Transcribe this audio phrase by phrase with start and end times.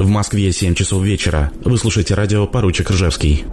[0.00, 1.52] В Москве 7 часов вечера.
[1.62, 3.44] Вы слушаете радио «Поручик Ржевский».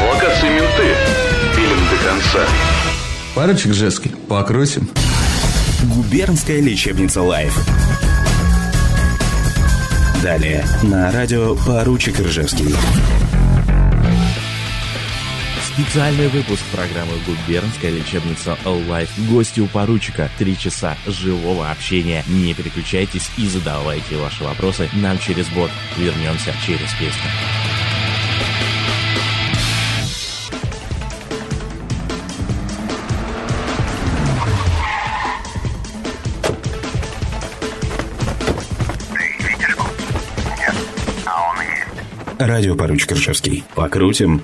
[0.00, 0.94] Локации менты.
[1.56, 2.46] Пилим до конца.
[3.34, 4.88] Поручик Ржевский, покрутим.
[5.96, 7.58] Губернская лечебница «Лайф».
[10.22, 12.72] Далее на радио «Поручик Ржевский».
[15.74, 19.08] Специальный выпуск программы «Губернская лечебница Life».
[19.30, 20.30] Гости у поручика.
[20.38, 22.22] Три часа живого общения.
[22.28, 25.70] Не переключайтесь и задавайте ваши вопросы нам через бот.
[25.96, 27.30] Вернемся через песню.
[42.38, 43.64] Радио «Поручик Ржевский».
[43.74, 44.42] Покрутим.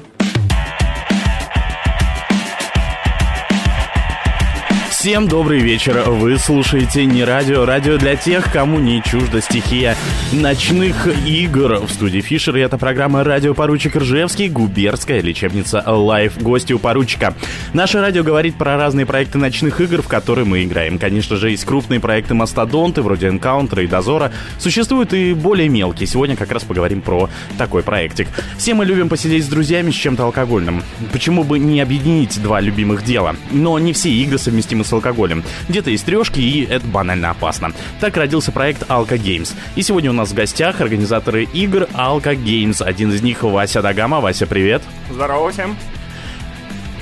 [4.98, 6.02] Всем добрый вечер.
[6.10, 9.96] Вы слушаете не радио, радио для тех, кому не чужда стихия
[10.32, 11.86] ночных игр.
[11.86, 16.42] В студии Фишер и это программа «Радио Поручик Ржевский», губерская лечебница Live.
[16.42, 17.36] Гости у поручика.
[17.72, 20.98] Наше радио говорит про разные проекты ночных игр, в которые мы играем.
[20.98, 24.32] Конечно же, есть крупные проекты мастодонты, вроде Энкаунтера и Дозора.
[24.58, 26.08] Существуют и более мелкие.
[26.08, 28.26] Сегодня как раз поговорим про такой проектик.
[28.56, 30.82] Все мы любим посидеть с друзьями с чем-то алкогольным.
[31.12, 33.36] Почему бы не объединить два любимых дела?
[33.52, 35.44] Но не все игры совместимы с алкоголем.
[35.68, 37.72] Где-то есть трешки, и это банально опасно.
[38.00, 39.54] Так родился проект Alka Games.
[39.76, 42.82] И сегодня у нас в гостях организаторы игр Alka Games.
[42.82, 44.20] Один из них Вася Дагама.
[44.20, 44.82] Вася, привет.
[45.10, 45.76] Здорово всем.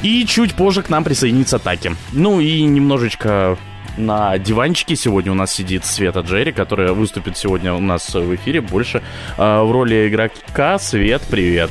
[0.02, 1.92] И чуть позже к нам присоединится Таки.
[2.12, 3.56] Ну и немножечко
[3.96, 8.60] на диванчике сегодня у нас сидит Света Джерри, которая выступит сегодня у нас в эфире
[8.60, 9.02] больше
[9.38, 10.78] э, в роли игрока.
[10.78, 11.70] Свет, привет.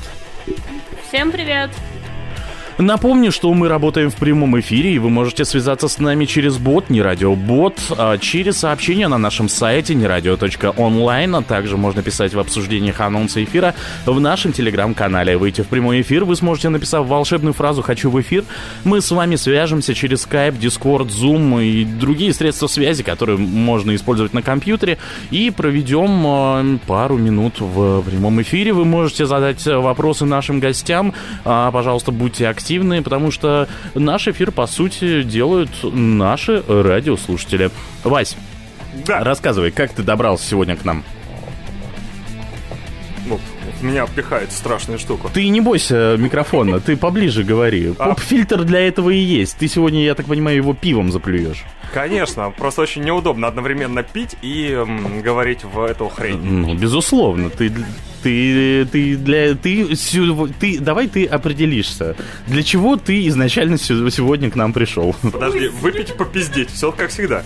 [1.08, 1.70] Всем привет!
[2.78, 6.90] Напомню, что мы работаем в прямом эфире, и вы можете связаться с нами через бот,
[6.90, 13.00] не радиобот, а через сообщение на нашем сайте нерадио.онлайн, а также можно писать в обсуждениях
[13.00, 13.76] анонса эфира
[14.06, 15.38] в нашем телеграм-канале.
[15.38, 18.44] Выйти в прямой эфир вы сможете, написав волшебную фразу «Хочу в эфир».
[18.84, 24.34] Мы с вами свяжемся через Skype, Discord, Zoom и другие средства связи, которые можно использовать
[24.34, 24.98] на компьютере,
[25.32, 28.74] и проведем э, пару минут в прямом эфире.
[28.74, 31.14] Вы можете задать вопросы нашим гостям.
[31.46, 37.70] А, пожалуйста, будьте активны активные, потому что наш эфир, по сути, делают наши радиослушатели.
[38.04, 38.36] Вась,
[39.06, 39.24] Да.
[39.24, 41.04] рассказывай, как ты добрался сегодня к нам?
[43.28, 43.40] Ну,
[43.82, 45.30] меня пихает страшная штука.
[45.34, 47.94] Ты не бойся микрофона, ты поближе говори.
[48.00, 48.10] А.
[48.10, 49.58] Поп-фильтр для этого и есть.
[49.58, 51.64] Ты сегодня, я так понимаю, его пивом заплюешь.
[51.94, 56.40] Конечно, просто очень неудобно одновременно пить и м, говорить в эту хрень.
[56.42, 57.72] Ну, безусловно, ты,
[58.26, 59.96] ты, ты для, ты,
[60.60, 62.16] ты, давай ты определишься,
[62.48, 65.16] для чего ты изначально сегодня к нам пришел.
[65.22, 67.44] Подожди, выпить, попиздеть, все как всегда.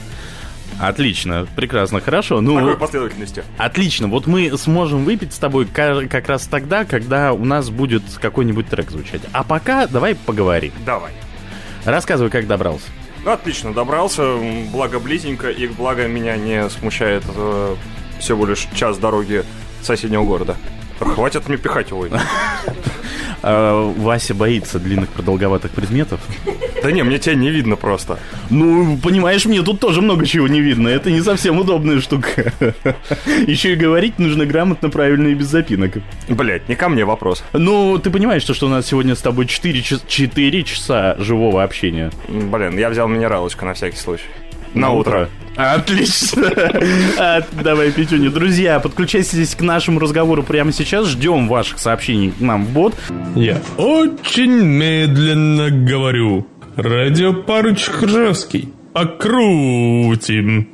[0.80, 2.40] Отлично, прекрасно, хорошо.
[2.40, 3.44] Ну, такой последовательности.
[3.58, 8.04] Отлично, вот мы сможем выпить с тобой ка- как раз тогда, когда у нас будет
[8.22, 9.22] какой-нибудь трек звучать.
[9.34, 10.72] А пока давай поговорим.
[10.86, 11.12] Давай.
[11.84, 12.86] Рассказывай, как добрался.
[13.26, 14.38] Ну, отлично, добрался,
[14.72, 17.76] благо близенько, и благо меня не смущает э,
[18.22, 19.44] всего лишь час дороги
[19.82, 20.56] соседнего города.
[21.00, 22.08] Хватит мне пихать его.
[23.42, 26.20] А, Вася боится длинных продолговатых предметов.
[26.84, 28.20] Да не, мне тебя не видно просто.
[28.50, 30.90] Ну, понимаешь, мне тут тоже много чего не видно.
[30.90, 32.52] Это не совсем удобная штука.
[33.48, 36.00] Еще и говорить нужно грамотно, правильно и без запинок.
[36.28, 37.42] Блять, не ко мне вопрос.
[37.54, 41.64] Ну, ты понимаешь, что, что у нас сегодня с тобой 4, час- 4 часа живого
[41.64, 42.12] общения.
[42.28, 44.26] Блин, я взял минералочку на всякий случай.
[44.74, 45.30] На утро.
[45.60, 46.50] Отлично.
[47.18, 48.30] А, Давай, Петюня.
[48.32, 51.08] Друзья, подключайтесь к нашему разговору прямо сейчас.
[51.08, 52.96] Ждем ваших сообщений к нам в бот.
[53.36, 56.48] Я очень медленно говорю.
[56.78, 58.70] Радио Паручик Ржевский.
[58.94, 60.70] Покрутим.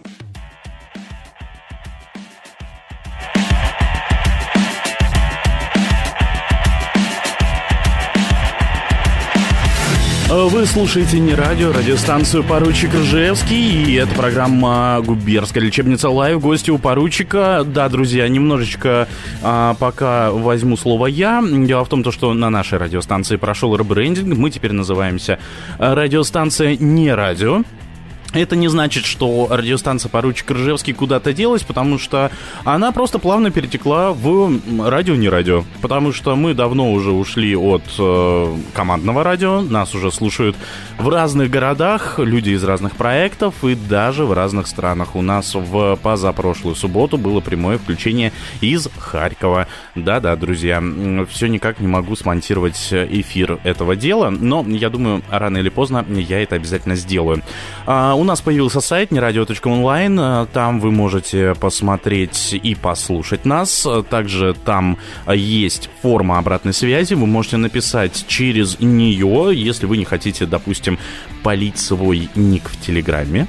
[10.35, 16.41] Вы слушаете не радио, радиостанцию «Поручик Ржевский», и это программа «Губернская лечебница Live».
[16.41, 17.63] Гости у поручика.
[17.65, 19.07] Да, друзья, немножечко
[19.41, 21.41] а, пока возьму слово я.
[21.41, 24.37] Дело в том, то, что на нашей радиостанции прошел ребрендинг.
[24.37, 25.39] Мы теперь называемся
[25.79, 27.63] а, радиостанция «Не радио».
[28.35, 32.31] Это не значит, что радиостанция «Поручик Ржевский» куда-то делась, потому что
[32.65, 35.63] она просто плавно перетекла в радио не радио.
[35.81, 40.57] Потому что мы давно уже ушли от э, командного радио, нас уже слушают
[40.99, 45.15] в разных городах, люди из разных проектов и даже в разных странах.
[45.15, 49.67] У нас в позапрошлую субботу было прямое включение из Харькова.
[49.95, 50.83] Да-да, друзья,
[51.29, 56.43] все никак не могу смонтировать эфир этого дела, но я думаю, рано или поздно я
[56.43, 57.41] это обязательно сделаю.
[57.85, 60.19] А, у нас появился сайт нерадио.онлайн.
[60.19, 63.87] э, Там вы можете посмотреть и послушать нас.
[64.09, 67.13] Также там э, есть форма обратной связи.
[67.13, 70.99] Вы можете написать через нее, если вы не хотите, допустим,
[71.43, 73.47] полить свой ник в Телеграме.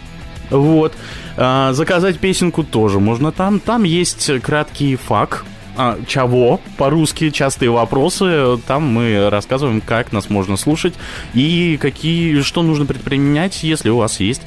[0.50, 0.92] Вот.
[1.36, 3.58] А, заказать песенку тоже можно там.
[3.60, 5.44] Там есть краткий факт.
[5.78, 6.60] А, чего?
[6.78, 8.58] По-русски частые вопросы.
[8.66, 10.94] Там мы рассказываем, как нас можно слушать
[11.34, 14.40] и какие, что нужно предпринять, если у вас есть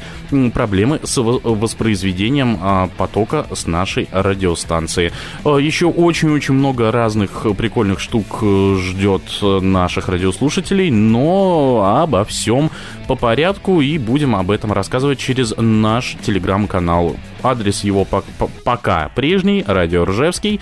[0.53, 5.11] проблемы с во- воспроизведением а, потока с нашей радиостанции.
[5.45, 12.71] А, Еще очень-очень много разных прикольных штук э, ждет наших радиослушателей, но обо всем
[13.07, 17.15] по порядку и будем об этом рассказывать через наш телеграм-канал.
[17.43, 20.59] Адрес его пок- по- пока прежний, Радио Ржевский.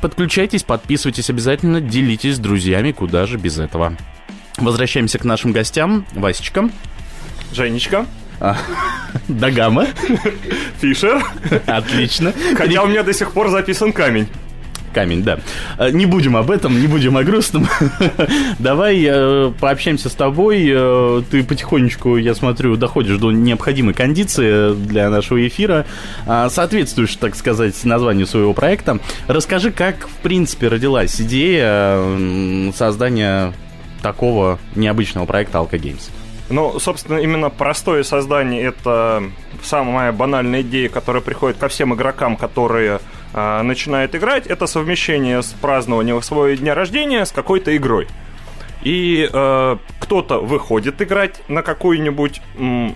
[0.00, 3.96] Подключайтесь, подписывайтесь обязательно, делитесь с друзьями, куда же без этого.
[4.56, 6.04] Возвращаемся к нашим гостям.
[6.12, 6.70] Васечка,
[7.52, 8.06] Женечка,
[9.28, 9.86] Дагама,
[10.80, 11.24] Фишер.
[11.66, 12.32] отлично.
[12.56, 14.28] Хотя у меня до сих пор записан камень.
[14.98, 15.38] Камень, да.
[15.78, 17.68] Э, Не будем об этом, не будем о грустном.
[18.58, 20.66] Давай э, пообщаемся с тобой.
[20.68, 25.86] Э, Ты потихонечку, я смотрю, доходишь до необходимой кондиции для нашего эфира.
[26.26, 28.98] А, Соответствуешь, так сказать, названию своего проекта.
[29.28, 32.02] Расскажи, как, в принципе, родилась идея
[32.74, 33.52] создания
[34.02, 36.10] такого необычного проекта Alka Games.
[36.50, 39.22] Ну, собственно, именно простое создание это
[39.62, 43.00] самая банальная идея, которая приходит ко всем игрокам, которые
[43.34, 44.46] а, начинают играть.
[44.46, 48.06] Это совмещение с празднованием своего дня рождения с какой-то игрой.
[48.82, 52.94] И э, кто-то выходит играть на какую-нибудь м,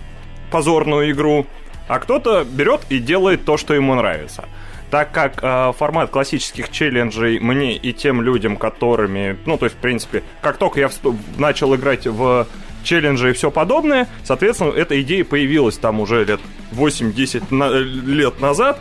[0.49, 1.45] позорную игру,
[1.89, 4.45] а кто-то берет и делает то, что ему нравится.
[4.89, 9.79] Так как э, формат классических челленджей мне и тем людям, которыми, ну, то есть, в
[9.79, 12.47] принципе, как только я вступ- начал играть в
[12.83, 16.39] челленджи и все подобное, соответственно, эта идея появилась там уже лет
[16.71, 18.79] 8-10 на- лет назад,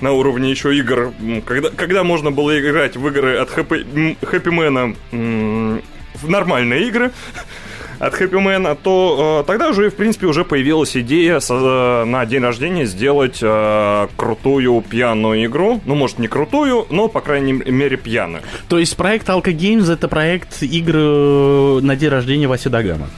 [0.00, 1.12] на уровне еще игр,
[1.46, 7.10] когда, когда можно было играть в игры от Хэппи, Хэппимена в нормальные игры
[7.98, 12.42] от Хэппимена, то э, тогда уже, в принципе, уже появилась идея со- э, на день
[12.42, 15.80] рождения сделать э, крутую пьяную игру.
[15.84, 18.42] Ну, может, не крутую, но, по крайней мере, пьяную.
[18.68, 23.08] То есть проект Alka Games это проект игр э, на день рождения Васи Дагама.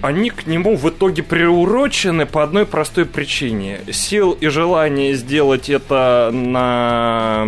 [0.00, 3.80] Они к нему в итоге приурочены по одной простой причине.
[3.90, 7.46] Сил и желания сделать это на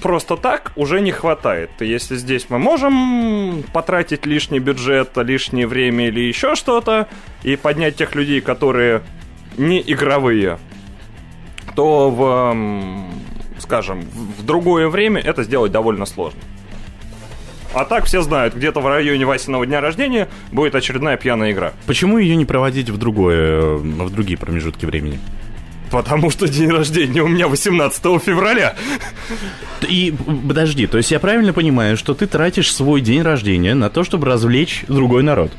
[0.00, 1.70] просто так уже не хватает.
[1.80, 7.08] Если здесь мы можем потратить лишний бюджет, лишнее время или еще что-то,
[7.42, 9.02] и поднять тех людей, которые
[9.56, 10.58] не игровые,
[11.74, 16.40] то в, скажем, в другое время это сделать довольно сложно.
[17.72, 21.72] А так все знают, где-то в районе Васиного дня рождения будет очередная пьяная игра.
[21.86, 25.20] Почему ее не проводить в другое, э, в другие промежутки времени?
[25.90, 28.74] Потому что день рождения у меня 18 февраля.
[29.88, 30.14] И
[30.46, 34.26] подожди, то есть я правильно понимаю, что ты тратишь свой день рождения на то, чтобы
[34.26, 35.50] развлечь другой народ,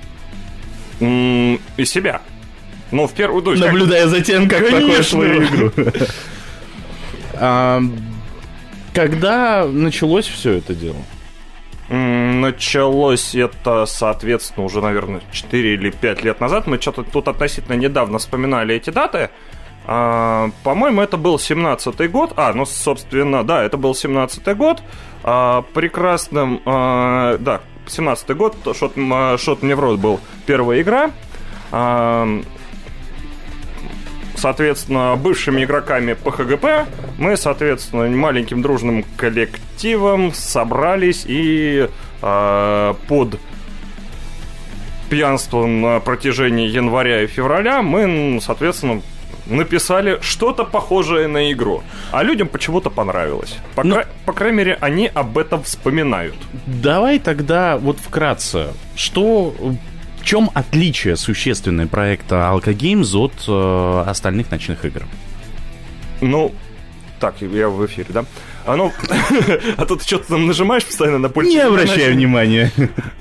[1.00, 2.22] И себя.
[2.92, 3.42] Ну, в первую...
[3.42, 5.72] то есть как- наблюдая за тем, как проходишь свою игру.
[7.44, 7.82] А,
[8.94, 10.98] Когда началось все это дело?
[11.94, 16.66] Началось это, соответственно, уже, наверное, 4 или 5 лет назад.
[16.66, 19.30] Мы что-то тут относительно недавно вспоминали эти даты.
[19.86, 22.32] А, по-моему, это был 17-й год.
[22.38, 24.82] А, ну, собственно, да, это был 17-й год.
[25.24, 26.62] А, прекрасным...
[26.66, 28.56] а, да, 17-й год.
[28.74, 31.12] Шот, м, Шот мне в рот был первая игра.
[31.74, 32.26] А,
[34.42, 36.88] соответственно, бывшими игроками ПХГП,
[37.20, 41.88] мы, соответственно, маленьким дружным коллективом собрались и
[42.22, 43.40] э, под
[45.10, 49.02] пьянство на протяжении января и февраля мы, соответственно,
[49.46, 51.84] написали что-то похожее на игру.
[52.12, 53.58] А людям почему-то понравилось.
[53.76, 56.36] По, Ну- кра- по крайней мере, они об этом вспоминают.
[56.66, 59.54] Давай тогда вот вкратце, что
[60.22, 65.04] в чем отличие существенное проекта Alka Games от э, остальных ночных игр?
[66.22, 66.54] Ну,
[67.20, 68.26] так, я в эфире, да?
[68.66, 68.92] А ну,
[69.78, 71.54] а то ты что-то там нажимаешь постоянно на пульте.
[71.54, 72.72] Не обращай внимания.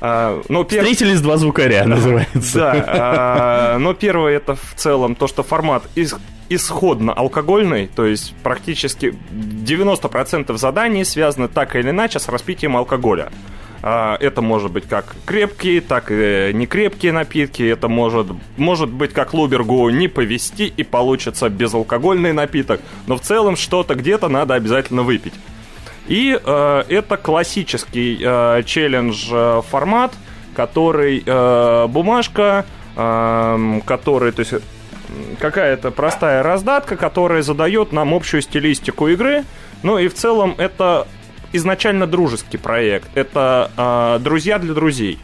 [0.02, 2.59] А, ну, пер- Встретились два звукаря, называется.
[2.59, 6.14] Да, а, но первое это в целом то, что формат из-
[6.50, 13.30] исходно алкогольный, то есть практически 90% заданий связаны так или иначе с распитием алкоголя.
[13.82, 17.62] А, Это может быть как крепкие, так и некрепкие напитки.
[17.62, 22.80] Это может, может быть как Лубергу не повести и получится безалкогольный напиток.
[23.06, 25.34] Но в целом что-то где-то надо обязательно выпить.
[26.08, 29.62] И э, это классический э, челлендж э,
[30.54, 34.54] который э, бумажка, эм, который, то есть
[35.38, 39.44] какая-то простая раздатка, которая задает нам общую стилистику игры.
[39.82, 41.06] Ну и в целом это
[41.52, 43.09] изначально дружеский проект.
[43.14, 45.19] Это э, друзья для друзей.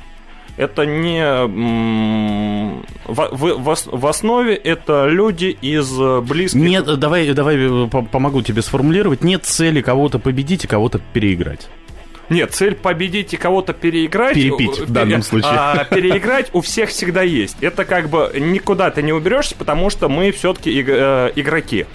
[0.57, 6.61] Это не м, в, в- в ос- в основе это люди из э, близких.
[6.61, 9.23] Нет, давай, давай э, по- помогу тебе сформулировать.
[9.23, 11.69] Нет цели кого-то победить и кого-то переиграть.
[12.29, 14.35] Нет, цель победить и кого-то переиграть.
[14.35, 15.53] Перепить в э, данном случае.
[15.55, 17.57] а, переиграть у всех всегда есть.
[17.61, 21.87] Это как бы никуда ты не уберешься, потому что мы все-таки игроки.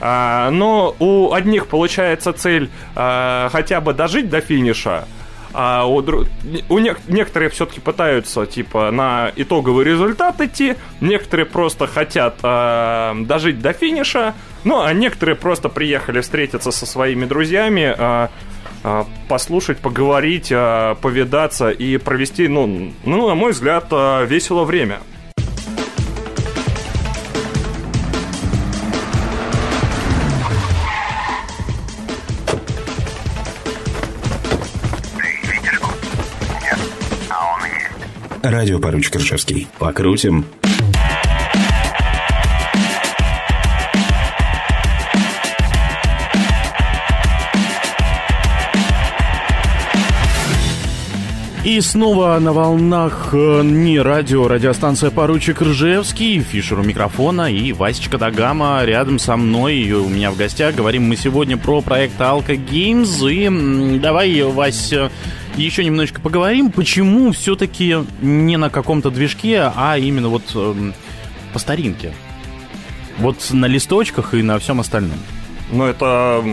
[0.00, 5.06] А, но у одних получается цель а, хотя бы дожить до финиша,
[5.52, 6.02] а у, у
[6.78, 13.72] нек- некоторые все-таки пытаются типа на итоговый результат идти, некоторые просто хотят а, дожить до
[13.72, 18.28] финиша, ну а некоторые просто приехали встретиться со своими друзьями,
[19.28, 25.00] послушать, поговорить, повидаться и провести, ну, ну, на мой взгляд, весело время.
[38.50, 39.68] Радио поручик Ржевский.
[39.78, 40.46] Покрутим.
[51.62, 58.16] И снова на волнах э, не радио, радиостанция «Поручик Ржевский», Фишер у микрофона и Васечка
[58.16, 60.74] Дагама рядом со мной и у меня в гостях.
[60.74, 63.30] Говорим мы сегодня про проект Alka Games.
[63.30, 64.94] И давай, Вась,
[65.64, 70.94] еще немножечко поговорим, почему все-таки не на каком-то движке, а именно вот эм,
[71.52, 72.12] по старинке.
[73.18, 75.18] Вот на листочках и на всем остальном.
[75.70, 76.44] Ну, это...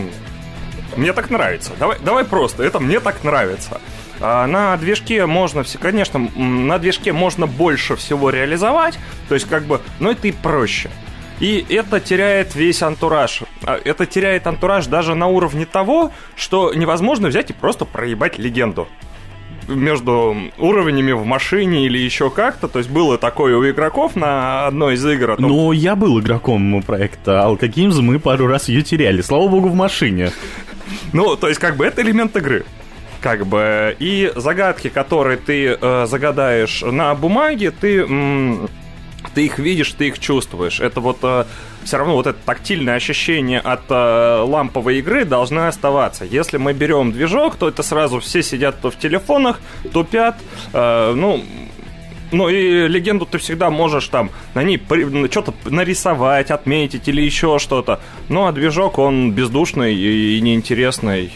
[0.96, 1.72] Мне так нравится.
[1.78, 2.62] Давай, давай просто.
[2.62, 3.80] Это мне так нравится.
[4.20, 8.98] А, На движке можно все, конечно, на движке можно больше всего реализовать.
[9.28, 10.90] То есть, как бы, но это и проще.
[11.40, 13.42] И это теряет весь антураж.
[13.64, 18.88] А, Это теряет антураж даже на уровне того, что невозможно взять и просто проебать легенду
[19.68, 22.68] между уровнями в машине или еще как-то.
[22.68, 25.32] То есть было такое у игроков на одной из игр.
[25.32, 29.20] о том, Но я был игроком проекта Games, мы пару раз ее теряли.
[29.22, 30.30] Слава богу, в машине.
[31.12, 32.64] Ну, то есть, как бы это элемент игры.
[33.20, 33.96] Как бы.
[33.98, 38.02] И загадки, которые ты э, загадаешь на бумаге, ты.
[38.02, 38.68] м,
[39.30, 40.80] ты их видишь, ты их чувствуешь.
[40.80, 41.24] Это вот
[41.86, 46.24] все равно вот это тактильное ощущение от э, ламповой игры должно оставаться.
[46.24, 49.60] Если мы берем движок, то это сразу все сидят то в телефонах,
[49.92, 50.36] тупят.
[50.72, 51.42] э, ну,
[52.32, 54.82] ну и легенду ты всегда можешь там на ней
[55.30, 58.00] что-то нарисовать, отметить или еще что-то.
[58.28, 61.32] Ну а движок он бездушный и неинтересный.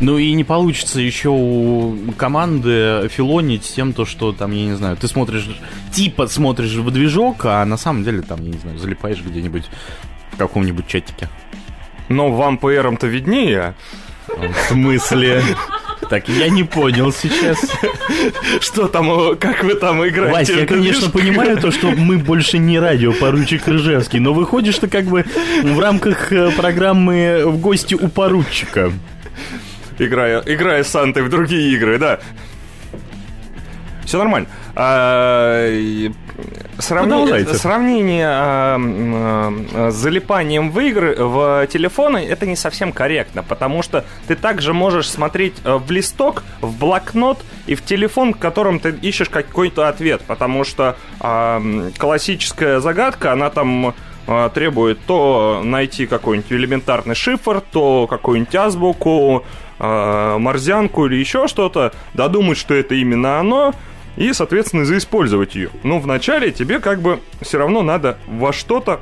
[0.00, 4.96] Ну и не получится еще у команды филонить тем, то, что там, я не знаю,
[4.96, 5.48] ты смотришь,
[5.92, 9.64] типа смотришь в движок, а на самом деле там, я не знаю, залипаешь где-нибудь
[10.32, 11.28] в каком-нибудь чатике.
[12.08, 13.74] Но вам ПРом-то виднее.
[14.28, 15.42] В смысле?
[16.10, 17.58] Так, я не понял сейчас.
[18.60, 20.32] Что там, как вы там играете?
[20.32, 24.88] Вася, я, конечно, понимаю то, что мы больше не радио поручик Рыжевский, но выходишь ты
[24.88, 25.24] как бы
[25.62, 28.92] в рамках э, программы «В гости у поручика».
[29.98, 32.20] Играя, играя с Сантой в другие игры, да.
[34.04, 34.48] Все нормально.
[34.76, 35.68] А,
[36.78, 37.54] сравни-.
[37.54, 44.04] Сравнение а, а, с залипанием в игры, в телефоны, это не совсем корректно, потому что
[44.28, 48.90] ты также можешь смотреть э, в листок, в блокнот и в телефон, в котором ты
[48.90, 51.60] ищешь какой-то ответ, потому что а,
[51.98, 53.94] классическая загадка, она там
[54.28, 59.44] а, требует то найти какой-нибудь элементарный шифр, то какую-нибудь азбуку,
[59.78, 63.74] а, морзянку или еще что-то, додумать, что это именно оно,
[64.16, 65.70] и, соответственно, заиспользовать ее.
[65.82, 69.00] Но вначале тебе как бы все равно надо во что-то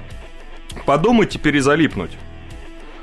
[0.86, 2.10] подумать и перезалипнуть.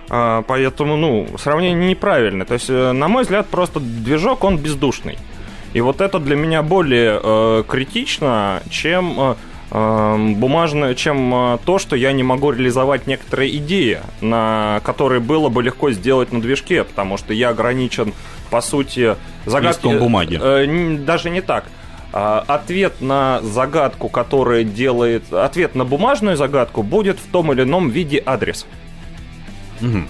[0.10, 2.46] А, поэтому, ну, сравнение неправильное.
[2.46, 5.18] То есть, э, на мой взгляд, просто движок, он бездушный.
[5.74, 9.36] И вот это для меня более э, критично, чем э, э,
[9.72, 15.64] бумажное, чем э, то, что я не могу реализовать некоторые идеи, на которые было бы
[15.64, 18.14] легко сделать на движке, потому что я ограничен,
[18.50, 19.86] по сути, загадки...
[19.86, 20.40] Листком бумаги.
[20.42, 21.66] э, н- даже не так.
[22.14, 25.32] А, Ответ на загадку, которая делает...
[25.34, 28.66] Ответ на бумажную загадку будет в том или ином виде адрес.
[29.80, 30.08] Мгм.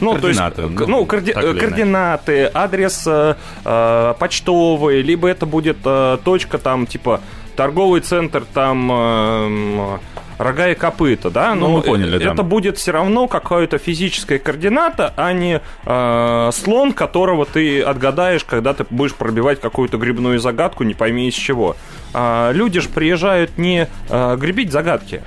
[0.00, 5.44] Ну, то есть, Координаты, ну, ну, коорди- э, координаты, адрес э, э, почтовый, либо это
[5.44, 7.20] будет э, точка там, типа,
[7.56, 10.00] торговый центр там, э, м,
[10.38, 11.54] рога и копыта, да?
[11.54, 12.32] Ну, Но мы поняли, да.
[12.32, 18.72] это будет все равно какая-то физическая координата, а не э, слон, которого ты отгадаешь, когда
[18.74, 21.76] ты будешь пробивать какую-то грибную загадку, не пойми из чего.
[22.14, 25.22] А, люди же приезжают не э, гребить загадки,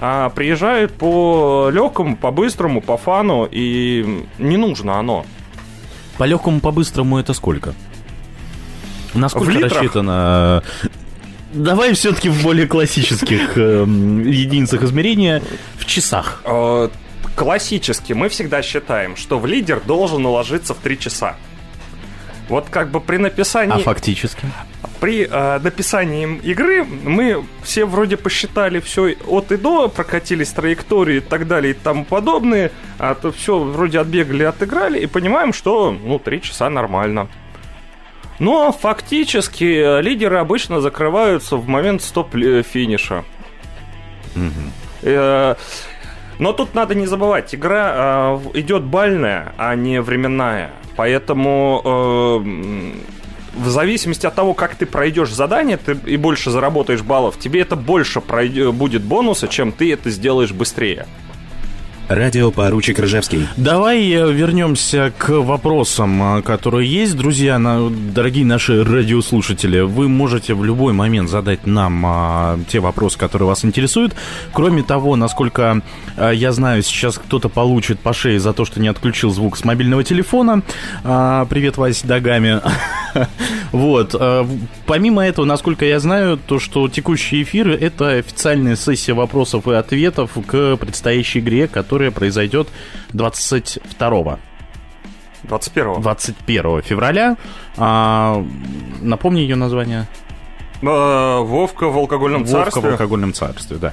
[0.00, 5.24] а приезжают по легкому, по быстрому, по фану, и не нужно оно.
[6.18, 7.74] По легкому, по быстрому это сколько?
[9.14, 10.62] Насколько рассчитано...
[11.52, 15.42] Давай все-таки в более классических эм, единицах измерения
[15.78, 16.42] в часах.
[16.44, 16.88] Э,
[17.36, 21.36] Классически мы всегда считаем, что в лидер должен уложиться в 3 часа.
[22.48, 23.74] Вот как бы при написании...
[23.74, 24.46] А фактически?
[25.00, 31.20] При э, написании игры мы все вроде посчитали все от и до, прокатились траектории и
[31.20, 36.18] так далее и тому подобное, а то все вроде отбегали, отыграли и понимаем, что ну
[36.18, 37.28] три часа нормально.
[38.38, 43.24] Но фактически э, лидеры обычно закрываются в момент стоп-финиша.
[45.02, 45.54] Э,
[46.38, 50.70] Но тут надо не забывать, игра э, идет бальная, а не временная.
[50.96, 57.38] Поэтому э, в зависимости от того, как ты пройдешь задание, ты и больше заработаешь баллов,
[57.38, 61.06] тебе это больше пройдё- будет бонуса, чем ты это сделаешь быстрее.
[62.08, 63.48] Радио поручик Ржевский.
[63.56, 67.16] Давай э, вернемся к вопросам, э, которые есть.
[67.16, 73.18] Друзья, на- дорогие наши радиослушатели, вы можете в любой момент задать нам а, те вопросы,
[73.18, 74.14] которые вас интересуют.
[74.52, 75.82] Кроме того, насколько
[76.16, 79.64] а, я знаю, сейчас кто-то получит по шее за то, что не отключил звук с
[79.64, 80.62] мобильного телефона.
[81.02, 82.60] А, привет, Вася Дагами.
[83.72, 84.14] Вот.
[84.86, 90.32] Помимо этого, насколько я знаю, то, что текущие эфиры— это официальная сессия вопросов и ответов
[90.46, 92.68] к предстоящей игре, которая произойдет
[93.12, 94.38] 22
[95.44, 96.00] 21-го.
[96.00, 97.36] 21 февраля.
[97.76, 98.44] А,
[99.00, 100.06] напомни ее название.
[100.82, 102.90] Э, Вовка в алкогольном Вовка в царстве.
[102.92, 103.92] алкогольном царстве, да.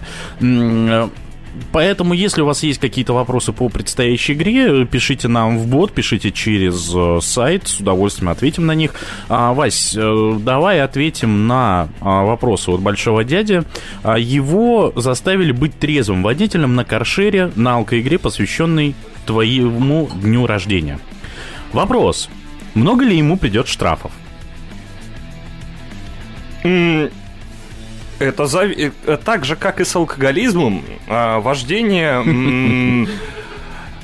[1.71, 6.31] Поэтому, если у вас есть какие-то вопросы по предстоящей игре, пишите нам в бот, пишите
[6.31, 8.93] через э, сайт, с удовольствием ответим на них.
[9.29, 13.63] А, Вась, э, давай ответим на а, вопросы от большого дяди.
[14.03, 20.99] А, Его заставили быть трезвым водителем на каршере на алкоигре, посвященной твоему дню рождения.
[21.71, 22.29] Вопрос.
[22.73, 24.11] Много ли ему придет штрафов?
[28.19, 33.07] Это зави- э, так же, как и с алкоголизмом, а, вождение...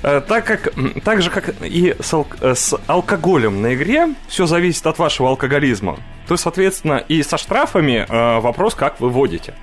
[0.03, 4.45] э, Так, как, так же, как и с, алк- э, с алкоголем на игре, все
[4.45, 5.97] зависит от вашего алкоголизма.
[6.27, 9.53] То, соответственно, и со штрафами э, вопрос, как вы водите.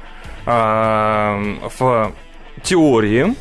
[0.46, 1.38] А,
[1.78, 2.12] В
[2.62, 3.34] теории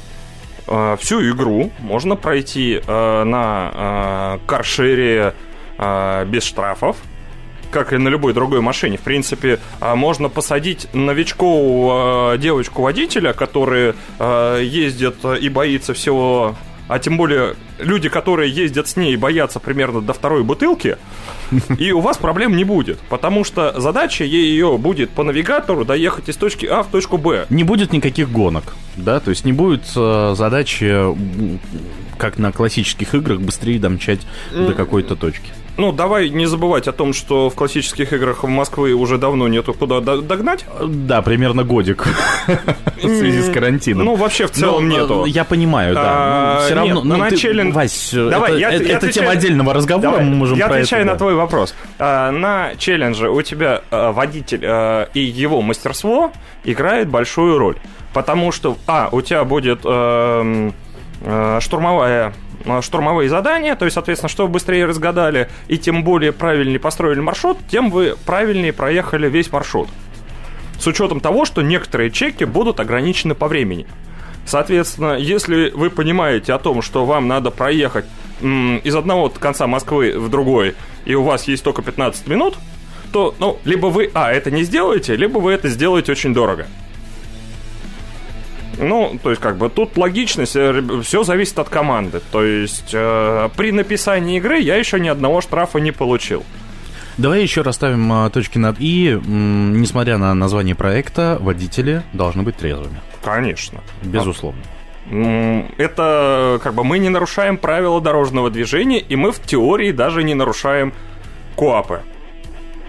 [0.68, 5.34] э, всю игру можно пройти э, на э, каршере
[5.78, 6.98] э, без штрафов,
[7.71, 8.97] как и на любой другой машине.
[8.97, 16.56] В принципе, а, можно посадить новичкового девочку-водителя, который э, ездит и боится всего...
[16.88, 20.97] А тем более люди, которые ездят с ней, боятся примерно до второй бутылки,
[21.80, 26.38] и у вас проблем не будет, потому что задача ее будет по навигатору доехать из
[26.38, 27.47] точки А в точку Б.
[27.49, 30.95] Не будет никаких гонок, да, то есть не будет э, задачи,
[32.19, 35.51] как на классических играх, быстрее домчать до какой-то точки.
[35.78, 39.74] Ну, давай не забывать о том, что в классических играх в Москвы уже давно нету
[39.74, 40.66] куда до- догнать.
[40.82, 42.06] Да, примерно годик
[42.98, 44.06] в связи с карантином.
[44.06, 45.26] Ну, вообще в целом Ну, нету.
[45.26, 46.02] Я понимаю, да.
[46.06, 50.58] А, Все равно, ну, на ты, челлен- Вась, Давай, это, тема отдельного разговора, мы можем
[50.58, 51.76] я отвечаю на твой вопрос.
[52.00, 56.32] А, на челлендже у тебя а, водитель а, и его мастерство
[56.64, 57.76] играет большую роль.
[58.14, 60.74] Потому что, а, у тебя будет эм,
[61.22, 62.32] э, штурмовая э,
[62.82, 67.58] штурмовые задания, то есть, соответственно, что вы быстрее разгадали и тем более правильнее построили маршрут,
[67.69, 69.89] тем вы правильнее проехали весь маршрут.
[70.80, 73.88] С учетом того, что некоторые чеки будут ограничены по времени.
[74.45, 78.06] Соответственно, если вы понимаете о том, что вам надо проехать
[78.41, 80.75] м, из одного конца Москвы в другой,
[81.06, 82.56] и у вас есть только 15 минут,
[83.12, 86.67] то, ну, либо вы, а, это не сделаете, либо вы это сделаете очень дорого.
[88.78, 90.52] Ну, то есть, как бы, тут логичность,
[91.04, 92.22] все зависит от команды.
[92.32, 96.44] То есть, э, при написании игры я еще ни одного штрафа не получил.
[97.18, 99.12] Давай еще расставим а, точки над «и».
[99.12, 103.00] М, Несмотря на название проекта, водители должны быть трезвыми.
[103.24, 103.80] Конечно.
[104.04, 104.62] Безусловно.
[105.10, 110.24] М, Это как бы мы не нарушаем правила дорожного движения, и мы в теории даже
[110.24, 110.92] не нарушаем
[111.56, 112.02] коапы.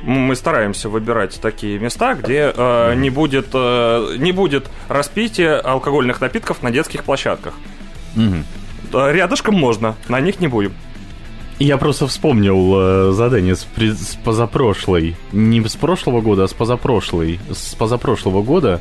[0.06, 6.62] Мы стараемся выбирать такие места, где э, не, будет, э, не будет распития алкогольных напитков
[6.62, 7.54] на детских площадках.
[8.92, 10.72] Да, Рядышком можно, на них не будем.
[11.58, 16.54] Я просто вспомнил э, задание с, при- с позапрошлой, не с прошлого года, а с
[16.54, 18.80] позапрошлой, с позапрошлого года.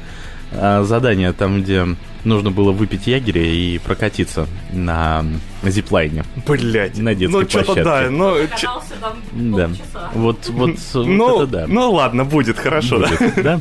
[0.52, 1.88] а, задание там, где
[2.26, 5.24] нужно было выпить ягеря и прокатиться на
[5.64, 6.24] зиплайне.
[6.48, 6.98] Блять.
[6.98, 7.84] На детской Ну, что-то площадке.
[7.84, 8.36] да, ну...
[8.58, 8.68] ч-
[9.34, 9.70] Да.
[10.14, 11.66] Вот, вот, вот Ну, это да.
[11.68, 13.00] ну ладно, будет хорошо.
[13.00, 13.60] Будет, да?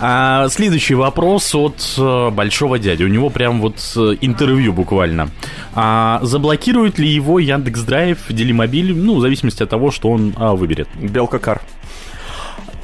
[0.00, 3.02] А, следующий вопрос от э, большого дяди.
[3.04, 5.30] У него прям вот э, интервью буквально.
[5.74, 10.54] А, заблокирует ли его Яндекс Драйв, Делимобиль, ну, в зависимости от того, что он а,
[10.54, 10.88] выберет.
[11.00, 11.60] Белка Кар.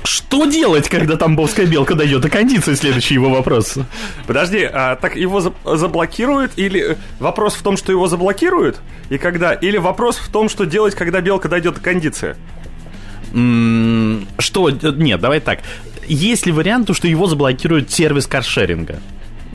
[0.05, 2.75] Что делать, когда тамбовская белка дойдет до кондиции?
[2.75, 3.79] Следующий его вопрос.
[4.27, 9.17] Подожди, а так его за- заблокируют или э, вопрос в том, что его заблокируют и
[9.17, 9.55] когда?
[9.55, 12.37] Или вопрос в том, что делать, когда белка дойдет до кондиции?
[13.33, 14.69] М, Что?
[14.69, 15.61] э, Нет, давай так.
[16.07, 19.01] Есть ли вариант, что его заблокирует сервис каршеринга?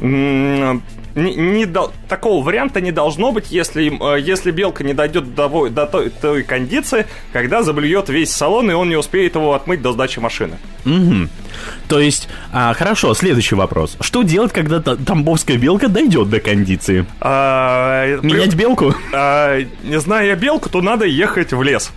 [0.02, 0.82] М,
[1.16, 5.70] не- не дол- такого варианта не должно быть, если, э, если белка не дойдет до,
[5.70, 9.92] до той, той кондиции, когда заблюет весь салон, и он не успеет его отмыть до
[9.94, 10.58] сдачи машины.
[10.86, 11.30] Мгм.
[11.88, 13.98] То есть, а, хорошо, следующий вопрос.
[14.02, 17.06] Что делать, когда та- тамбовская белка дойдет до кондиции?
[17.20, 18.94] А, при- Менять белку?
[19.14, 21.92] а, не зная белку, то надо ехать в лес.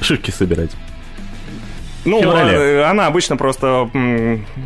[0.00, 0.70] Шишки собирать.
[2.04, 2.56] Ну, феврале.
[2.56, 3.90] э, она обычно просто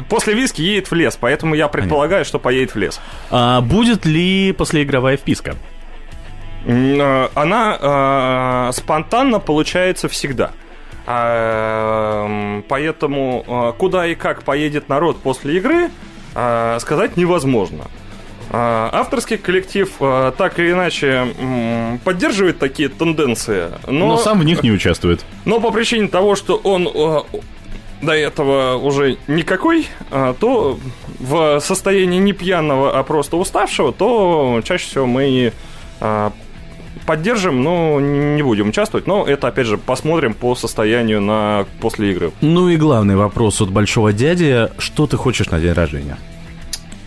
[0.09, 3.01] после виски едет в лес, поэтому я предполагаю, что поедет в лес.
[3.31, 5.57] А, будет ли послеигровая вписка?
[6.67, 10.53] Э, Она э, спонтанно получается всегда.
[11.07, 15.91] А, Поэтому куда и как поедет народ после игры,
[16.35, 17.85] э, сказать невозможно.
[18.55, 21.27] А, Авторский коллектив э, так или иначе
[22.05, 25.25] поддерживает такие тенденции, но, Но сам в них не участвует.
[25.47, 27.21] но по причине того, что он э,
[28.03, 30.79] до этого уже никакой, то
[31.19, 35.53] в состоянии не пьяного, а просто уставшего, то чаще всего мы
[37.07, 39.07] поддержим, но не будем участвовать.
[39.07, 42.33] Но это, опять же, посмотрим по состоянию на после игры.
[42.41, 44.69] Ну и главный вопрос от большого дяди.
[44.79, 46.19] Что ты хочешь на день рождения?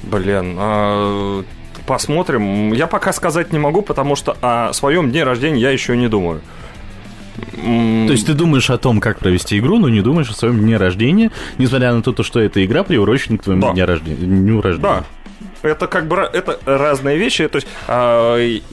[0.05, 1.43] Блин, а,
[1.85, 2.73] посмотрим.
[2.73, 6.41] Я пока сказать не могу, потому что о своем дне рождения я еще не думаю.
[7.55, 10.77] То есть ты думаешь о том, как провести игру, но не думаешь о своем дне
[10.77, 13.73] рождения, несмотря на то, что эта игра приурочена к твоему Да.
[13.73, 14.15] дню рождения.
[14.25, 15.03] Дню рождения.
[15.61, 17.47] Да, это как бы это разные вещи.
[17.47, 18.63] То есть, и,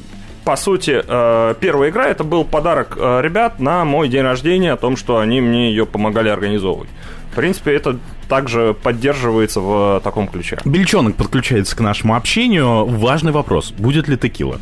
[0.45, 4.77] по сути, а, первая игра это был подарок а, ребят на мой день рождения о
[4.77, 6.90] том, что они мне ее помогали организовывать.
[7.33, 10.59] В принципе, это также поддерживается в таком ключе.
[10.66, 12.85] Бельчонок подключается к нашему общению.
[12.85, 13.73] Важный вопрос.
[13.73, 14.61] Будет ли текила?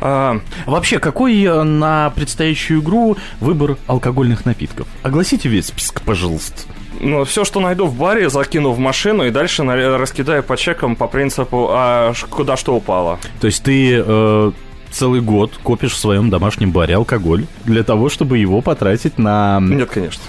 [0.00, 4.86] А, Вообще, какой э, на предстоящую игру выбор алкогольных напитков?
[5.02, 6.64] Огласите весь список, пожалуйста.
[7.00, 11.06] ну, все, что найду в баре, закину в машину и дальше раскидаю по чекам по
[11.06, 13.18] принципу, а куда что упало.
[13.40, 14.52] То есть ты э,
[14.90, 19.60] целый год копишь в своем домашнем баре алкоголь для того, чтобы его потратить на...
[19.62, 20.22] Нет, конечно.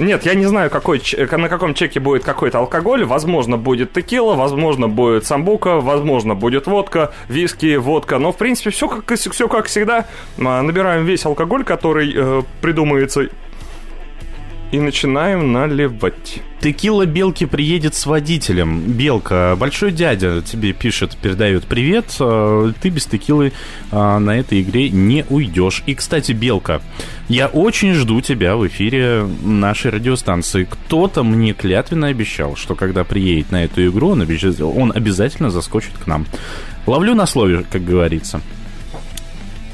[0.00, 3.04] Нет, я не знаю, какой, ч- на каком чеке будет какой-то алкоголь.
[3.04, 8.18] Возможно, будет текила, возможно, будет самбука, возможно, будет водка, виски, водка.
[8.18, 10.06] Но, в принципе, все как, все как всегда.
[10.38, 13.28] А, Набираем весь алкоголь, который э, придумается,
[14.72, 16.40] и начинаем наливать.
[16.60, 18.80] Текила Белки приедет с водителем.
[18.92, 22.14] Белка, большой дядя тебе пишет, передает привет.
[22.20, 23.52] э, Ты без текилы
[23.90, 25.82] э, на этой игре не уйдешь.
[25.86, 26.82] И, кстати, Белка,
[27.28, 30.64] я очень жду тебя в эфире нашей радиостанции.
[30.70, 35.92] Кто-то мне клятвенно обещал, что когда приедет на эту игру, он, обещ- он обязательно заскочит
[35.98, 36.26] к нам.
[36.86, 38.40] Ловлю на слове, как говорится.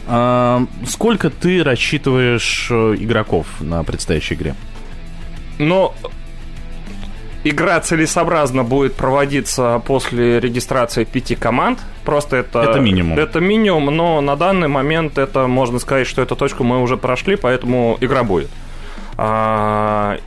[0.07, 4.55] А, сколько ты рассчитываешь игроков на предстоящей игре?
[5.59, 5.95] Но
[7.45, 11.79] игра целесообразно будет проводиться после регистрации пяти команд.
[12.05, 12.61] Просто это...
[12.61, 13.19] Это минимум.
[13.19, 17.37] Это минимум, но на данный момент это, можно сказать, что эту точку мы уже прошли,
[17.37, 18.51] поэтому игра будет.
[19.17, 20.19] А,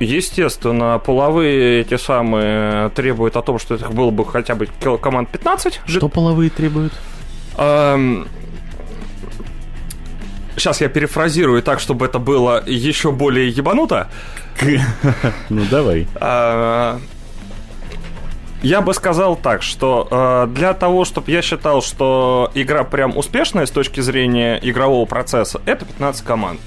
[0.00, 5.82] Естественно, половые эти самые требуют о том, что их было бы хотя бы команд 15.
[5.84, 6.94] Что половые требуют?
[10.60, 14.08] Сейчас я перефразирую так, чтобы это было еще более ебануто.
[15.48, 16.06] Ну, давай.
[16.16, 17.00] А,
[18.62, 23.64] Я бы сказал так, что э, для того, чтобы я считал, что игра прям успешная
[23.64, 26.60] с точки зрения игрового процесса, это 15 команд.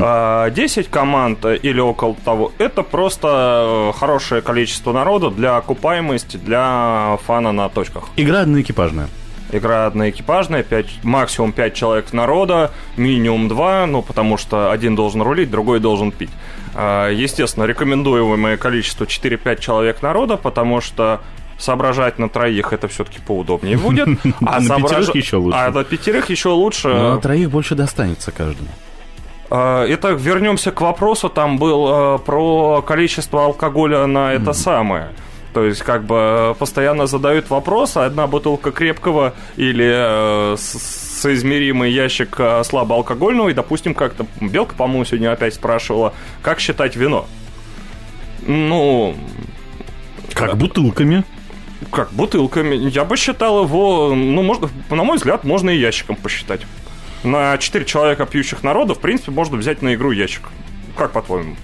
[0.00, 6.38] А 10 команд э, или около того, это просто э, хорошее количество народа для окупаемости,
[6.38, 8.04] для фана на точках.
[8.16, 9.08] Игра одноэкипажная.
[9.52, 15.50] Игра одноэкипажная, 5, максимум 5 человек народа, минимум 2, ну, потому что один должен рулить,
[15.50, 16.30] другой должен пить.
[16.74, 21.20] А, Естественно, рекомендуемое количество 4-5 человек народа, потому что
[21.58, 24.08] соображать на троих это все-таки поудобнее будет.
[24.44, 25.58] А На соображ- пятерых еще лучше.
[25.58, 26.88] А на пятерых еще лучше.
[26.88, 28.68] На троих больше достанется каждому.
[29.48, 31.28] А, Итак, вернемся к вопросу.
[31.28, 35.10] Там был про количество алкоголя на это самое.
[35.56, 42.62] То есть, как бы постоянно задают вопрос, одна бутылка крепкого или э, соизмеримый ящик э,
[42.62, 47.26] слабоалкогольного, и, допустим, как-то Белка, по-моему, сегодня опять спрашивала, как считать вино.
[48.46, 49.16] Ну,
[50.34, 51.24] Как бутылками.
[51.90, 52.74] как бутылками.
[52.90, 56.60] Я бы считал его, ну, можно, на мой взгляд, можно и ящиком посчитать.
[57.24, 60.42] На 4 человека пьющих народа, в принципе, можно взять на игру ящик.
[60.98, 61.56] Как по-твоему?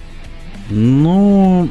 [0.71, 1.69] Ну,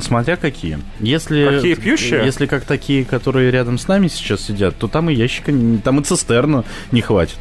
[0.00, 0.78] смотря какие.
[1.00, 2.24] Если, Какие пьющие?
[2.24, 5.52] Если как такие, которые рядом с нами сейчас сидят, то там и ящика,
[5.82, 7.38] там и цистерну не хватит.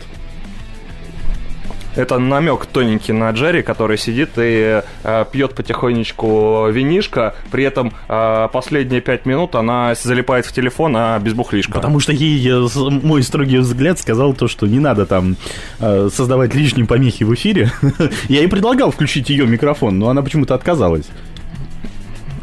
[1.96, 8.48] Это намек тоненький на Джерри, который сидит и э, пьет потихонечку винишко, при этом э,
[8.52, 11.74] последние пять минут она залипает в телефон, а без бухлишка.
[11.74, 15.36] Потому что ей э, мой строгий взгляд сказал то, что не надо там
[15.80, 17.72] э, создавать лишние помехи в эфире.
[18.28, 21.06] Я ей предлагал включить ее микрофон, но она почему-то отказалась.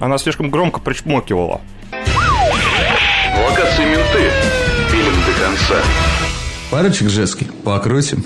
[0.01, 1.61] Она слишком громко причмокивала.
[1.93, 4.31] Локации менты.
[4.91, 5.85] Пилим до конца.
[6.71, 8.25] Парочек женских покрутим.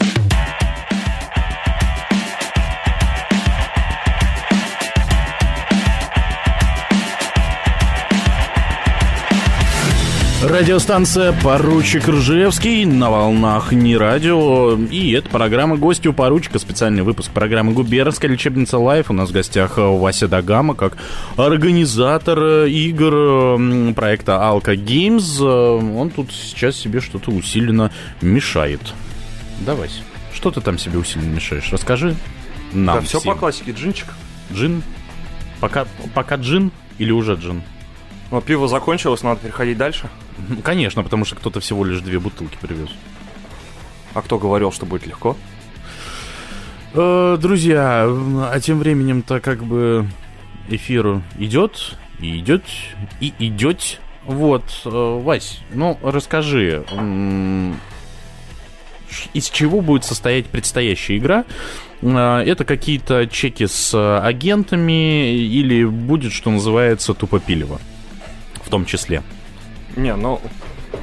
[10.44, 14.74] Радиостанция «Поручик Ржевский» на волнах не радио.
[14.76, 16.58] И это программа «Гости у поручика».
[16.58, 19.10] Специальный выпуск программы «Губернская лечебница Live».
[19.10, 20.98] У нас в гостях э, Вася Дагама, как
[21.38, 25.40] организатор э, игр проекта «Алка Games».
[25.40, 28.92] Э, Он тут сейчас себе что-то усиленно мешает.
[29.60, 30.02] Да, Вась,
[30.34, 31.72] что ты там себе усиленно мешаешь?
[31.72, 32.16] Расскажи
[32.74, 33.32] нам да, все всем.
[33.32, 34.08] по классике, джинчик.
[34.52, 34.82] Джин?
[35.60, 37.62] Пока, пока джин или уже джин?
[38.30, 40.10] Но пиво закончилось, надо переходить дальше.
[40.36, 42.88] Ну, Конечно, потому что кто-то всего лишь две бутылки привез.
[44.14, 45.36] А кто говорил, что будет легко?
[46.94, 50.06] Э, Друзья, а тем временем-то как бы
[50.68, 52.62] эфир идет, и идет,
[53.20, 54.00] и идет.
[54.24, 56.84] Вот, э, Вась, ну расскажи,
[59.34, 61.44] из чего будет состоять предстоящая игра?
[62.00, 67.80] Э, Это какие-то чеки с агентами или будет, что называется, тупопилево?
[68.62, 69.22] В том числе.
[69.96, 70.40] Не, ну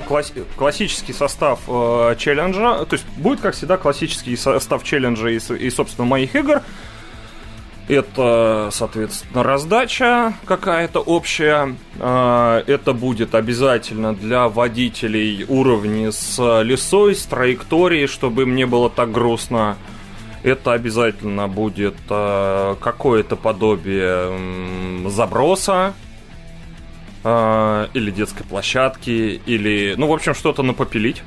[0.08, 5.69] класс- классический состав э, челленджа, то есть будет, как всегда, классический состав челленджа и, и,
[5.69, 6.62] собственно, моих игр.
[7.88, 11.75] Это, соответственно, раздача какая-то общая.
[11.99, 18.89] Э, Это будет обязательно для водителей уровни с лесой, с траекторией, чтобы им не было
[18.89, 19.77] так грустно.
[20.43, 25.93] Это обязательно будет э, какое-то подобие заброса,
[27.23, 31.23] а, или детской площадки, или, ну, в общем, что-то напопилить.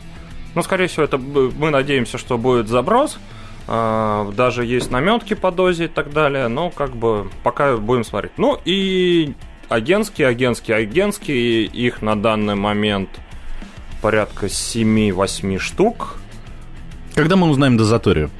[0.54, 3.18] Ну, скорее всего, это мы надеемся, что будет заброс.
[3.66, 8.33] А, даже есть наметки по дозе и так далее, но как бы пока будем смотреть.
[8.37, 9.33] Ну и
[9.68, 13.09] агентские, агентские, агентские, их на данный момент
[14.02, 16.16] порядка 7-8 штук.
[17.14, 18.30] Когда мы узнаем дозаторию?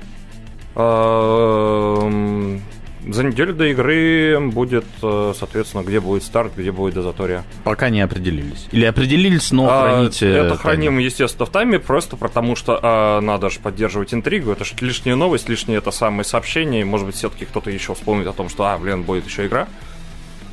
[3.07, 7.45] А, За неделю до игры будет, э, соответственно, где будет старт, где будет дозатория.
[7.65, 8.67] Пока не определились.
[8.73, 10.29] Или определились, но А, храните...
[10.29, 14.51] Это храним, естественно, в тайме, просто потому что а, надо же поддерживать интригу.
[14.53, 16.85] Это же лишняя новость, лишнее это самое сообщение.
[16.85, 19.69] Может быть, все-таки кто-то еще вспомнит о том, что, а, блин, будет еще игра.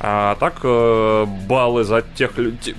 [0.00, 2.74] А так, э, баллы за тех людей...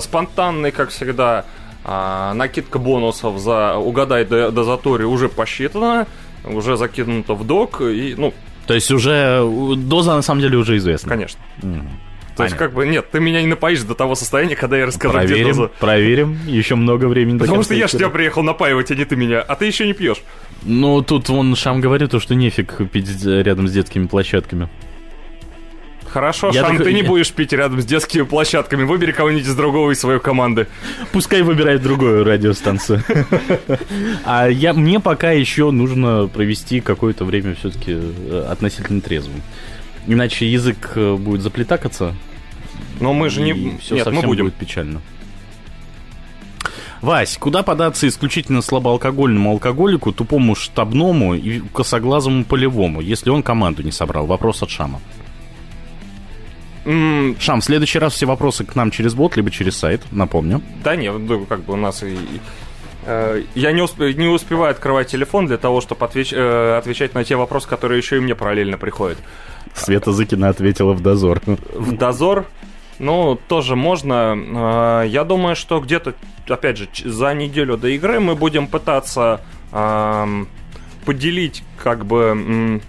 [0.00, 1.44] Спонтанный, как всегда,
[1.84, 6.06] а, накидка бонусов за угадай до- дозаторию уже посчитана,
[6.44, 8.32] уже закинуто в док, и, ну,
[8.66, 9.10] То есть уже
[9.42, 11.08] э, доза на самом деле уже известна.
[11.10, 11.40] конечно.
[11.62, 11.88] Мгм.
[12.36, 12.56] То есть, Понятно.
[12.66, 15.48] как бы, нет, ты меня не напоишь до того состояния, когда я расскажу, где Проверим,
[15.56, 15.70] доза.
[15.78, 16.38] проверим.
[16.46, 17.38] Еще много времени.
[17.38, 17.98] Потому что я ж эфира.
[18.00, 19.40] тебя приехал напаивать, а не ты меня.
[19.40, 20.20] А ты еще не пьешь.
[20.62, 24.68] Ну, тут вон Шам говорит, то, что нефиг пить рядом с детскими площадками.
[26.14, 28.84] Хорошо, Я Шам, так- ты не будешь пить рядом с детскими площадками.
[28.84, 30.68] Выбери кого-нибудь из другого из своей команды.
[31.10, 33.02] Пускай выбирает другую радиостанцию.
[34.24, 37.98] А я, мне пока еще нужно провести какое-то время все-таки
[38.48, 39.42] относительно трезвым.
[40.06, 42.14] Иначе язык э, будет заплетакаться,
[43.00, 43.76] Но мы же не...
[43.80, 44.44] все Нет, совсем мы будем.
[44.44, 45.00] будет печально.
[47.00, 53.90] Вась, куда податься исключительно слабоалкогольному алкоголику, тупому штабному и косоглазому полевому, если он команду не
[53.90, 54.26] собрал?
[54.26, 55.00] Вопрос от Шама.
[56.84, 60.60] Шам, в следующий раз все вопросы к нам через бот, либо через сайт, напомню.
[60.82, 62.16] Да нет, ну, как бы у нас и...
[63.06, 67.68] э, Я не, усп- не успеваю открывать телефон для того, чтобы отвечать на те вопросы,
[67.68, 69.18] которые еще и мне параллельно приходят.
[69.74, 71.40] Света Зыкина ответила в дозор.
[71.46, 72.44] в дозор.
[72.98, 75.02] Ну, тоже можно.
[75.02, 76.14] Э, Я думаю, что где-то,
[76.48, 79.40] опять же, за неделю до игры мы будем пытаться
[79.72, 80.46] ам,
[81.04, 82.80] поделить, как бы,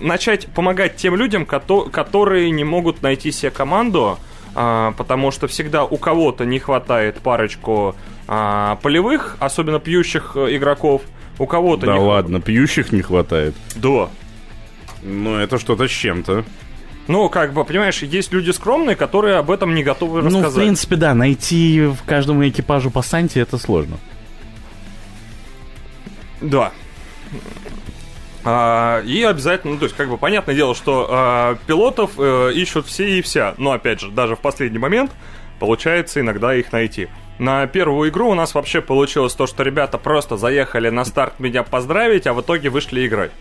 [0.00, 4.18] начать помогать тем людям, кото- которые не могут найти себе команду,
[4.54, 7.94] а, потому что всегда у кого-то не хватает парочку
[8.26, 11.02] а, полевых, особенно пьющих э, игроков,
[11.38, 13.54] у кого-то Да не ладно, пьющих не хватает.
[13.76, 14.10] Да.
[15.02, 16.44] Ну, это что-то с чем-то.
[17.06, 20.62] Ну, как бы, понимаешь, есть люди скромные, которые об этом не готовы Ну, в рассказать.
[20.62, 23.96] принципе, да, найти в каждому экипажу по Санте это сложно.
[26.42, 26.72] Да.
[28.50, 32.86] А, и обязательно, ну, то есть, как бы, понятное дело, что а, пилотов э, ищут
[32.86, 33.54] все и вся.
[33.58, 35.10] Но, опять же, даже в последний момент
[35.58, 37.08] получается иногда их найти.
[37.38, 41.62] На первую игру у нас вообще получилось то, что ребята просто заехали на старт меня
[41.62, 43.32] поздравить, а в итоге вышли играть.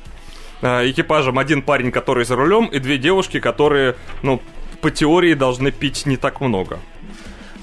[0.62, 4.42] А, экипажем один парень, который за рулем, и две девушки, которые, ну,
[4.82, 6.80] по теории должны пить не так много.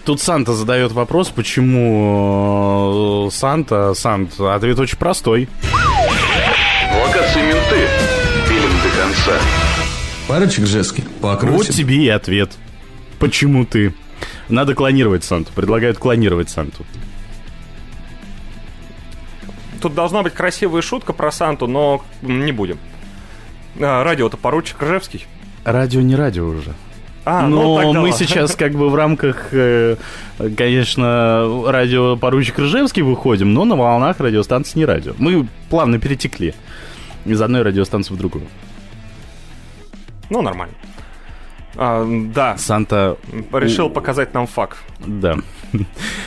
[0.07, 5.47] Тут Санта задает вопрос, почему э, Санта, Сант, ответ очень простой.
[9.25, 9.41] Конца.
[10.29, 11.57] Парочек жестких покрутим.
[11.57, 12.53] Вот тебе и ответ.
[13.19, 13.95] Почему ты?
[14.49, 15.53] Надо клонировать Санту.
[15.55, 16.85] Предлагают клонировать Санту.
[19.81, 22.79] Тут должна быть красивая шутка про Санту, но не будем.
[23.81, 25.27] А, радио-то поручик Ржевский.
[25.65, 26.73] Радио не радио уже.
[27.27, 29.97] А, Но ну, тогда мы сейчас как бы в рамках, э,
[30.57, 35.15] конечно, радио поручик Ржевский выходим, но на волнах радиостанции не радио.
[35.19, 36.55] Мы плавно перетекли
[37.25, 38.47] из одной радиостанции в другую.
[40.31, 40.75] Ну, нормально.
[41.77, 43.17] А, да, Санта,
[43.53, 44.79] решил показать нам факт.
[45.01, 45.37] да.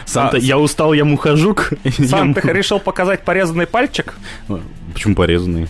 [0.06, 1.72] Санта, А, я устал, я мухожук.
[2.06, 4.14] Сам Я решил показать порезанный пальчик?
[4.94, 5.68] Почему порезанный?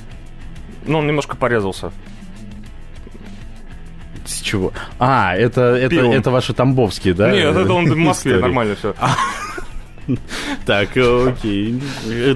[0.87, 1.91] Ну, он немножко порезался.
[4.25, 4.73] С чего?
[4.99, 6.11] А, это, это, Пивом.
[6.11, 7.31] это ваши тамбовские, да?
[7.31, 8.95] Нет, это он в Москве, нормально все.
[10.65, 11.81] Так, э, окей.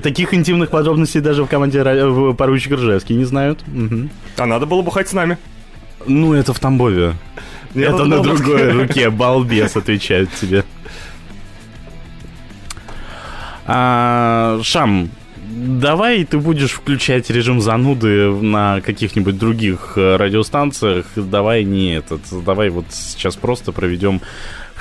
[0.04, 1.82] Таких интимных подробностей даже в команде
[2.34, 3.64] поручик Ржевский не знают.
[4.38, 5.38] А надо было бухать с нами.
[6.06, 7.16] Ну, это в Тамбове.
[7.74, 10.64] Нет, это на другой руке, балбес отвечает тебе.
[13.66, 21.06] А, Шам, давай ты будешь включать режим зануды на каких-нибудь других э, радиостанциях.
[21.16, 22.22] Давай не этот.
[22.44, 24.22] Давай вот сейчас просто проведем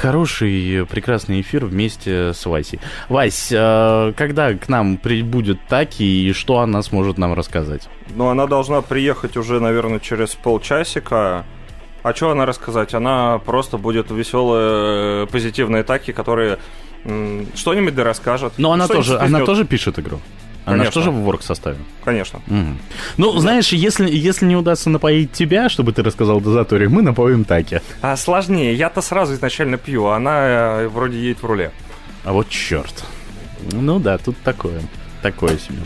[0.01, 2.81] хороший, прекрасный эфир вместе с Васей.
[3.09, 7.89] Вась, э, когда к нам прибудет Таки и что она сможет нам рассказать?
[8.15, 11.45] Ну, она должна приехать уже, наверное, через полчасика.
[12.03, 12.95] А что она рассказать?
[12.95, 16.59] Она просто будет веселые, позитивные таки, которые
[17.55, 18.55] что-нибудь да расскажет.
[18.57, 20.19] Но она тоже, она тоже пишет игру.
[20.65, 21.01] Она же Конечно.
[21.03, 21.79] тоже в ворк составе.
[22.05, 22.41] Конечно.
[22.47, 22.79] Мгм.
[23.17, 27.81] Ну, знаешь, если, если не удастся напоить тебя, чтобы ты рассказал дозаторе, мы напоим Таки.
[28.03, 28.75] А сложнее.
[28.75, 31.73] Я-то сразу изначально пью, а она э, вроде едет в руле.
[32.25, 33.05] А вот черт.
[33.73, 34.81] Ну да, тут такое.
[35.23, 35.79] Такое себе.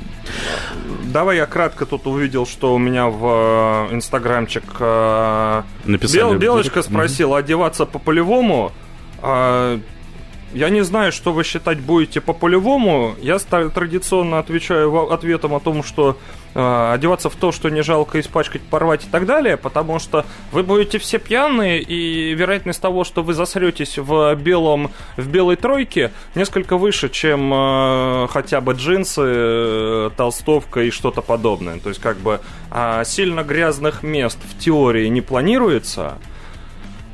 [1.05, 6.23] Давай я кратко тут увидел, что у меня в э, инстаграмчик э, Написали.
[6.23, 8.73] Бел- Белочка спросила одеваться по полевому.
[9.23, 9.81] А,
[10.55, 13.15] я не знаю, что вы считать будете по полевому.
[13.21, 16.17] Я традиционно отвечаю ответом о том, что
[16.55, 20.63] э, одеваться в то, что не жалко испачкать, порвать и так далее, потому что вы
[20.63, 26.77] будете все пьяные, и вероятность того, что вы засретесь в белом, в белой тройке, несколько
[26.77, 31.81] выше, чем э, хотя бы джинсы, э, толстовка и что-то подобное.
[31.81, 32.41] То есть, как бы
[32.71, 36.19] а, сильно грязных мест в теории не планируется.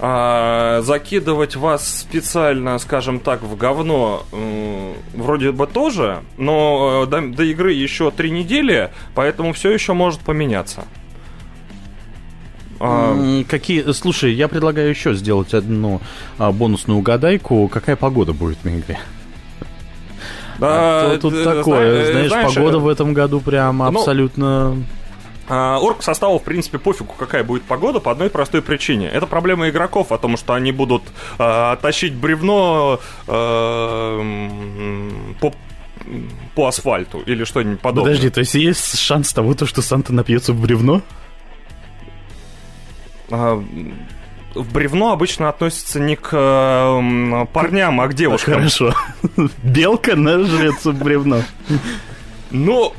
[0.03, 7.21] А, закидывать вас специально, скажем так, в говно м, вроде бы тоже, но э, до,
[7.21, 10.85] до игры еще три недели, поэтому все еще может поменяться.
[12.83, 13.15] А,
[13.47, 13.93] Какие...
[13.93, 16.01] Слушай, я предлагаю еще сделать одну
[16.39, 17.69] а, бонусную угадайку.
[17.69, 18.99] Какая погода будет на игре?
[20.63, 23.79] а, А то тут э, такое, зна- знаешь, знаешь, погода э, в этом году прям
[23.79, 24.77] ну, абсолютно...
[25.53, 29.09] А, Орг составу, в принципе, пофигу, какая будет погода, по одной простой причине.
[29.09, 31.03] Это проблема игроков о том, что они будут
[31.39, 35.53] а, тащить бревно м, по,
[36.55, 38.13] по асфальту или что-нибудь подобное.
[38.13, 41.03] Подожди, то есть есть шанс того, то, что Санта напьется в бревно?
[43.29, 43.61] А,
[44.55, 48.55] в бревно обычно относится не к э, парням, а к девушкам.
[48.55, 48.95] Хорошо.
[49.65, 51.43] Белка нажрется в бревно.
[52.53, 52.95] Ну,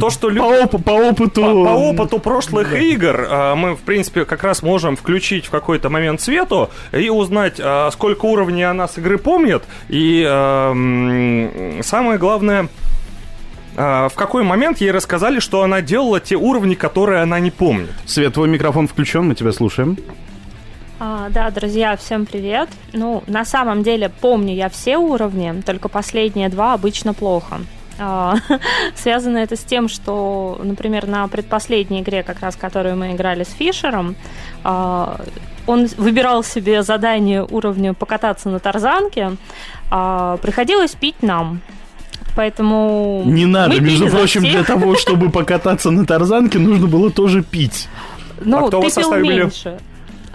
[0.00, 0.62] то, что По, люди...
[0.64, 1.42] опу- по опыту...
[1.42, 5.88] По, по опыту прошлых игр а, мы, в принципе, как раз можем включить в какой-то
[5.88, 9.62] момент Свету и узнать, а, сколько уровней она с игры помнит.
[9.88, 10.72] И а,
[11.82, 12.68] самое главное,
[13.76, 17.92] а, в какой момент ей рассказали, что она делала те уровни, которые она не помнит.
[18.04, 19.96] Свет, твой микрофон включен, мы тебя слушаем.
[21.00, 22.68] А, да, друзья, всем привет.
[22.92, 27.60] Ну, на самом деле, помню я все уровни, только последние два обычно плохо.
[27.98, 28.36] А,
[28.94, 33.50] Связано это с тем, что, например, на предпоследней игре, как раз которую мы играли с
[33.50, 34.16] Фишером,
[34.64, 35.20] а,
[35.66, 39.32] он выбирал себе задание уровня покататься на тарзанке,
[39.90, 41.60] а приходилось пить нам.
[42.36, 47.42] Поэтому Не надо, мы между прочим, для того, чтобы покататься на тарзанке, нужно было тоже
[47.42, 47.88] пить.
[48.40, 49.40] Ну, А кто ты вас пил оставили?
[49.42, 49.78] меньше.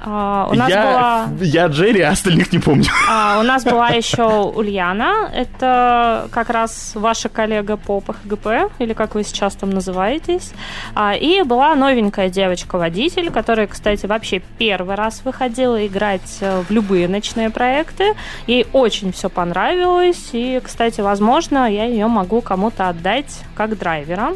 [0.05, 1.29] А, у нас я, была...
[1.39, 2.85] я Джерри, а остальных не помню.
[3.09, 9.15] А, у нас была еще Ульяна, это как раз ваша коллега по ПХГП, или как
[9.15, 10.51] вы сейчас там называетесь.
[10.93, 17.07] А, и была новенькая девочка-водитель, которая, кстати, вообще первый раз выходила играть э, в любые
[17.07, 18.13] ночные проекты.
[18.45, 24.33] Ей очень все понравилось, и, кстати, возможно, я ее могу кому-то отдать как драйвера.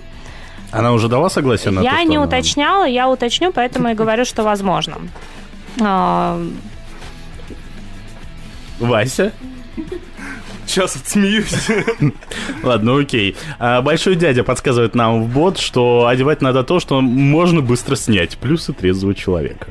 [0.71, 3.93] Она уже дала согласие на то, Я что не она- уточняла, я уточню, поэтому и
[3.93, 4.95] говорю, что возможно.
[5.79, 6.41] А,
[8.79, 9.31] Вася?
[10.65, 11.67] Сейчас отсмеюсь.
[12.63, 13.35] Ладно, окей.
[13.57, 18.37] А, Большой дядя подсказывает нам в бот, что одевать надо то, что можно быстро снять.
[18.37, 19.67] Плюсы трезвого человека.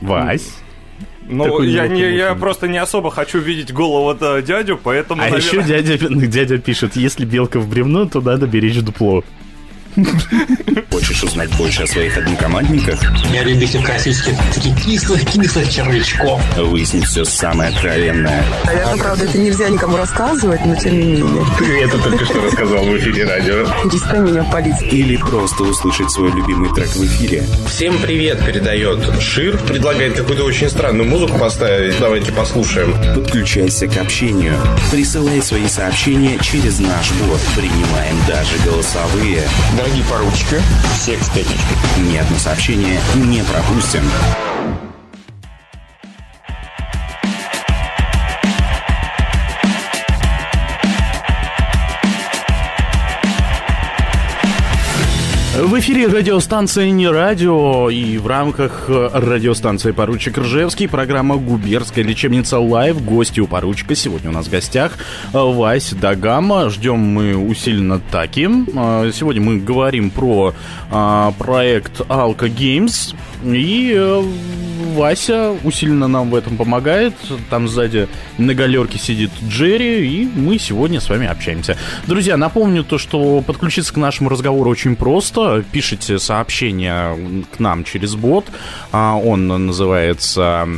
[0.00, 0.54] Вась?
[1.28, 5.46] Ну, Такой я, не, я просто не особо хочу видеть голову дядю, поэтому, А наверное-
[5.46, 5.96] еще дядя,
[6.26, 9.22] дядя пишет, если белка в бревно, то надо беречь дупло.
[10.90, 13.00] Хочешь узнать больше о своих однокомандниках?
[13.32, 16.40] Я любитель классических таких кислых-кислых червячков.
[16.56, 21.44] Выяснить все самое откровенное Наверное, правда, это нельзя никому рассказывать, но тем не менее.
[21.58, 23.66] Ты это только что рассказал в эфире радио.
[23.84, 24.74] Перестань меня палить.
[24.92, 27.44] или просто услышать свой любимый трек в эфире.
[27.68, 29.58] Всем привет передает Шир.
[29.58, 31.98] Предлагает какую-то очень странную музыку поставить.
[31.98, 32.94] Давайте послушаем.
[33.14, 34.54] Подключайся к общению.
[34.90, 37.40] Присылай свои сообщения через наш бот.
[37.56, 39.42] Принимаем даже голосовые.
[39.80, 40.60] Дорогие поручики,
[40.92, 41.74] всех с пятничкой.
[42.02, 44.02] Ни одно сообщение не пропустим.
[55.62, 62.58] В эфире радиостанция «Не радио» и в рамках э, радиостанции «Поручик Ржевский» программа «Губернская лечебница
[62.58, 63.04] Live».
[63.04, 64.92] Гости у поручика сегодня у нас в гостях
[65.34, 66.70] э, Вась Дагама.
[66.70, 68.48] Ждем мы усиленно Таки.
[68.74, 70.54] Э, Сегодня мы говорим про
[71.38, 73.14] проект Alka Games.
[73.44, 74.22] И э,
[74.94, 77.14] Вася усиленно нам в этом помогает.
[77.48, 81.76] Там сзади на галерке сидит Джерри, и мы сегодня с вами общаемся.
[82.06, 85.64] Друзья, напомню то, что подключиться к нашему разговору очень просто.
[85.72, 88.46] Пишите сообщение к нам через бот.
[88.92, 90.68] А, Он называется...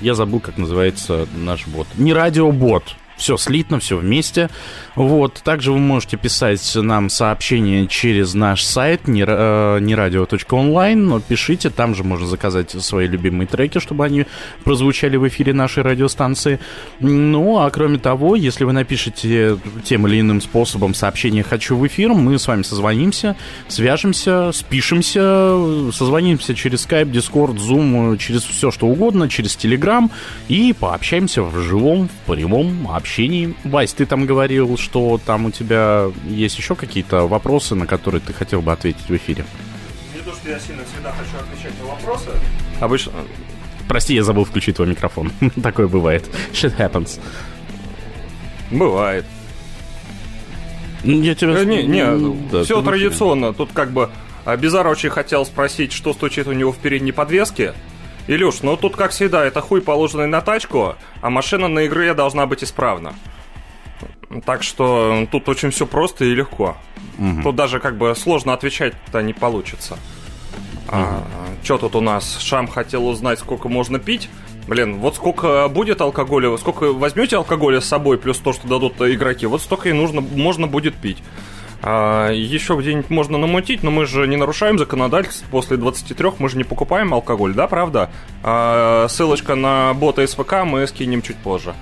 [0.00, 1.86] Я забыл, как называется наш бот.
[1.96, 2.96] Не радиобот.
[3.16, 4.50] Все слитно, все вместе.
[4.94, 5.40] Вот.
[5.42, 11.70] Также вы можете писать нам сообщения через наш сайт не, ра- э, нерадио.онлайн, но пишите,
[11.70, 14.26] там же можно заказать свои любимые треки, чтобы они
[14.64, 16.60] прозвучали в эфире нашей радиостанции.
[17.00, 22.12] Ну, а кроме того, если вы напишете тем или иным способом сообщение «хочу в эфир»,
[22.12, 23.36] мы с вами созвонимся,
[23.68, 30.10] свяжемся, спишемся, созвонимся через Skype, Discord, Zoom, через все что угодно, через Telegram
[30.48, 33.05] и пообщаемся в живом, прямом общении.
[33.64, 38.32] Вась, ты там говорил, что там у тебя есть еще какие-то вопросы, на которые ты
[38.32, 39.44] хотел бы ответить в эфире.
[40.14, 42.30] Не то, что я сильно всегда хочу отвечать на вопросы.
[42.80, 43.12] Обычно...
[43.88, 45.30] Прости, я забыл включить твой микрофон.
[45.62, 46.24] Такое бывает.
[46.52, 47.20] Shit happens.
[48.70, 49.24] Бывает.
[51.04, 51.52] Ну, Я тебя...
[51.52, 53.54] Э, Не, не, Да, все традиционно.
[53.54, 54.10] Тут как бы
[54.58, 57.74] Бизар очень хотел спросить, что стучит у него в передней подвеске.
[58.26, 62.46] Илюш, ну тут, как всегда, это хуй, положенный на тачку, а машина на игре должна
[62.46, 63.14] быть исправна.
[64.44, 66.76] Так что тут очень все просто и легко.
[67.42, 69.96] Тут даже как бы сложно отвечать-то не получится.
[71.62, 72.38] что тут у нас?
[72.40, 74.28] Шам хотел узнать, сколько можно пить.
[74.66, 79.46] Блин, вот сколько будет алкоголя, сколько возьмете алкоголя с собой, плюс то, что дадут игроки,
[79.46, 81.18] вот столько и нужно, можно будет пить.
[81.82, 86.56] А, еще где-нибудь можно намутить, но мы же не нарушаем законодательство после 23, мы же
[86.56, 88.10] не покупаем алкоголь, да, правда?
[88.42, 91.74] А, ссылочка на бота СВК мы скинем чуть позже.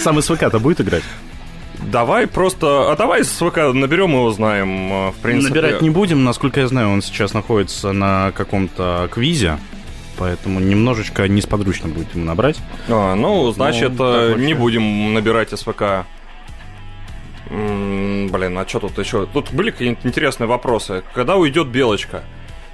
[0.00, 1.02] Сам СВК-то будет играть?
[1.90, 2.92] Давай просто...
[2.92, 5.54] А давай СВК наберем и узнаем, э, в принципе.
[5.54, 9.58] Набирать не будем, насколько я знаю, он сейчас находится на каком-то квизе,
[10.16, 12.58] поэтому немножечко несподручно будет ему набрать.
[12.88, 16.06] А, ну, значит, Ну, э, не будем набирать СВК.
[17.48, 19.26] Блин, а что тут еще?
[19.26, 21.02] Тут были какие-нибудь интересные вопросы.
[21.14, 22.24] Когда уйдет Белочка?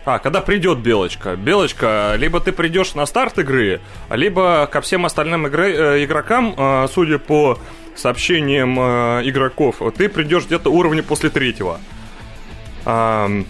[0.04, 1.36] А, когда придет Белочка?
[1.36, 6.86] Белочка, либо ты придешь на старт игры, либо ко всем остальным игры- э, игрокам, э,
[6.92, 7.58] судя по
[7.96, 11.78] сообщениям э, игроков, ты придешь где-то уровня после третьего.
[12.86, 13.42] Э,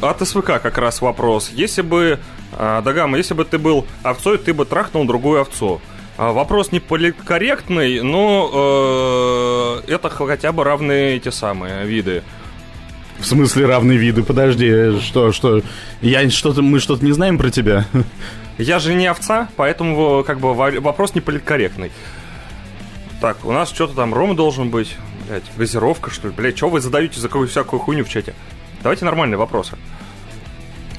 [0.00, 1.50] От СВК как раз вопрос.
[1.52, 2.20] Если бы
[2.56, 5.80] Дагама, если бы ты был овцой, ты бы трахнул другую овцу.
[6.18, 12.22] А, Вопрос не политкорректный, но э, это хотя бы равные эти самые виды.
[13.18, 14.22] В смысле равные виды?
[14.22, 15.62] Подожди, что, что?
[16.00, 17.86] Я что-то, мы что-то не знаем про тебя?
[18.58, 21.90] Я же не овца, поэтому как бы во- вопрос не политкорректный.
[23.20, 24.96] Так, у нас что-то там ром должен быть.
[25.28, 26.34] Блять, газировка, что ли?
[26.36, 28.34] Блять, что вы задаете за какую всякую хуйню в чате?
[28.82, 29.76] Давайте нормальные вопросы.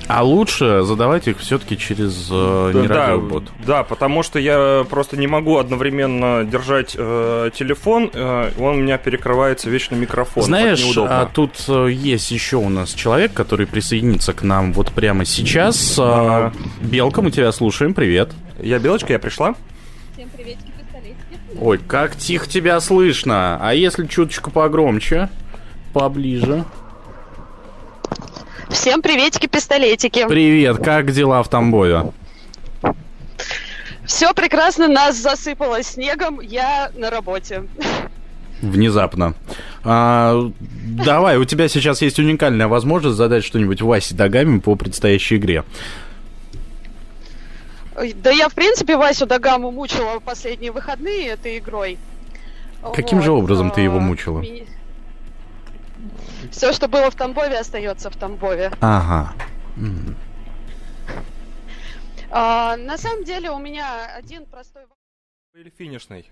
[0.07, 3.45] А лучше задавать их все-таки через э, не да, радиобот.
[3.65, 8.97] да, потому что я просто не могу одновременно держать э, телефон, э, он у меня
[8.97, 10.43] перекрывается вечно микрофон.
[10.43, 15.25] Знаешь, а тут э, есть еще у нас человек, который присоединится к нам вот прямо
[15.25, 15.97] сейчас.
[15.99, 16.51] А,
[16.81, 18.31] Белка, мы тебя слушаем, привет.
[18.59, 19.55] Я Белочка, я пришла.
[20.13, 21.59] Всем приветики, пистолетики.
[21.59, 23.57] Ой, как тихо тебя слышно.
[23.61, 25.29] А если чуточку погромче,
[25.93, 26.65] поближе?
[28.69, 30.25] Всем приветики, пистолетики.
[30.27, 32.11] Привет, как дела в Тамбове?
[34.05, 37.63] Все прекрасно, нас засыпало снегом, я на работе.
[38.61, 39.33] Внезапно.
[39.83, 45.63] А, давай, у тебя сейчас есть уникальная возможность задать что-нибудь Васе Дагами по предстоящей игре.
[48.15, 51.97] Да я, в принципе, Васю Дагаму мучила последние выходные этой игрой.
[52.93, 54.43] Каким же образом ты его мучила?
[56.51, 58.71] Все, что было в Тамбове, остается в Тамбове.
[58.81, 59.33] Ага.
[59.77, 60.15] М.
[62.29, 64.83] А, на самом деле у меня один простой...
[65.55, 66.29] Или финишный?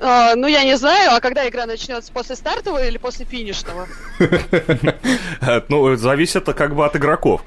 [0.00, 3.86] А, ну, я не знаю, а когда игра начнется, после стартового или после финишного?
[5.68, 7.44] Ну, зависит как бы от игроков.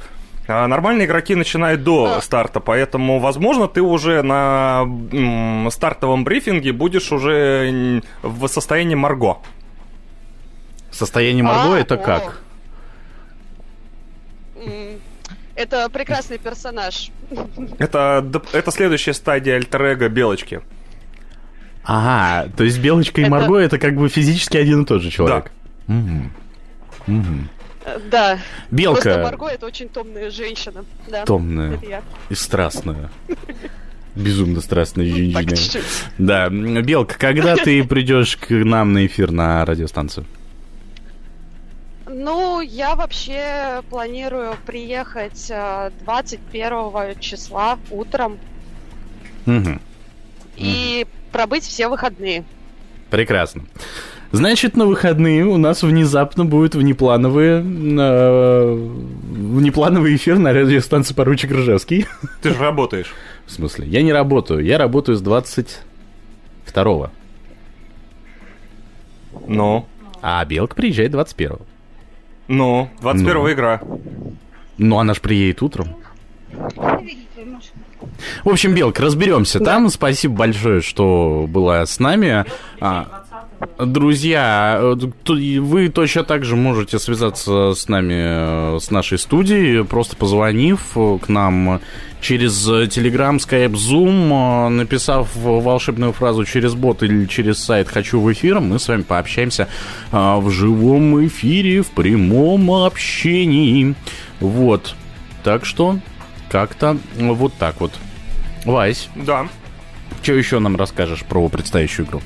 [0.47, 7.11] А Нормальные игроки начинают до старта, поэтому, возможно, ты уже на м, стартовом брифинге будешь
[7.11, 9.39] уже в состоянии Марго.
[10.95, 11.97] Состояние Марго А, это о.
[11.97, 12.41] как?
[15.55, 17.11] Это прекрасный персонаж.
[17.77, 20.61] Это, это следующая стадия альтер Белочки.
[21.83, 25.11] Ага, то есть Белочка и Это- Марго это как бы физически один и тот же
[25.11, 25.51] человек.
[25.87, 26.31] Мгм.
[27.05, 27.49] Мгм.
[27.85, 28.39] Э, Да.
[28.71, 29.01] Белка.
[29.01, 30.83] Просто Марго это очень томная женщина.
[31.07, 31.79] Да, Томная
[32.29, 33.11] и страстная.
[34.15, 35.83] Безумно страстная Так, женщина.
[36.17, 40.25] Да, Белка, когда ты придешь к нам на эфир на радиостанцию?
[42.17, 48.37] Ну, я вообще планирую приехать э, 21 числа утром
[49.45, 49.81] Мгм.
[50.55, 52.45] и пробыть все выходные.
[53.09, 53.63] Прекрасно.
[54.31, 58.73] Значит, на выходные у нас внезапно будет внеплановые, э,
[59.33, 62.05] внеплановый эфир на радиостанции «Поручик Ржевский».
[62.41, 63.13] Ты же работаешь.
[63.45, 63.87] В смысле?
[63.89, 64.63] Я не работаю.
[64.63, 67.09] Я работаю с 22-го.
[69.47, 69.85] Ну?
[70.21, 71.59] А Белка приезжает 21-го.
[72.47, 73.51] Ну, 21 Ну.
[73.51, 73.81] игра.
[74.77, 75.87] Ну, она ж приедет утром.
[78.43, 79.89] В общем, Белка, разберемся там.
[79.89, 82.45] Спасибо большое, что была с нами.
[82.79, 83.24] А,
[83.77, 90.15] Друзья, э, вы точно так же можете связаться с нами, э, с нашей студией, просто
[90.15, 91.81] позвонив э, к нам
[92.21, 98.59] через Telegram, Skype, Zoom, написав волшебную фразу через бот или через сайт «Хочу в эфир»,
[98.61, 99.67] мы с вами пообщаемся
[100.11, 103.93] в живом эфире, в прямом общении.
[104.39, 104.95] Вот.
[105.43, 105.99] Так что
[106.49, 107.91] как-то вот так вот.
[108.65, 109.47] Вась, Да.
[110.23, 112.21] что еще нам расскажешь про предстоящую игру?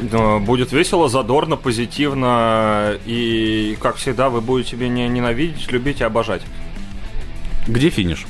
[0.00, 2.94] Будет весело, задорно, позитивно.
[3.04, 6.42] И, как всегда, вы будете меня ненавидеть, любить и обожать.
[7.66, 8.26] Где финиш?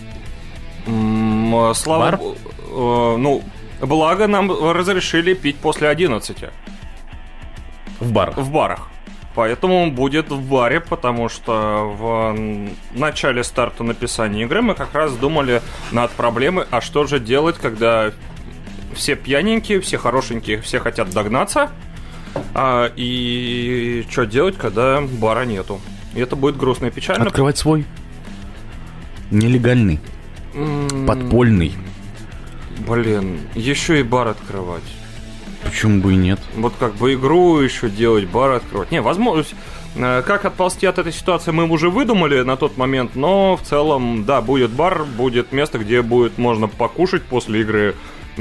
[0.87, 2.16] М, э, Слава Бар?
[2.16, 3.43] богу, э, ну,
[3.81, 6.51] благо нам разрешили пить после 11
[8.01, 8.37] В барах.
[8.37, 8.89] в барах.
[9.37, 15.12] Поэтому будет в баре, потому что в м, начале старта написания игры мы как раз
[15.14, 15.62] думали
[15.93, 18.11] над проблемой, а что же делать, когда
[18.95, 21.70] все пьяненькие, все хорошенькие, все хотят догнаться,
[22.55, 25.80] а, и что делать, когда бара нету.
[26.14, 27.26] И это будет грустно и печально.
[27.26, 27.84] Открывать свой.
[29.30, 30.01] Нелегальный.
[30.55, 31.72] М, Подпольный.
[32.86, 34.82] Блин, еще и бар открывать.
[35.62, 36.41] Почему бы и нет?
[36.57, 38.91] Вот как бы игру еще делать, бар открывать.
[38.91, 39.45] Не, возможно,
[39.95, 44.24] э, как отползти от этой ситуации мы уже выдумали на тот момент, но в целом,
[44.24, 47.95] да, будет бар, будет место, где будет можно покушать после игры,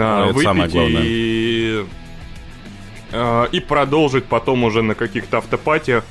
[0.06, 1.02] А, это выпить самое главное.
[1.06, 1.86] и
[3.12, 6.04] э, и продолжить потом уже на каких-то автопатиях.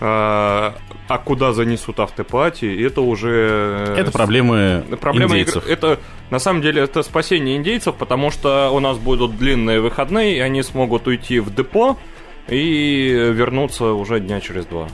[0.00, 0.72] Э,
[1.08, 3.28] А куда занесут автопати, это уже...
[3.88, 5.64] э, Это проблемы Проблема индейцев.
[5.64, 5.98] игр- это
[6.30, 10.62] на самом деле это спасение индейцев, потому что у нас будут длинные выходные, и они
[10.62, 11.98] смогут уйти в депо
[12.48, 14.88] и вернуться уже дня через два.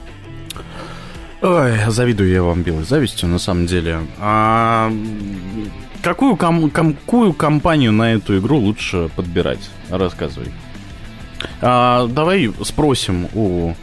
[1.41, 4.01] Ой, завидую я вам белой завистью, на самом деле.
[4.19, 4.91] А,
[6.09, 9.71] какую, ком- какую компанию на эту игру лучше подбирать?
[9.91, 10.53] Рассказывай.
[11.61, 13.75] А, давай спросим у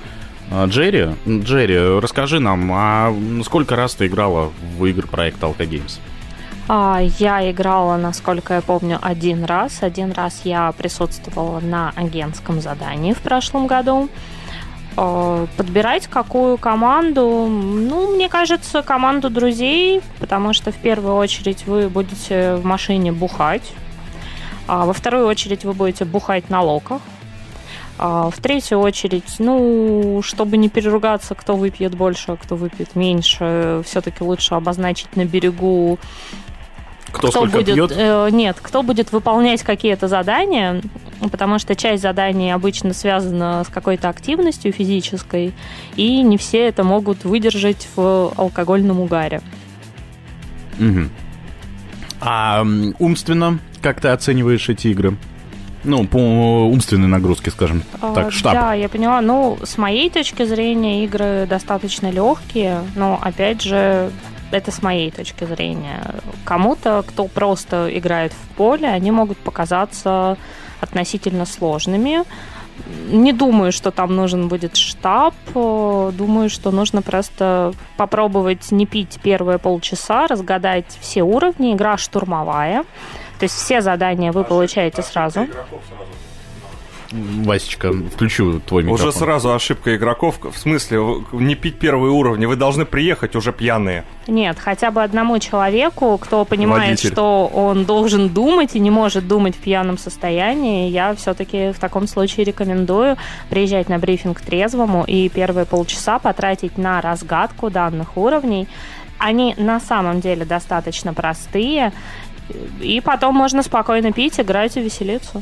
[0.51, 1.15] а, Джерри.
[1.28, 3.13] Джерри, расскажи нам, а
[3.43, 5.99] сколько раз ты играла в игры проекта Alka Games?
[6.67, 9.84] А, я играла, насколько я помню, один раз.
[9.84, 14.09] Один раз я присутствовала на агентском задании в прошлом году.
[14.98, 17.48] А, подбирать какую команду?
[17.50, 23.74] Ну, мне кажется, команду друзей, потому что в первую очередь вы будете в машине бухать,
[24.68, 27.02] а во вторую очередь вы будете бухать на локах,
[27.98, 33.82] а в третью очередь, ну, чтобы не переругаться, кто выпьет больше, а кто выпьет меньше,
[33.86, 36.00] все-таки лучше обозначить на берегу
[37.16, 37.93] кто, кто будет, пьет?
[37.95, 40.82] Э, нет, кто будет выполнять какие-то задания,
[41.32, 45.53] потому что часть заданий обычно связана с какой-то активностью физической,
[45.95, 49.41] и не все это могут выдержать в алкогольном угаре.
[50.80, 51.09] Угу.
[52.22, 52.66] А
[52.99, 55.16] умственно, как ты оцениваешь эти игры?
[55.84, 58.53] Ну, по умственной нагрузке, скажем так, штаб.
[58.53, 59.22] Да, я поняла.
[59.22, 64.09] Ну, с моей точки зрения, игры достаточно легкие, но, опять же,
[64.52, 66.16] это с моей точки зрения.
[66.43, 70.38] Кому-то, кто просто играет в поле, они могут показаться
[70.82, 72.24] относительно сложными.
[73.10, 75.34] Не думаю, что там нужен будет штаб.
[75.54, 81.74] Думаю, что нужно просто попробовать не пить первые полчаса, разгадать все уровни.
[81.74, 82.84] Игра штурмовая.
[83.39, 85.48] То есть все задания вы получаете сразу.
[87.43, 89.07] Васечка, включу твой микрофон.
[89.09, 90.39] Уже сразу ошибка игроков.
[90.41, 90.99] В смысле,
[91.32, 92.45] не пить первые уровни.
[92.45, 94.03] Вы должны приехать уже пьяные.
[94.28, 97.11] Нет, хотя бы одному человеку, кто понимает, Водитель.
[97.11, 102.07] что он должен думать и не может думать в пьяном состоянии, я все-таки в таком
[102.07, 103.18] случае рекомендую
[103.49, 108.68] приезжать на брифинг трезвому и первые полчаса потратить на разгадку данных уровней.
[109.18, 111.93] Они на самом деле достаточно простые,
[112.82, 115.41] и потом можно спокойно пить, играть и веселиться.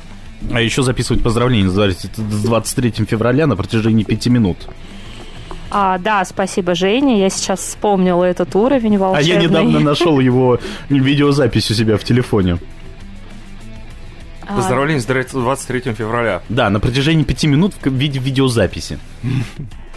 [0.51, 1.73] А еще записывать поздравления с
[2.17, 4.57] 23 февраля на протяжении пяти минут.
[5.75, 7.17] А, да, спасибо, Женя.
[7.17, 9.31] Я сейчас вспомнила этот уровень волшебный.
[9.31, 12.59] А я недавно нашел его видеозапись у себя в телефоне.
[14.45, 16.43] А, Поздравления с 23 февраля.
[16.49, 18.99] Да, на протяжении пяти минут в виде видеозаписи.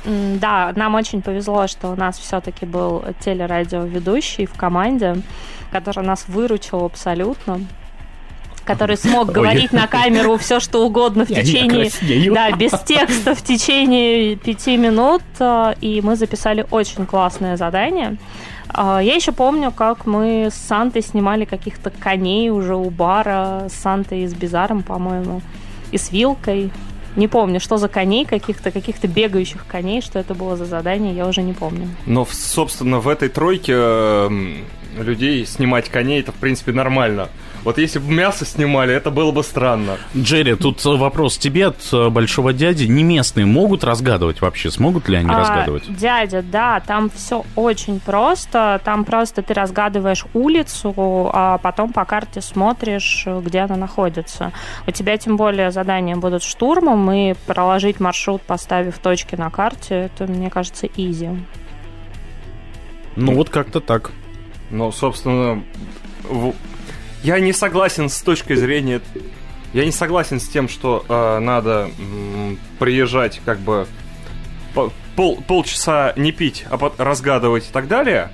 [0.05, 5.17] Да, нам очень повезло, что у нас все-таки был телерадиоведущий в команде,
[5.73, 7.61] который нас выручил абсолютно
[8.67, 11.91] который смог говорить на камеру все, что угодно в течение...
[12.33, 18.17] Да, без текста в течение пяти минут, а, и мы записали очень классное задание.
[18.69, 23.75] А, Я еще помню, как мы с Сантой снимали каких-то коней уже у бара, с
[23.75, 25.41] Сантой и с Бизаром, по-моему,
[25.93, 26.71] и с Вилкой.
[27.15, 31.27] Не помню, что за коней каких-то, каких-то бегающих коней, что это было за задание, я
[31.27, 31.89] уже не помню.
[32.05, 34.65] Но, собственно, в этой тройке эм,
[34.99, 37.29] людей снимать коней, это, в принципе, нормально.
[37.67, 39.97] Вот если бы мясо снимали, это было бы странно.
[40.17, 42.85] Джерри, тут вопрос тебе от э, большого дяди.
[42.85, 44.71] Не местные могут разгадывать вообще?
[44.71, 45.83] Смогут ли они А, разгадывать?
[45.93, 48.81] Дядя, да, там все очень просто.
[48.85, 50.95] Там просто ты разгадываешь улицу,
[51.33, 54.53] а потом по карте смотришь, где она находится.
[54.87, 60.29] У тебя тем более задания будут штурмом, и проложить маршрут, поставив точки на карте, это,
[60.31, 61.31] мне кажется, изи.
[63.17, 64.13] Ну вот как-то так.
[64.71, 65.65] Но, собственно,
[66.23, 66.55] в-
[67.27, 69.01] я не согласен с точки зрения...
[69.73, 73.89] Я не согласен с тем, что э, надо м, приезжать как бы
[74.75, 78.31] по- пол, полчаса не пить, а пот- разгадывать и так далее.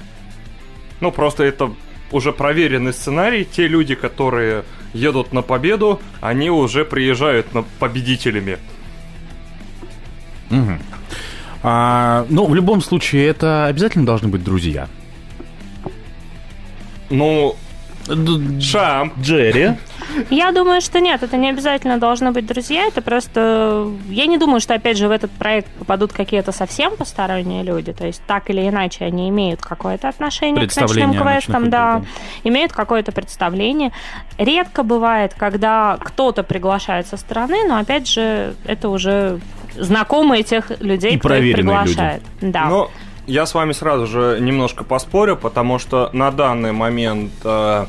[1.00, 1.72] Ну, просто это
[2.12, 3.46] уже проверенный сценарий.
[3.46, 8.58] Те люди, которые едут на победу, они уже приезжают на победителями.
[10.50, 10.78] Мгм.
[11.62, 14.86] А, ну, в любом случае, это обязательно должны быть друзья.
[17.08, 17.56] Ну,
[18.60, 19.12] Шам.
[19.20, 19.72] Джерри.
[20.30, 23.88] Я думаю, что нет, это не обязательно должны быть друзья, это просто...
[24.08, 28.06] Я не думаю, что, опять же, в этот проект попадут какие-то совсем посторонние люди, то
[28.06, 32.02] есть так или иначе они имеют какое-то отношение к Представление ночным квестам, да,
[32.44, 33.92] имеют какое-то представление.
[34.36, 39.38] Редко бывает, когда кто-то приглашает со стороны, но, опять же, это уже
[39.76, 41.88] знакомые тех людей, И кто их проверенные люди.
[41.94, 42.22] приглашает.
[42.40, 42.64] Да.
[42.68, 42.90] Но
[43.32, 47.86] я с вами сразу же немножко поспорю, потому что на данный момент э,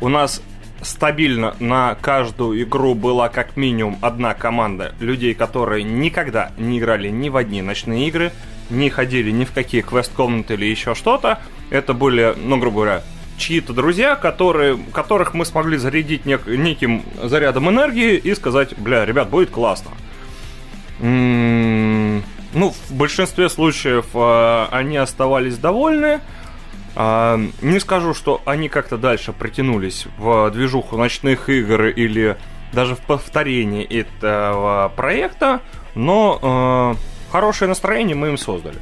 [0.00, 0.40] у нас
[0.80, 7.28] стабильно на каждую игру была как минимум одна команда людей, которые никогда не играли ни
[7.28, 8.32] в одни ночные игры,
[8.70, 11.40] не ходили ни в какие квест-комнаты или еще что-то.
[11.68, 13.02] Это были, ну, грубо говоря,
[13.36, 19.28] чьи-то друзья, которые, которых мы смогли зарядить нек- неким зарядом энергии и сказать, бля, ребят,
[19.28, 19.90] будет классно.
[21.00, 21.83] М,
[22.54, 26.20] ну, в большинстве случаев э, они оставались довольны.
[26.96, 32.36] А, не скажу, что они как-то дальше притянулись в движуху ночных игр или
[32.72, 35.60] даже в повторении этого проекта,
[35.94, 38.78] но э, хорошее настроение мы им создали.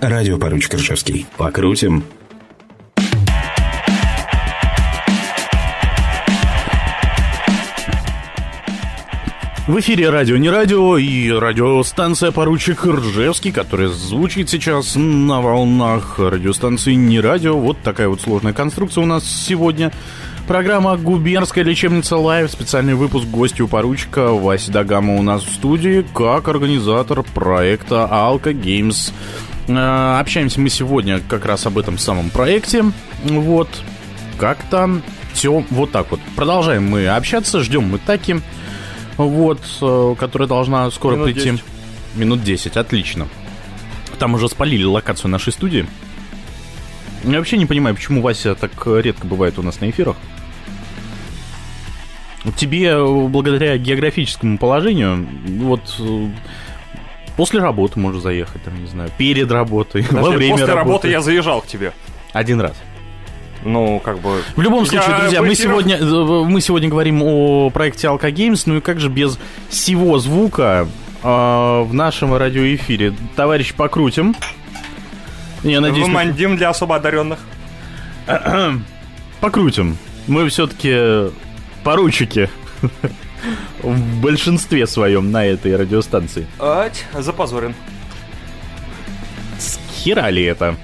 [0.00, 1.26] Радио поручик Ржевский.
[1.36, 2.04] Покрутим.
[9.66, 16.94] В эфире радио не радио и радиостанция поручик Ржевский, которая звучит сейчас на волнах радиостанции
[16.94, 17.58] не радио.
[17.58, 19.92] Вот такая вот сложная конструкция у нас сегодня.
[20.46, 22.50] Программа «Губернская лечебница Live».
[22.50, 28.54] Специальный выпуск гости у поручика Вася Дагама у нас в студии, как организатор проекта «Алка
[28.54, 29.10] Games».
[29.68, 32.84] Э, общаемся мы сегодня как раз об этом самом проекте.
[33.24, 33.68] Вот.
[34.38, 35.00] Как-то
[35.32, 36.20] все вот так вот.
[36.36, 38.36] Продолжаем мы общаться, ждем мы таки.
[39.16, 41.50] Вот, э, которая должна скоро Минут прийти.
[41.50, 41.64] 10.
[42.14, 43.28] Минут 10, отлично.
[44.18, 45.86] Там уже спалили локацию нашей студии.
[47.24, 50.16] Я вообще не понимаю, почему Вася так редко бывает у нас на эфирах.
[52.56, 52.96] Тебе,
[53.28, 56.00] благодаря географическому положению, вот
[57.38, 60.84] После работы можешь заехать, там, не знаю, перед работой, Подожди, во время после работы.
[60.84, 61.92] работы я заезжал к тебе.
[62.32, 62.74] Один раз.
[63.64, 64.42] Ну, как бы...
[64.56, 68.64] В любом случае, я друзья, мы сегодня, э, мы сегодня говорим о проекте Alka Games,
[68.66, 70.88] ну и как же без всего звука
[71.22, 73.14] э, в нашем радиоэфире.
[73.36, 74.34] Товарищ, покрутим.
[75.62, 76.08] Я надеюсь...
[76.08, 77.38] Вымандим для особо одаренных.
[79.40, 79.96] Покрутим.
[80.26, 81.32] Мы все-таки
[81.84, 82.50] поручики
[83.82, 86.46] в большинстве своем на этой радиостанции.
[86.58, 87.74] Ать, запозорен.
[89.92, 90.76] Хера ли это?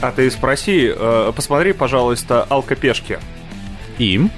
[0.00, 3.20] А ты спроси, э, посмотри, пожалуйста, алкопешки.
[3.98, 4.32] Им?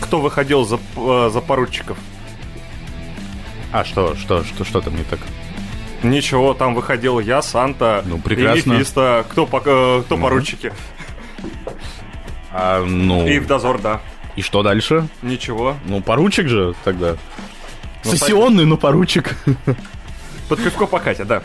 [0.00, 1.98] Кто выходил за, э, за поручиков?
[3.70, 5.20] А что, что, что, что там не так?
[6.02, 8.72] Ничего, там выходил я, Санта, ну, прекрасно.
[8.72, 9.26] и Мефисто.
[9.28, 10.22] Кто, э, кто ну.
[10.22, 10.72] поручики?
[12.50, 13.26] А, ну...
[13.26, 14.00] И в дозор, да.
[14.38, 15.08] И что дальше?
[15.20, 15.76] Ничего.
[15.86, 17.16] Ну, поручик же тогда.
[18.04, 19.36] Ну, Сессионный, но поручик.
[20.48, 21.42] Под пивко по Кате, да.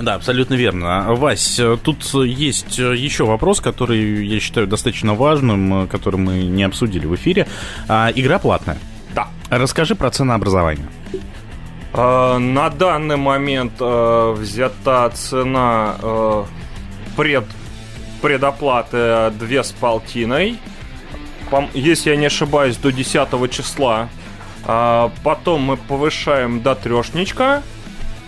[0.00, 1.12] Да, абсолютно верно.
[1.14, 7.16] Вась, тут есть еще вопрос, который я считаю достаточно важным, который мы не обсудили в
[7.16, 7.48] эфире.
[7.88, 8.78] А, игра платная.
[9.12, 9.26] Да.
[9.50, 10.86] Расскажи про ценообразование.
[11.94, 16.46] А, на данный момент а, взята цена а,
[17.16, 17.44] пред,
[18.22, 20.60] предоплаты две с полтиной
[21.74, 24.08] если я не ошибаюсь, до 10 числа.
[24.64, 27.62] А потом мы повышаем до трешничка.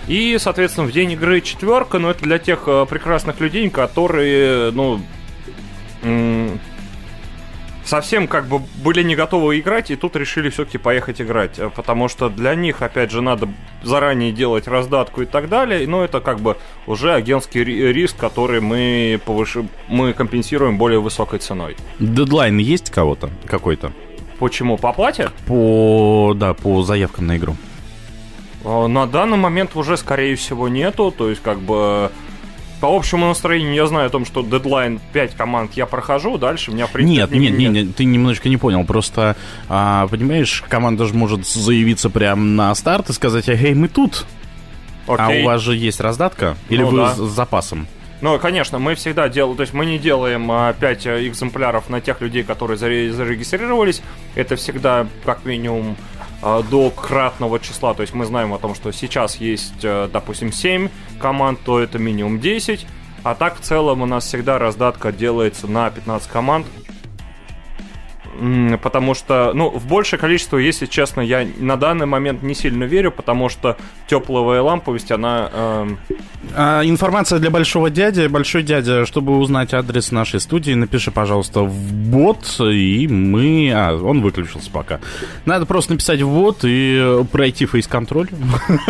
[0.06, 5.00] И, соответственно, в день игры четверка, но это для тех э, прекрасных людей, которые, ну,
[7.88, 11.58] совсем как бы были не готовы играть, и тут решили все-таки поехать играть.
[11.58, 13.48] Э, потому что для них, опять же, надо
[13.82, 15.86] заранее делать раздатку и так далее.
[15.88, 21.76] Но это как бы уже агентский риск, который мы, повышим, мы компенсируем более высокой ценой.
[21.98, 23.30] Дедлайн есть кого-то?
[23.46, 23.92] Какой-то?
[24.38, 24.76] Почему?
[24.76, 25.30] По плате?
[25.46, 27.56] По, да, по заявкам на игру.
[28.64, 31.12] Э, на данный момент уже, скорее всего, нету.
[31.16, 32.12] То есть, как бы
[32.80, 36.86] по общему настроению я знаю о том, что дедлайн 5 команд я прохожу, дальше меня
[36.86, 38.84] в нет, нет, нет, нет, ты немножечко не понял.
[38.84, 39.36] Просто,
[39.68, 44.26] а, понимаешь, команда же может заявиться прямо на старт и сказать, эй, мы тут.
[45.06, 45.40] Окей.
[45.40, 46.56] А у вас же есть раздатка?
[46.68, 47.14] Или ну, вы да.
[47.14, 47.86] с запасом?
[48.20, 52.20] Ну, конечно, мы всегда делаем, то есть мы не делаем а, 5 экземпляров на тех
[52.20, 54.02] людей, которые зарегистрировались.
[54.34, 57.94] Это всегда как минимум а, до кратного числа.
[57.94, 60.88] То есть мы знаем о том, что сейчас есть, э, допустим, 7
[61.20, 62.86] команд, то это минимум 10.
[63.24, 66.66] А так в целом у нас всегда раздатка делается на 15 команд.
[68.82, 73.10] Потому что, ну, в большее количество, если честно, я на данный момент не сильно верю,
[73.10, 73.76] потому что
[74.06, 75.50] тепловая ламповость, она...
[75.52, 75.86] Э...
[76.54, 78.26] А, информация для большого дяди.
[78.28, 83.72] Большой дядя, чтобы узнать адрес нашей студии, напиши, пожалуйста, в бот, и мы...
[83.74, 85.00] А, он выключился пока.
[85.44, 88.28] Надо просто написать в бот и пройти фейс-контроль.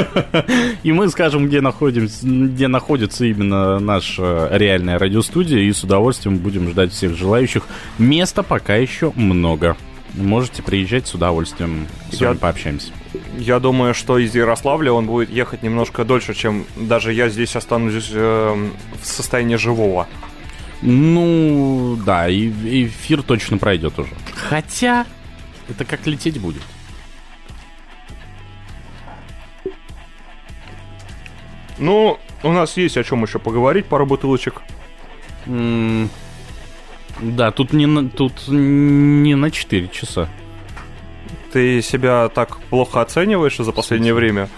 [0.82, 6.68] И мы скажем, где находимся, где находится именно наша реальная радиостудия, и с удовольствием будем
[6.70, 7.64] ждать всех желающих.
[7.98, 9.76] Места пока еще много много.
[10.14, 11.86] Можете приезжать с удовольствием.
[12.10, 12.92] С я, вами пообщаемся.
[13.38, 18.10] Я думаю, что из Ярославля он будет ехать немножко дольше, чем даже я здесь останусь
[18.12, 18.70] э,
[19.00, 20.08] в состоянии живого.
[20.82, 22.50] Ну, да, и
[22.86, 24.12] эфир точно пройдет уже.
[24.34, 25.06] Хотя,
[25.68, 26.62] это как лететь будет.
[31.78, 34.62] Ну, у нас есть о чем еще поговорить, пару бутылочек.
[35.46, 36.10] М,
[37.20, 40.28] Да, тут не на, тут не на 4 часа.
[41.52, 44.48] Ты себя так плохо оцениваешь за последнее время?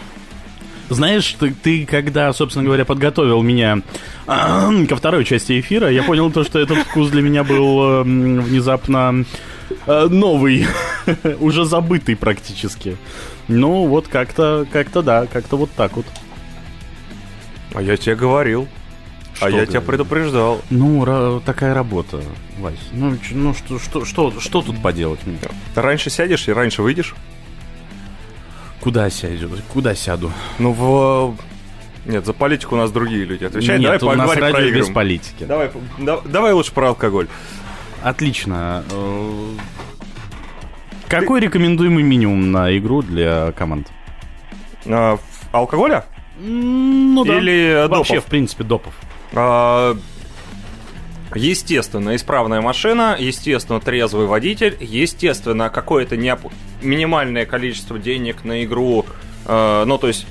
[0.90, 3.80] Знаешь, ты, ты когда, собственно говоря, подготовил меня
[4.26, 9.24] ко второй части эфира, я понял то, что этот вкус для меня был эм, внезапно
[9.86, 10.66] э, новый,
[11.40, 12.96] уже забытый практически.
[13.46, 16.06] Ну, вот как-то, как-то да, как-то вот так вот.
[17.72, 18.66] А я тебе говорил.
[19.40, 19.72] Что а я говорил?
[19.72, 20.60] тебя предупреждал.
[20.68, 22.20] Ну, такая работа,
[22.58, 22.74] Вась.
[22.92, 25.38] Ну, ну что, что, что, что тут поделать мне?
[25.74, 27.14] Раньше сядешь и раньше выйдешь?
[28.82, 29.50] Куда сяду?
[29.72, 30.30] Куда сяду?
[30.58, 31.36] Ну, в...
[32.04, 33.80] Нет, за политику у нас другие люди отвечают.
[33.80, 34.78] Нет, Давай у нас про радио игры.
[34.80, 35.44] без политики.
[35.44, 37.26] Давай, да- давай лучше про алкоголь.
[38.02, 38.84] Отлично.
[38.90, 39.54] Э,
[41.08, 43.88] Какой рекомендуемый минимум на игру для команд?
[44.84, 45.18] А,
[45.52, 46.04] алкоголя?
[46.38, 47.38] Ну да.
[47.38, 48.26] Или Вообще, допов?
[48.26, 48.92] в принципе, допов.
[49.34, 49.96] А,
[51.34, 56.52] Естественно, исправная машина, естественно, трезвый водитель, естественно, какое-то неоп-
[56.82, 59.06] минимальное количество денег на игру,
[59.46, 60.26] э, ну, то есть...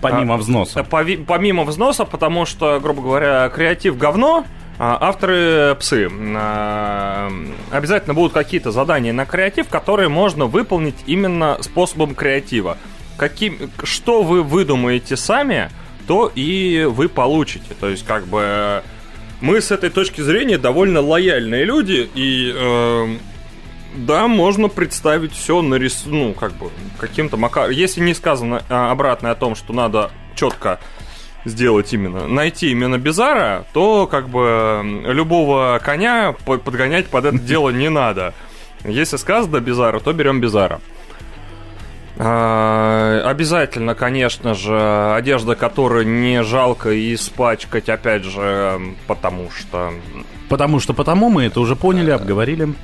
[0.00, 0.80] Помимо а, взноса.
[0.88, 4.44] пови- помимо взноса, потому что, грубо говоря, креатив говно,
[4.78, 6.08] а авторы псы.
[6.36, 7.32] А,
[7.72, 12.78] Обязательно будут какие-то задания на креатив, которые можно выполнить именно способом креатива.
[13.16, 15.68] Каким, что вы выдумаете сами,
[16.08, 17.74] то и вы получите.
[17.78, 18.82] То есть, как бы,
[19.40, 23.20] мы с этой точки зрения довольно лояльные люди, и эм,
[23.94, 26.04] да, можно представить все нарис...
[26.06, 27.70] ну, как бы, каким-то макаром.
[27.70, 30.80] Если не сказано а, обратное о том, что надо четко
[31.44, 37.38] сделать именно, найти именно Бизара, то как бы м, любого коня по- подгонять под это
[37.38, 38.32] дело не надо.
[38.84, 40.80] Если сказано Бизара, то берем Бизара.
[42.18, 49.92] А, Обязательно, конечно же, одежда, которую не жалко испачкать, опять же, потому что
[50.48, 52.74] Потому что потому мы это уже поняли, обговорили.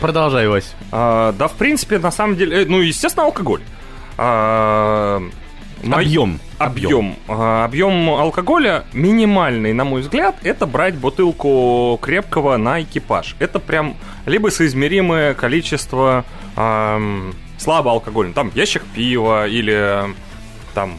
[0.00, 0.74] Продолжай, Вась.
[0.90, 3.60] А, да, в принципе, на самом деле, э, ну, естественно, алкоголь.
[4.18, 5.22] А,
[5.82, 6.40] Объем.
[6.58, 7.16] Объем.
[7.26, 13.36] Объем алкоголя минимальный, на мой взгляд, это брать бутылку крепкого на экипаж.
[13.38, 16.24] Это прям либо соизмеримое количество
[16.56, 18.34] ам, слабоалкогольного.
[18.34, 20.16] Там ящик пива или ам,
[20.74, 20.98] там...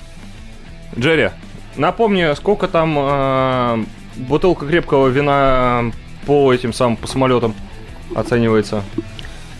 [0.97, 1.29] Джерри,
[1.75, 5.91] напомни, сколько там ам, бутылка крепкого вина
[6.25, 7.53] по этим самым, по самолетам
[8.15, 8.84] оценивается?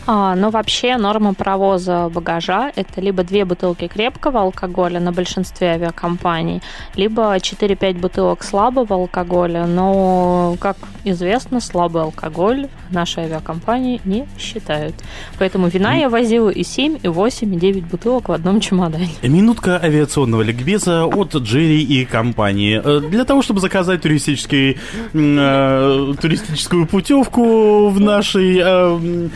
[0.08, 6.62] А, но вообще норма провоза багажа– это либо две бутылки крепкого алкоголя на большинстве авиакомпаний,
[6.96, 9.66] либо 4-5 бутылок слабого алкоголя.
[9.66, 14.96] Но, как известно, слабый алкоголь наши авиакомпании не считают.
[15.38, 19.10] Поэтому вина я возила и 7, и 8, и 9 бутылок в одном чемодане.
[19.22, 22.82] Минутка авиационного ликбеза от Джерри и компании.
[22.84, 24.78] Э, Для того, чтобы заказать туристический,
[25.14, 29.32] э, туристическую путевку в нашей э, м,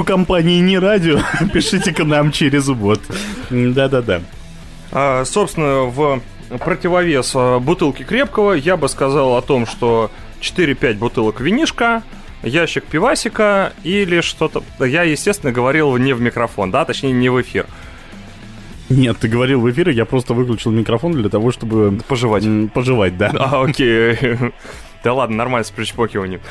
[0.00, 1.18] туркомпании «Не радио»,
[1.52, 3.00] пишите к нам через бот.
[3.50, 4.22] Да-да-да.
[4.92, 6.22] А, собственно, в
[6.58, 12.02] противовес а, бутылки крепкого я бы сказал о том, что 4-5 бутылок винишка,
[12.42, 14.62] ящик пивасика или что-то...
[14.78, 17.66] Я, естественно, говорил не в микрофон, да, точнее, не в эфир.
[18.88, 22.00] Нет, ты говорил в эфире, я просто выключил микрофон для того, чтобы...
[22.08, 22.44] Пожевать.
[22.72, 23.30] Пожевать, да.
[23.38, 24.16] А, окей.
[25.02, 26.42] Да ладно, нормально с причпокиванием.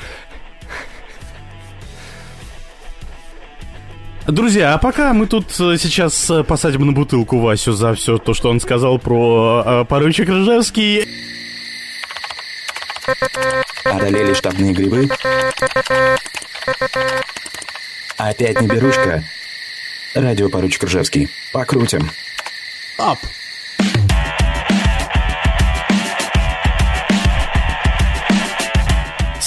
[4.28, 8.34] Друзья, а пока мы тут э, сейчас э, посадим на бутылку Васю за все то,
[8.34, 11.08] что он сказал про э, поручик Ржевский.
[13.84, 15.10] Одолели штабные грибы?
[18.18, 19.24] Опять не берушка?
[20.14, 21.30] Радио поручик Ржевский.
[21.52, 22.10] Покрутим.
[23.00, 23.18] Ап!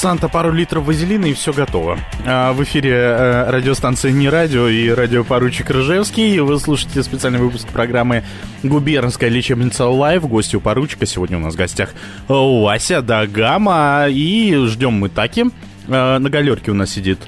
[0.02, 1.96] Санта, пару литров вазелина и все готово.
[2.26, 6.40] А, в эфире э, радиостанция «Не радио» и радиопоручик Рыжевский.
[6.40, 8.24] Вы слушаете специальный выпуск программы
[8.64, 10.26] «Губернская лечебница Лайв».
[10.26, 11.90] Гостью поручика сегодня у нас в гостях
[12.26, 14.06] Вася Дагама.
[14.08, 15.44] И ждем мы таки.
[15.86, 17.20] Э, на галерке у нас сидит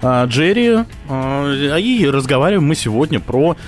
[0.00, 0.86] э, Джерри.
[1.10, 3.58] Э, и разговариваем мы сегодня про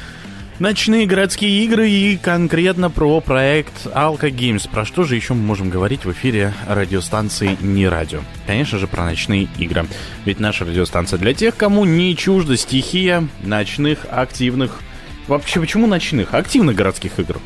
[0.65, 4.67] Ночные городские игры и конкретно про проект Alka Games.
[4.67, 8.21] Про что же еще мы можем говорить в эфире радиостанции «Не радио»?
[8.47, 9.85] Конечно же, про ночные игры.
[10.25, 14.81] Ведь наша радиостанция для тех, кому не чужда стихия ночных, активных...
[15.29, 16.33] Вообще, почему ночных?
[16.33, 17.37] Активных городских игр.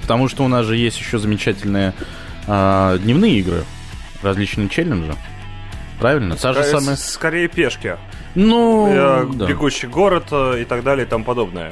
[0.00, 1.92] Потому что у нас же есть еще замечательные
[2.46, 3.64] а, дневные игры,
[4.22, 5.14] различные челленджи.
[6.00, 6.36] Правильно?
[6.36, 6.96] Та же Скорее- самая...
[6.96, 7.96] Скорее пешки.
[8.34, 9.44] Ну, Э, да.
[9.46, 11.70] Бегущий город э, и так далее и тому подобное.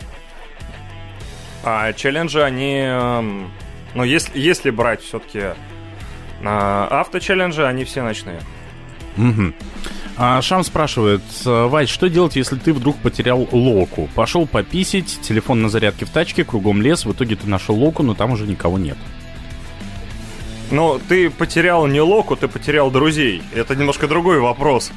[1.63, 2.79] А челленджи, они...
[2.79, 3.51] эм,
[3.95, 5.43] Но если, если брать все-таки
[6.43, 8.41] авточелленджи, они все ночные.
[9.19, 9.53] Угу.
[10.17, 14.09] А Шам спрашивает, Вась, что делать, если ты вдруг потерял локу?
[14.15, 18.15] Пошел пописить, телефон на зарядке в тачке, кругом лес, в итоге ты нашел локу, но
[18.15, 18.99] там уже никого нет.
[20.71, 23.43] Ну, ты потерял не локу, ты потерял друзей.
[23.55, 24.93] Это немножко другой вопрос.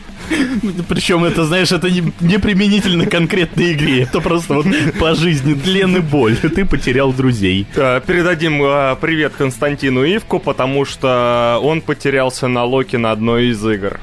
[0.87, 4.03] Причем это, знаешь, это не, не применительно конкретной игре.
[4.03, 4.67] Это просто вот
[4.99, 6.37] по жизни длен и боль.
[6.37, 7.65] Ты потерял друзей.
[7.73, 13.99] Передадим а, привет Константину Ивку, потому что он потерялся на локе на одной из игр.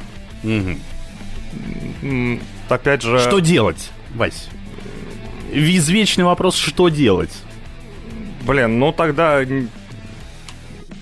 [2.69, 3.19] Опять же...
[3.21, 4.49] Что делать, Вась?
[5.53, 7.33] Извечный вопрос, что делать?
[8.43, 9.45] Блин, ну тогда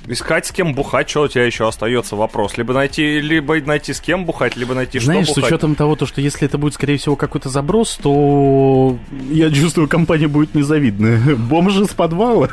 [0.08, 2.56] искать с кем бухать, что у тебя еще остается вопрос.
[2.56, 5.50] Либо найти, либо найти с кем бухать, либо найти Знаешь, что бухать.
[5.50, 8.96] с учетом того, то, что если это будет, скорее всего, какой-то заброс, то
[9.30, 11.18] я чувствую, компания будет незавидная.
[11.36, 12.48] Бомжи с подвала.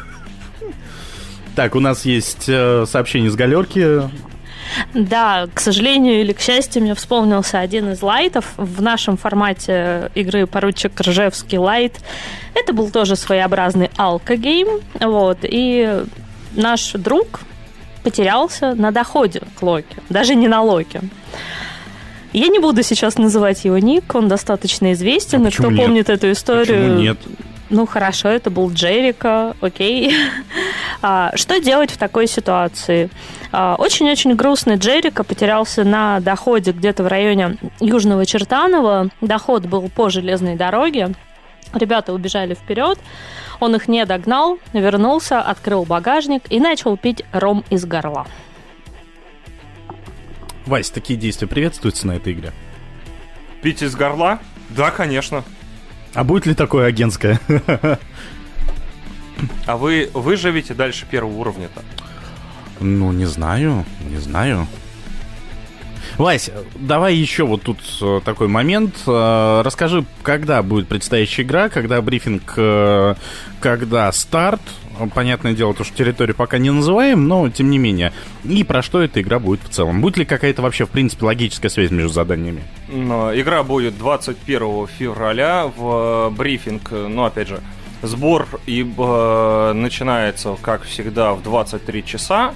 [1.56, 4.02] Так, у нас есть э, сообщение с галерки.
[4.94, 10.48] Да, к сожалению или к счастью, мне вспомнился один из лайтов в нашем формате игры
[10.48, 11.94] «Поручик Ржевский лайт».
[12.56, 16.04] Это был тоже своеобразный алкогейм, вот, и
[16.56, 17.42] наш друг
[18.04, 21.02] потерялся на доходе к Локи, даже не на Локе.
[22.34, 25.78] Я не буду сейчас называть его ник, он достаточно известен, а и кто нет?
[25.80, 26.66] помнит эту историю...
[26.66, 27.18] Почему нет?
[27.70, 30.14] Ну хорошо, это был Джерика, окей.
[31.02, 33.10] а, что делать в такой ситуации?
[33.52, 39.10] А, очень-очень грустный Джерика потерялся на доходе где-то в районе Южного Чертанова.
[39.22, 41.16] Доход был по железной дороге.
[41.76, 42.98] Ребята убежали вперед.
[43.60, 48.26] Он их не догнал, вернулся, открыл багажник и начал пить ром из горла.
[50.66, 52.54] Вась, такие действия приветствуются на этой игре?
[53.62, 54.40] Пить из горла?
[54.70, 55.44] Да, конечно.
[56.14, 57.40] А будет ли такое агентское?
[59.68, 61.84] А вы выживете дальше первого уровня-то?
[62.80, 64.66] Ну, не знаю, не знаю.
[66.18, 68.96] Вась, давай еще вот тут э, такой момент.
[69.06, 73.16] Э, расскажи, когда будет предстоящая игра, когда брифинг, э,
[73.60, 74.62] когда старт.
[75.14, 78.14] Понятное дело, то, что территорию пока не называем, но тем не менее.
[78.46, 80.00] И про что эта игра будет в целом?
[80.00, 82.64] Будет ли какая-то вообще, в принципе, логическая связь между заданиями?
[82.88, 87.60] Но игра будет 21 февраля в брифинг, ну, опять же,
[88.02, 92.54] сбор и, э, начинается, как всегда, в 23 часа.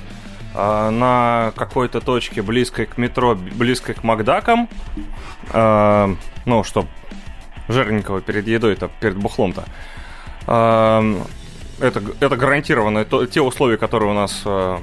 [0.62, 4.68] А, на какой-то точке близкой к метро, близкой к Макдакам,
[5.54, 6.86] э, ну, чтоб
[7.70, 9.64] жирненького перед едой-то, перед бухлом-то.
[10.48, 11.16] Э,
[11.80, 14.80] это, это гарантированно то, те условия, которые у нас э,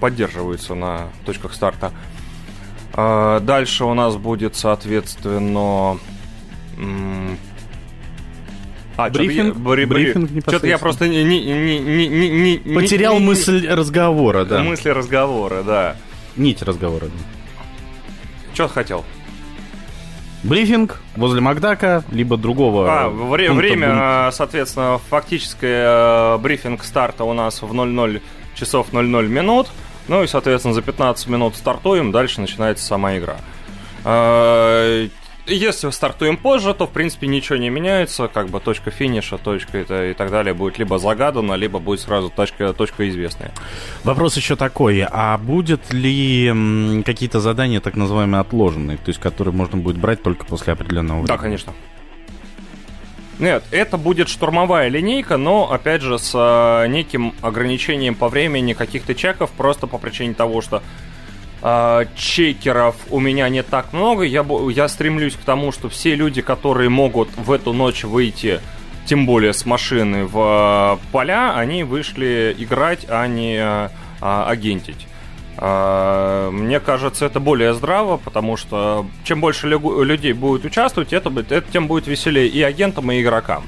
[0.00, 1.92] поддерживаются на точках старта.
[2.92, 5.98] Э, дальше у нас будет, соответственно,
[8.96, 13.26] а, брифинг, бри, брифинг Что-то я просто не, не, не, не, не, не потерял не,
[13.26, 14.62] мысль разговора, да.
[14.62, 15.96] Мысли разговора, да.
[16.36, 17.06] Нить разговора.
[17.06, 17.12] Да.
[18.54, 19.04] Что хотел?
[20.42, 22.86] Брифинг возле Макдака, либо другого.
[22.88, 24.34] А, вре- время, будет.
[24.34, 28.20] соответственно, фактическое э, брифинг старта у нас в 00
[28.54, 29.68] часов 00 минут.
[30.08, 33.36] Ну и, соответственно, за 15 минут стартуем, дальше начинается сама игра.
[35.46, 40.10] Если стартуем позже, то в принципе ничего не меняется, как бы точка финиша, точка это
[40.10, 43.52] и так далее будет либо загадана, либо будет сразу точка, точка известная.
[44.02, 49.78] Вопрос еще такой, а будет ли какие-то задания так называемые отложенные, то есть которые можно
[49.78, 51.28] будет брать только после определенного времени?
[51.28, 51.72] Да, конечно.
[53.38, 59.14] Нет, это будет штурмовая линейка, но, опять же, с э, неким ограничением по времени каких-то
[59.14, 60.82] чеков, просто по причине того, что
[62.16, 64.22] чекеров у меня не так много.
[64.22, 68.60] Я, я стремлюсь к тому, что все люди, которые могут в эту ночь выйти,
[69.06, 73.88] тем более с машины в э, поля, они вышли играть, а не э,
[74.20, 75.06] агентить.
[75.58, 81.30] Э, мне кажется, это более здраво, потому что чем больше лю- людей будет участвовать, это,
[81.30, 83.64] это тем будет веселее и агентам, и игрокам.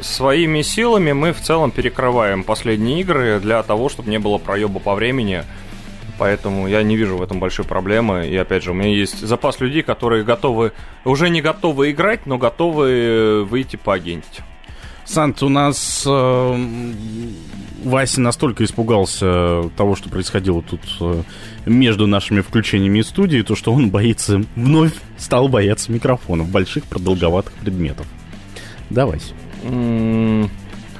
[0.00, 4.94] Своими силами мы в целом перекрываем последние игры для того, чтобы не было проеба по
[4.94, 5.42] времени.
[6.20, 8.28] Поэтому я не вижу в этом большой проблемы.
[8.28, 10.72] И опять же, у меня есть запас людей, которые готовы,
[11.06, 14.40] уже не готовы играть, но готовы выйти поагентить.
[15.06, 16.92] Сант, у нас э,
[17.84, 21.22] Вася настолько испугался того, что происходило тут э,
[21.64, 27.54] между нашими включениями из студии, то что он боится, вновь стал бояться микрофонов, больших продолговатых
[27.54, 28.06] предметов.
[28.90, 29.20] Давай.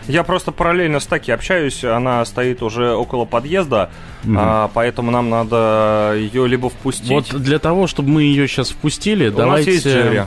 [0.08, 3.90] Я просто параллельно с Таки общаюсь, она стоит уже около подъезда,
[4.24, 7.10] mm а, поэтому нам надо ее либо впустить.
[7.10, 9.72] Вот для того, чтобы мы ее сейчас впустили, У давайте...
[9.72, 10.22] Нас есть Джерри.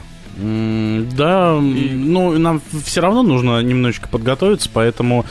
[1.16, 1.90] Да, и...
[1.94, 5.26] ну нам все равно нужно немножечко подготовиться, поэтому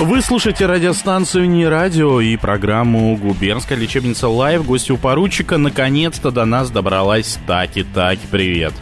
[0.00, 4.64] Вы слушаете радиостанцию «Не радио» и программу «Губернская лечебница Лайв».
[4.64, 7.82] Гостью поручика наконец-то до нас добралась Таки.
[7.82, 8.72] Таки, привет.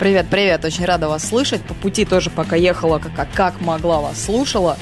[0.00, 1.62] Привет, привет, очень рада вас слышать.
[1.62, 4.76] По пути тоже пока ехала, как, как могла вас слушала.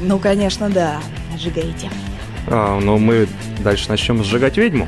[0.00, 1.00] Ну, конечно, да,
[1.36, 1.90] сжигайте.
[2.46, 3.26] А, ну мы
[3.64, 4.86] дальше начнем сжигать ведьму.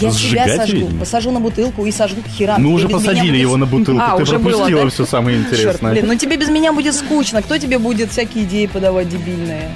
[0.00, 0.98] Я Сжигать себя сожгу, ведьму?
[1.00, 2.62] посажу на бутылку и сожгу к херам.
[2.62, 4.02] Ну, Тебе уже посадили будет- его на бутылку.
[4.02, 4.90] А, Ты уже было, пропустила да?
[4.90, 5.92] все самое Черт, интересное.
[5.92, 7.42] блин, ну тебе без меня будет скучно.
[7.42, 9.70] Кто тебе будет всякие идеи подавать дебильные?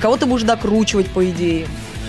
[0.00, 1.66] Кого ты будешь докручивать, по идее?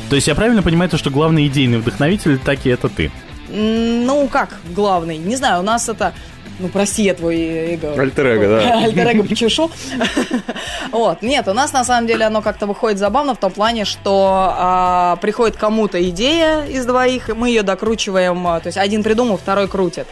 [0.10, 3.12] То есть я правильно понимаю, то, что главный идейный вдохновитель Таки это ты?
[3.50, 5.18] Ну, как главный?
[5.18, 6.14] Не знаю, у нас это...
[6.60, 7.38] Ну, прости, я твой
[7.76, 7.94] эго.
[8.02, 8.80] Альтер-эго, да.
[8.84, 9.70] Альтер-эго почешу.
[10.92, 14.54] Вот, нет, у нас на самом деле оно как-то выходит забавно в том плане, что
[14.58, 19.38] а, приходит кому-то идея из двоих, и мы ее докручиваем, а, то есть один придумал,
[19.38, 20.08] второй крутит.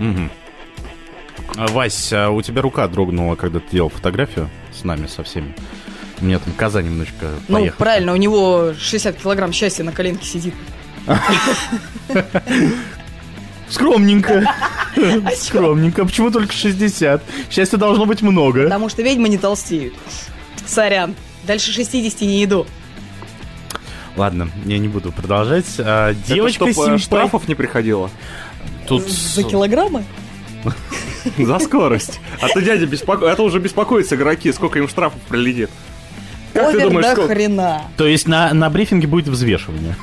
[0.00, 5.54] А, Вась, а у тебя рука дрогнула, когда ты делал фотографию с нами, со всеми.
[6.20, 7.78] У меня там коза немножечко Ну, поехала.
[7.78, 10.54] правильно, у него 60 килограмм счастья на коленке сидит.
[13.70, 14.44] Скромненько.
[15.36, 16.04] Скромненько.
[16.04, 17.22] Почему только 60?
[17.50, 18.64] Счастья должно быть много.
[18.64, 19.94] Потому что ведьмы не толстеют.
[20.66, 21.14] Сорян.
[21.44, 22.66] Дальше 60 не иду.
[24.16, 25.66] Ладно, я не буду продолжать.
[25.78, 28.10] А, девочка Это чтоб, э, штрафов не приходило.
[28.86, 30.04] Тут За килограммы?
[31.38, 32.20] За скорость.
[32.40, 33.30] А то дядя беспоко...
[33.30, 35.70] А то уже беспокоятся игроки, сколько им штрафов прилетит.
[36.52, 37.34] Как ты Овер думаешь, до сколько?
[37.34, 37.82] хрена.
[37.96, 39.94] То есть на, на брифинге будет взвешивание.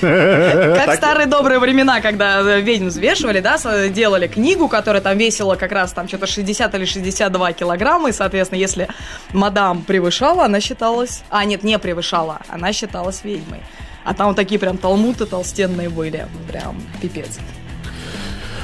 [0.00, 5.56] Как старые добрые времена, когда э, ведьм взвешивали, да, с- делали книгу, которая там весила
[5.56, 8.88] как раз там что-то 60 или 62 килограмма, и, соответственно, если
[9.32, 11.22] мадам превышала, она считалась...
[11.30, 13.60] А, нет, не превышала, она считалась ведьмой.
[14.04, 17.38] А там вот такие прям талмуты толстенные были, прям пипец.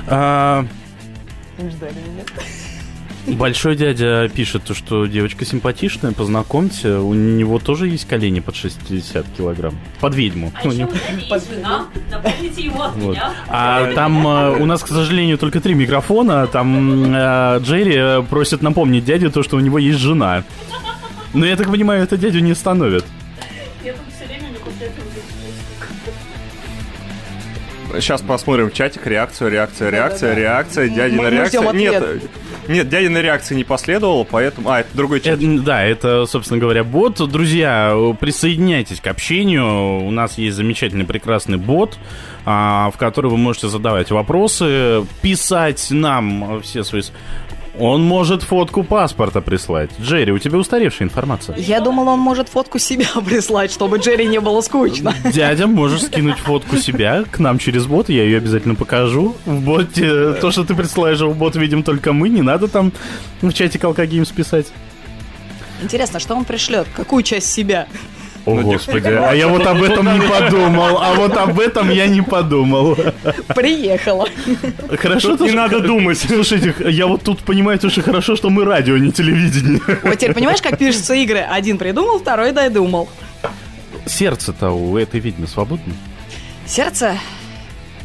[0.08, 0.64] А,
[1.58, 2.24] Ждали меня.
[3.26, 6.94] Большой дядя пишет, то, что девочка симпатичная, познакомьте.
[6.96, 9.78] У него тоже есть колени под 60 килограмм.
[10.00, 10.52] Под ведьму.
[10.54, 11.86] А У еще него- у меня есть жена.
[12.10, 13.10] Напомните его от Вот.
[13.14, 13.32] меня.
[13.48, 16.46] А там э, у нас, к сожалению, только три микрофона.
[16.46, 20.44] Там э, Джерри э, просит напомнить дяде то, что у него есть жена.
[21.34, 23.04] Но я так понимаю, это дядю не остановит.
[27.94, 30.34] Сейчас посмотрим чатик, реакцию, реакция, реакция, мы
[31.30, 31.60] реакция.
[31.60, 32.22] ждем Нет, ответ.
[32.22, 32.30] нет,
[32.68, 34.70] дядина реакции не последовало, поэтому...
[34.70, 35.38] А, это другой чат.
[35.38, 37.16] Это, да, это, собственно говоря, бот.
[37.30, 40.00] Друзья, присоединяйтесь к общению.
[40.00, 41.98] У нас есть замечательный, прекрасный бот,
[42.44, 47.02] а, в который вы можете задавать вопросы, писать нам все свои...
[47.80, 49.90] Он может фотку паспорта прислать.
[49.98, 51.56] Джерри, у тебя устаревшая информация.
[51.56, 55.14] Я думал, он может фотку себя прислать, чтобы Джерри не было скучно.
[55.32, 59.34] Дядя, можешь скинуть фотку себя к нам через бот, я ее обязательно покажу.
[59.46, 62.92] В боте, то, что ты присылаешь в бот, видим только мы, не надо там
[63.40, 64.66] в чатик Алкогеймс писать.
[65.82, 66.86] Интересно, что он пришлет?
[66.94, 67.88] Какую часть себя?
[68.46, 72.22] О, господи, а я вот об этом не подумал, а вот об этом я не
[72.22, 72.96] подумал.
[73.54, 74.26] Приехала.
[74.98, 76.18] Хорошо, Тут не надо думать.
[76.18, 79.80] Слушайте, я вот тут понимаю, то, что хорошо, что мы радио, не телевидение.
[80.02, 81.38] Вот теперь понимаешь, как пишутся игры?
[81.40, 83.08] Один придумал, второй додумал.
[84.06, 85.92] Сердце-то у этой ведьмы свободно.
[86.66, 87.16] Сердце?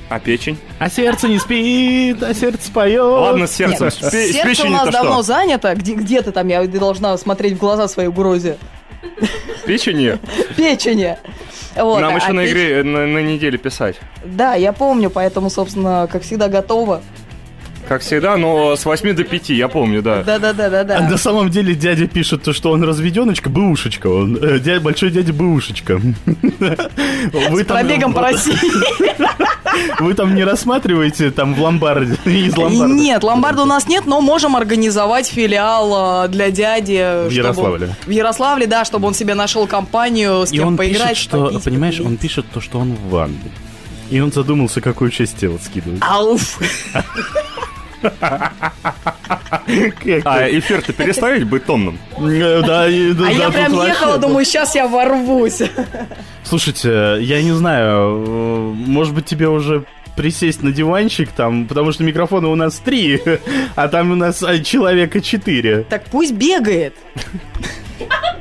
[0.10, 0.58] А печень?
[0.78, 3.02] А сердце не спит, а сердце поет.
[3.02, 3.86] Ладно, с сердцем.
[3.86, 5.22] Нет, С пе- с сердце у печенью-то нас давно что?
[5.24, 5.74] занято.
[5.74, 6.48] Где, где ты там?
[6.48, 8.58] Я должна смотреть в глаза своей угрозе.
[9.66, 10.20] Печенью?
[10.56, 11.18] Печени.
[11.76, 13.98] Вот, Нам а еще на печ- игре на, на неделе писать.
[14.24, 17.02] Да, я помню, поэтому, собственно, как всегда, готова.
[17.88, 20.20] Как всегда, но с 8 до 5, я помню, да.
[20.20, 21.02] А Да-да-да-да-да.
[21.02, 24.08] на самом деле дядя пишет, то, что он разведеночка, бэушечка.
[24.08, 26.02] Он, э, дядя, большой дядя бэушечка.
[26.24, 28.56] С пробегом по России.
[30.00, 32.94] Вы там не рассматриваете там в ломбарде, из ломбарда?
[32.94, 37.28] Нет, ломбарда у нас нет, но можем организовать филиал э, для дяди.
[37.28, 37.96] В чтобы- Ярославле.
[38.06, 41.10] В Ярославле, да, чтобы он себе нашел компанию, с И кем он поиграть.
[41.12, 43.38] пишет, что, попить, понимаешь, он пишет то, что он в ванне.
[44.10, 46.00] И он задумался, какую часть тела скидывать.
[46.02, 46.60] Ауф.
[50.26, 51.98] А эфир-то переставить быть томным?
[52.18, 55.62] Э, Да, и- да, А я прям ехала, думаю, сейчас я ворвусь.
[56.46, 59.86] Слушайте, я не знаю, может быть тебе уже
[60.16, 63.22] присесть на диванчик там, потому что микрофона у нас три,
[63.76, 65.86] а там у нас а, человека четыре.
[65.90, 66.96] Так пусть бегает.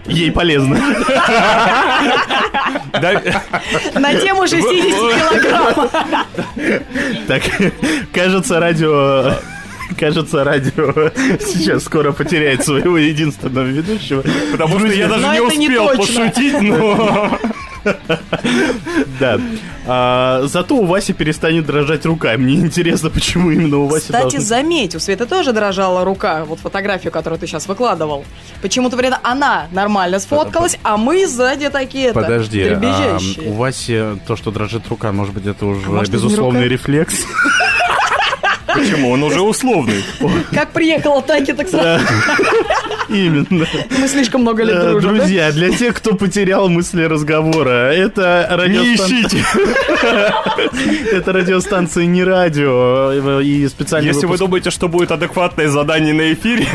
[0.06, 0.76] Ей полезно.
[3.94, 4.62] На тему 60
[5.42, 5.90] килограмм.
[7.26, 7.42] Так,
[8.12, 9.34] кажется, радио...
[9.98, 10.92] Кажется, радио
[11.38, 14.24] сейчас скоро потеряет своего единственного ведущего.
[14.50, 17.38] Потому что я даже не успел пошутить, но...
[19.20, 19.38] Да.
[19.86, 22.36] А, зато у Васи перестанет дрожать рука.
[22.36, 26.58] Мне интересно, почему именно у Васи Кстати, должны- заметь, у Светы тоже дрожала рука, вот
[26.60, 28.24] фотографию, которую ты сейчас выкладывал.
[28.62, 34.50] Почему-то, вредно, она нормально сфоткалась, а мы сзади такие-то, Подожди, а, у Васи то, что
[34.50, 37.14] дрожит рука, может быть, это уже может, безусловный рефлекс?
[38.74, 39.10] Почему?
[39.10, 40.04] Он уже условный.
[40.52, 42.04] Как приехала Таки, так сразу.
[43.08, 43.66] Именно.
[43.98, 45.16] Мы слишком много лет дружим?
[45.16, 49.44] Друзья, для тех, кто потерял мысли разговора, это радиостанция...
[51.12, 56.66] Это радиостанция не радио и специально Если вы думаете, что будет адекватное задание на эфире,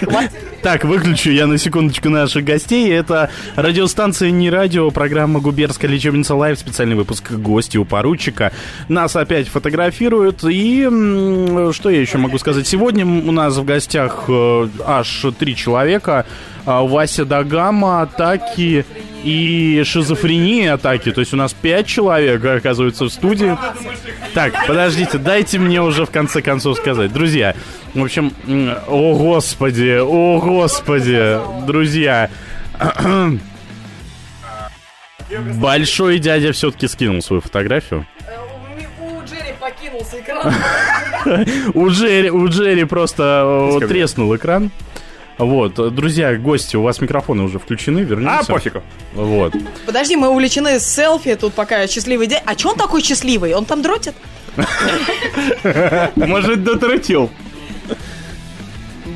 [0.62, 2.90] Так, выключу я на секундочку наших гостей.
[2.92, 8.52] Это радиостанция «Не радио», программа «Губерская лечебница Лайв», специальный выпуск «Гости у поручика».
[8.88, 10.42] Нас опять фотографируют.
[10.44, 10.84] И
[11.72, 12.66] что я еще могу сказать?
[12.66, 16.26] Сегодня у нас в гостях э, аж три человека.
[16.66, 18.84] А, Вася Дагама, Атаки
[19.24, 21.12] и шизофрения Атаки.
[21.12, 23.56] То есть у нас пять человек, оказывается, в студии.
[24.34, 27.10] Так, подождите, дайте мне уже в конце концов сказать.
[27.10, 27.54] Друзья,
[28.00, 28.32] в общем,
[28.86, 32.30] о господи, о господи, друзья.
[35.56, 38.06] Большой дядя все-таки скинул свою фотографию.
[39.00, 40.54] У Джерри покинулся экран.
[41.74, 44.70] У Джерри, у Джерри просто э, треснул экран.
[45.36, 48.50] Вот, друзья, гости, у вас микрофоны уже включены, вернемся.
[48.50, 48.82] А, пофигу.
[49.14, 49.54] Вот.
[49.86, 52.40] Подожди, мы увлечены селфи, тут пока счастливый день.
[52.44, 53.54] А че он такой счастливый?
[53.54, 54.14] Он там дротит?
[56.16, 57.30] может, дотрутил.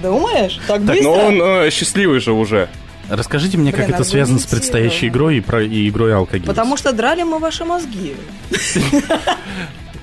[0.03, 0.59] Думаешь?
[0.67, 1.03] Так Так, быстро?
[1.05, 2.69] но он э, счастливый же уже.
[3.09, 6.47] Расскажите мне, как Блин, это связано с предстоящей игрой и, про, и игрой алкоголь.
[6.47, 8.15] Потому что драли мы ваши мозги.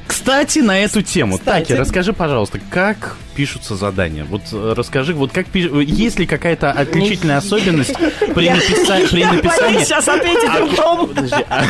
[0.10, 1.38] Кстати, на эту тему.
[1.38, 1.68] Кстати.
[1.68, 4.26] Таки, расскажи, пожалуйста, как пишутся задания?
[4.26, 5.70] Вот э, расскажи, вот как пиш...
[5.72, 7.94] есть ли какая-то отличительная особенность
[8.36, 9.84] при, Я- написа- при написании...
[9.84, 11.08] сейчас ответить другому.
[11.08, 11.64] Подожди, а-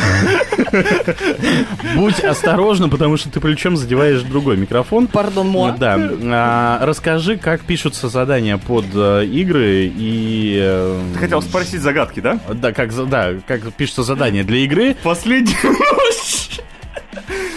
[1.94, 5.06] Будь осторожна, потому что ты причем задеваешь другой микрофон.
[5.06, 5.72] Пардон, муа.
[5.78, 5.96] Да.
[6.22, 10.58] А, расскажи, как пишутся задания под э, игры и...
[10.60, 12.40] э, Ты хотел спросить загадки, да?
[12.52, 14.96] Да, как, да, как пишутся задания для игры.
[15.02, 15.56] Последний.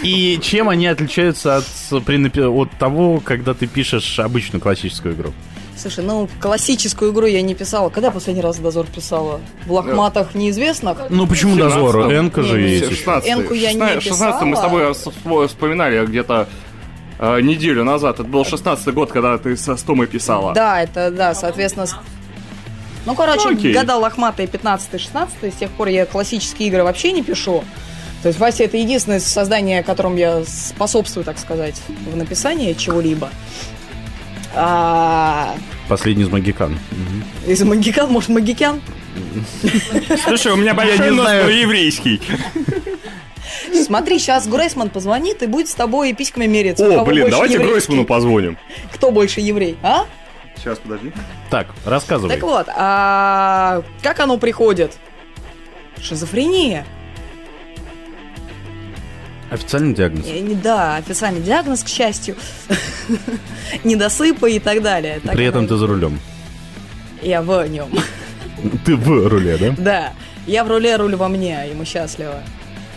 [0.04, 5.32] И чем они отличаются от, от того, когда ты пишешь обычную классическую игру?
[5.76, 7.88] Слушай, ну, классическую игру я не писала.
[7.88, 9.40] Когда последний раз Дозор писала?
[9.66, 10.98] В лохматах неизвестных?
[11.10, 11.96] Ну почему дозор?
[11.96, 12.12] 17-м.
[12.12, 12.84] Энка же Не, есть.
[12.84, 12.96] не, еще.
[12.96, 15.48] 16 Энку я не 16 мы с тобой писала.
[15.48, 16.48] вспоминали где-то
[17.18, 18.20] э, неделю назад.
[18.20, 20.52] Это был 16 год, когда ты со Стомой писала.
[20.54, 21.86] Да, это, да, соответственно...
[23.06, 23.74] Ну, короче, Окей.
[23.74, 27.64] года лохматые 15-16, с тех пор я классические игры вообще не пишу.
[28.24, 31.74] То есть Вася это единственное создание, которым я способствую, так сказать,
[32.10, 33.28] в написании чего-либо.
[34.54, 35.54] А,
[35.90, 36.78] Последний из Магикан.
[37.46, 38.80] из Магикян, может, Магикян?
[40.24, 42.22] Слушай, у меня большой не нос, но еврейский.
[43.84, 47.02] Смотри, сейчас Грейсман позвонит и будет с тобой письками мериться.
[47.02, 47.58] О, блин, давайте.
[47.58, 48.56] Гройсману позвоним.
[48.90, 50.06] Кто больше еврей, а?
[50.56, 51.12] Сейчас, подожди.
[51.50, 52.30] Так, рассказывай.
[52.30, 54.96] Так вот, а как оно приходит?
[56.00, 56.86] Шизофрения.
[59.50, 60.24] Официальный диагноз.
[60.26, 62.36] Э, Да, официальный диагноз, к счастью.
[63.84, 65.20] Недосыпа и так далее.
[65.24, 66.18] Так При этом ты за рулем.
[67.22, 67.88] Я в нем.
[68.84, 69.74] Ты в руле, да?
[69.78, 70.12] Да.
[70.46, 72.34] Я в руле, руль во мне, и мы счастливы.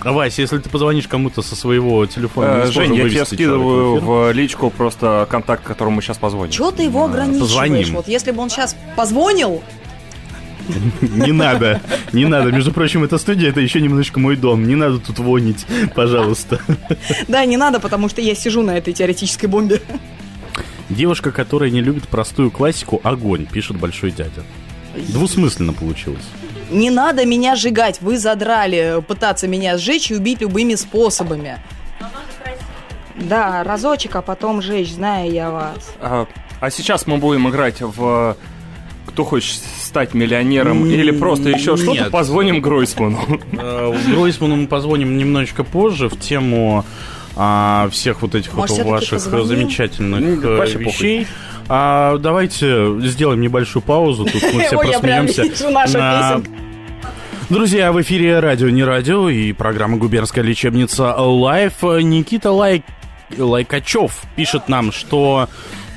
[0.02, 4.00] А, Вась, если ты позвонишь кому-то со своего телефона, мы Э, Жень, я тебе скидываю
[4.00, 6.52] в в личку просто контакт, которому мы сейчас позвоним.
[6.52, 7.50] Чего ты его ограничиваешь?
[7.50, 7.94] позвоним.
[7.96, 9.64] Вот если бы он сейчас позвонил,
[11.02, 11.82] Не надо,
[12.14, 12.52] не надо.
[12.52, 14.68] Между прочим, эта студия, это еще немножечко мой дом.
[14.68, 15.66] Не надо тут вонить,
[15.96, 16.60] пожалуйста.
[17.28, 19.82] да, не надо, потому что я сижу на этой теоретической бомбе.
[20.90, 24.44] Девушка, которая не любит простую классику, огонь, пишет большой дядя.
[24.96, 26.24] Двусмысленно получилось.
[26.70, 31.60] Не надо меня сжигать, вы задрали пытаться меня сжечь и убить любыми способами.
[33.16, 35.92] Да, разочек, а потом жечь, знаю я вас.
[36.00, 36.28] А,
[36.60, 38.38] а сейчас мы будем играть в
[39.18, 42.12] кто хочет стать миллионером или просто еще что-то, Нет.
[42.12, 43.18] позвоним Гройсману.
[43.52, 46.86] Э, Гройсману мы позвоним немножечко позже в тему
[47.36, 49.48] а, всех вот этих Может, вот всё-таки ваших позвоним?
[49.48, 50.84] замечательных М, э, похуй.
[50.84, 51.28] вещей.
[51.68, 56.44] А, давайте сделаем небольшую паузу, тут мы все просмеемся.
[57.50, 61.82] Друзья, в эфире радио не радио и программа «Губернская лечебница Live».
[61.82, 62.84] Никита Лайк...
[63.36, 65.50] Лайкачев пишет нам, что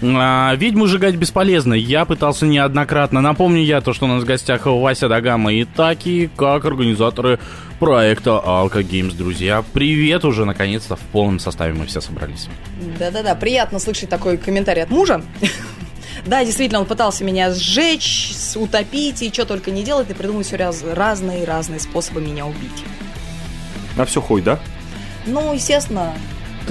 [0.03, 1.75] а, ведьму сжигать бесполезно.
[1.75, 3.21] Я пытался неоднократно.
[3.21, 7.39] Напомню я то, что у нас в гостях Вася Дагама и Таки, как организаторы
[7.79, 9.17] проекта Alka Games.
[9.17, 12.49] Друзья, привет уже, наконец-то, в полном составе мы все собрались.
[12.99, 15.23] Да-да-да, приятно слышать такой комментарий от мужа.
[16.27, 20.57] Да, действительно, он пытался меня сжечь, утопить и что только не делать, и придумать все
[20.57, 22.85] раз, разные-разные способы меня убить.
[23.97, 24.59] На все хуй, да?
[25.25, 26.13] Ну, естественно,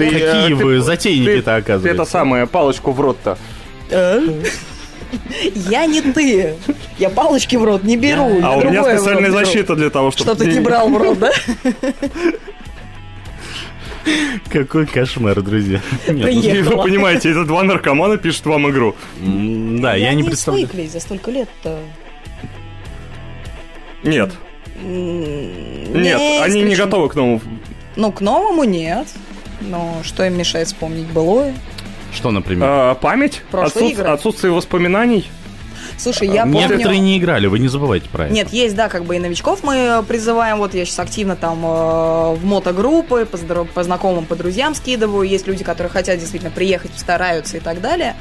[0.00, 1.88] Ты, э, Какие ты- вы затейники-то, Ты оказывается.
[2.02, 3.36] это самое, палочку в рот-то.
[3.90, 6.54] я не ты.
[6.98, 8.40] Я палочки в рот не беру.
[8.42, 10.30] А у меня специальная защита для того, чтобы...
[10.32, 11.32] Что ты не брал в рот, да?
[14.50, 15.80] Какой кошмар, друзья.
[16.08, 16.76] Нет, ну.
[16.76, 18.96] Вы понимаете, это два наркомана пишут вам игру.
[19.18, 20.66] Да, я не представляю.
[20.66, 21.78] свыклись за столько лет-то.
[24.02, 24.32] Нет.
[24.82, 27.42] Нет, они не готовы к новому.
[27.96, 29.08] Ну, к новому нет.
[29.60, 31.54] Но что им мешает вспомнить былое?
[32.12, 32.66] Что, например?
[32.68, 33.42] А, память?
[33.52, 34.08] Отсут- игры.
[34.08, 35.28] Отсутствие воспоминаний?
[35.96, 36.60] Слушай, я помню...
[36.68, 38.34] Некоторые не играли, вы не забывайте про это.
[38.34, 40.58] Нет, есть, да, как бы и новичков мы призываем.
[40.58, 45.28] Вот я сейчас активно там э, в мотогруппы, по, здоров- по знакомым, по друзьям скидываю.
[45.28, 48.14] Есть люди, которые хотят действительно приехать, стараются и так далее.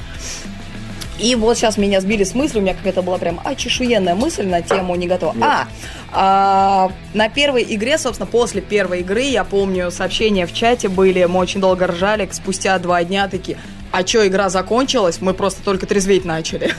[1.19, 4.61] И вот сейчас меня сбили с мысли, у меня какая-то была прям очешуенная мысль на
[4.61, 5.35] тему не готова.
[5.41, 5.67] А,
[6.11, 11.39] а, на первой игре, собственно, после первой игры, я помню, сообщения в чате были, мы
[11.39, 13.57] очень долго ржали, спустя два дня такие,
[13.91, 16.73] а чё, игра закончилась, мы просто только трезветь начали.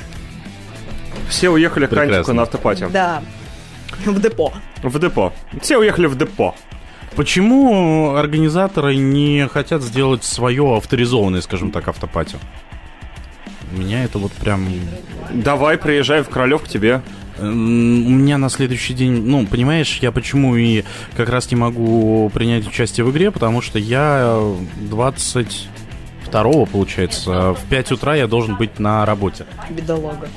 [1.29, 1.93] Все уехали к.
[1.93, 2.89] Антику на автопате.
[2.89, 3.23] Да,
[4.05, 4.53] в депо.
[4.83, 5.33] В депо.
[5.61, 6.55] Все уехали в депо.
[7.15, 12.39] Почему организаторы не хотят сделать свое авторизованное, скажем так, автопати?
[13.71, 14.69] Меня это вот прям...
[15.33, 17.03] Давай, приезжай в Королев к тебе.
[17.39, 20.85] У меня на следующий день, ну, понимаешь, я почему и
[21.17, 24.39] как раз не могу принять участие в игре, потому что я
[24.77, 29.47] 22 получается, в 5 утра я должен быть на работе.
[29.71, 30.29] Бедолага.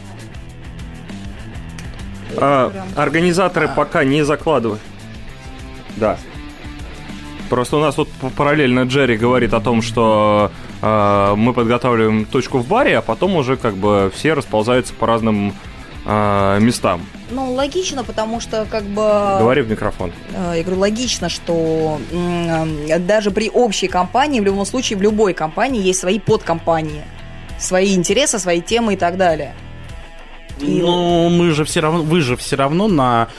[2.37, 4.81] А, организаторы пока не закладывают.
[5.97, 6.17] Да.
[7.49, 10.72] Просто у нас тут параллельно Джерри говорит о том, что а,
[11.35, 15.53] мы подготавливаем точку в баре, а потом уже как бы все расползаются по разным
[16.05, 17.01] а, местам.
[17.31, 19.01] Ну, логично, потому что как бы...
[19.39, 20.11] Говори в микрофон.
[20.35, 25.33] Э, Я говорю, логично, что э, даже при общей компании, в любом случае, в любой
[25.33, 27.03] компании есть свои подкомпании.
[27.57, 29.55] Свои интересы, свои темы и так далее.
[30.59, 33.29] И- Но мы же все равно, вы же все равно на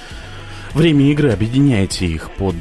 [0.72, 2.56] время игры объединяете их под...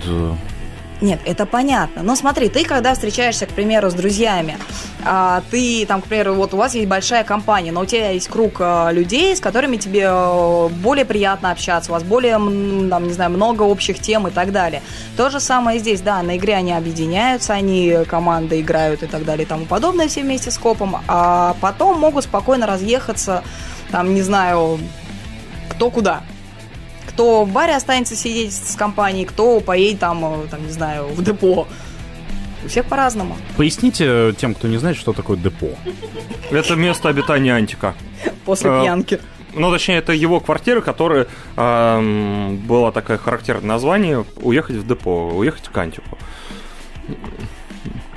[1.04, 2.02] Нет, это понятно.
[2.02, 4.58] Но смотри, ты когда встречаешься, к примеру, с друзьями,
[5.04, 8.30] а, ты там, к примеру, вот у вас есть большая компания, но у тебя есть
[8.30, 13.12] круг а, людей, с которыми тебе э, более приятно общаться, у вас более, там, не
[13.12, 14.82] знаю, много общих тем и так далее.
[15.18, 19.44] То же самое здесь, да, на игре они объединяются, они команды играют и так далее
[19.44, 23.44] и тому подобное все вместе с копом, а потом могут спокойно разъехаться,
[23.92, 24.80] там, не знаю,
[25.68, 26.22] кто куда.
[27.14, 31.24] Кто в баре останется сидеть с компанией, кто поедет там, э, там, не знаю, в
[31.24, 31.68] депо.
[32.66, 33.38] У всех по-разному.
[33.58, 35.68] Поясните тем, кто не знает, что такое депо.
[36.50, 37.94] Это место обитания Антика.
[38.46, 39.20] После А, пьянки.
[39.54, 45.78] Ну, точнее, это его квартира, которая была такое характерное название «Уехать в депо», «Уехать к
[45.78, 46.18] Антику».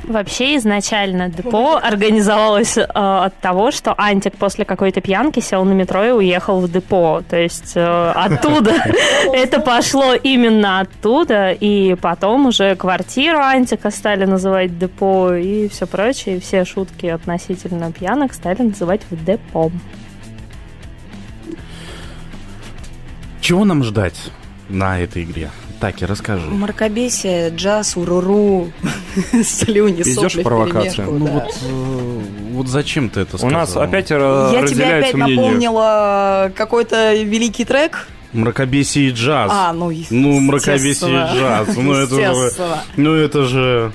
[0.07, 6.05] Вообще изначально депо организовалось э, от того, что Антик после какой-то пьянки сел на метро
[6.05, 7.23] и уехал в депо.
[7.29, 8.73] То есть э, оттуда
[9.33, 16.37] это пошло именно оттуда, и потом уже квартиру Антика стали называть депо и все прочее.
[16.37, 19.73] И все шутки относительно пьянок стали называть в депо.
[23.41, 24.31] Чего нам ждать
[24.69, 25.51] на этой игре?
[25.81, 26.47] Таки, расскажи.
[26.49, 28.71] Мракобесие, джаз, уруру,
[29.45, 31.11] слюни, сопли в провокацию.
[31.11, 31.33] Ну да.
[31.33, 32.21] вот, э,
[32.53, 33.61] вот зачем ты это У сказал?
[33.61, 38.09] нас опять э, Я тебе опять напомнила какой-то великий трек.
[38.33, 39.51] Мракобесие и джаз.
[39.53, 41.69] А, ну, Ну, мракобесие и джаз.
[41.77, 42.53] Ну, это же...
[42.97, 43.93] Ну, это же...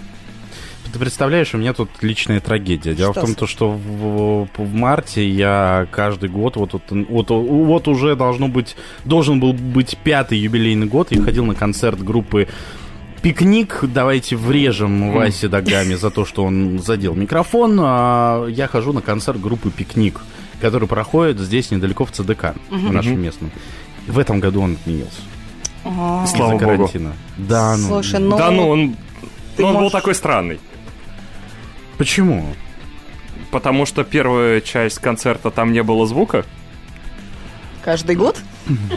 [0.91, 2.93] Ты представляешь, у меня тут личная трагедия.
[2.93, 7.29] Дело Что в том, то, что в, в марте я каждый год, вот, вот, вот,
[7.29, 12.47] вот уже должно быть, должен был быть пятый юбилейный год, я ходил на концерт группы
[13.21, 17.77] Пикник, давайте врежем Васе Дагами за то, что он задел микрофон.
[17.79, 20.19] А я хожу на концерт группы Пикник,
[20.59, 23.51] который проходит здесь недалеко в ЦДК, в нашем местном.
[24.07, 25.21] В этом году он отменился.
[25.83, 26.59] Слава богу.
[26.59, 27.13] карантина.
[27.37, 27.87] Да, ну.
[27.87, 28.37] Слушай, ну...
[28.37, 28.95] Да ну, он,
[29.55, 30.59] Ты ну, он был можешь- такой странный.
[32.01, 32.43] Почему?
[33.51, 36.45] Потому что первая часть концерта там не было звука.
[37.83, 38.39] Каждый год?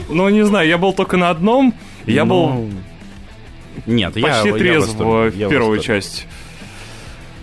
[0.08, 1.74] Ну, не знаю, я был только на одном.
[2.06, 2.70] Я был Ну,
[3.84, 6.26] Нет, я- почти я в трезв восторге, в я в первую часть.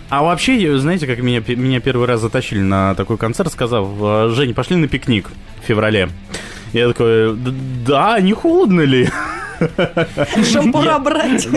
[0.08, 4.54] А вообще, знаете, как меня, меня первый раз затащили на такой концерт, сказав, «Э, Жень,
[4.54, 5.30] пошли на пикник
[5.62, 6.08] в феврале.
[6.72, 7.52] Я такой, «Д-
[7.86, 9.08] да, не холодно ли?
[10.52, 11.48] Шампура брать.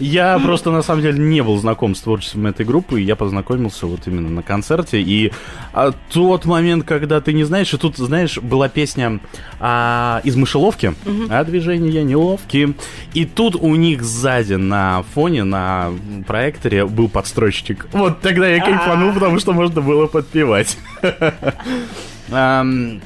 [0.00, 3.86] Я просто на самом деле не был знаком с творчеством этой группы, и я познакомился
[3.86, 5.00] вот именно на концерте.
[5.00, 5.32] И
[5.72, 9.20] а, тот момент, когда ты не знаешь, и тут, знаешь, была песня
[9.60, 10.94] а, из мышеловки,
[11.28, 12.74] а движения неловкие.
[13.12, 15.92] И тут у них сзади на фоне, на
[16.26, 17.86] проекторе был подстрочник.
[17.92, 20.76] Вот тогда я кайфанул, потому что можно было подпевать.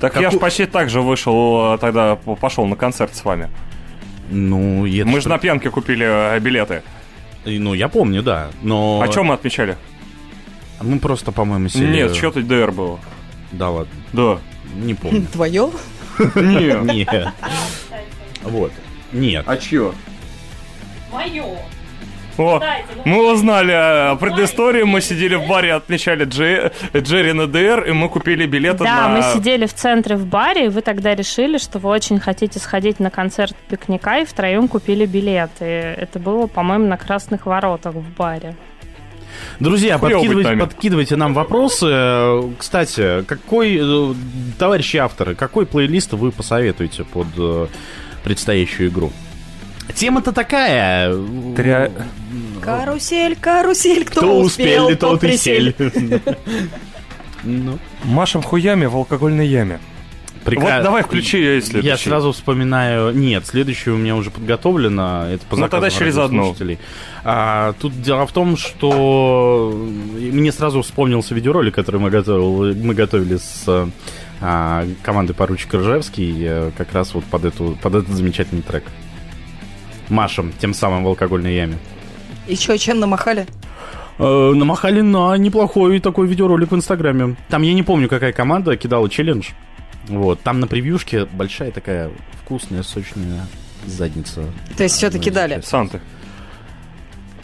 [0.00, 3.48] Так я ж почти так же вышел, тогда пошел на концерт с вами.
[4.30, 6.82] Ну, это Мы же на пьянке купили э, билеты.
[7.44, 8.50] И, Ну, я помню, да.
[8.62, 9.00] Но...
[9.02, 9.76] А чем мы отмечали?
[10.80, 11.86] Мы просто, по-моему, сели...
[11.86, 12.98] Нет, что-то ДР было.
[13.52, 13.92] Да ладно.
[14.12, 14.38] Да.
[14.76, 15.26] Не помню.
[15.32, 15.70] Твое?
[16.36, 16.82] Нет.
[16.84, 17.28] Нет.
[18.42, 18.72] Вот.
[19.12, 19.44] Нет.
[19.46, 19.92] А чье?
[21.12, 21.44] Мое.
[22.36, 27.46] О, Кстати, ну, мы узнали о предыстории, мы сидели в баре, отмечали Джи- Джерри на
[27.46, 29.16] ДР, и мы купили билеты Да, на...
[29.16, 32.98] мы сидели в центре в баре, и вы тогда решили, что вы очень хотите сходить
[32.98, 35.64] на концерт пикника, и втроем купили билеты.
[35.64, 38.56] Это было, по-моему, на Красных Воротах в баре.
[39.60, 42.54] Друзья, подкидывайте, подкидывайте нам вопросы.
[42.58, 44.14] Кстати, какой, э,
[44.58, 47.66] товарищи авторы, какой плейлист вы посоветуете под э,
[48.22, 49.12] предстоящую игру?
[49.94, 51.12] Тема-то такая.
[51.56, 51.90] Тря-
[52.64, 55.54] Карусель, карусель, кто, Кто успел, успел, тот и присел.
[55.54, 56.20] сель.
[57.44, 59.78] Ну, Машем хуями в алкогольной яме.
[60.44, 63.14] прека- Вот давай включи ее, если Я сразу вспоминаю...
[63.14, 65.26] Нет, следующее у меня уже подготовлено.
[65.30, 66.38] Это по Ну, тогда через одну.
[66.38, 66.78] радиослушателей.
[67.22, 69.72] А, тут дело в том, что
[70.16, 73.88] мне сразу вспомнился видеоролик, который мы, готовил, мы готовили с
[74.40, 78.84] а, командой поручик Ржевский, э, как раз вот под, эту, под этот замечательный трек.
[80.10, 81.78] Машем, тем самым в алкогольной яме.
[82.46, 83.46] И что, чем намахали?
[84.18, 87.36] Э, намахали на неплохой такой видеоролик в Инстаграме.
[87.48, 89.50] Там я не помню, какая команда кидала челлендж.
[90.08, 92.10] Вот, там на превьюшке большая такая
[92.42, 93.46] вкусная, сочная
[93.86, 94.44] задница.
[94.76, 95.60] То есть все-таки дали.
[95.64, 96.00] Санты.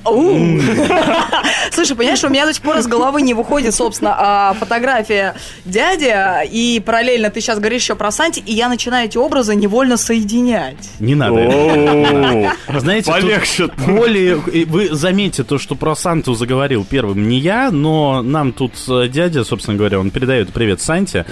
[1.73, 6.15] Слушай, понимаешь, у меня до сих пор из головы не выходит, собственно, а, фотография дяди,
[6.51, 10.91] и параллельно ты сейчас говоришь еще про Санти, и я начинаю эти образы невольно соединять.
[10.99, 12.55] Не надо.
[12.79, 13.69] Знаете, Полегче.
[13.87, 14.37] более...
[14.37, 19.45] Вы заметьте то, что про Санту заговорил первым не я, но нам тут э, дядя,
[19.45, 21.27] собственно говоря, он передает привет Санте.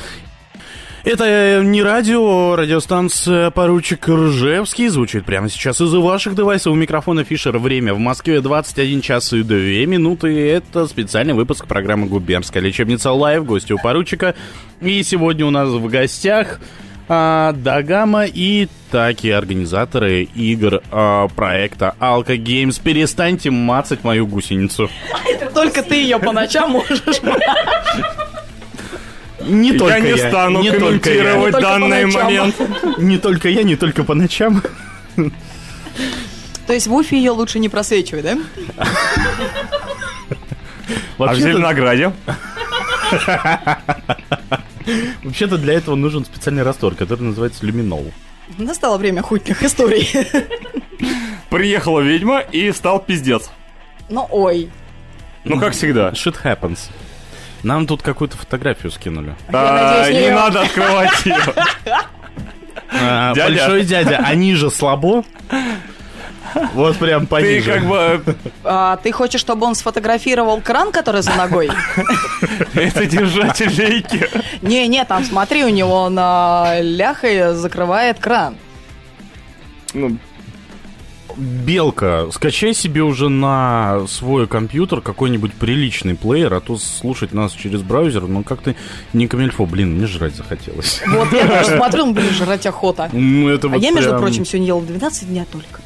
[1.09, 6.75] Это э, не радио, радиостанция «Поручик Ржевский» звучит прямо сейчас из ваших девайсов.
[6.75, 7.57] У микрофона Фишер.
[7.57, 9.57] Время в Москве 21 час и 2
[9.87, 10.51] минуты.
[10.51, 13.47] Это специальный выпуск программы «Губернская лечебница Live».
[13.47, 14.35] Гости у поручика.
[14.83, 16.61] И сегодня у нас в гостях
[17.09, 22.79] а, Дагама и Таки, организаторы игр а, проекта Алка Games.
[22.81, 24.91] Перестаньте мацать мою гусеницу.
[25.55, 27.01] Только ты ее по ночам можешь.
[29.49, 31.35] Не Я только не я, стану не только я.
[31.35, 32.23] комментировать Не только по данный ночам.
[32.25, 32.55] момент.
[32.99, 34.63] Не только я, не только по ночам.
[36.67, 38.39] То есть в Уфе ее лучше не просвечивать, да?
[41.19, 42.13] А в Зеленограде?
[45.23, 48.13] Вообще-то для этого нужен специальный раствор, который называется люминол.
[48.57, 50.09] Настало время охотных историй.
[51.51, 53.51] Приехала ведьма и стал пиздец.
[54.09, 54.71] Ну, ой.
[55.45, 56.11] Ну, как всегда.
[56.11, 56.79] Shit happens.
[57.63, 59.35] Нам тут какую-то фотографию скинули.
[59.53, 60.35] А, надеюсь, не Не её.
[60.37, 61.37] надо открывать ее.
[62.91, 63.51] А, Дядя.
[63.59, 65.23] Большой дядя, а ниже слабо?
[66.73, 67.71] Вот прям Ты пониже.
[67.73, 68.23] как бы...
[68.65, 71.69] А, ты хочешь, чтобы он сфотографировал кран, который за ногой?
[72.75, 74.27] Это держатель лейки.
[74.63, 78.57] Не-не, там смотри, у него на ляхой закрывает кран.
[79.93, 80.17] Ну,
[81.37, 87.83] Белка, скачай себе уже на свой компьютер какой-нибудь приличный плеер, а то слушать нас через
[87.83, 88.75] браузер, ну как-то
[89.13, 89.67] не камельфо.
[89.67, 91.01] Блин, мне жрать захотелось.
[91.07, 93.09] Вот я тоже смотрю, ну, блин, жрать охота.
[93.13, 95.81] Ну, это А вот я, между прям- прочим, сегодня ела 12 дня только.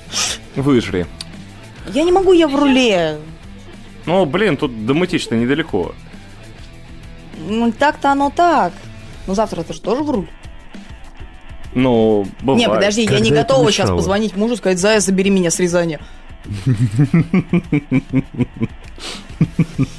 [0.56, 1.06] выжри.
[1.92, 3.18] Я не могу, я в руле.
[4.06, 5.94] Ну, блин, тут до Мытищ-то недалеко.
[7.48, 8.72] Ну, так-то оно так.
[9.26, 10.28] Ну, завтра это же тоже в руль.
[11.74, 12.68] Ну, бывает.
[12.68, 15.98] Не, подожди, я не Когда готова сейчас позвонить мужу, сказать, Зая, забери меня с Рязани.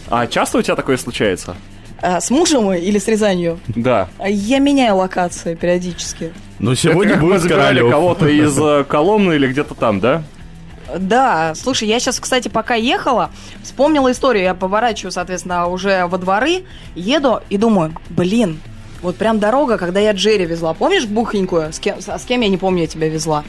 [0.09, 1.55] А часто у тебя такое случается?
[2.01, 3.59] А, с мужем или с Рязанью?
[3.67, 4.09] Да.
[4.19, 6.33] А Я меняю локации периодически.
[6.59, 10.23] Ну, сегодня как мы будет забирали кого-то из э, Коломны или где-то там, да?
[10.97, 13.31] Да, слушай, я сейчас, кстати, пока ехала,
[13.63, 14.43] вспомнила историю.
[14.43, 18.59] Я поворачиваю, соответственно, уже во дворы, еду и думаю, блин,
[19.03, 20.73] вот прям дорога, когда я Джерри везла.
[20.73, 21.73] Помнишь бухенькую?
[21.73, 23.43] С кем, с, кем я не помню, я тебя везла.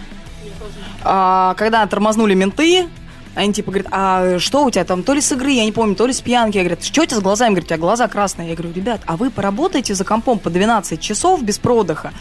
[1.02, 2.88] А, когда тормознули менты,
[3.34, 5.94] они типа говорят, а что у тебя там, то ли с игры, я не помню,
[5.94, 6.56] то ли с пьянки.
[6.56, 7.50] Я говорю, что у тебя с глазами?
[7.50, 8.50] Говорят, у тебя глаза красные.
[8.50, 12.12] Я говорю, ребят, а вы поработаете за компом по 12 часов без продыха.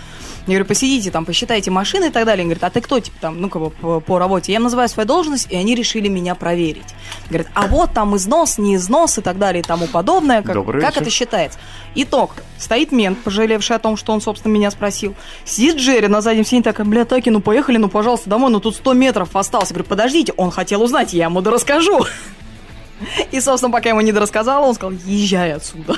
[0.45, 2.43] Я говорю, посидите там, посчитайте машины и так далее.
[2.43, 4.51] Он говорит, а ты кто, типа, там, ну, как бы по, по работе?
[4.51, 6.83] Я им называю свою должность, и они решили меня проверить.
[7.29, 10.41] Говорят, а вот там износ, не износ и так далее и тому подобное.
[10.41, 11.01] Как, Добрый как вечер.
[11.03, 11.59] это считается?
[11.95, 12.31] Итог.
[12.57, 15.15] Стоит мент, пожалевший о том, что он, собственно, меня спросил.
[15.45, 18.75] Сидит Джерри на заднем сиденье, такая, бля, Таки, ну поехали, ну, пожалуйста, домой, ну тут
[18.75, 19.69] 100 метров осталось.
[19.69, 22.05] Я говорю, подождите, он хотел узнать, я ему дорасскажу.
[23.31, 25.97] И, собственно, пока я ему не дорассказала, он сказал, езжай отсюда.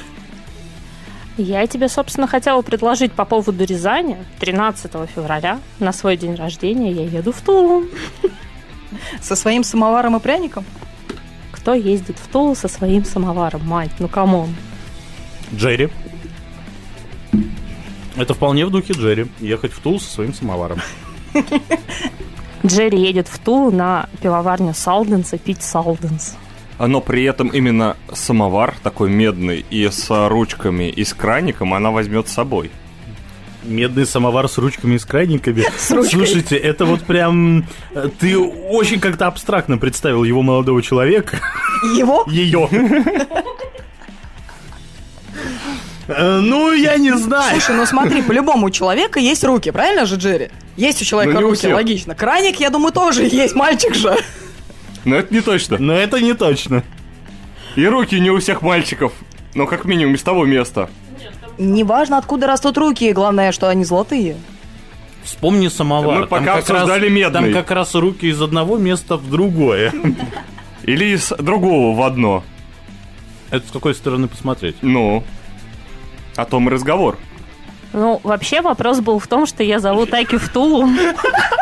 [1.37, 4.17] Я тебе, собственно, хотела предложить по поводу Рязани.
[4.39, 7.85] 13 февраля на свой день рождения я еду в Тулу.
[9.21, 10.63] Со своим самоваром и пряником?
[11.51, 13.91] Кто ездит в Тулу со своим самоваром, мать?
[13.99, 14.55] Ну, come on.
[15.53, 15.89] Джерри.
[18.15, 19.27] Это вполне в духе Джерри.
[19.41, 20.79] Ехать в Тулу со своим самоваром.
[22.65, 26.37] Джерри едет в Тулу на пивоварню Салденса пить Салденс.
[26.79, 32.27] Но при этом именно самовар такой медный и с ручками и с краником она возьмет
[32.27, 32.69] с собой.
[33.63, 35.63] Медный самовар с ручками и с крайниками.
[35.77, 36.11] С ручкой.
[36.17, 37.65] Слушайте, это вот прям...
[37.95, 41.39] э, Ты очень как-то абстрактно представил его молодого человека.
[41.97, 42.25] Его?
[42.29, 42.69] Ее.
[46.07, 47.51] Э, Ну, я не знаю.
[47.59, 50.49] Слушай, ну смотри, по-любому у человека есть руки, правильно же, Джерри?
[50.77, 52.13] Есть у человека Ну, руки, логично.
[52.15, 54.15] Краник, я думаю, тоже есть, мальчик же.
[55.05, 55.77] Но это не точно.
[55.79, 56.83] Но это не точно.
[57.75, 59.13] И руки не у всех мальчиков.
[59.53, 60.89] Но как минимум из того места.
[61.57, 64.35] Неважно, откуда растут руки, главное, что они золотые.
[65.23, 66.19] Вспомни самовар.
[66.21, 67.41] Мы пока Там как раз- обсуждали медный.
[67.41, 69.93] Там как раз руки из одного места в другое.
[70.83, 72.43] Или из другого в одно.
[73.49, 74.75] Это с какой стороны посмотреть?
[74.81, 75.23] Ну,
[76.35, 77.17] о том и разговор.
[77.93, 80.89] Ну, вообще вопрос был в том, что я зову Таки в Тулу.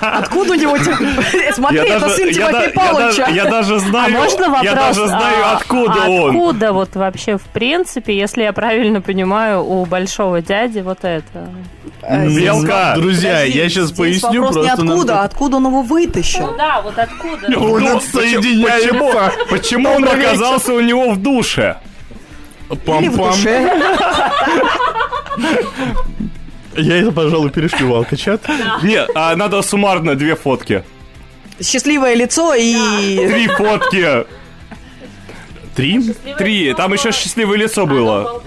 [0.00, 0.76] Откуда у него...
[1.52, 3.24] Смотри, Я это даже- сын Тимофея я Павловича.
[3.26, 4.64] даже- я даже А знаю, можно вопрос?
[4.64, 6.30] я даже знаю, а, откуда а он.
[6.30, 11.48] Откуда вот вообще, в принципе, если я правильно понимаю, у большого дяди вот это?
[12.02, 12.94] Белка.
[12.96, 14.84] Друзья, Подожди, я сейчас поясню вопрос не просто.
[14.84, 16.54] нам откуда, а откуда он его вытащил.
[16.58, 17.46] Да, вот откуда?
[17.58, 18.88] Он Ну, отсоединяется.
[18.88, 19.12] Почему,
[19.50, 21.76] почему он оказался у него в душе?
[22.86, 23.34] Пам-пам.
[26.76, 28.42] Я это, пожалуй, перешлю в алкачат.
[28.82, 30.82] Нет, а надо суммарно две фотки.
[31.60, 33.16] Счастливое лицо и...
[33.16, 34.24] Три фотки.
[35.76, 36.14] Три?
[36.38, 36.74] Три.
[36.74, 38.42] Там еще счастливое лицо было.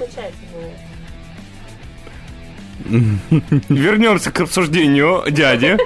[3.69, 5.77] Вернемся к обсуждению дяди.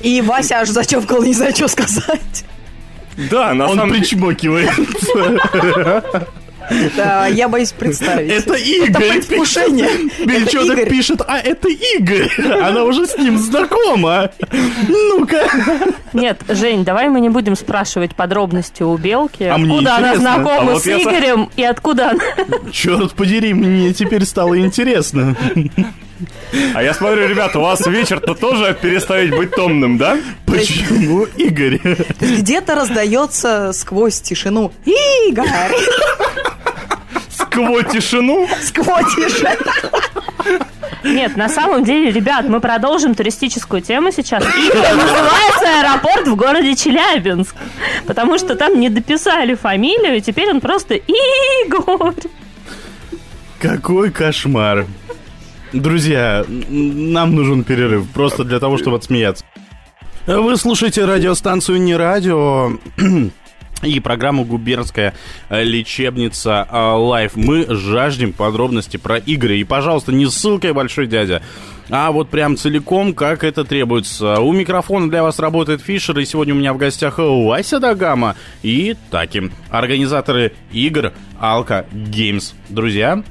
[0.00, 2.44] И Вася аж зачевкал, не знаю, что сказать.
[3.30, 4.00] Да, на Он самом деле.
[4.00, 4.70] причмокивает.
[6.96, 8.30] Да, я боюсь представить.
[8.30, 9.10] Это Это Игорь.
[9.10, 9.88] предвкушение.
[10.18, 10.90] Это Бельчонок Игорь.
[10.90, 12.28] пишет, а это Игорь.
[12.62, 14.30] Она уже с ним знакома.
[14.88, 15.48] Ну-ка.
[16.12, 19.44] Нет, Жень, давай мы не будем спрашивать подробности у Белки.
[19.44, 22.20] А мне откуда она знакома А вот с я Игорем и откуда она...
[22.72, 25.36] Черт подери, мне теперь стало интересно.
[26.74, 30.18] А я смотрю, ребята, у вас вечер-то тоже перестает быть томным, да?
[30.46, 31.78] Почему Игорь?
[32.20, 35.46] Где-то раздается сквозь тишину Игорь!
[37.50, 38.48] Сквозь тишину.
[38.62, 39.50] Сквозь тишину.
[41.04, 44.42] Нет, на самом деле, ребят, мы продолжим туристическую тему сейчас.
[44.44, 47.54] И называется аэропорт в городе Челябинск.
[48.06, 52.14] Потому что там не дописали фамилию, и теперь он просто Игорь.
[53.60, 54.86] Какой кошмар.
[55.72, 59.44] Друзья, нам нужен перерыв, просто для того, чтобы отсмеяться.
[60.26, 62.72] Вы слушаете радиостанцию «Не радио»
[63.82, 65.14] и программу «Губернская
[65.50, 67.36] лечебница э, Live».
[67.36, 69.58] Мы жаждем подробностей про игры.
[69.58, 71.42] И, пожалуйста, не ссылкой «Большой дядя»,
[71.90, 74.40] а вот прям целиком, как это требуется.
[74.40, 78.94] У микрофона для вас работает Фишер, и сегодня у меня в гостях Вася Дагама и
[79.10, 82.52] Таки, организаторы игр Алка Геймс.
[82.68, 83.22] Друзья,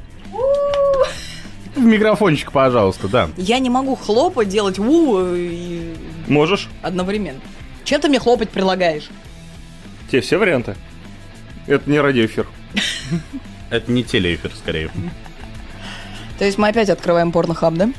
[1.76, 3.30] в микрофончик, пожалуйста, да.
[3.38, 5.94] Я не могу хлопать, делать у и
[6.28, 6.68] Можешь?
[6.82, 7.40] одновременно.
[7.84, 9.10] Чем ты мне хлопать предлагаешь?
[10.10, 10.76] Те все варианты.
[11.68, 12.48] Это не радиоэфир.
[13.70, 14.90] Это не телеэфир, скорее.
[16.40, 17.90] То есть мы опять открываем порнохаб, да?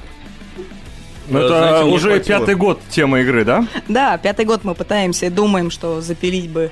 [1.28, 2.38] Ну, это знаете, уже хватило.
[2.38, 3.66] пятый год тема игры, да?
[3.86, 6.70] Да, пятый год мы пытаемся и думаем, что запилить бы...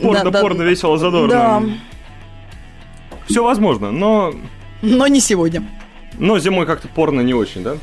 [0.00, 0.40] Порно, Да, да.
[0.40, 1.28] порно, весело, задорно.
[1.32, 1.62] Да,
[3.26, 4.32] Все возможно, но,
[4.82, 5.64] но не сегодня.
[6.18, 7.76] но зимой как-то порно не очень, да?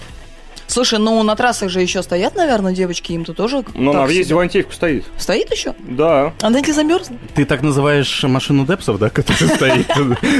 [0.72, 4.40] Слушай, ну на трассах же еще стоят, наверное, девочки, им-то тоже так на въезде в
[4.40, 5.04] Антеевку стоит.
[5.18, 5.76] Стоит еще?
[5.80, 6.34] Да.
[6.42, 7.18] Она не замерзла?
[7.36, 9.88] Ты так называешь машину Депсов, да, которая стоит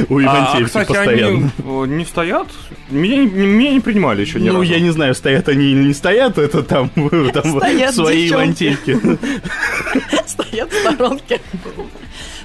[0.08, 1.50] у А, Ивантеевки кстати, постоянно?
[1.58, 2.48] они не стоят?
[2.88, 5.94] Меня, не- меня не принимали еще ни Ну, я не знаю, стоят они или не
[5.94, 6.90] стоят, это там,
[7.92, 8.30] свои.
[8.30, 8.98] Ивантеевки.
[10.26, 11.42] Стоят в сторонке.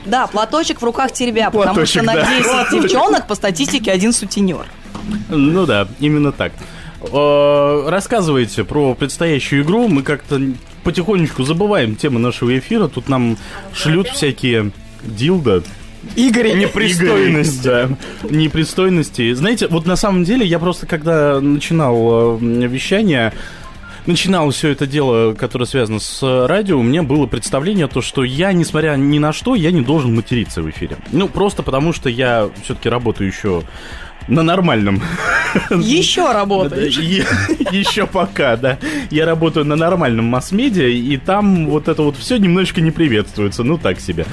[0.05, 2.27] Да, платочек в руках теребя, потому что на да.
[2.69, 4.65] 10 девчонок по статистике один сутенер.
[5.29, 6.51] Ну да, именно так.
[7.11, 9.87] Э, Рассказывайте про предстоящую игру.
[9.87, 10.41] Мы как-то
[10.83, 12.87] потихонечку забываем тему нашего эфира.
[12.87, 13.37] Тут нам
[13.73, 14.71] шлют всякие
[15.03, 15.63] дилда.
[16.15, 16.53] Игорь.
[16.55, 17.63] Непристойности.
[17.63, 17.89] Да,
[18.29, 19.33] непристойности.
[19.33, 23.33] Знаете, вот на самом деле я просто когда начинал э, вещание,
[24.05, 28.53] начинал все это дело, которое связано с радио, у меня было представление, то, что я,
[28.53, 30.97] несмотря ни на что, я не должен материться в эфире.
[31.11, 33.63] Ну, просто потому что я все-таки работаю еще
[34.27, 35.01] на нормальном.
[35.69, 36.97] Еще работаешь.
[36.97, 38.77] Еще пока, да.
[39.09, 43.77] Я работаю на нормальном масс-медиа, и там вот это вот все немножечко не приветствуется, ну
[43.77, 44.25] так себе.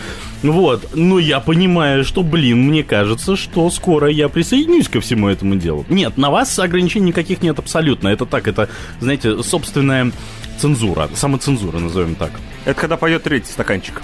[0.42, 5.56] Вот, но я понимаю, что, блин, мне кажется, что скоро я присоединюсь ко всему этому
[5.56, 5.86] делу.
[5.88, 8.08] Нет, на вас ограничений никаких нет абсолютно.
[8.08, 8.68] Это так, это,
[9.00, 10.12] знаете, собственная
[10.58, 12.32] цензура, самоцензура, назовем так.
[12.64, 14.02] Это когда пойдет третий стаканчик.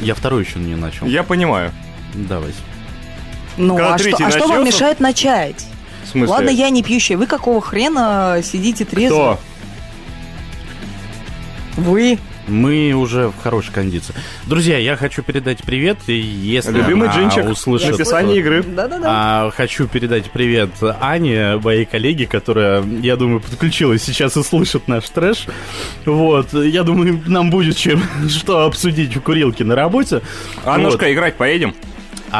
[0.00, 1.06] Я второй еще не начал.
[1.06, 1.72] Я понимаю.
[2.14, 2.58] Давайте.
[3.56, 5.66] Ну, Когда а что, а что вам мешает начать?
[6.04, 6.32] В смысле?
[6.32, 7.16] Ладно, я не пьющая.
[7.16, 9.38] Вы какого хрена сидите трезво?
[11.74, 11.80] Кто?
[11.82, 12.18] Вы.
[12.46, 14.14] Мы уже в хорошей кондиции.
[14.44, 17.48] Друзья, я хочу передать привет, если Любимый она джинчик.
[17.50, 17.92] услышит...
[17.92, 18.62] Написание игры.
[18.62, 19.06] Да-да-да.
[19.06, 20.70] А, хочу передать привет
[21.00, 25.46] Ане, моей коллеге, которая, я думаю, подключилась сейчас и слышит наш трэш.
[26.04, 30.20] Вот, я думаю, нам будет чем что обсудить в курилке на работе.
[30.64, 31.74] Аннушка, играть поедем?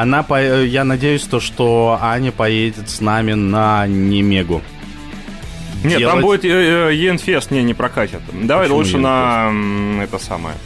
[0.00, 4.62] Она, по- я надеюсь, то, что Аня поедет с нами на Немегу.
[5.84, 8.20] Нет, там Делать- будет э, э, Енфест, не, не прокатит.
[8.32, 9.52] Давай Почему лучше на
[10.02, 10.56] это самое.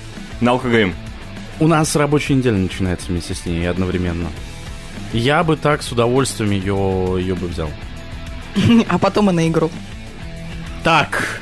[0.41, 0.95] На ЛКГМ.
[1.61, 4.29] У нас рабочая неделя начинается вместе с ней одновременно.
[5.13, 7.71] Я бы так с удовольствием ее, ее бы взял.
[8.89, 9.71] А потом и на игру.
[10.85, 11.38] Так,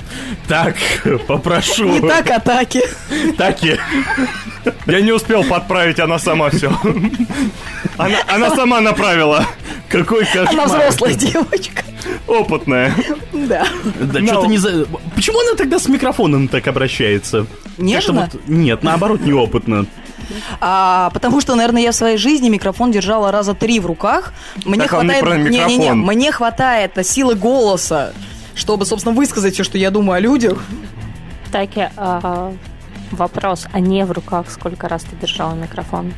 [0.49, 0.75] так,
[1.27, 1.99] попрошу.
[1.99, 2.83] Итак, атаки.
[3.37, 3.79] Таки.
[4.87, 6.71] Я не успел подправить, она сама все.
[7.97, 9.45] Она, она сама направила.
[9.89, 10.49] Какой кошмар.
[10.51, 11.83] Она взрослая девочка.
[12.27, 12.95] Опытная.
[13.33, 13.67] Да.
[14.01, 14.27] Да No.
[14.27, 14.87] что-то не за...
[15.15, 17.47] Почему она тогда с микрофоном так обращается?
[17.79, 18.29] Нежно?
[18.33, 19.87] Вот- Нет, наоборот, неопытно.
[20.61, 24.33] А, потому что, наверное, я в своей жизни микрофон держала раза три в руках.
[24.65, 25.21] Мне Так не хватает.
[25.25, 25.99] про Не-не-не, микрофон.
[26.01, 28.13] мне хватает силы голоса,
[28.57, 30.59] чтобы, собственно, высказать все, что я думаю о людях.
[31.53, 32.53] Таки, а,
[33.13, 36.13] вопрос, а не в руках сколько раз ты держала микрофон?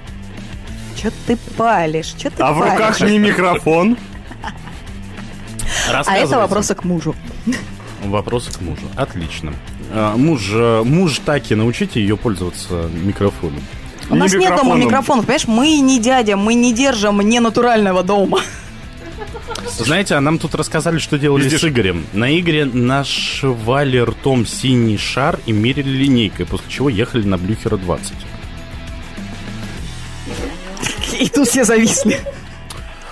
[0.96, 2.14] Че ты палишь?
[2.16, 3.12] Че ты А в руках палишь?
[3.12, 3.96] не микрофон.
[6.04, 7.14] А это вопросы к мужу.
[8.04, 8.82] Вопросы к мужу.
[8.96, 9.52] Отлично.
[9.92, 10.50] А, Муж,
[10.84, 13.60] муж таки научите ее пользоваться микрофоном.
[14.10, 15.46] У Не нас нет дома микрофонов, понимаешь?
[15.48, 18.40] Мы не дядя, мы не держим не натурального дома.
[19.78, 21.60] Знаете, а нам тут рассказали, что делали Видишь?
[21.60, 22.06] с Игорем.
[22.12, 28.12] На Игоре нашивали ртом синий шар и мерили линейкой, после чего ехали на Блюхера 20.
[31.20, 32.20] И тут все зависли.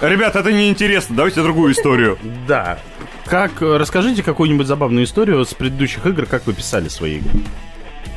[0.01, 1.16] Ребят, это неинтересно.
[1.16, 2.18] Давайте другую историю.
[2.47, 2.78] Да.
[3.24, 7.40] Как, расскажите какую-нибудь забавную историю с предыдущих игр, как вы писали свои игры.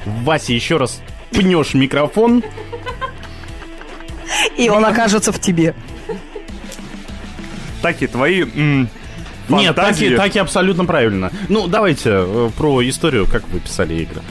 [0.05, 1.01] Вася, еще раз
[1.31, 2.43] пнешь микрофон.
[4.57, 5.73] И он окажется в тебе.
[7.81, 8.89] Таки, твои м,
[9.49, 11.31] Нет, таки, таки абсолютно правильно.
[11.47, 14.22] Ну, давайте э, про историю, как вы писали игры.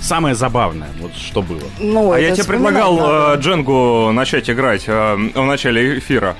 [0.00, 1.60] Самое забавное, вот что было.
[1.78, 3.34] Ну, А я тебе предлагал надо.
[3.38, 6.34] э, Дженгу начать играть э, в начале эфира.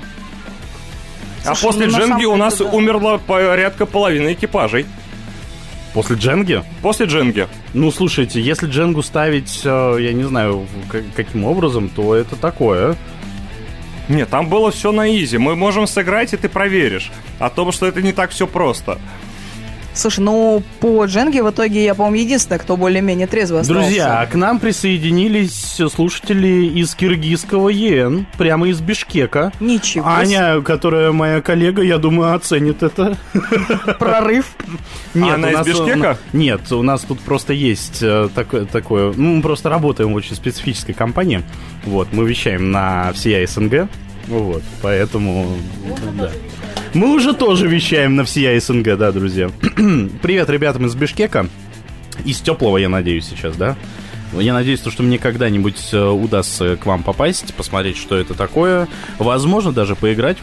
[1.45, 2.65] а Слушай, после ну, Дженги у нас да.
[2.65, 4.85] умерла порядка половины экипажей.
[5.93, 6.61] После Дженги?
[6.81, 7.47] После Дженги.
[7.73, 10.65] Ну, слушайте, если Дженгу ставить, э, я не знаю,
[11.15, 12.95] каким образом, то это такое.
[14.09, 15.37] Нет, там было все на изи.
[15.37, 17.11] Мы можем сыграть, и ты проверишь.
[17.39, 18.99] О том, что это не так все просто.
[19.93, 23.81] Слушай, ну, по Дженге в итоге я, по-моему, единственная, кто более-менее трезво остался.
[23.81, 29.51] Друзья, а к нам присоединились слушатели из киргизского ЕН, прямо из Бишкека.
[29.59, 33.17] Ничего Аня, которая моя коллега, я думаю, оценит это.
[33.99, 34.55] Прорыв.
[35.13, 36.17] Нет, Она у из нас, Бишкека?
[36.33, 39.13] э, Нет, у нас тут просто есть э, такое, такое...
[39.15, 41.43] Ну, мы просто работаем в очень специфической компании.
[41.85, 43.87] Вот, мы вещаем на всея СНГ.
[44.27, 45.47] Вот, поэтому...
[46.17, 46.31] Да.
[46.93, 49.49] Мы уже тоже вещаем на всея СНГ, да, друзья.
[50.21, 51.47] Привет ребятам из Бишкека.
[52.25, 53.75] Из теплого, я надеюсь, сейчас, да?
[54.33, 58.87] Я надеюсь, то, что мне когда-нибудь э, удастся к вам попасть, посмотреть, что это такое.
[59.19, 60.37] Возможно, даже поиграть.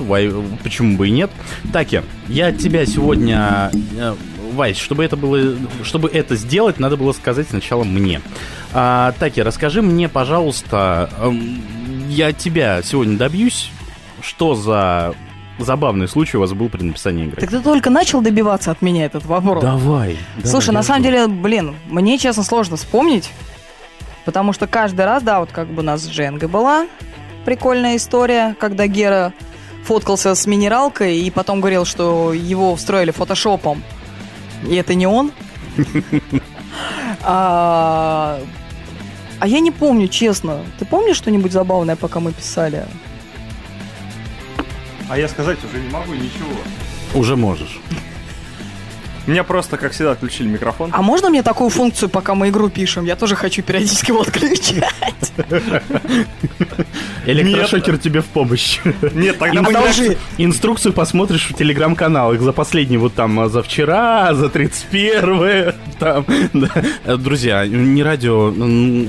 [0.63, 1.31] Почему бы и нет?
[1.73, 3.71] Таки, я тебя сегодня...
[3.97, 4.15] э,
[4.53, 5.55] Вайс, чтобы это было,
[5.85, 8.21] чтобы это сделать, надо было сказать сначала мне.
[8.73, 11.63] А, Таки, расскажи мне, пожалуйста, эм,
[12.09, 13.71] я тебя сегодня добьюсь,
[14.21, 15.15] что за
[15.65, 17.41] забавный случай у вас был при написании игры.
[17.41, 19.63] Так ты только начал добиваться от меня этот вопрос.
[19.63, 20.19] Давай.
[20.45, 23.31] Слушай, на самом деле, блин, мне, честно, сложно вспомнить.
[24.25, 26.87] Потому что каждый раз, да, вот как бы у нас с Дженгой была
[27.45, 29.33] прикольная история, когда Гера
[29.85, 33.83] фоткался с минералкой и потом говорил, что его встроили фотошопом.
[34.69, 35.33] И это не он.
[37.23, 38.41] А,
[39.41, 40.61] а я не помню, честно.
[40.79, 42.87] Ты помнишь что-нибудь забавное, пока мы писали?
[45.11, 46.55] А я сказать уже не могу ничего.
[47.15, 47.81] Уже можешь.
[49.27, 50.91] Меня просто, как всегда, отключили микрофон.
[50.93, 53.05] А можно мне такую функцию, пока мы игру пишем?
[53.05, 54.85] Я тоже хочу периодически его отключать.
[57.27, 58.79] Электрошокер тебе в помощь.
[59.13, 60.17] Нет, тогда мы.
[60.39, 66.25] Инструкцию посмотришь в телеграм-каналах за последний вот там а, за вчера, за 31 там.
[67.19, 68.55] Друзья, не радио,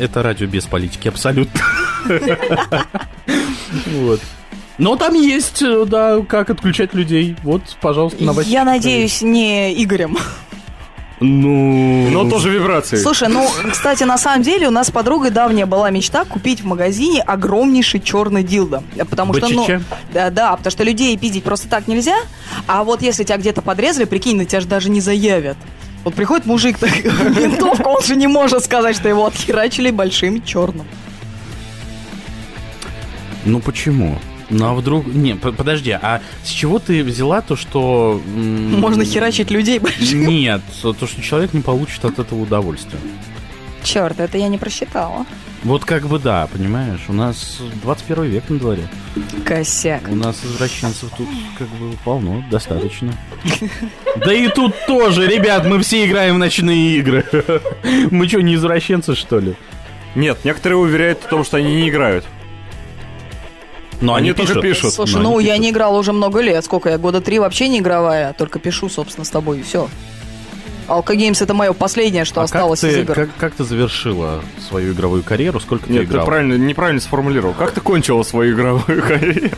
[0.04, 1.62] это радио без политики, абсолютно.
[3.86, 4.20] Вот.
[4.82, 7.36] Но там есть, э, да, как отключать людей.
[7.44, 10.18] Вот, пожалуйста, на Я надеюсь, не Игорем.
[11.20, 12.10] Ну...
[12.10, 12.96] Но тоже вибрации.
[12.96, 16.66] Слушай, ну, кстати, на самом деле у нас с подругой давняя была мечта купить в
[16.66, 18.82] магазине огромнейший черный дилдо.
[19.08, 19.68] Потому что, ну,
[20.12, 22.16] да, да, потому что людей пиздить просто так нельзя.
[22.66, 25.58] А вот если тебя где-то подрезали, прикинь, на тебя же даже не заявят.
[26.04, 30.88] Вот приходит мужик, так, винтовка, он же не может сказать, что его отхерачили большим черным.
[33.46, 34.18] Ну почему?
[34.52, 35.08] Ну а вдруг...
[35.08, 38.22] Не, подожди, а с чего ты взяла то, что...
[38.28, 40.28] Можно херачить людей большим.
[40.28, 43.00] Нет, то, что человек не получит от этого удовольствия.
[43.84, 45.26] Черт, это я не просчитала.
[45.64, 48.88] Вот как бы да, понимаешь, у нас 21 век на дворе.
[49.46, 50.02] Косяк.
[50.10, 53.14] У нас извращенцев тут как бы полно, достаточно.
[54.18, 57.26] Да и тут тоже, ребят, мы все играем в ночные игры.
[58.12, 59.56] Мы что, не извращенцы, что ли?
[60.16, 62.26] Нет, некоторые уверяют в том, что они не играют.
[64.02, 64.94] Но Они тоже пишут.
[64.94, 65.64] Слушай, Но ну они я пишут.
[65.64, 66.66] не играла уже много лет.
[66.66, 66.98] Сколько я?
[66.98, 68.34] Года три вообще не игровая.
[68.34, 69.88] Только пишу, собственно, с тобой и все.
[70.88, 73.14] Алка Геймс это мое последнее, что А как осталось из ты, игр.
[73.14, 75.60] как, как ты завершила свою игровую карьеру?
[75.60, 76.26] Сколько ты Нет, ты играл?
[76.26, 77.54] правильно, неправильно сформулировал.
[77.54, 79.50] Как ты кончила свою игровую карьеру?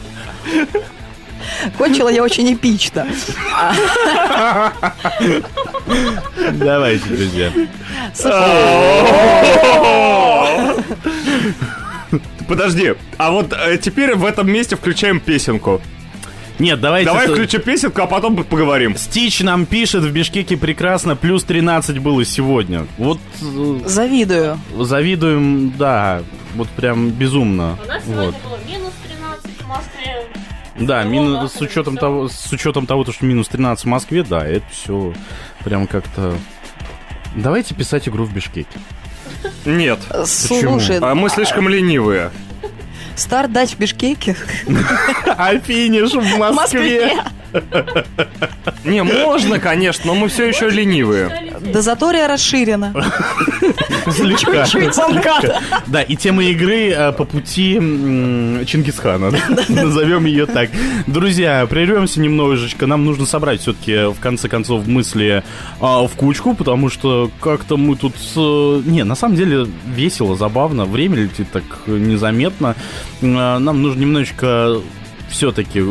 [1.77, 3.07] Кончила я очень эпично.
[6.51, 7.51] Давайте, друзья.
[12.47, 15.81] Подожди, а вот э, теперь в этом месте включаем песенку.
[16.59, 17.07] Нет, давайте...
[17.09, 18.95] Давай что- включим песенку, а потом поговорим.
[18.95, 22.85] Стич нам пишет, в Бишкеке прекрасно, плюс 13 было сегодня.
[22.97, 24.59] Вот э, Завидую.
[24.77, 26.21] завидуем, да,
[26.55, 27.77] вот прям безумно.
[27.83, 28.35] У нас сегодня Вот.
[28.43, 30.27] было минус 13 в Москве.
[30.79, 34.65] Да, мин- с учетом того, с учетом того, что минус 13 в Москве, да, это
[34.71, 35.13] все
[35.63, 36.35] прям как-то.
[37.35, 38.79] Давайте писать игру в Бишкеке.
[39.65, 39.99] Нет.
[40.25, 42.31] Слушай, А мы слишком ленивые.
[43.15, 44.35] Старт дать в Бишкеке.
[45.35, 47.13] А финиш в Москве.
[48.83, 51.53] Не, можно, конечно, но мы все еще ленивые.
[51.61, 52.93] Дозатория расширена.
[54.11, 54.65] Слегка.
[55.87, 57.75] Да, и тема игры э, по пути
[58.65, 59.31] Чингисхана.
[59.69, 60.69] Назовем ее так.
[61.07, 62.87] Друзья, прервемся немножечко.
[62.87, 65.43] Нам нужно собрать все-таки, в конце концов, мысли
[65.79, 68.15] а, в кучку, потому что как-то мы тут...
[68.35, 70.85] э, Не, на самом деле весело, забавно.
[70.85, 72.75] Время летит так незаметно.
[73.21, 74.81] А, Нам нужно немножечко
[75.29, 75.83] все-таки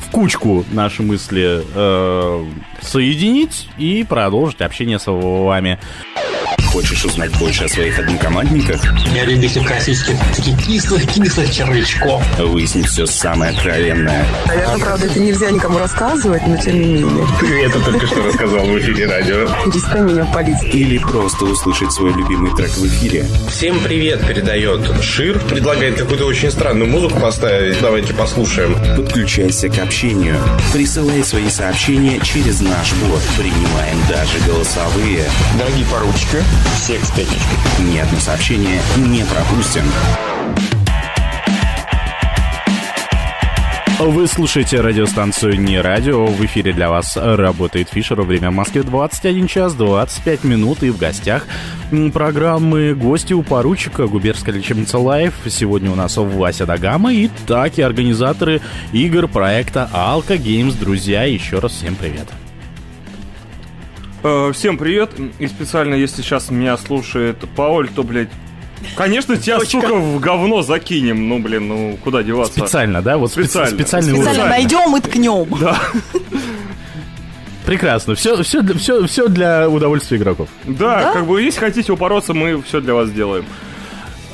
[0.00, 2.44] в кучку наши мысли э,
[2.82, 5.78] соединить и продолжить общение с вами.
[6.72, 8.80] Хочешь узнать больше о своих однокомандниках?
[9.12, 12.22] Я любитель классических таких кислых-кислых червячков.
[12.38, 14.24] Выяснить все самое откровенное.
[14.46, 17.26] Наверное, правда, это нельзя никому рассказывать, но тем не менее.
[17.40, 19.48] Ты это только что рассказал в эфире радио.
[19.64, 20.62] Перестань меня палить.
[20.62, 23.26] Или просто услышать свой любимый трек в эфире.
[23.48, 25.40] Всем привет передает Шир.
[25.40, 27.80] Предлагает какую-то очень странную музыку поставить.
[27.80, 28.76] Давайте послушаем.
[28.96, 30.36] Подключайся к общению.
[30.72, 33.20] Присылай свои сообщения через наш бот.
[33.36, 35.28] Принимаем даже голосовые.
[35.58, 36.44] Дорогие поручики,
[36.76, 37.58] всех с пятничкой.
[37.80, 39.82] Ни одно сообщение не пропустим.
[44.02, 46.24] Вы слушаете радиостанцию «Не радио».
[46.24, 48.22] В эфире для вас работает Фишер.
[48.22, 50.82] Время в Москве 21 час 25 минут.
[50.82, 51.46] И в гостях
[52.14, 55.34] программы «Гости у поручика» губернская лечебница «Live».
[55.46, 58.62] Сегодня у нас Вася Дагама и таки организаторы
[58.94, 60.76] игр проекта «Алка Геймс».
[60.76, 62.26] Друзья, еще раз всем привет.
[64.22, 65.10] Э, Всем привет.
[65.38, 68.30] И специально, если сейчас меня слушает Пауль, то, блядь,
[68.96, 71.28] конечно, тебя, сука, в говно закинем.
[71.28, 72.58] Ну, блин, ну, куда деваться?
[72.58, 73.18] Специально, да?
[73.18, 73.70] Вот специ- Специально.
[73.76, 74.50] специальный Специально уровень.
[74.50, 75.48] найдем и ткнем.
[77.66, 78.14] Прекрасно.
[78.14, 80.48] Все, все, для, все, все для удовольствия игроков.
[80.64, 81.12] Да, Да?
[81.12, 83.44] как бы, если хотите упороться, мы все для вас сделаем.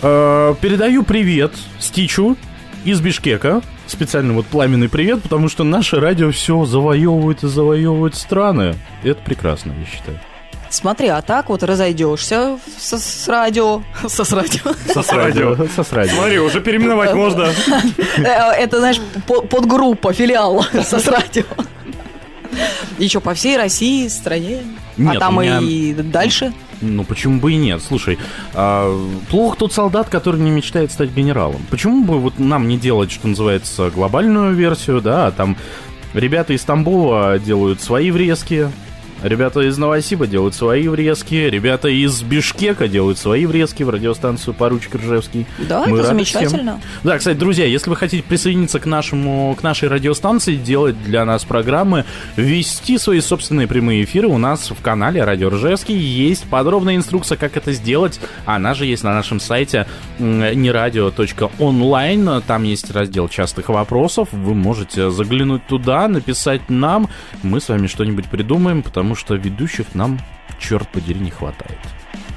[0.03, 2.37] Э, Передаю привет Стичу
[2.85, 3.63] из Бишкека.
[3.87, 8.75] Специально вот пламенный привет, потому что наше радио все завоевывает и завоевывает страны.
[9.03, 10.19] Это прекрасно, я считаю.
[10.77, 13.83] Смотри, а так вот разойдешься со, с радио.
[14.07, 14.75] Со с радио.
[14.93, 15.57] Со с радио.
[15.75, 16.15] Со с радио.
[16.15, 17.49] Смотри, уже переименовать можно.
[18.19, 21.45] Э, Это, знаешь, по- подгруппа, филиал со с радио.
[22.99, 24.59] Еще по всей России, стране.
[24.97, 26.53] Нет, а там меня- и дальше.
[26.83, 27.81] Ну, почему бы и нет?
[27.83, 28.19] Слушай,
[28.53, 28.95] а,
[29.31, 31.61] плох тот солдат, который не мечтает стать генералом.
[31.71, 35.57] Почему бы вот нам не делать, что называется, глобальную версию, да, а там
[36.13, 38.69] ребята из Тамбова делают свои врезки,
[39.23, 44.95] ребята из Новосиба делают свои врезки, ребята из Бишкека делают свои врезки в радиостанцию «Поручик
[44.97, 45.47] Ржевский».
[45.69, 46.41] Да, Мы это рады всем.
[46.49, 46.81] замечательно.
[47.05, 51.45] Да, кстати, друзья, если вы хотите присоединиться к нашему, к нашей радиостанции, делать для нас
[51.45, 52.05] программы,
[52.37, 57.57] вести свои собственные прямые эфиры, у нас в канале Радио Ржевский есть подробная инструкция, как
[57.57, 58.21] это сделать.
[58.45, 59.87] Она же есть на нашем сайте
[60.19, 62.43] нерадио.онлайн.
[62.47, 64.29] Там есть раздел частых вопросов.
[64.33, 67.09] Вы можете заглянуть туда, написать нам.
[67.43, 70.19] Мы с вами что-нибудь придумаем, потому что ведущих нам,
[70.59, 71.79] черт подери, не хватает.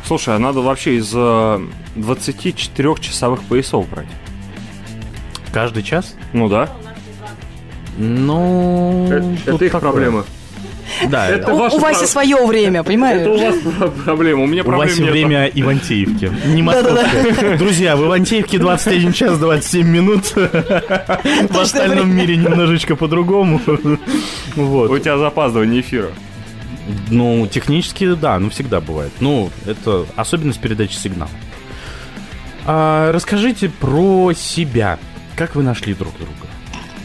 [0.06, 1.62] Слушай, а надо вообще из э,
[1.96, 4.08] 24-часовых поясов брать.
[5.52, 6.16] Каждый час?
[6.34, 6.70] Ну да.
[7.98, 9.08] Ну...
[9.12, 9.92] Это, тут это их такое.
[9.92, 10.24] проблемы.
[11.10, 13.22] Да, Это У, ваша у Васи про- свое время, понимаешь?
[13.22, 13.56] Это у вас
[14.06, 15.12] проблема, у меня У проблем Васи нет.
[15.12, 17.58] время Ивантеевки, не московское.
[17.58, 20.26] Друзья, в Ивантеевке 21 час 27 минут.
[20.36, 23.62] В остальном мире немножечко по-другому.
[24.56, 24.90] Вот.
[24.90, 26.10] У тебя запаздывание эфира.
[27.10, 29.12] Ну, технически, да, ну всегда бывает.
[29.20, 31.32] Ну, это особенность передачи сигнала.
[32.66, 35.00] А, расскажите про себя.
[35.36, 36.49] Как вы нашли друг друга?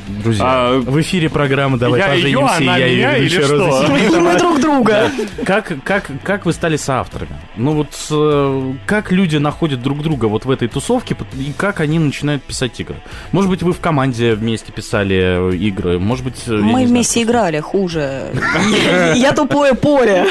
[0.07, 3.57] Друзья, А, в эфире программы «Давай я поженимся», она я ее что?
[3.57, 5.11] Роза И мы друг друга.
[5.45, 7.37] Как, как, как вы стали соавторами?
[7.57, 11.99] Ну вот э, как люди находят друг друга вот в этой тусовке и как они
[11.99, 12.97] начинают писать игры?
[13.33, 15.99] Может быть, вы в команде вместе писали э, игры?
[15.99, 18.31] Может быть, э, Мы знаю, вместе играли, хуже.
[19.15, 20.27] Я тупое поле.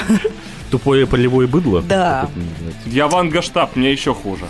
[0.70, 1.82] тупое полевое быдло?
[1.82, 2.30] Да.
[2.86, 4.44] Я вангаштаб, мне еще хуже.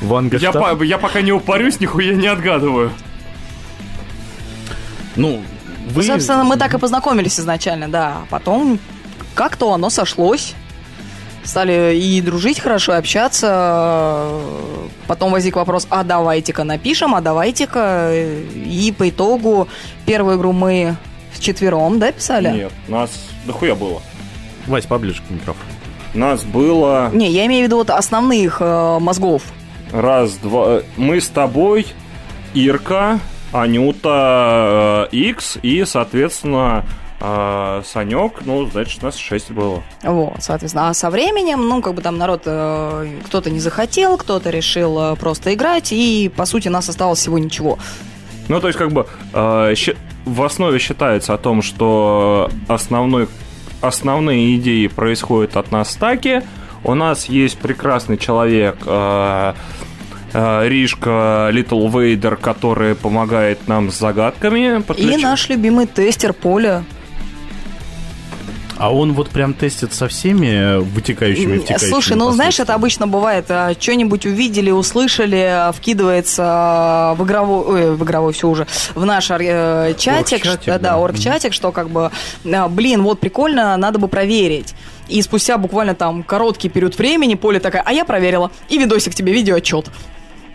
[0.00, 0.82] Ванга штаб?
[0.82, 2.90] я пока не упарюсь, нихуя не отгадываю.
[5.16, 5.42] Ну,
[5.88, 6.02] вы...
[6.02, 8.18] Собственно, мы так и познакомились изначально, да.
[8.22, 8.78] А Потом
[9.34, 10.54] как-то оно сошлось.
[11.44, 14.30] Стали и дружить хорошо, и общаться.
[15.08, 18.12] Потом возник вопрос, а давайте-ка напишем, а давайте-ка.
[18.54, 19.66] И по итогу
[20.06, 20.96] первую игру мы
[21.32, 22.50] вчетвером, да, писали?
[22.50, 23.10] Нет, нас
[23.44, 24.00] дохуя было.
[24.66, 25.68] Вась, поближе к микрофону.
[26.14, 29.42] Нас было Не, я имею в виду вот основных э, мозгов.
[29.90, 30.82] раз, два...
[30.96, 31.86] Мы с тобой,
[32.54, 33.18] Ирка,
[33.52, 36.84] Анюта, э, Икс и, соответственно,
[37.20, 38.42] э, Санек.
[38.44, 39.82] Ну, значит, нас шесть было.
[40.02, 40.88] Вот, соответственно.
[40.88, 45.16] А со временем, ну, как бы там народ, э, кто-то не захотел, кто-то решил э,
[45.16, 47.78] просто играть, и, по сути, нас осталось всего ничего.
[48.48, 49.74] Ну, то есть, как бы, э,
[50.24, 53.28] в основе считается о том, что основной,
[53.80, 56.42] основные идеи происходят от нас стаки.
[56.84, 59.54] У нас есть прекрасный человек, э, э,
[60.34, 64.78] Ришка Литл Вейдер, который помогает нам с загадками.
[64.78, 66.84] И Подключ- наш любимый тестер Поля.
[68.78, 73.06] А он вот прям тестит со всеми вытекающими и втекающими Слушай, ну знаешь, это обычно
[73.06, 78.66] бывает, а, что-нибудь увидели, услышали, а, вкидывается а, в игровой, ой, в игровой все уже,
[78.96, 80.96] в наш э, чатик, Оргчатик, что- да, да.
[80.98, 82.10] оргчатик, что как бы,
[82.70, 84.74] блин, вот прикольно, надо бы проверить.
[85.08, 89.32] И спустя буквально там короткий период времени Поля такая, а я проверила, и видосик тебе,
[89.32, 89.90] видеоотчет.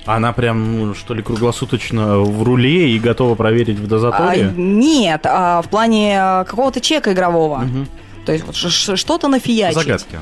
[0.08, 4.54] Она прям, ну, что ли, круглосуточно в руле и готова проверить в А, дозаторе?
[4.56, 7.68] нет, а, в плане а, какого-то чека игрового.
[8.26, 9.78] То есть вот что-то нафиячить.
[9.78, 10.20] Загадки.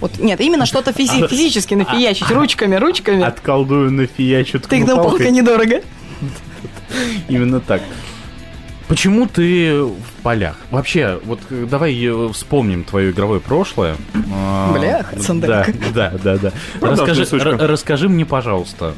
[0.00, 3.22] Вот, нет, именно что-то физи- физически нафиячить руками, ручками.
[3.22, 5.30] Отколдую нафиячу палкой палкой.
[5.30, 5.82] недорого.
[7.28, 7.82] Именно так.
[8.90, 10.56] Почему ты в полях?
[10.72, 13.96] Вообще, вот э, давай э, вспомним твое игровое прошлое.
[14.34, 15.72] А, Бляха, Да, Сандерка.
[15.94, 16.52] да, да, да.
[16.80, 18.96] Продажная Расскажи, расскажи мне, пожалуйста,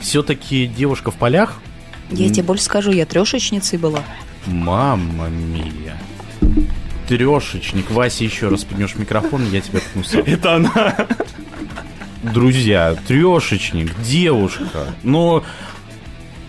[0.00, 1.60] все-таки девушка в полях?
[2.08, 4.00] Я тебе больше скажу, я трешечницей была.
[4.46, 6.00] Мамма мия.
[7.06, 7.90] Трешечник.
[7.90, 10.22] Вася, еще раз поднешь микрофон, я тебя ткну сам.
[10.26, 11.06] Это она.
[12.22, 14.86] Друзья, трешечник, девушка.
[15.02, 15.44] Но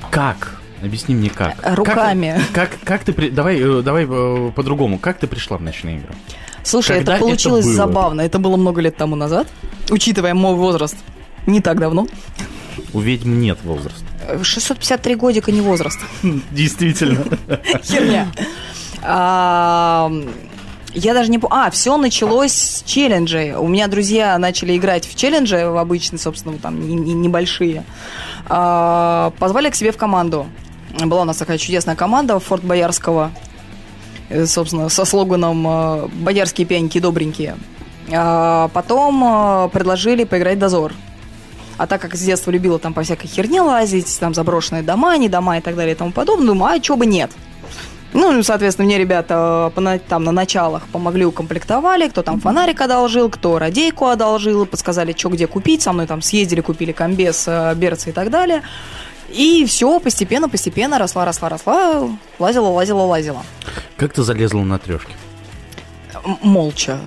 [0.10, 0.62] как?
[0.84, 1.56] Объясни мне как.
[1.76, 2.40] Руками.
[2.54, 3.14] Как, как, как ты...
[3.14, 5.00] при- Давай, э, давай э, по-другому.
[5.00, 6.14] Как ты пришла в ночные игры?
[6.64, 7.74] Слушай, Когда это это получилось было?
[7.74, 8.22] забавно.
[8.22, 9.48] Это было много лет тому назад,
[9.90, 10.96] учитывая мой возраст.
[11.48, 12.08] Не так давно.
[12.94, 14.04] У ведьм нет возраста.
[14.28, 16.00] Э, 653 годика не возраст.
[16.52, 17.24] Действительно.
[17.84, 18.28] Херня.
[19.02, 20.12] А,
[20.94, 21.56] Я даже не помню.
[21.66, 23.56] А, все началось с челленджей.
[23.56, 27.84] У меня друзья начали играть в челленджи, в обычные, собственно, там не- не- небольшие.
[28.48, 30.46] А, Позвали к себе в команду.
[31.00, 33.32] Была у нас такая чудесная команда Форт Боярского.
[34.30, 37.58] э, собственно, со слоганом э, «Боярские пьяненькие добренькие».
[38.12, 40.94] А потом э, предложили поиграть в «Дозор».
[41.78, 45.28] А так как с детства любила там по всякой херне лазить, там заброшенные дома, не
[45.28, 47.32] дома и так далее и тому подобное, думаю, а чего бы нет.
[48.14, 49.74] Ну, соответственно, мне ребята
[50.08, 55.48] там на началах помогли, укомплектовали, кто там фонарик одолжил, кто радейку одолжил, подсказали, что где
[55.48, 58.62] купить, со мной там съездили, купили комбез, берцы и так далее.
[59.30, 62.10] И все, постепенно, постепенно росла, росла, росла,
[62.40, 63.44] лазила, лазила, лазила.
[63.98, 65.14] Как ты залезла на трешки?
[66.42, 67.00] Молча.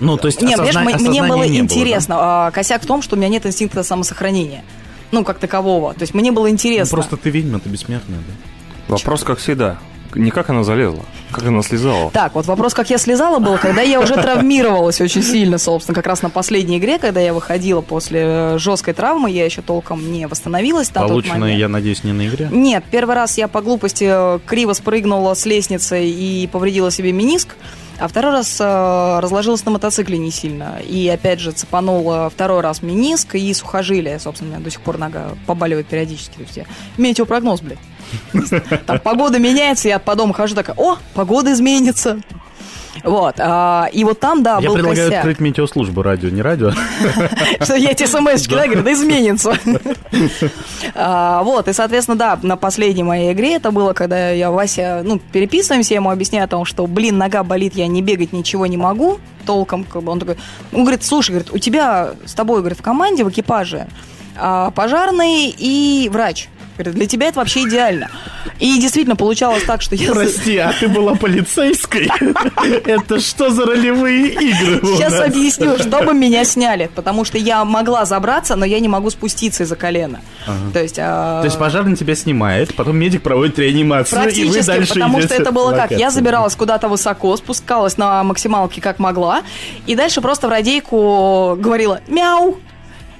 [0.00, 2.16] Ну, то есть Не, понимаешь, осозна- мне- мне было не интересно.
[2.18, 4.64] а косяк в том, что у меня нет инстинкта самосохранения.
[5.12, 5.92] Ну, как такового.
[5.92, 6.96] То есть мне было Ну, интересно.
[6.96, 8.94] просто ты ведьма, ты бессмертная, да?
[8.94, 9.78] Вопрос, как всегда.
[10.14, 12.10] Не как она залезла, как она слезала.
[12.10, 16.06] Так, вот вопрос, как я слезала, был, когда я уже травмировалась очень сильно, собственно, как
[16.06, 20.26] раз на последней игре, когда я выходила после э, жесткой травмы, я еще толком не
[20.26, 22.48] восстановилась на Полученная, я надеюсь, не на игре?
[22.50, 27.56] Нет, первый раз я по глупости э, криво спрыгнула с лестницы и повредила себе миниск,
[28.00, 30.78] а второй раз э, разложилась на мотоцикле не сильно.
[30.88, 34.18] И опять же цепанула второй раз миниск и сухожилие.
[34.18, 36.36] Собственно, у меня до сих пор нога побаливает периодически.
[36.36, 36.64] То есть я
[36.96, 37.78] метеопрогноз, блядь.
[38.86, 42.20] Там погода меняется, я по дому хожу такая, о, погода изменится.
[43.04, 45.18] Вот, а, и вот там, да, я был предлагаю косяк.
[45.20, 46.72] открыть метеослужбу, радио, не радио.
[47.60, 49.54] Что я эти смс-очки, да, говорю, да изменится.
[50.94, 55.18] А, Вот, и, соответственно, да, на последней моей игре это было, когда я Вася, ну,
[55.18, 58.76] переписываемся, я ему объясняю о том, что, блин, нога болит, я не бегать ничего не
[58.76, 59.84] могу толком.
[59.84, 60.36] Как бы он такой,
[60.72, 63.86] он говорит, слушай, говорит, у тебя с тобой, говорит, в команде, в экипаже
[64.36, 66.48] а, пожарный и врач.
[66.84, 68.10] Говорит, для тебя это вообще идеально.
[68.58, 70.12] И действительно получалось так, что я...
[70.12, 72.10] Прости, а ты была полицейской?
[72.84, 74.80] Это что за ролевые игры?
[74.82, 79.62] Сейчас объясню, чтобы меня сняли, потому что я могла забраться, но я не могу спуститься
[79.62, 80.20] из-за колена.
[80.72, 84.66] То есть, а, То есть пожарный тебя снимает, потом медик проводит реанимацию, и вы Практически,
[84.66, 85.90] дальше потому что это было как?
[85.90, 89.42] Я забиралась куда-то высоко, спускалась на максималке как могла,
[89.86, 92.58] и дальше просто в радейку говорила «мяу».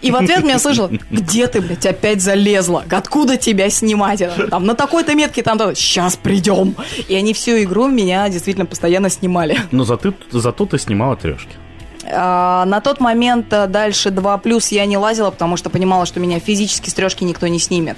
[0.01, 2.85] И в ответ меня слышала, где ты, блядь, опять залезла?
[2.91, 4.23] Откуда тебя снимать?
[4.51, 6.75] Там на такой-то метке там сейчас придем.
[7.09, 9.59] И они всю игру меня действительно постоянно снимали.
[9.71, 11.53] Но зато, зато ты снимала трешки.
[12.13, 16.19] А, на тот момент а, дальше 2 плюс я не лазила, потому что понимала, что
[16.19, 17.97] меня физически с трешки никто не снимет.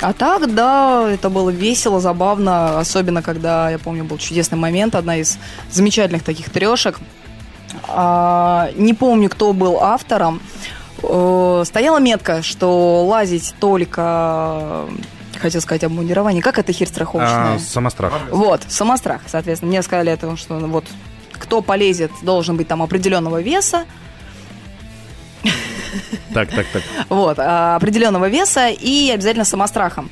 [0.00, 5.16] А так, да, это было весело, забавно, особенно когда, я помню, был чудесный момент, одна
[5.18, 5.38] из
[5.70, 7.00] замечательных таких трешек.
[7.88, 10.40] А, не помню, кто был автором.
[11.02, 14.86] Э, стояла метка, что лазить только,
[15.38, 16.42] хотел сказать, обмундирование.
[16.42, 17.56] Как это херь страховочная?
[17.56, 18.12] А, самострах.
[18.30, 19.70] Вот, самострах, соответственно.
[19.70, 20.84] Мне сказали это, что ну, вот
[21.32, 23.84] кто полезет, должен быть там определенного веса.
[26.32, 26.82] Так, так, так.
[27.08, 30.10] Вот, а, определенного веса и обязательно самострахом.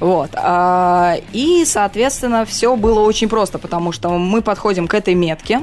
[0.00, 0.30] Вот.
[0.34, 5.62] а, И, соответственно, все было очень просто, потому что мы подходим к этой метке.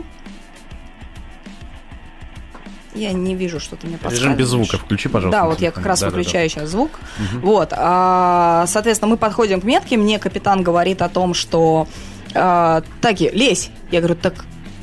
[2.95, 4.39] Я не вижу, что ты мне Режим подсказываешь.
[4.39, 5.41] без звука включи, пожалуйста.
[5.41, 6.17] Да, вот я как раз Да-да-да.
[6.17, 6.91] выключаю сейчас звук.
[7.19, 7.41] Мгм.
[7.41, 11.87] Вот, а, соответственно, мы подходим к метке, мне капитан говорит о том, что
[12.33, 13.69] а, таки, лезь.
[13.91, 14.33] Я говорю, так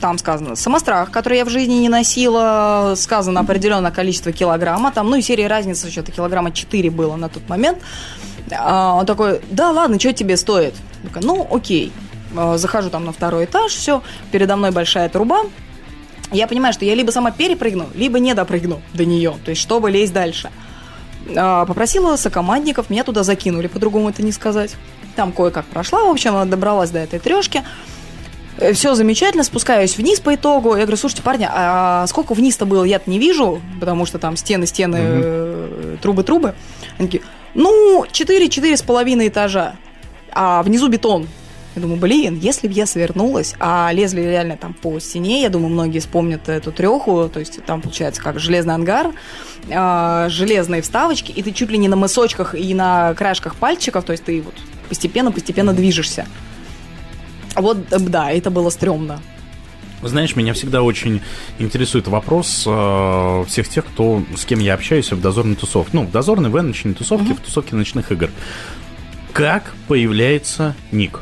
[0.01, 5.17] там сказано самострах, который я в жизни не носила, сказано определенное количество килограмма, там, ну
[5.17, 7.79] и серия разницы, что-то килограмма 4 было на тот момент.
[8.51, 10.75] А, он такой, да ладно, что тебе стоит?
[11.03, 11.93] Я такая, ну, окей.
[12.37, 14.03] А, Захожу там на второй этаж, все,
[14.33, 15.43] передо мной большая труба,
[16.33, 19.91] я понимаю, что я либо сама перепрыгну, либо не допрыгну до нее, то есть чтобы
[19.91, 20.51] лезть дальше.
[21.37, 24.77] А, Попросила сокомандников, меня туда закинули, по-другому это не сказать.
[25.17, 27.63] Там кое-как прошла, в общем, добралась до этой трешки.
[28.75, 30.71] Все замечательно, спускаюсь вниз по итогу.
[30.77, 34.67] Я говорю, слушайте, парни, а сколько вниз-то было, я-то не вижу, потому что там стены,
[34.67, 36.55] стены, э, трубы, трубы.
[36.99, 37.23] Они такие,
[37.55, 39.77] ну, 4-4 с половиной этажа,
[40.31, 41.29] а внизу бетон.
[41.75, 45.71] Я думаю, блин, если бы я свернулась, а лезли реально там по стене, я думаю,
[45.71, 49.13] многие вспомнят эту треху, то есть там получается как железный ангар,
[49.71, 54.13] а, железные вставочки, и ты чуть ли не на мысочках и на краешках пальчиков, то
[54.13, 54.55] есть ты вот
[54.89, 56.27] постепенно-постепенно движешься.
[57.55, 59.21] Вот, э, да, это было стрёмно.
[60.03, 61.23] Знаешь, меня всегда очень
[61.59, 65.91] интересует вопрос э, всех тех, кто, с кем я общаюсь в дозорной тусовке.
[65.95, 68.29] Ну, в дозорной, в ночной тусовке, в тусовке ночных игр.
[69.33, 71.21] Как появляется ник?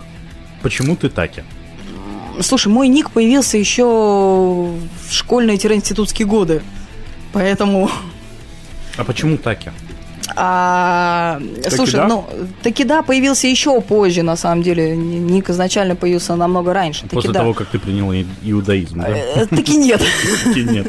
[0.62, 1.42] Почему ты таки?
[2.40, 6.62] Слушай, мой ник появился еще в школьные-институтские годы,
[7.32, 7.90] поэтому...
[8.96, 9.70] А почему таки?
[10.36, 12.06] А, слушай, да?
[12.06, 12.24] ну,
[12.62, 14.96] таки да, появился еще позже, на самом деле.
[14.96, 17.02] Ник изначально появился намного раньше.
[17.02, 17.40] Таки После да.
[17.40, 19.08] того, как ты приняла и- иудаизм, да?
[19.08, 20.00] Э, Таки нет.
[20.44, 20.86] Таки нет.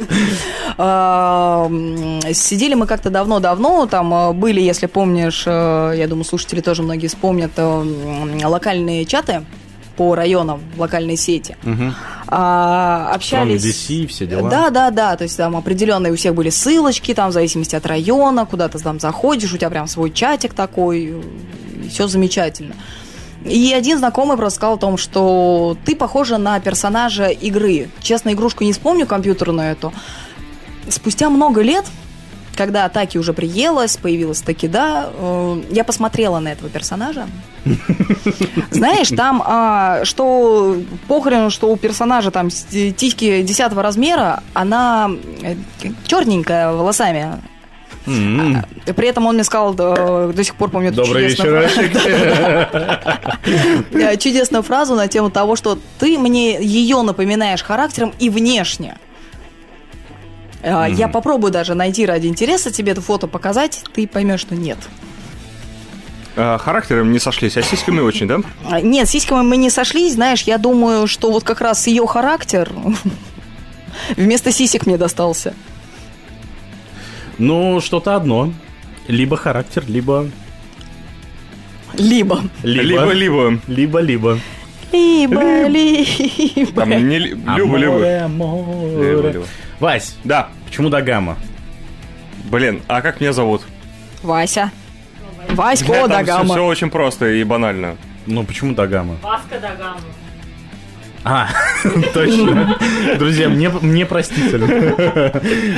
[2.37, 7.07] Сидели мы как-то давно-давно, там э, были, если помнишь, э, я думаю, слушатели тоже многие
[7.07, 9.43] вспомнят, локальные чаты
[9.95, 11.55] по районам, локальные сети.
[11.63, 11.93] Мгм.
[12.27, 13.63] А, общались...
[13.63, 14.49] DC, все дела.
[14.49, 17.85] Да, да, да, то есть там определенные у всех были ссылочки, там в зависимости от
[17.85, 21.21] района, куда ты там заходишь, у тебя прям свой чатик такой,
[21.89, 22.73] все замечательно.
[23.43, 27.89] И один знакомый просто сказал о том, что ты похожа на персонажа игры.
[28.01, 29.91] Честно, игрушку не вспомню компьютерную эту.
[30.89, 31.85] Спустя много лет,
[32.55, 37.27] когда Таки уже приелась, появилась Таки, да, э, я посмотрела на этого персонажа.
[38.71, 45.11] Знаешь, там, а, что похрен, что у персонажа там с- титьки десятого размера, она
[45.41, 45.55] э,
[46.05, 47.41] черненькая волосами.
[48.07, 48.65] М.
[48.95, 52.69] При этом он мне сказал, да, до сих пор помню Добрый чудесную вечер.
[53.93, 58.97] Э, чудесную фразу на тему того, что ты мне ее напоминаешь характером и внешне.
[60.61, 64.77] Э, Я попробую даже найти ради интереса тебе это фото показать, ты поймешь, что нет.
[66.35, 68.39] А, Характером не сошлись, а сиськами очень, да?
[68.69, 72.07] А, Нет, с сиськами мы не сошлись, знаешь, я думаю, что вот как раз ее
[72.07, 72.69] характер
[74.15, 75.53] вместо сисек мне достался.
[77.37, 78.53] Ну, что-то одно.
[79.07, 80.29] Либо характер, либо...
[81.95, 82.41] Либо.
[82.63, 83.59] Либо-либо.
[83.67, 84.39] Либо-либо.
[84.93, 86.71] Либо, либо.
[86.73, 88.29] Там не Люба-люба.
[89.81, 90.47] Вась, Да.
[90.65, 91.37] почему Дагама?
[92.45, 93.63] Блин, а как меня зовут?
[94.21, 94.71] Вася.
[95.49, 96.53] Васька Там Дагама.
[96.53, 97.97] все очень просто и банально.
[98.27, 99.15] Ну, почему Дагама?
[99.23, 99.99] Васка Дагама.
[101.23, 101.47] А,
[102.13, 102.77] точно.
[103.17, 104.67] Друзья, мне, мне простительно.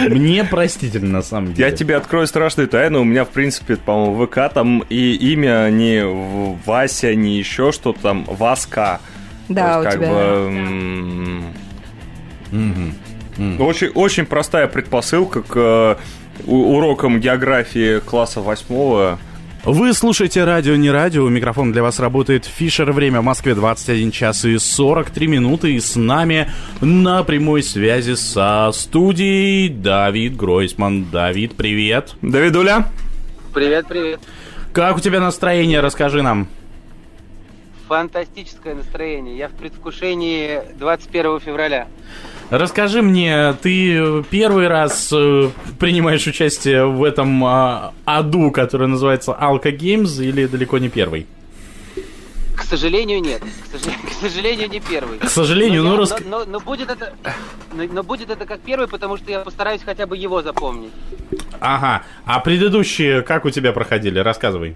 [0.10, 1.70] Мне простительно, на самом деле.
[1.70, 3.02] Я тебе открою страшную тайну.
[3.02, 6.04] У меня, в принципе, по-моему, ВК там и имя не
[6.66, 9.00] Вася, не еще что-то там, Васка.
[9.50, 10.14] Да, То у есть, как тебя.
[10.14, 11.44] бы,
[13.38, 15.96] ну, Очень, очень простая предпосылка к э,
[16.46, 19.20] урокам географии класса восьмого.
[19.66, 21.24] Вы слушаете радио не радио.
[21.24, 22.92] У микрофона для вас работает Фишер.
[22.92, 25.74] Время в Москве 21 час и 43 минуты.
[25.74, 26.52] И с нами
[26.82, 31.10] на прямой связи со студией Давид Гройсман.
[31.10, 32.16] Давид, привет.
[32.22, 32.88] Давидуля?
[33.54, 34.20] Привет, привет.
[34.74, 35.80] Как у тебя настроение?
[35.80, 36.50] Расскажи нам.
[37.88, 39.38] Фантастическое настроение.
[39.38, 41.88] Я в предвкушении 21 февраля.
[42.50, 45.50] Расскажи мне, ты первый раз э,
[45.80, 51.26] принимаешь участие в этом а, аду, который называется Alka Games, или далеко не первый?
[52.56, 53.42] К сожалению, нет.
[53.42, 55.18] К сожалению, к сожалению не первый.
[55.20, 57.14] К сожалению, но, ну, я- рас- но, но- но будет это,
[57.74, 60.92] но, но будет это как первый, потому что я постараюсь хотя бы его запомнить.
[61.60, 62.04] Ага.
[62.26, 64.20] А предыдущие как у тебя проходили?
[64.20, 64.76] Рассказывай.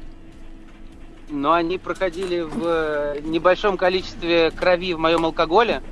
[1.29, 5.83] Но они проходили в э, небольшом количестве крови в моем алкоголе.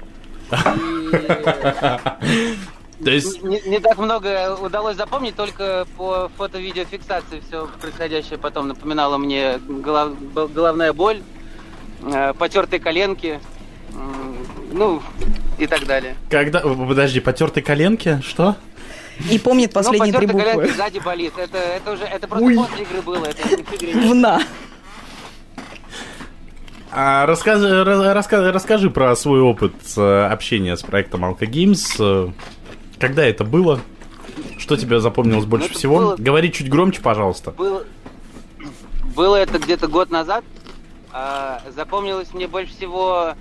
[3.04, 3.44] То есть...
[3.44, 10.16] Не, не так много удалось запомнить, только по фото-видеофиксации все происходящее потом напоминало мне голов-
[10.54, 11.22] головная боль,
[12.04, 13.40] э, потертые коленки,
[14.72, 15.02] ну
[15.58, 16.16] и так далее.
[16.30, 16.60] Когда...
[16.62, 18.22] Подожди, потертые коленки?
[18.26, 18.56] Что?
[19.30, 20.44] И помнит последние ну, три буквы.
[20.44, 21.34] коленки сзади болит.
[21.38, 22.56] Это, это уже это просто Ой.
[22.56, 23.26] после игры было.
[23.26, 24.42] Это не в игре Вна.
[26.92, 31.96] А расскажи, ра- раска- расскажи про свой опыт э, общения с проектом Alka Games.
[32.00, 32.32] Э,
[33.00, 33.80] Когда это было?
[34.58, 35.98] Что тебе запомнилось больше Ну, это всего?
[35.98, 37.52] было- Говори чуть громче, пожалуйста.
[37.52, 37.84] Было,
[39.16, 40.44] было это где-то год назад.
[41.12, 43.34] А, запомнилось мне больше всего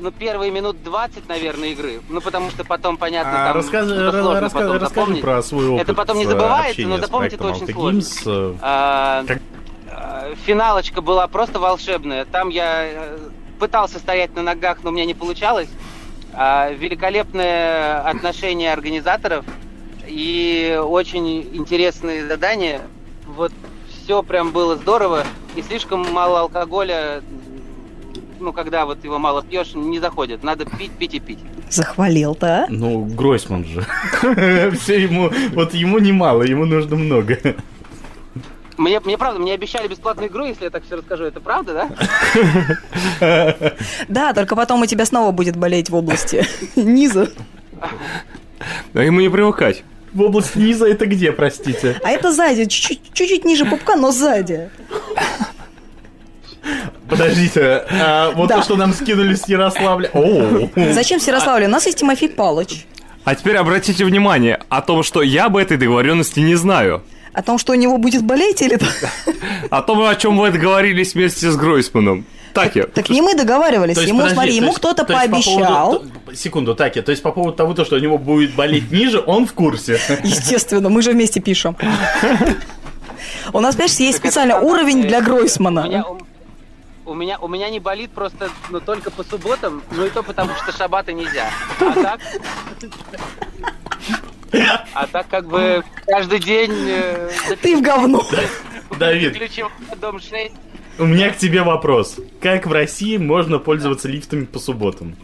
[0.00, 2.00] ну, первые минут 20, наверное, игры.
[2.08, 5.20] Ну, потому что потом, понятно, А, там расскажи, ра- сложно раска- потом расскажи запомнить.
[5.22, 7.98] про свой опыт Это потом не э, забывается, но запомнить это очень сложно.
[7.98, 8.22] Games.
[8.26, 9.38] э, А, а,
[10.44, 12.24] Финалочка была просто волшебная.
[12.24, 13.18] Там я э,
[13.58, 15.68] пытался стоять на ногах, но у меня не получалось.
[16.32, 19.44] А, Великолепное отношение организаторов
[20.06, 22.82] и очень интересные задания.
[23.26, 23.52] Вот
[23.88, 25.24] все прям было здорово.
[25.56, 27.22] И слишком мало алкоголя,
[28.38, 30.42] ну, когда вот его мало пьешь, не заходит.
[30.42, 31.38] Надо пить, пить и пить.
[31.70, 32.66] Захвалил-то, а?
[32.68, 33.84] Ну, Гройсман же.
[34.78, 37.38] Все ему, вот ему немало, ему нужно много.
[38.76, 41.24] Мне, мне правда, мне обещали бесплатную игру, если я так все расскажу.
[41.24, 41.88] Это правда,
[43.20, 43.74] да?
[44.08, 46.46] Да, только потом у тебя снова будет болеть в области
[46.76, 47.30] низа.
[48.94, 49.82] А ему не привыкать.
[50.12, 52.00] В области низа это где, простите?
[52.04, 54.70] А это сзади, чуть-чуть ниже пупка, но сзади.
[57.08, 58.56] Подождите, а вот Да.
[58.58, 60.10] то, что нам скинули с Ярославля.
[60.12, 61.66] О, Зачем в Ярославле?
[61.66, 62.86] У нас есть Тимофей Палыч.
[63.24, 67.02] А теперь обратите внимание о том, что я об этой договоренности не знаю.
[67.36, 68.78] О том, что у него будет болеть или...
[69.70, 72.24] О том, о чем вы договорились вместе с Гройсманом.
[72.54, 72.84] Таки.
[72.84, 73.98] Так не мы договаривались.
[73.98, 75.92] Есть, ему, подожди, смотри, ему кто-то то есть по пообещал.
[75.92, 78.90] поводу- то- секунду, Таки, то есть по поводу того, то, что у него будет болеть
[78.90, 80.00] ниже, он в курсе.
[80.24, 81.76] Естественно, мы же вместе пишем.
[83.52, 86.06] У нас, понимаешь, есть специально уровень для меня, Гройсмана.
[87.04, 90.22] у, у меня, у меня не болит просто ну, только по субботам, ну и то
[90.22, 91.50] потому, что шабаты нельзя.
[91.80, 92.20] А так...
[94.94, 96.72] А так как бы каждый день...
[96.88, 97.30] э,
[97.62, 98.22] Ты в говно.
[98.98, 99.70] Давид, Ключевой
[100.00, 100.52] дом 6.
[100.98, 102.16] у меня к тебе вопрос.
[102.40, 105.16] Как в России можно пользоваться лифтами по субботам?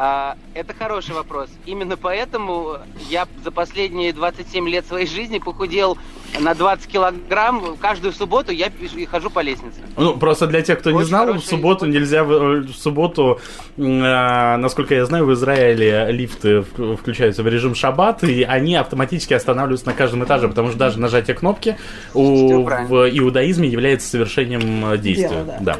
[0.00, 1.50] А, это хороший вопрос.
[1.66, 2.76] Именно поэтому
[3.10, 5.98] я за последние 27 лет своей жизни похудел
[6.38, 7.76] на 20 килограмм.
[7.78, 8.70] Каждую субботу я
[9.10, 9.80] хожу по лестнице.
[9.96, 13.40] Ну, просто для тех, кто не Очень знал, в субботу нельзя, в, э, субботу,
[13.76, 19.34] а, насколько я знаю, в Израиле лифты в- включаются в режим шаббат, и они автоматически
[19.34, 21.76] останавливаются на каждом этаже, потому что даже нажатие кнопки
[22.14, 25.28] у, в иудаизме является совершением э, действия.
[25.44, 25.76] Дело, да.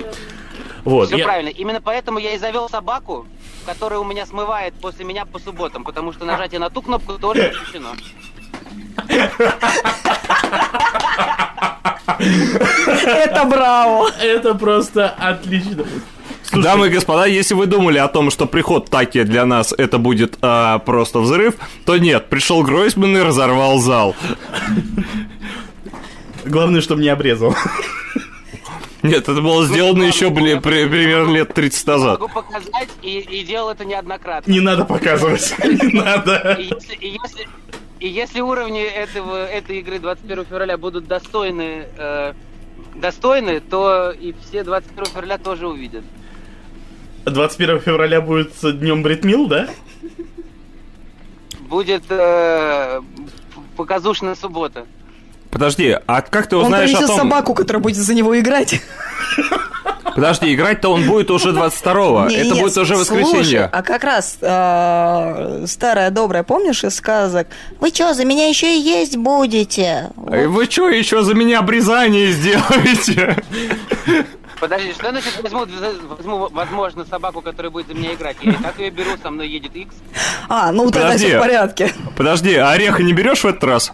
[0.84, 1.08] Вот.
[1.08, 1.50] Все я- правильно.
[1.50, 3.26] Именно поэтому я и завел собаку,
[3.68, 7.52] которая у меня смывает после меня по субботам, потому что нажатие на ту кнопку тоже
[7.52, 7.90] запрещено.
[13.04, 14.08] Это браво.
[14.18, 15.84] Это просто отлично.
[16.50, 20.38] Дамы и господа, если вы думали о том, что приход Таки для нас это будет
[20.40, 24.16] а, просто взрыв, то нет, пришел Гройсман и разорвал зал.
[26.46, 27.54] Главное, чтобы не обрезал.
[29.08, 32.20] Нет, это было сделано еще бли- при- примерно лет 30 назад.
[32.20, 34.50] Могу показать, и, и делал это неоднократно.
[34.50, 35.54] Не надо показывать.
[35.64, 36.56] Не надо.
[36.60, 37.48] И если, и если,
[38.00, 42.32] и если уровни этого, этой игры 21 февраля будут достойны, э,
[42.94, 46.04] достойны, то и все 21 февраля тоже увидят.
[47.24, 49.68] 21 февраля будет днем Бритмил, да?
[51.60, 53.00] Будет э,
[53.76, 54.86] показушная суббота.
[55.58, 57.18] Подожди, а как ты Он узнаешь о принесет том...
[57.18, 58.80] собаку, которая будет за него играть.
[60.14, 62.28] Подожди, играть-то он будет уже 22-го.
[62.28, 63.64] Не, Это не, будет уже слушай, воскресенье.
[63.72, 67.48] а как раз э, старая добрая, помнишь из сказок?
[67.80, 70.10] Вы что, за меня еще и есть будете?
[70.30, 73.36] Эй, Вы что еще за меня обрезание сделаете?
[74.60, 75.66] Подожди, что значит возьму,
[76.16, 78.36] возьму, возможно, собаку, которая будет за меня играть?
[78.42, 79.92] Я и так ее беру, со мной едет X.
[80.48, 81.26] А, ну тогда Подожди.
[81.26, 81.92] все в порядке.
[82.16, 83.92] Подожди, а ореха не берешь в этот раз?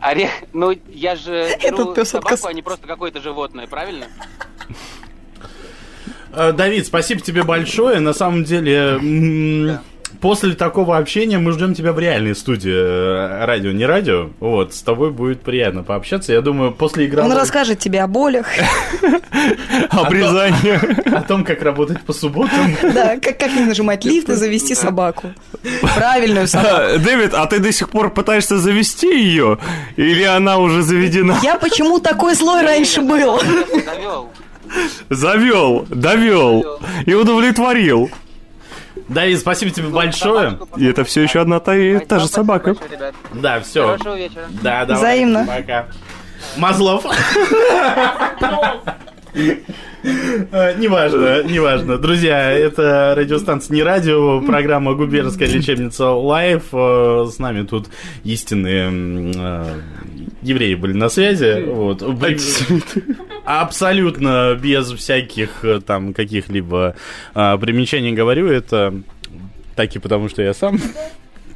[0.00, 4.06] Орех, ну я же беру собаку, отказ- а не просто какое-то животное, правильно?
[6.32, 8.00] Э, Давид, спасибо тебе большое.
[8.00, 9.78] На самом деле, м,
[10.20, 14.30] после такого общения мы ждем тебя в реальной студии э, радио, не радио.
[14.40, 16.32] Вот, с тобой будет приятно пообщаться.
[16.32, 18.46] Я думаю, после игры Он расскажет тебе о болях,
[19.90, 20.80] Обрезание.
[21.06, 22.76] о том, как работать по субботам.
[22.82, 25.32] да, как, не нажимать лифт и завести собаку.
[25.96, 26.76] Правильную собаку.
[26.76, 29.58] А, Дэвид, а ты до сих пор пытаешься завести ее?
[29.96, 31.38] Или она уже заведена?
[31.42, 33.40] Я почему такой злой раньше был?
[33.40, 34.30] Завел.
[35.08, 38.10] Завел, довел и удовлетворил.
[39.08, 40.58] Давид, спасибо тебе большое.
[40.76, 42.76] И это все еще одна та, и та же собака.
[43.32, 43.86] Да, все.
[43.86, 44.46] Хорошего вечера.
[44.62, 45.02] Да, давай.
[45.02, 45.46] Взаимно.
[45.46, 45.86] Пока.
[46.56, 47.04] Мазлов.
[49.34, 51.98] Э, Неважно, неважно.
[51.98, 56.62] Друзья, это радиостанция не радио, программа «Губернская лечебница Live».
[56.72, 57.88] Э, С нами тут
[58.24, 58.90] истинные
[59.34, 59.64] э,
[60.42, 61.64] евреи были на связи.
[61.64, 62.02] Вот.
[63.44, 66.94] Абсолютно без всяких э, там каких-либо
[67.34, 68.48] э, примечаний говорю.
[68.48, 68.94] Это
[69.74, 70.78] таки потому, что я сам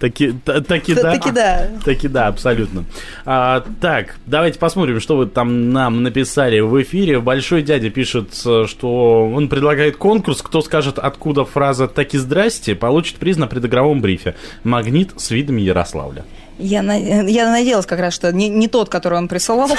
[0.02, 1.12] Таки, та- таки да.
[1.12, 1.68] Таки да.
[1.84, 2.84] Таки да, абсолютно.
[3.24, 7.20] А, так, давайте посмотрим, что вы там нам написали в эфире.
[7.20, 10.42] Большой дядя пишет, э, что он предлагает конкурс.
[10.42, 14.34] Кто скажет, откуда фраза «таки здрасте», получит приз на предыгровом брифе.
[14.64, 16.24] Магнит с видами Ярославля.
[16.58, 19.70] Я, на- я надеялась как раз, что не, не тот, который он присылал.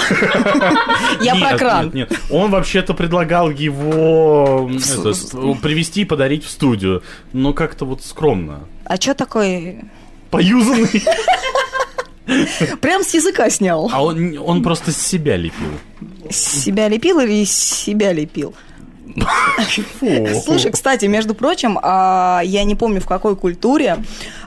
[1.22, 1.86] Я про кран.
[1.88, 2.20] Нет, нет.
[2.32, 4.70] Он вообще-то предлагал его
[5.62, 7.04] привезти и подарить в студию.
[7.34, 8.62] Но как-то вот скромно.
[8.86, 9.80] А что такой?
[10.34, 11.04] Поюзанный.
[12.82, 13.90] Прям с языка снял.
[13.94, 15.68] А он, он просто с себя лепил.
[16.30, 18.54] С себя лепил или из себя лепил?
[20.44, 23.98] Слушай, кстати, между прочим, а, я не помню в какой культуре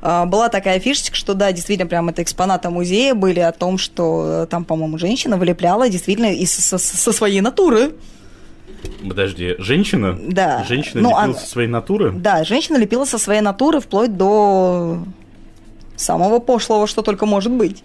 [0.03, 4.43] а, была такая фишечка, что да, действительно, прям это экспонаты музея были о том, что
[4.45, 7.95] э, там, по-моему, женщина вылепляла действительно из, со, со своей натуры.
[9.07, 10.19] Подожди, женщина?
[10.21, 10.65] Да.
[10.69, 12.11] Женщина Ну, лепила она- со своей натуры?
[12.13, 14.99] Да, женщина лепила со своей натуры вплоть до
[15.97, 17.83] самого пошлого, что только может быть.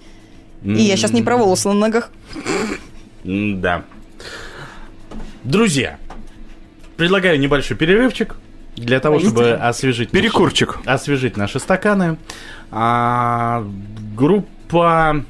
[0.64, 2.10] И я сейчас не про волосы на ногах.
[3.24, 3.84] Да.
[5.44, 5.98] Друзья,
[6.98, 8.36] предлагаю небольшой перерывчик
[8.76, 10.14] для того, чтобы освежить...
[10.14, 10.80] наши- Перекурчик.
[10.86, 12.18] освежить наши стаканы.
[12.72, 13.66] А,
[14.16, 15.26] группа...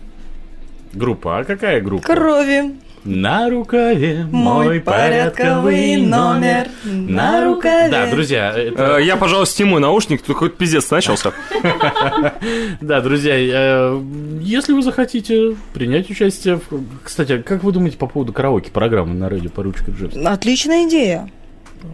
[0.94, 2.06] Группа, а какая группа?
[2.06, 2.76] Крови.
[3.04, 6.68] На рукаве мой порядковый номер.
[6.84, 7.90] На рукаве.
[7.90, 8.54] Да, друзья.
[8.56, 8.98] Это...
[8.98, 11.32] Э, я, пожалуй, сниму наушник, тут хоть пиздец начался.
[12.82, 14.02] Да, друзья, э,
[14.42, 16.60] если вы захотите принять участие...
[17.04, 20.16] Кстати, как вы думаете по поводу караоке программы на радио «Поручика Джебс»?
[20.16, 21.30] Отличная идея.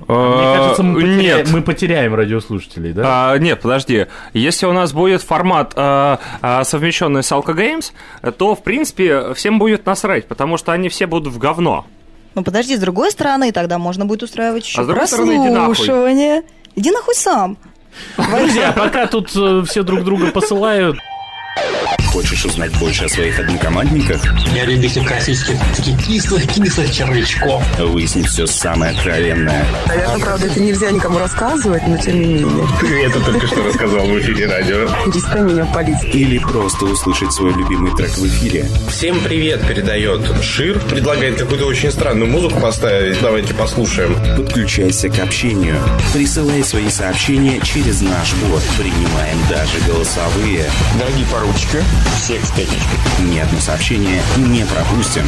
[0.07, 1.49] Мне кажется, мы потеряем, нет.
[1.51, 3.31] мы потеряем радиослушателей, да?
[3.31, 4.07] А, нет, подожди.
[4.33, 7.91] Если у нас будет формат а, а, совмещенный с Games,
[8.37, 11.85] то, в принципе, всем будет насрать, потому что они все будут в говно.
[12.35, 15.39] Ну, подожди, с другой стороны, тогда можно будет устраивать еще а прослушивание.
[15.39, 16.43] Стороны, иди, нахуй.
[16.75, 17.57] иди нахуй сам.
[18.17, 20.97] Друзья, пока тут э, все друг друга посылают,
[22.11, 24.23] Хочешь узнать больше о своих однокомандниках?
[24.55, 27.63] Я любитель классических таких кислых-кислых червячков.
[27.77, 29.63] Выяснить все самое откровенное.
[29.87, 32.67] Наверное, правда, это нельзя никому рассказывать, но тем не менее.
[32.79, 34.87] Ты это только что рассказал в эфире радио.
[35.05, 36.03] Перестань меня палить.
[36.05, 38.65] Или просто услышать свой любимый трек в эфире.
[38.89, 40.79] Всем привет передает Шир.
[40.79, 43.21] Предлагает какую-то очень странную музыку поставить.
[43.21, 44.15] Давайте послушаем.
[44.35, 45.75] Подключайся к общению.
[46.13, 48.63] Присылай свои сообщения через наш бот.
[48.79, 50.65] Принимаем даже голосовые.
[50.97, 51.46] Дорогие поручики,
[52.17, 52.99] всех с пятничкой.
[53.29, 55.25] Ни одно сообщение не пропустим.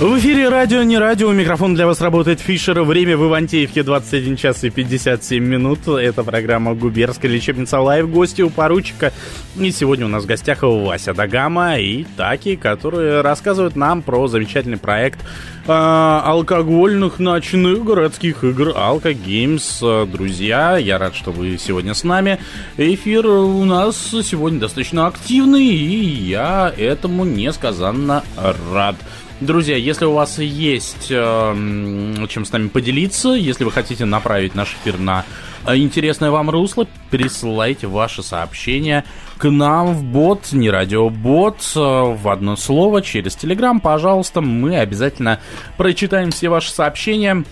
[0.00, 1.32] В эфире радио, не радио.
[1.32, 2.82] Микрофон для вас работает Фишер.
[2.84, 5.88] Время в Ивантеевке 21 час и 57 минут.
[5.88, 8.08] Это программа «Губернская лечебница Live».
[8.08, 9.12] Гости у поручика.
[9.58, 14.76] И сегодня у нас в гостях Вася Дагама и Таки, которые рассказывают нам про замечательный
[14.76, 15.18] проект
[15.66, 19.80] э, алкогольных ночных городских игр Алка Games.
[19.80, 22.38] Друзья, я рад, что вы сегодня с нами.
[22.76, 28.22] Эфир у нас сегодня достаточно активный, и я этому несказанно
[28.72, 28.94] рад.
[29.40, 34.74] Друзья, если у вас есть э, чем с нами поделиться, если вы хотите направить наш
[34.74, 35.24] эфир на
[35.64, 39.04] э, интересное вам русло, присылайте ваши сообщения
[39.36, 44.40] к нам в бот, не радиобот, э, в одно слово через Телеграм, пожалуйста.
[44.40, 45.38] Мы обязательно
[45.76, 47.44] прочитаем все ваши сообщения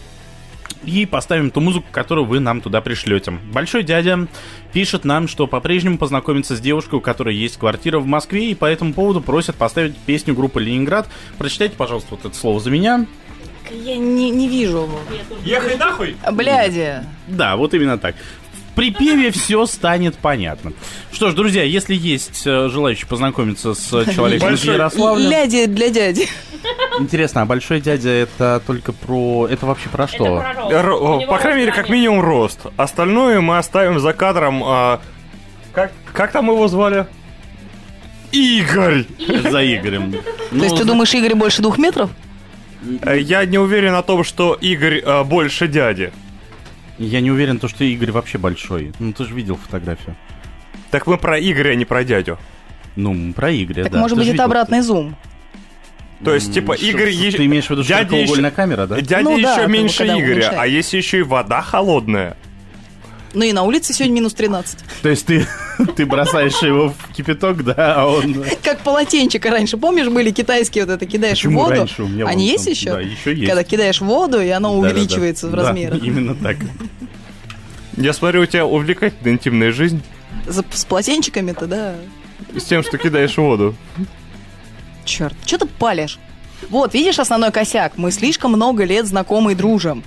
[0.84, 3.32] и поставим ту музыку, которую вы нам туда пришлете.
[3.52, 4.26] Большой дядя
[4.72, 8.66] пишет нам, что по-прежнему познакомится с девушкой, у которой есть квартира в Москве, и по
[8.66, 11.08] этому поводу просят поставить песню группы «Ленинград».
[11.38, 13.06] Прочитайте, пожалуйста, вот это слово за меня.
[13.70, 15.00] Я не, не вижу его.
[15.44, 16.16] Ехай нахуй!
[16.32, 17.02] Бляди.
[17.26, 18.14] Да, вот именно так
[18.76, 20.72] припеве все станет понятно.
[21.10, 25.28] Что ж, друзья, если есть э, желающие познакомиться с человеком из Ярославля...
[25.28, 26.28] Ляди для дяди.
[27.00, 29.48] Интересно, а большой дядя это только про...
[29.50, 30.40] Это вообще про что?
[30.40, 31.26] Это про рост.
[31.26, 32.60] По крайней мере, как минимум рост.
[32.76, 34.62] Остальное мы оставим за кадром.
[34.64, 35.00] А...
[35.72, 37.06] Как, как там его звали?
[38.32, 39.06] Игорь!
[39.50, 40.12] За Игорем.
[40.12, 40.18] То
[40.50, 42.10] ну, есть ты думаешь, Игорь больше двух метров?
[43.02, 46.12] Э, я не уверен о том, что Игорь э, больше дяди.
[46.98, 48.92] Я не уверен, то, что Игорь вообще большой.
[48.98, 50.16] Ну, ты же видел фотографию.
[50.90, 52.38] Так мы про Игоря, а не про дядю.
[52.94, 53.98] Ну, про Игоря, так да.
[53.98, 55.16] может ты быть, это обратный зум.
[56.24, 57.12] То есть, типа, Игорь...
[57.12, 58.50] Ты имеешь в виду, что еще...
[58.50, 59.00] камера, да?
[59.00, 60.58] Дядя ну, еще да, меньше Игоря, уменьшает.
[60.58, 62.36] а есть еще и вода холодная.
[63.36, 64.78] Ну и на улице сегодня минус 13.
[65.02, 65.46] То есть ты,
[65.96, 68.42] ты бросаешь его в кипяток, да, а он...
[68.62, 71.80] Как полотенчика раньше, помнишь, были китайские вот это, кидаешь Почему в воду.
[71.80, 72.02] раньше?
[72.04, 72.92] У меня Они есть там, еще?
[72.92, 73.46] Да, еще есть.
[73.46, 75.56] Когда кидаешь в воду, и оно да, увеличивается да, да.
[75.56, 76.00] в размерах.
[76.00, 76.56] Да, именно так.
[77.98, 80.02] Я смотрю, у тебя увлекательная интимная жизнь.
[80.46, 81.94] За, с полотенчиками-то, да.
[82.56, 83.74] С тем, что кидаешь воду.
[85.04, 86.18] Черт, что ты палишь?
[86.70, 87.98] Вот, видишь основной косяк?
[87.98, 90.04] Мы слишком много лет знакомы и дружим.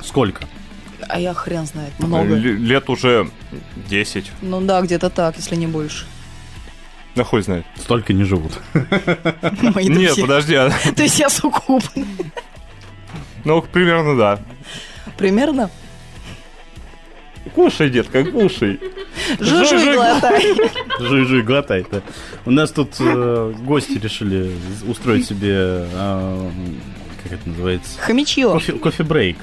[0.00, 0.46] Сколько?
[1.08, 2.34] А я хрен знает, много.
[2.34, 3.28] Л- лет уже
[3.88, 4.30] 10.
[4.42, 6.04] Ну да, где-то так, если не больше.
[7.16, 7.64] Да хуй знает.
[7.76, 8.52] Столько не живут.
[9.76, 10.54] Нет, подожди.
[10.54, 11.82] А То есть я суккуб.
[13.44, 14.40] Ну, примерно да.
[15.16, 15.70] Примерно?
[17.54, 18.78] Кушай, детка, кушай.
[19.40, 20.54] Жуй-жуй, глотай.
[21.00, 21.84] Жуй-жуй, глотай.
[21.90, 22.02] Да.
[22.44, 24.52] У нас тут э, гости решили
[24.86, 26.50] устроить себе, э,
[27.22, 27.98] как это называется?
[28.00, 28.50] Хомячье.
[28.50, 29.38] Кофе, кофе-брейк.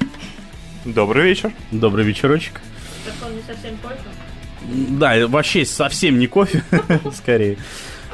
[0.86, 1.52] Добрый вечер.
[1.72, 2.62] Добрый вечерочек.
[3.06, 3.96] Так он не совсем кофе?
[5.00, 6.64] Да, вообще совсем не кофе,
[7.16, 7.58] скорее.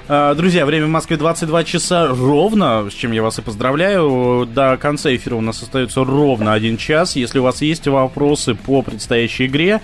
[0.08, 4.46] А, друзья, время в Москве 22 часа ровно, с чем я вас и поздравляю.
[4.46, 7.18] До конца эфира у нас остается ровно один час.
[7.18, 9.82] Если у вас есть вопросы по предстоящей игре,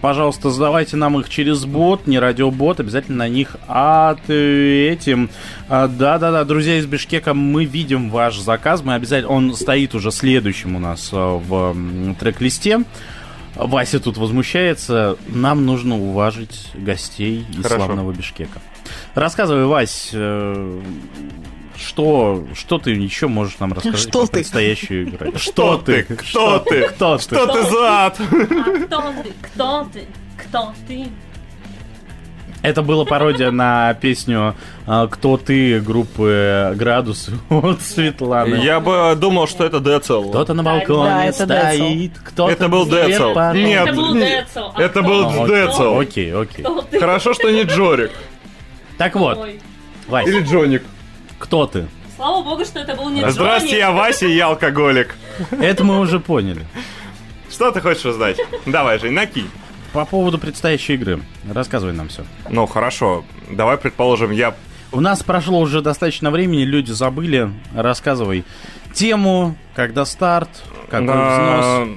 [0.00, 5.30] пожалуйста, задавайте нам их через бот, не радиобот, обязательно на них ответим.
[5.68, 10.76] А, да-да-да, друзья из Бишкека, мы видим ваш заказ, мы обязательно, он стоит уже следующим
[10.76, 12.80] у нас а, в трек-листе.
[13.56, 15.16] Вася тут возмущается.
[15.28, 17.86] Нам нужно уважить гостей из Хорошо.
[17.86, 18.60] славного Бишкека.
[19.14, 20.80] Рассказывай, Вась, э,
[21.78, 24.32] что, что ты еще можешь нам рассказать Что про ты?
[24.34, 25.32] предстоящую игру?
[25.38, 26.02] Что ты?
[26.04, 26.82] Кто ты?
[26.88, 27.22] Кто ты?
[27.22, 28.20] Что ты за ад?
[28.20, 29.32] А кто ты?
[29.42, 30.06] Кто ты?
[30.38, 31.06] Кто ты?
[32.62, 38.56] Это была пародия на песню а, «Кто ты» группы «Градус» от Светланы.
[38.56, 40.30] Я бы думал, что это Децл.
[40.30, 42.50] Кто-то на Да, балконе это стоит, кто-то...
[42.52, 43.34] Это был Децл.
[43.54, 44.60] Нет, Это был Децл.
[44.74, 45.46] А это был?
[45.46, 45.98] Децл.
[46.00, 46.64] Окей, окей.
[46.98, 48.10] Хорошо, что не Джорик.
[48.98, 49.38] Так вот.
[50.08, 50.82] Вась, Или Джоник.
[51.38, 51.86] Кто ты?
[52.16, 53.78] Слава богу, что это был не Здравствуйте, Джонни.
[53.78, 55.16] я Вася, и я алкоголик.
[55.50, 56.64] Это мы уже поняли.
[57.50, 58.38] Что ты хочешь узнать?
[58.64, 59.50] Давай, Жень, накинь.
[59.92, 61.20] По поводу предстоящей игры.
[61.52, 62.24] Рассказывай нам все.
[62.48, 63.24] Ну, хорошо.
[63.50, 64.54] Давай, предположим, я...
[64.92, 67.50] У нас прошло уже достаточно времени, люди забыли.
[67.74, 68.44] Рассказывай
[68.94, 70.48] тему, когда старт,
[70.90, 71.88] какой взнос.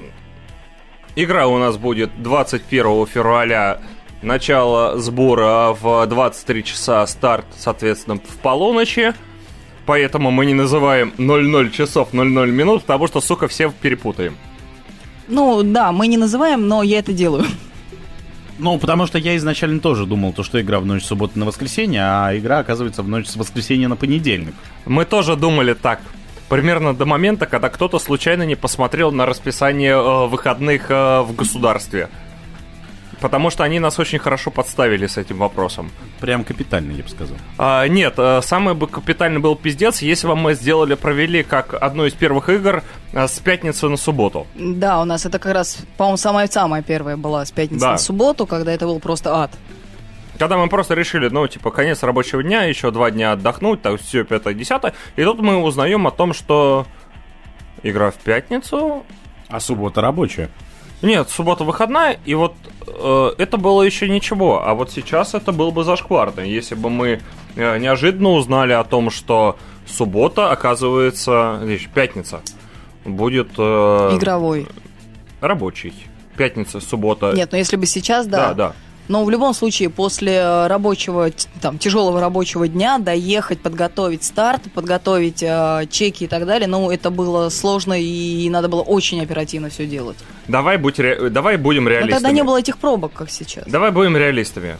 [1.16, 3.80] Игра у нас будет 21 февраля.
[4.22, 9.14] Начало сбора в 23 часа, старт, соответственно, в полуночи.
[9.90, 14.36] Поэтому мы не называем 00 часов 00 минут, потому что, сука, все перепутаем.
[15.26, 17.44] Ну, да, мы не называем, но я это делаю.
[18.60, 21.44] Ну, потому что я изначально тоже думал, то, что игра в ночь с субботы на
[21.44, 24.54] воскресенье, а игра оказывается в ночь с воскресенья на понедельник.
[24.86, 26.00] Мы тоже думали так.
[26.48, 32.10] Примерно до момента, когда кто-то случайно не посмотрел на расписание э, выходных э, в государстве.
[33.20, 35.90] Потому что они нас очень хорошо подставили с этим вопросом.
[36.20, 37.36] Прям капитально, я бы сказал.
[37.58, 42.06] А, нет, э, самый бы капитальный был пиздец, если бы мы сделали, провели как одну
[42.06, 42.82] из первых игр
[43.12, 44.46] э, с пятницы на субботу.
[44.54, 47.92] Да, у нас это как раз, по-моему, самая-самая первая была с пятницы Да.
[47.92, 49.50] на субботу, когда это был просто ад.
[50.38, 54.24] Когда мы просто решили, ну, типа, конец рабочего дня, еще два дня отдохнуть, так все,
[54.24, 54.94] пятое, десятое.
[55.16, 56.86] И тут мы узнаем о том, что
[57.82, 59.04] игра в пятницу.
[59.48, 60.48] А суббота рабочая.
[61.02, 62.54] Нет, суббота выходная, и вот
[62.86, 64.62] э, это было еще ничего.
[64.66, 67.20] А вот сейчас это было бы зашкварно, если бы мы
[67.56, 69.56] э, неожиданно узнали о том, что
[69.86, 72.42] суббота, оказывается, видишь, пятница,
[73.04, 74.66] будет э, Игровой.
[75.40, 75.94] рабочий.
[76.36, 77.32] Пятница, суббота.
[77.32, 78.48] Нет, но если бы сейчас, да.
[78.48, 78.72] Да, да.
[79.10, 81.30] Но в любом случае, после э, рабочего,
[81.60, 87.10] там, тяжелого рабочего дня доехать, подготовить старт, подготовить э, чеки и так далее, ну, это
[87.10, 90.16] было сложно и надо было очень оперативно все делать.
[90.46, 92.12] Давай, будь ре- давай будем Но реалистами.
[92.14, 93.64] тогда не было этих пробок, как сейчас.
[93.66, 94.76] Давай будем реалистами.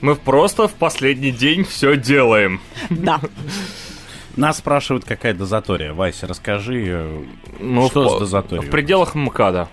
[0.00, 2.60] Мы просто в последний день все делаем.
[2.88, 3.20] Да.
[4.36, 5.92] Нас спрашивают, какая дозатория.
[5.92, 7.24] Вася, расскажи, э,
[7.58, 8.68] Ну, что в, с дозаторией?
[8.68, 9.68] в пределах МКАДа.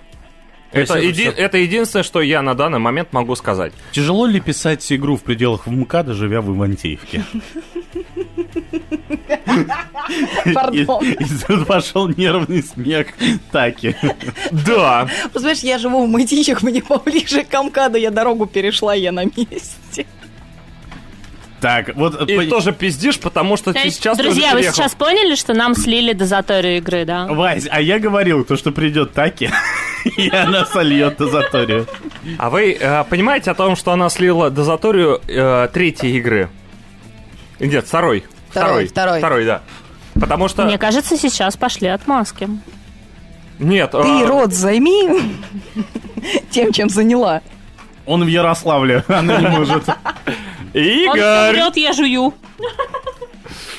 [0.74, 3.74] Это, это еди- всё- это единственное, что я на данный момент могу сказать.
[3.91, 7.24] Тяжело ли писать игру в пределах МКАДа, живя в Ивантеевке?
[10.74, 10.86] И
[11.48, 13.08] тут пошел нервный смех
[13.52, 13.95] Таки.
[14.52, 15.08] Да.
[15.34, 20.06] Знаешь, я живу в Мытищах, мне поближе к Амкаду, я дорогу перешла, я на месте.
[21.64, 22.30] Так, вот...
[22.30, 24.76] И пон- тоже пиздишь, потому что То ты сейчас друзья, вы приехал.
[24.76, 27.26] сейчас поняли, что нам слили дозаторию игры, да?
[27.27, 29.49] Вась, а я говорил, то, что придет Таки,
[30.18, 31.88] и она сольет дозаторию.
[32.38, 36.49] А вы э, понимаете о том, что она слила дозаторию э, третьей игры?
[37.61, 38.26] Нет, второй.
[38.49, 39.19] Второй, второй.
[39.19, 39.61] Второй, да.
[40.15, 40.65] Потому что...
[40.65, 42.49] Мне кажется, сейчас пошли отмазки.
[43.57, 45.07] Нет, Ты э, рот займи
[46.49, 47.40] тем, чем заняла.
[48.06, 49.85] Он в Ярославле, она не может.
[50.74, 51.54] Он Игорь!
[51.54, 52.34] врет, я жую.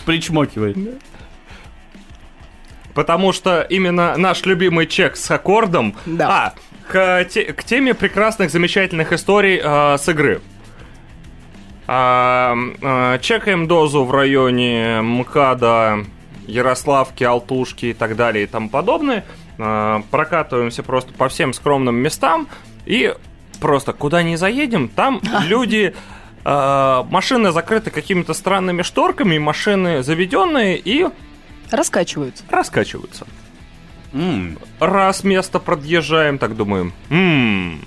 [0.06, 0.76] Причмокивает.
[2.94, 5.96] Потому что именно наш любимый чек с аккордом...
[6.06, 6.54] Да.
[6.54, 6.54] А,
[6.88, 10.40] к, те- к теме прекрасных, замечательных историй э, с игры.
[11.86, 16.04] А, э, чекаем дозу в районе МКАДа,
[16.46, 19.24] Ярославки, Алтушки и так далее и тому подобное.
[19.58, 22.46] А, прокатываемся просто по всем скромным местам
[22.86, 23.12] и
[23.60, 25.94] просто куда не заедем, там люди...
[26.44, 31.06] а, машины закрыты какими-то странными шторками, машины заведенные и
[31.70, 32.44] Раскачиваются.
[32.50, 33.26] раскачиваются.
[34.12, 36.92] М, Раз место подъезжаем, так думаем.
[37.08, 37.80] Ммм,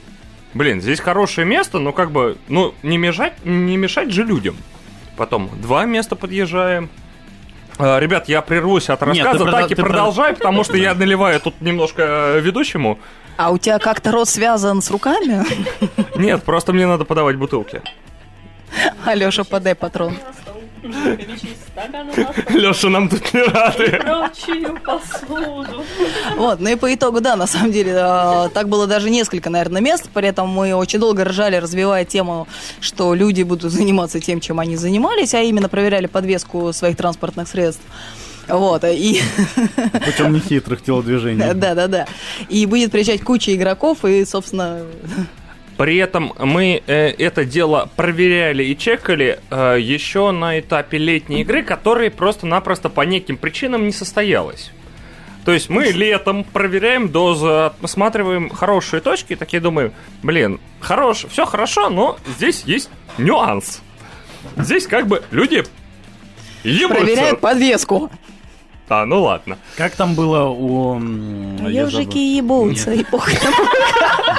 [0.54, 4.58] блин, здесь хорошее место, но как бы, ну, не мешать, не мешать же людям.
[5.16, 6.90] Потом два места подъезжаем.
[7.80, 11.40] А, ребят, я прервусь от Нет, рассказа, ты так и продолжай, потому что я наливаю
[11.40, 12.02] тут немножко
[12.38, 12.98] э, ведущему.
[13.38, 15.44] А у тебя как-то рот связан с руками?
[16.18, 17.82] Нет, просто мне надо подавать бутылки.
[19.06, 20.18] Алеша, подай патрон.
[22.50, 24.00] Леша, нам тут не рады.
[24.00, 25.84] Прочую посуду.
[26.36, 29.82] Вот, ну и по итогу, да, на самом деле, э, так было даже несколько, наверное,
[29.82, 32.48] мест, при этом мы очень долго ржали, развивая тему,
[32.80, 37.84] что люди будут заниматься тем, чем они занимались, а именно проверяли подвеску своих транспортных средств.
[38.48, 39.22] Вот, и...
[40.06, 41.54] Путем нехитрых телодвижений.
[41.54, 42.06] Да-да-да.
[42.48, 44.84] И будет приезжать куча игроков, и, собственно...
[45.78, 51.62] При этом мы э, это дело проверяли и чекали э, еще на этапе летней игры,
[51.62, 54.72] которая просто-напросто по неким причинам не состоялась.
[55.46, 59.94] То есть мы летом проверяем дозу, осматриваем хорошие точки, и такие думаем,
[60.24, 63.82] блин, хорош, все хорошо, но здесь есть нюанс.
[64.58, 65.64] Здесь как бы люди
[66.64, 66.96] ебутся.
[66.96, 68.12] Проверяют подвеску.
[68.90, 69.58] А, ну ладно.
[69.76, 71.00] Как там было у...
[71.68, 73.34] Ежики ебутся, и похуй.
[73.34, 73.66] забыл.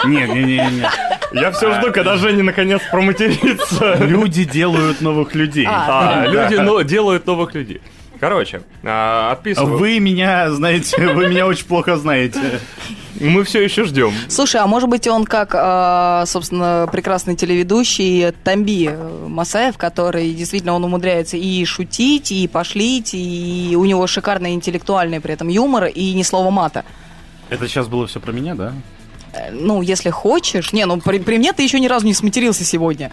[0.04, 0.88] Не, не, не, не.
[1.32, 3.96] Я все жду, когда Женя наконец проматерится.
[4.00, 5.66] Люди делают новых людей.
[5.68, 6.26] А, Да.
[6.26, 7.80] люди ну, делают новых людей.
[8.20, 9.78] Короче, а, отписываю.
[9.78, 12.60] Вы меня, знаете, вы меня очень плохо знаете.
[13.20, 14.12] Мы все еще ждем.
[14.28, 20.74] Слушай, а может быть он как, а, собственно, прекрасный телеведущий Тамби э, Масаев, который действительно
[20.74, 26.14] он умудряется и шутить, и пошлить, и у него шикарный интеллектуальный при этом юмор, и
[26.14, 26.84] ни слова мата.
[27.50, 28.72] Это сейчас было все про меня, да?
[29.52, 30.72] Ну, если хочешь.
[30.72, 33.10] Не, ну при, при мне ты еще ни разу не сматерился сегодня,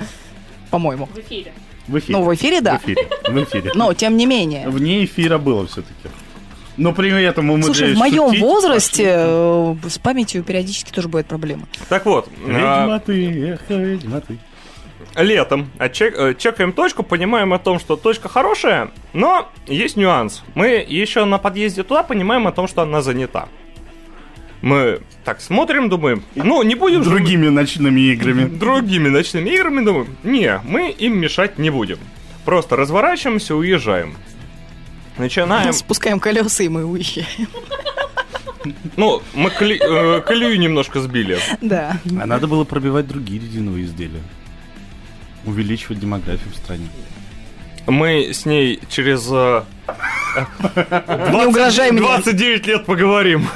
[0.69, 1.07] по-моему.
[1.07, 1.53] В эфире.
[1.87, 2.17] В эфире.
[2.17, 2.77] Ну, в эфире, да.
[2.77, 3.09] В эфире.
[3.27, 3.71] В эфире.
[3.75, 4.67] Но, тем не менее.
[4.69, 6.09] Вне эфира было все-таки.
[6.77, 11.27] Но при этом умудряюсь Слушай, в моем шутить, возрасте э, с памятью периодически тоже бывают
[11.27, 11.67] проблемы.
[11.87, 14.37] Так вот, Ведьма а, ты, эх, ведьма ты.
[15.15, 20.43] летом отчек- э, чекаем точку, понимаем о том, что точка хорошая, но есть нюанс.
[20.53, 23.47] Мы еще на подъезде туда понимаем о том, что она занята.
[24.61, 28.45] Мы так смотрим, думаем, ну не будем Другими ночными играми.
[28.45, 31.97] другими ночными играми, думаем, не, мы им мешать не будем.
[32.45, 34.15] Просто разворачиваемся, уезжаем.
[35.17, 37.47] Начинаем, Спускаем колеса, и мы уезжаем.
[38.97, 41.37] ну, мы коли- э, колею немножко сбили.
[41.61, 41.97] Да.
[42.19, 44.21] А надо было пробивать другие резиновые изделия.
[45.45, 46.87] Увеличивать демографию в стране.
[47.85, 49.63] Мы с ней через э,
[51.31, 52.01] Не угрожай мне.
[52.01, 53.47] 29 лет поговорим.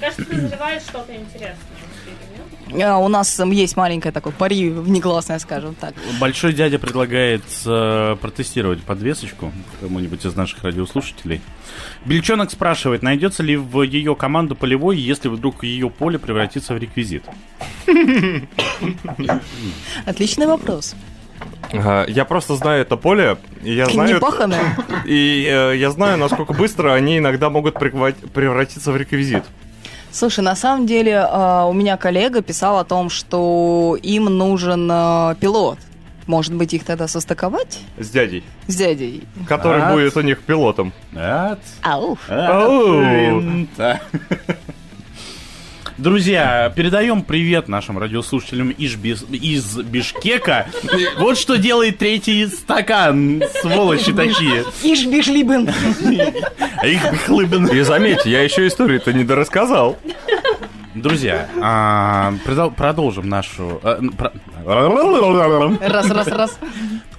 [0.00, 1.56] Мне кажется, ты заливаешь что-то интересное.
[2.82, 5.92] А, У нас там есть маленькое такое пари внегласное, скажем так.
[6.18, 11.42] Большой дядя предлагает э, протестировать подвесочку кому-нибудь из наших радиослушателей.
[12.06, 17.24] Бельчонок спрашивает, найдется ли в ее команду полевой, если вдруг ее поле превратится в реквизит.
[20.06, 20.94] Отличный вопрос.
[21.72, 24.16] Я просто знаю это поле, и я знаю...
[24.16, 24.76] Непаханное.
[25.04, 29.44] И э, я знаю, насколько быстро они иногда могут превратиться в реквизит.
[30.12, 35.34] Слушай, на самом деле а, у меня коллега писал о том, что им нужен а,
[35.36, 35.78] пилот.
[36.26, 39.24] Может быть, их тогда состыковать С дядей, с дядей?
[39.48, 39.92] который А?
[39.92, 40.92] будет у них пилотом.
[41.14, 42.16] От, Ау.
[42.28, 43.00] Ау.
[43.00, 44.00] винта.
[46.04, 50.66] Друзья, передаем привет нашим радиослушателям из, Бис- из Бишкека.
[51.18, 54.64] Вот что делает третий стакан, сволочи такие.
[54.82, 55.68] Ишь, бишлибен.
[56.82, 57.66] Их бихлыбен.
[57.66, 59.98] И заметьте, я еще историю-то не дорассказал.
[60.94, 63.78] Друзья, а, продол- продолжим нашу...
[63.82, 64.32] а, про-
[65.86, 66.58] Раз, раз, раз.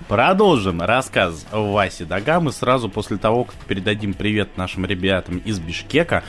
[0.08, 6.24] Продолжим рассказ Васи Дагамы сразу после того, как передадим привет нашим ребятам из Бишкека.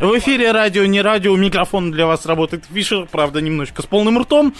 [0.00, 4.54] В эфире радио, не радио, микрофон для вас работает Фишер, правда, немножечко с полным ртом.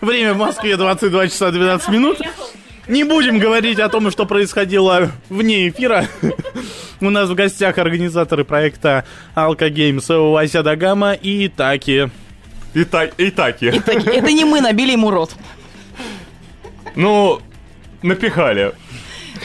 [0.00, 2.18] Время в Москве 22 часа 12 минут.
[2.88, 6.06] Не будем говорить о том, что происходило вне эфира.
[7.00, 12.10] У нас в гостях организаторы проекта Алка Геймс Вася Дагама и Таки.
[12.74, 13.70] И, та- и таки.
[13.80, 15.34] Так, Это не мы набили ему рот.
[16.94, 17.40] Ну,
[18.02, 18.72] напихали.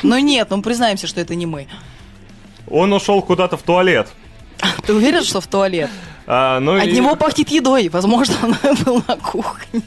[0.04, 1.68] Но нет, ну признаемся, что это не мы.
[2.70, 4.08] Он ушел куда-то в туалет.
[4.86, 5.90] Ты уверен, что в туалет?
[6.26, 7.90] А, ну От и- него пахнет едой.
[7.90, 9.82] Возможно, он был на кухне.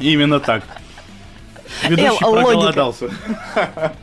[0.00, 0.62] Именно так.
[1.88, 3.10] Ведущий Эл, проголодался.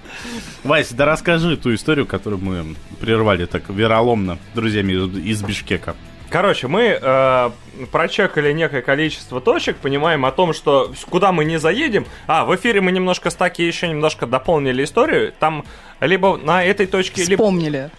[0.64, 5.96] Вася, да расскажи ту историю, которую мы прервали так вероломно друзьями из- из Бишкека.
[6.30, 7.52] Короче, мы э,
[7.92, 12.08] прочекали некое количество точек, понимаем о том, что куда мы не заедем.
[12.26, 15.32] А, в эфире мы немножко с Таки еще немножко дополнили историю.
[15.40, 15.64] Там
[16.00, 17.44] либо на этой точке, либо...
[17.44, 17.92] Вспомнили.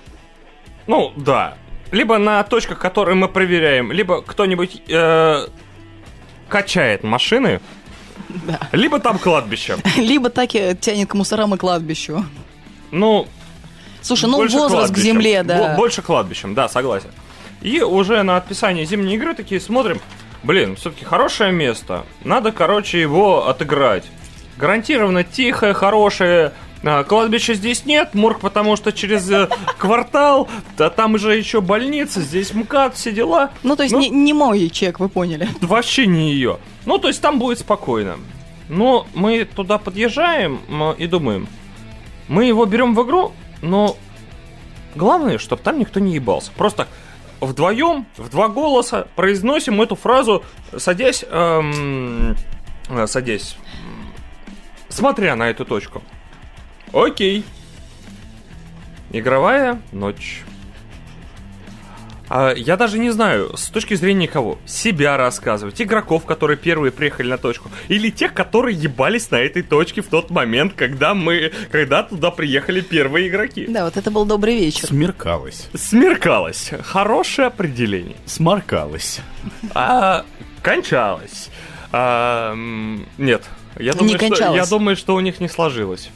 [0.89, 1.55] Ну, да.
[1.95, 5.47] Либо на точках, которые мы проверяем, либо кто-нибудь э,
[6.49, 7.61] качает машины,
[8.29, 8.59] Да.
[8.73, 9.77] либо там кладбище.
[9.97, 12.25] Либо так тянет к мусорам и кладбищу.
[12.91, 13.29] Ну,
[14.03, 15.03] Слушай, ну возраст к кладбищем.
[15.05, 15.59] земле, да.
[15.71, 17.11] Бо- Больше кладбищем, да, согласен.
[17.63, 20.01] И уже на отписание зимней игры такие смотрим,
[20.43, 24.05] блин, все-таки хорошее место, надо, короче, его отыграть.
[24.57, 26.53] Гарантированно тихое, хорошее,
[27.05, 29.49] кладбища здесь нет, морг, потому что через э,
[29.79, 30.49] квартал,
[30.79, 33.53] а там же еще больница, здесь МКАД, все дела.
[33.63, 35.49] Ну, то есть не, не мой чек, вы поняли.
[35.63, 36.59] Вообще не ее.
[36.85, 38.17] Ну, то есть там будет спокойно.
[38.69, 40.61] Но мы туда подъезжаем
[40.99, 41.49] и думаем,
[42.29, 43.33] Мы его берем в игру,
[43.63, 43.97] но
[44.95, 46.51] главное, чтобы там никто не ебался.
[46.53, 46.87] Просто
[47.41, 50.45] вдвоем, в два голоса произносим эту фразу,
[50.77, 52.37] садясь, эм,
[52.89, 53.57] э, садясь,
[54.89, 56.03] смотря на эту точку.
[56.95, 57.45] Окей.
[59.11, 60.43] Игровая ночь.
[62.29, 64.59] А, я даже не знаю, с точки зрения кого.
[64.65, 70.01] Себя рассказывать, игроков, которые первые приехали на точку, или тех, которые ебались на этой точке
[70.01, 73.67] в тот момент, когда мы, когда туда приехали первые игроки.
[73.69, 74.89] Да, вот это был добрый вечер.
[74.89, 75.69] Смеркалось.
[75.75, 76.71] Смеркалось.
[76.83, 78.17] Хорошее определение.
[78.25, 79.21] Сморкалось.
[79.75, 80.25] А,
[80.63, 81.51] кончалось.
[81.93, 82.55] А,
[83.19, 83.43] нет.
[83.79, 84.57] Я Не думаю, что, кончалось.
[84.57, 86.09] я думаю, что у них не сложилось.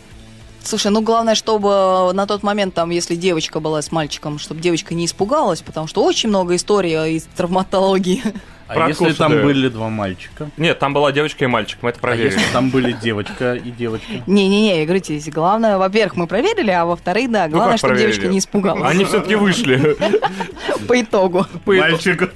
[0.63, 4.95] Слушай, ну главное, чтобы на тот момент, там, если девочка была с мальчиком, чтобы девочка
[4.95, 8.23] не испугалась, потому что очень много историй из травматологии.
[8.69, 9.43] А Про если там да.
[9.43, 10.51] были два мальчика?
[10.59, 12.35] Нет, там была девочка и мальчик, мы это А проверили.
[12.35, 14.07] если там были девочка и девочка?
[14.27, 18.13] Не-не-не, говорите, здесь главное, во-первых, мы проверили, а во-вторых, да, Ну, главное, как чтобы проверили?
[18.13, 18.91] девочка не испугалась.
[18.91, 19.97] Они все-таки вышли.
[20.87, 21.47] По итогу.
[21.65, 22.31] Мальчик,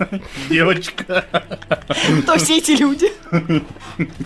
[0.48, 1.24] девочка.
[2.22, 3.12] Кто все эти люди?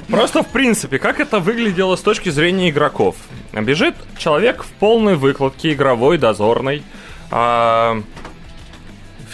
[0.09, 3.16] Просто, в принципе, как это выглядело с точки зрения игроков?
[3.53, 6.85] Бежит человек в полной выкладке, игровой, дозорной.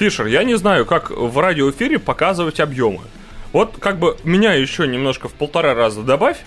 [0.02, 3.02] Фишер, я не знаю, как в радиоэфире показывать объемы.
[3.52, 6.38] Вот как бы меня еще немножко в полтора раза добавь.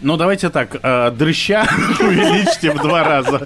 [0.00, 1.66] Ну, давайте так, э, дрыща
[2.00, 3.44] увеличьте в два раза.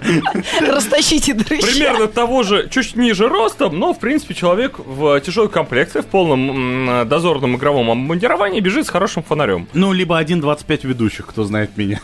[0.61, 1.65] Растащите дрыща.
[1.65, 7.09] Примерно того же, чуть ниже ростом, но, в принципе, человек в тяжелой комплекции, в полном
[7.09, 9.67] дозорном игровом обмундировании бежит с хорошим фонарем.
[9.73, 12.01] Ну, либо 1.25 ведущих, кто знает меня.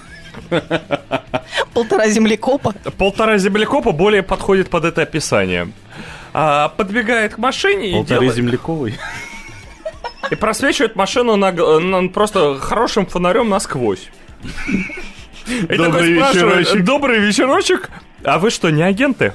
[1.75, 2.73] Полтора землекопа.
[2.97, 5.71] Полтора землекопа более подходит под это описание.
[6.41, 8.95] А, подбегает к машине и Полторы делает- земляковой.
[10.31, 14.07] И просвечивает машину на, на- просто хорошим фонарем насквозь.
[14.65, 16.83] И Добрый вечерочек.
[16.85, 17.89] Добрый вечерочек.
[18.23, 19.33] А вы что, не агенты?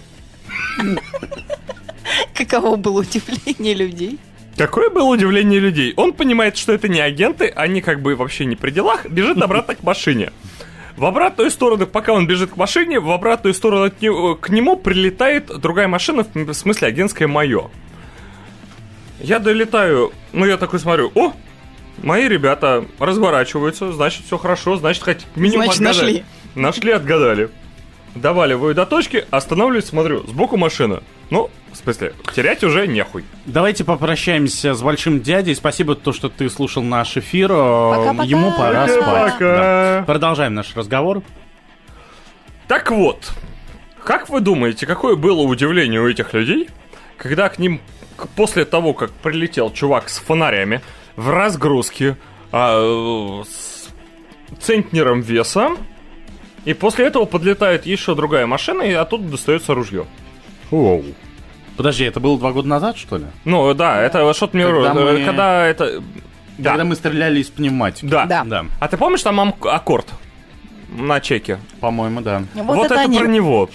[2.35, 4.19] Каково было удивление людей.
[4.57, 5.93] Какое было удивление людей.
[5.97, 9.75] Он понимает, что это не агенты, они как бы вообще не при делах, бежит обратно
[9.75, 10.33] к машине.
[10.97, 14.77] В обратную сторону, пока он бежит к машине, в обратную сторону от него- к нему
[14.77, 17.69] прилетает другая машина, в смысле агентское мое.
[19.21, 21.33] Я долетаю, ну я такой смотрю, о,
[22.03, 26.13] мои ребята разворачиваются, значит все хорошо, значит хоть минимум Значит, отгадали.
[26.13, 26.25] нашли.
[26.55, 27.51] Нашли, отгадали.
[28.15, 31.03] Доваливаю до точки, останавливаюсь, смотрю, сбоку машина.
[31.31, 33.25] Ну, в смысле, терять уже нехуй.
[33.45, 35.55] Давайте попрощаемся с большим дядей.
[35.55, 37.49] Спасибо, то, что ты слушал наш эфир.
[37.49, 38.23] Пока-пока.
[38.23, 39.01] Ему пора спать.
[39.01, 39.39] Пока-пока.
[39.39, 40.05] Да.
[40.07, 41.23] Продолжаем наш разговор.
[42.69, 43.33] Так вот,
[44.05, 46.69] как вы думаете, какое было удивление у этих людей,
[47.17, 47.81] когда к ним
[48.37, 50.81] после того, как прилетел чувак с фонарями
[51.17, 52.17] в разгрузке
[52.53, 53.89] а, э, с
[54.61, 55.71] центнером веса,
[56.65, 60.07] и после этого подлетает еще другая машина, и оттуда достается ружье.
[60.71, 61.05] Оу.
[61.77, 63.25] Подожди, это было два года назад, что ли?
[63.45, 66.03] Ну да, это что-то мне Когда мы- когда это.
[66.57, 66.71] Да.
[66.71, 68.07] Когда мы стреляли из пневматики.
[68.07, 68.27] Да.
[68.27, 68.45] Да.
[68.45, 70.07] Да, А ты помнишь там ам- аккорд
[70.97, 71.59] на чеке?
[71.81, 72.45] по-моему, да.
[72.55, 73.19] Вот, это, это, они.
[73.19, 73.69] про него.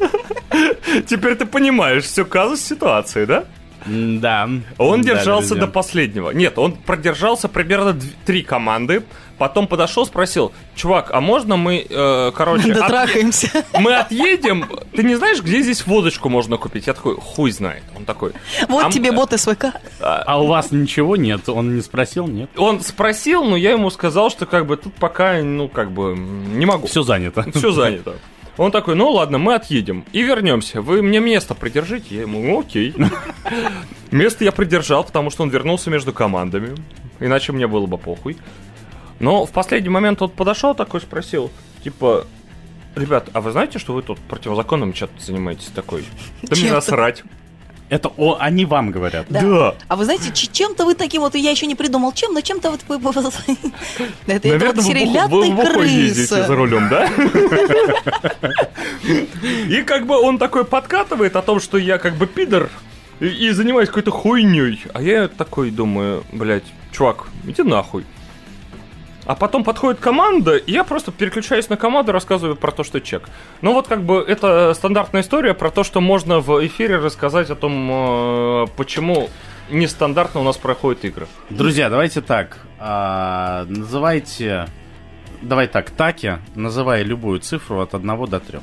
[1.06, 3.44] Теперь ты понимаешь всю казус ситуации, да?
[3.86, 4.48] Да.
[4.78, 6.30] Он держался до последнего.
[6.30, 9.02] Нет, он продержался примерно три команды.
[9.38, 13.64] Потом подошел, спросил, чувак, а можно мы, э, короче, от- Дотрахаемся.
[13.80, 14.68] мы отъедем?
[14.94, 16.86] Ты не знаешь, где здесь водочку можно купить?
[16.86, 17.82] Я такой, хуй знает.
[17.96, 18.32] Он такой.
[18.68, 19.66] Вот «А тебе бот СВК.
[20.00, 21.48] А у вас ничего нет?
[21.48, 22.50] Он не спросил, нет?
[22.56, 26.66] Он спросил, но я ему сказал, что как бы тут пока, ну, как бы, не
[26.66, 26.86] могу.
[26.86, 27.44] Все занято.
[27.52, 28.14] Все занято.
[28.58, 30.82] Он такой, ну ладно, мы отъедем и вернемся.
[30.82, 32.14] Вы мне место придержите?
[32.14, 32.94] Я ему, «Ну, окей.
[34.10, 36.76] Место я придержал, потому что он вернулся между командами.
[37.18, 38.36] Иначе мне было бы похуй.
[39.20, 41.50] Но в последний момент он подошел такой, спросил,
[41.82, 42.26] типа,
[42.94, 46.04] ребят, а вы знаете, что вы тут противозаконным чем-то занимаетесь такой?
[46.42, 47.22] Да мне насрать.
[47.92, 49.26] Это о, они вам говорят.
[49.28, 49.74] Да.
[49.86, 52.80] А вы знаете, чем-то вы таким вот, я еще не придумал, чем, но чем-то вот
[52.88, 52.96] вы...
[54.26, 56.54] Это это вот Наверное, буху- вы «Лятый бухой ездите за крыса».
[56.54, 57.10] рулем, да?
[59.68, 62.70] И как бы он такой подкатывает о том, что я как бы пидор
[63.20, 64.82] и, и занимаюсь какой-то хуйней.
[64.94, 68.06] А я такой думаю, блядь, чувак, иди нахуй.
[69.24, 73.28] А потом подходит команда, и я просто переключаюсь на команду, рассказываю про то, что чек.
[73.60, 77.54] Ну вот как бы это стандартная история про то, что можно в эфире рассказать о
[77.54, 79.28] том, э, почему
[79.70, 81.28] нестандартно у нас проходят игры.
[81.50, 82.58] Друзья, давайте так.
[82.78, 84.66] а, называйте...
[85.40, 88.60] Давай так, Таки, называй любую цифру от 1 до 3.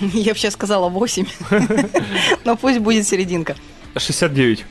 [0.12, 1.26] Я бы сейчас сказала 8.
[2.44, 3.56] Но пусть будет серединка.
[3.96, 4.64] 69.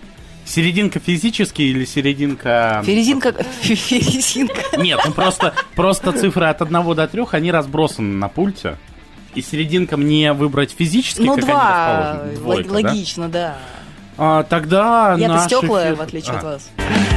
[0.45, 2.81] Серединка физически или серединка...
[2.85, 3.30] Ферезинка...
[3.30, 4.77] фе- Ферезинка.
[4.77, 8.77] Нет, ну просто, просто цифры от 1 до 3, они разбросаны на пульте.
[9.35, 12.11] И серединка мне выбрать физически, Ну, как два.
[12.11, 12.38] они расположены?
[12.38, 12.73] Двойка, да?
[12.73, 13.57] Логично, да.
[14.15, 16.69] А, тогда Я-то наш стеклая, эфир- в отличие А, от вас.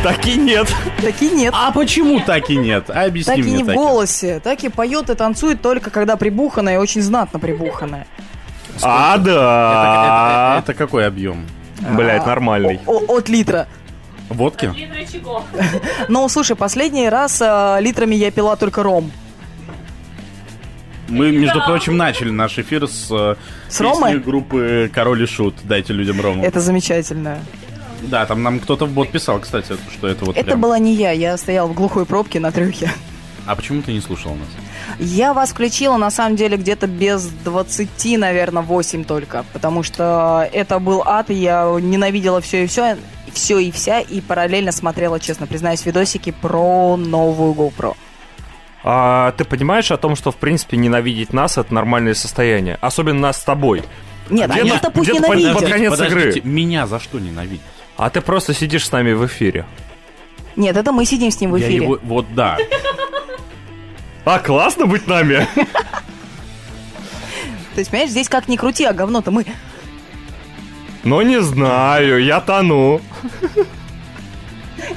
[0.03, 0.73] Так и нет.
[1.03, 1.53] Так и нет.
[1.55, 2.89] А почему так и нет?
[2.89, 3.75] Объясни Так и мне не в так.
[3.77, 4.41] голосе.
[4.43, 8.07] Так и поет и танцует только когда прибуханная, очень знатно прибуханная.
[8.83, 10.57] А, да.
[10.59, 11.45] Это, это какой объем?
[11.81, 12.81] Блять, нормальный.
[12.87, 13.67] О- от литра.
[14.29, 14.73] Водки?
[16.09, 19.11] Ну, слушай, последний раз э, литрами я пила только ром.
[21.09, 23.37] Мы, между прочим, начали наш эфир с, э,
[23.69, 25.55] С песни группы Король и Шут.
[25.63, 26.43] Дайте людям Рому.
[26.45, 27.39] Это замечательно.
[28.03, 30.95] Да, там нам кто-то в бот писал, кстати, что это вот Это прям- была не
[30.95, 32.91] я, я стоял в глухой пробке на трюхе.
[33.47, 34.49] А почему ты не слушал нас?
[34.99, 39.45] Я вас включила, на самом деле, где-то без 20, наверное, 8 только.
[39.53, 42.97] Потому что это был ад, и я ненавидела все и все,
[43.33, 47.95] все и вся, и параллельно смотрела, честно признаюсь, видосики про новую GoPro.
[48.85, 52.79] А ты понимаешь о том, что, в принципе, ненавидеть нас— это нормальное состояние?
[52.81, 53.83] Особенно нас с тобой.
[54.31, 55.55] Нет, Где-то- они-то пусть под- ненавидят.
[55.55, 56.51] под конец Подождите, игры.
[56.51, 57.61] меня за что ненавидеть?
[57.97, 59.65] А ты просто сидишь с нами в эфире.
[60.55, 61.85] Нет, это мы сидим с ним в Я эфире.
[61.85, 62.57] его- вот да.
[64.27, 65.47] А, классно быть нами.
[67.75, 69.47] То есть, понимаешь, здесь как ни крути, а говно-то мы.
[71.05, 73.01] Ну, не знаю, я тону.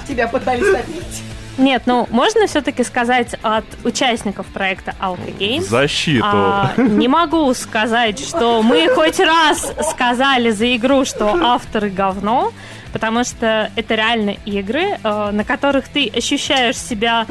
[0.08, 1.24] Тебя пытались топить.
[1.59, 5.67] Нет, ну можно все-таки сказать от участников проекта Alka Games.
[5.67, 6.25] Защиту.
[6.25, 12.51] А, не могу сказать, что мы хоть раз сказали за игру, что авторы говно,
[12.93, 17.27] потому что это реально игры, э, на которых ты ощущаешь себя...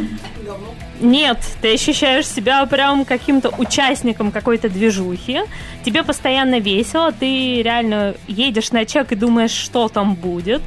[1.01, 5.41] Нет, ты ощущаешь себя прям каким-то участником какой-то движухи.
[5.85, 10.63] Тебе постоянно весело, ты реально едешь на чек и думаешь, что там будет.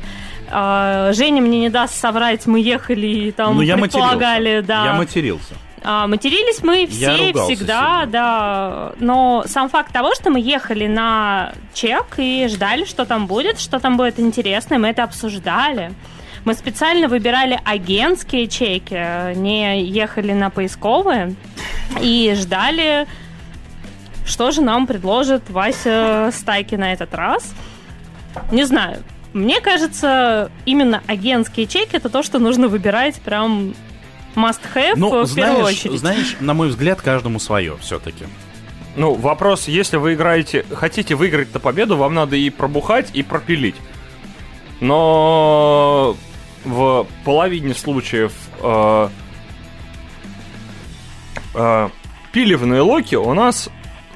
[0.49, 4.67] А, Женя мне не даст соврать, мы ехали и там Ну, я предполагали, матерился.
[4.67, 4.85] да.
[4.85, 5.53] Я матерился.
[5.83, 8.93] А, матерились мы все всегда, да.
[8.99, 13.79] Но сам факт того, что мы ехали на чек и ждали, что там будет, что
[13.79, 15.91] там будет интересно, и мы это обсуждали.
[16.43, 21.35] Мы специально выбирали агентские чеки, не ехали на поисковые
[22.01, 23.07] и ждали,
[24.25, 27.53] что же нам предложит Вася Стайки на этот раз.
[28.51, 29.03] Не знаю.
[29.33, 33.73] Мне кажется, именно агентские чеки это то, что нужно выбирать прям
[34.35, 35.99] must have Ну, в первую знаешь, очередь.
[35.99, 38.25] знаешь, на мой взгляд, каждому свое все-таки.
[38.95, 43.75] Ну, вопрос, если вы играете, хотите выиграть на победу, вам надо и пробухать, и пропилить.
[44.81, 46.17] Но
[46.65, 49.09] в половине случаев э,
[51.55, 51.89] э,
[52.31, 53.69] пиливные локи у нас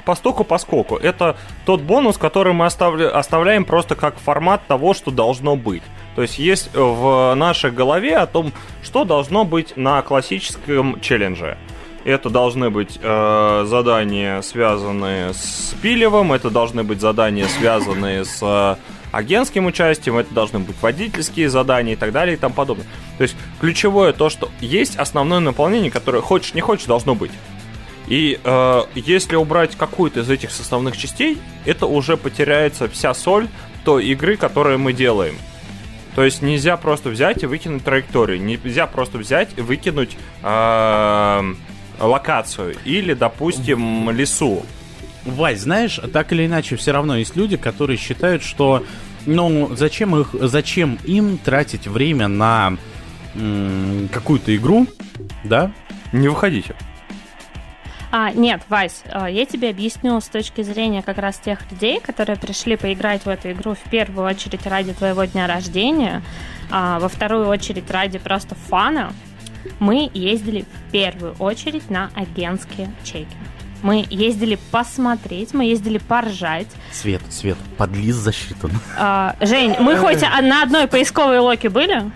[0.04, 0.96] постоку поскоку.
[0.96, 5.82] Это тот бонус, который мы оставля- оставляем просто как формат того, что должно быть.
[6.14, 8.52] То есть есть в нашей голове о том,
[8.82, 11.58] что должно быть на классическом челлендже.
[12.04, 18.76] Это должны быть э, задания, связанные с пилевым, это должны быть задания, связанные с э,
[19.16, 22.86] агентским участием, это должны быть водительские задания и так далее и тому подобное.
[23.16, 27.32] То есть ключевое то, что есть основное наполнение, которое хочешь не хочешь должно быть.
[28.08, 33.48] И э, если убрать какую-то из этих составных частей, это уже потеряется вся соль
[33.84, 35.36] той игры, которую мы делаем.
[36.14, 41.54] То есть нельзя просто взять и выкинуть траекторию, нельзя просто взять и выкинуть э,
[42.00, 44.64] локацию или, допустим, лесу.
[45.26, 48.84] Вась, знаешь, так или иначе, все равно есть люди, которые считают, что
[49.26, 52.76] ну, зачем, их, зачем им тратить время на
[54.12, 54.86] какую-то игру,
[55.44, 55.72] да?
[56.12, 56.74] Не выходите.
[58.12, 62.36] А, нет, Вась, а, я тебе объясню с точки зрения как раз тех людей, которые
[62.36, 66.22] пришли поиграть в эту игру в первую очередь ради твоего дня рождения,
[66.70, 69.12] а во вторую очередь ради просто фана.
[69.80, 73.36] Мы ездили в первую очередь на агентские чеки.
[73.82, 76.66] Мы ездили посмотреть, мы ездили поржать.
[76.92, 78.70] Свет, Свет, подлиз засчитан.
[78.98, 82.10] А, Жень, мы хоть на одной поисковой локе были?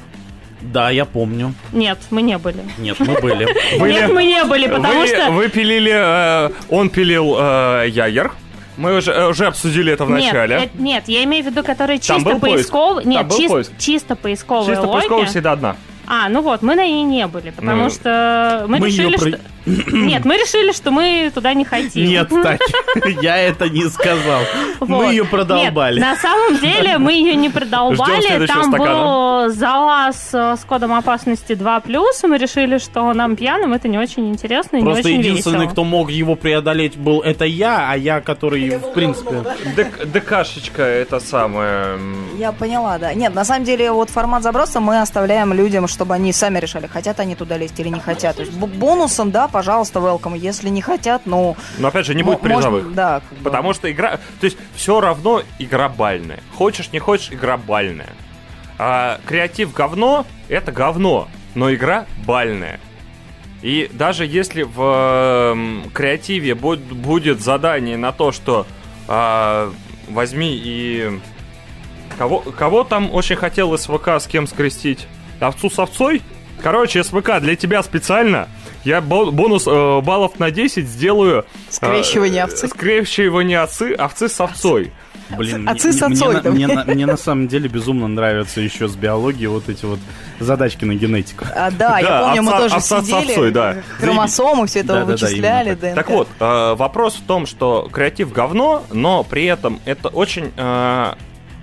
[0.61, 1.55] Да, я помню.
[1.73, 2.63] Нет, мы не были.
[2.79, 3.45] Нет, мы были.
[3.91, 5.31] Нет, мы не были, потому вы, что...
[5.31, 5.93] Вы пилили...
[5.95, 8.33] э, он пилил э, Ягер.
[8.77, 10.57] Мы уже, э, уже обсудили это в Нет, начале.
[10.57, 13.05] э- нет, я имею в виду, которые Там чисто поисковые.
[13.05, 13.73] Там Нет, был чис- поиск?
[13.79, 15.01] чисто поисковые Чисто локи.
[15.01, 15.77] поисковая всегда одна.
[16.07, 19.29] А, ну вот, мы на ней не были, потому Ну, что мы, мы решили, про-
[19.29, 19.39] что...
[19.67, 22.09] Нет, мы решили, что мы туда не хотим.
[22.09, 22.61] Нет, Тать,
[23.23, 24.43] я это не сказал.
[24.81, 25.99] Мы ее продолбали.
[25.99, 28.47] Нет, на самом деле мы ее не продолбали.
[28.47, 28.95] Там стакана.
[28.95, 31.83] был залаз э, с кодом опасности 2+,
[32.23, 35.55] и мы решили, что нам пьяным это не очень интересно и Просто не очень единственный,
[35.59, 35.73] весело.
[35.73, 39.45] кто мог его преодолеть, был это я, а я, который, в принципе...
[40.05, 41.99] ДКшечка это самое...
[42.39, 43.13] Я поняла, да.
[43.15, 47.21] Нет, на самом деле, вот формат заброса мы оставляем людям, чтобы они сами решали, хотят
[47.21, 48.37] они туда лезть или не хотят.
[48.51, 50.37] Бонусом, да, пожалуйста, welcome.
[50.39, 51.57] Если не хотят, ну...
[51.79, 52.83] Но опять же, не будет призовых.
[52.85, 53.45] можно- да, как бы.
[53.45, 54.19] Потому что игра...
[54.41, 56.41] То есть все равно игра бальная.
[56.55, 58.11] Хочешь, не хочешь, игра бальная.
[58.79, 61.29] А креатив говно, это говно.
[61.55, 62.81] Но игра бальная.
[63.62, 64.81] И даже если в
[65.53, 68.67] эм, креативе буд- будет задание на то, что
[69.09, 69.70] а,
[70.09, 71.20] возьми и...
[72.17, 75.07] Кого, кого там очень хотел СВК с кем скрестить?
[75.41, 76.23] Овцу с овцой?
[76.62, 78.49] Короче, СВК для тебя специально.
[78.84, 81.41] Я бо- бонус э, баллов на 10 сделаю...
[81.41, 82.68] э, Скрещивание овцы.
[82.68, 84.92] Скрещивание овцы, овцы с овцой.
[85.36, 86.49] Блин, Отцы мне- с отцой, мне, да.
[86.49, 90.00] на- мне на- мне на самом деле безумно нравятся еще с биологией вот эти вот
[90.41, 91.44] задачки на генетику.
[91.55, 93.76] А, да, я Да, помню, мы овца- тоже овца с сидели, овцой, да.
[93.99, 95.94] хромосомы, все это Да-да-да, вычисляли, именно ДНК.
[95.94, 101.12] Так вот, э, вопрос в том, что креатив говно, но при этом это очень э,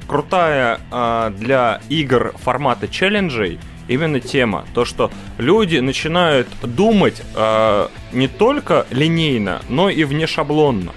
[0.07, 4.65] крутая э, для игр формата челленджей именно тема.
[4.73, 10.93] То, что люди начинают думать э, не только линейно, но и внешаблонно.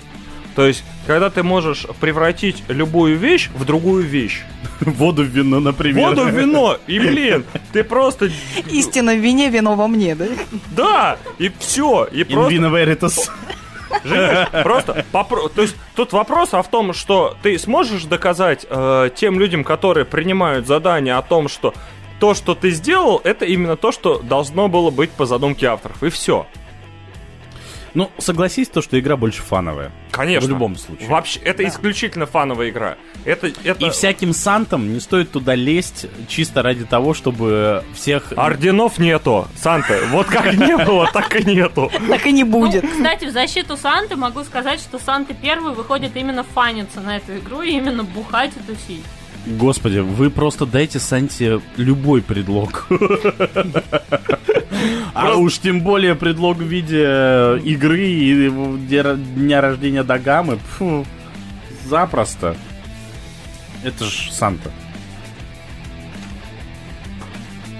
[0.57, 4.43] То есть, когда ты можешь превратить любую вещь в другую вещь.
[4.81, 6.09] Воду в вино, например.
[6.09, 8.31] Воду в вино, и блин, ты просто...
[8.70, 10.27] Истина в вине, вино во мне, да?
[10.77, 12.55] Да, и все, и In просто...
[12.55, 13.31] vino veritas.
[14.05, 19.10] Женя, просто попро- То есть тут вопрос а в том, что ты сможешь доказать э,
[19.15, 21.75] тем людям, которые принимают задание о том, что
[22.20, 26.02] то, что ты сделал, это именно то, что должно было быть по задумке авторов.
[26.02, 26.47] И все.
[27.92, 29.90] Ну, согласись, то, что игра больше фановая.
[30.12, 30.47] Конечно.
[30.47, 31.08] В любом случае.
[31.08, 32.97] Вообще, это исключительно фановая игра.
[33.24, 33.84] Это, это...
[33.84, 38.32] И всяким сантам не стоит туда лезть чисто ради того, чтобы всех...
[38.36, 39.99] Орденов нету, Санта.
[40.10, 41.90] Вот как не было, так и нету.
[42.08, 42.84] Так и не будет.
[42.84, 47.39] Ну, кстати, в защиту Санты могу сказать, что Санта первый выходит именно фаниться на эту
[47.39, 49.05] игру и именно бухать и тусить.
[49.47, 52.86] Господи, вы просто дайте Санте любой предлог.
[55.15, 60.59] А уж тем более предлог в виде э, игры и дня дня рождения Дагамы.
[60.78, 61.05] Фу,
[61.86, 62.57] запросто.
[63.83, 64.70] Это ж Санта.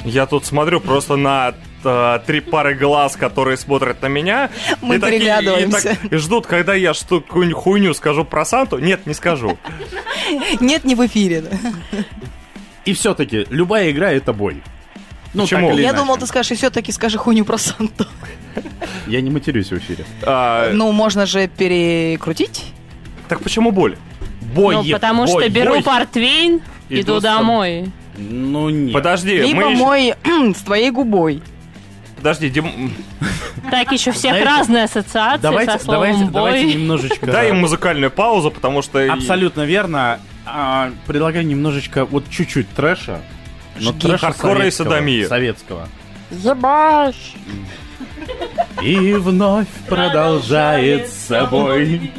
[0.05, 4.51] Я тут смотрю просто на э, три пары глаз, которые смотрят на меня.
[4.81, 5.97] Мы и такие- и переглядываемся.
[6.03, 8.79] так- И ждут, когда я что какую-нибудь хуйню скажу про Санту.
[8.79, 9.59] Нет, не скажу.
[10.61, 11.45] Нет, не в эфире.
[12.85, 14.63] И все-таки любая игра это бой.
[15.33, 15.67] Ну, Почему?
[15.69, 16.03] так или Я иначе.
[16.03, 18.07] думал, ты скажешь, и все-таки скажи хуйню про Санту.
[19.07, 20.05] Я не матерюсь в эфире.
[20.23, 22.65] А, Ну, можно же перекрутить.
[23.29, 23.97] Так почему боль?
[24.55, 25.83] Бой, ну, потому бой, что беру бой.
[25.85, 27.93] портвейн, Иду домой.
[28.19, 28.93] Ну, нет.
[28.93, 30.15] Подожди, Либо мы мой
[30.57, 31.41] с твоей губой.
[32.21, 32.93] Подожди, Дим...
[33.71, 36.33] Так еще всех Знаете, разные ассоциации Давайте, со словом давайте, бой.
[36.33, 37.27] давайте немножечко...
[37.27, 39.11] дай им музыкальную паузу, потому что...
[39.11, 40.21] Абсолютно верно.
[40.45, 43.23] А, предлагаю немножечко, вот чуть-чуть трэша.
[43.77, 44.01] Но Жги.
[44.01, 45.29] трэша Хардкора и советского, садомия.
[45.29, 45.89] Советского.
[46.31, 47.35] Ебашь!
[48.83, 52.13] И вновь продолжает с собой.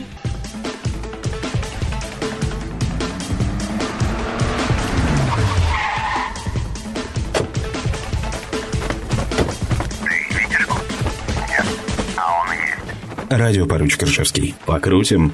[13.32, 14.56] Радио поручик Ржевский.
[14.66, 15.32] Покрутим.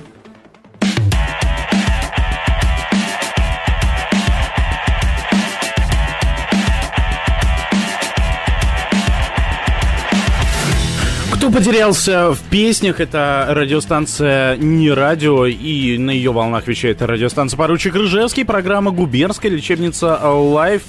[11.33, 17.95] Кто потерялся в песнях, это радиостанция не радио, и на ее волнах вещает радиостанция Поручик
[17.95, 20.83] Ржевский, программа «Губернская лечебница Live»,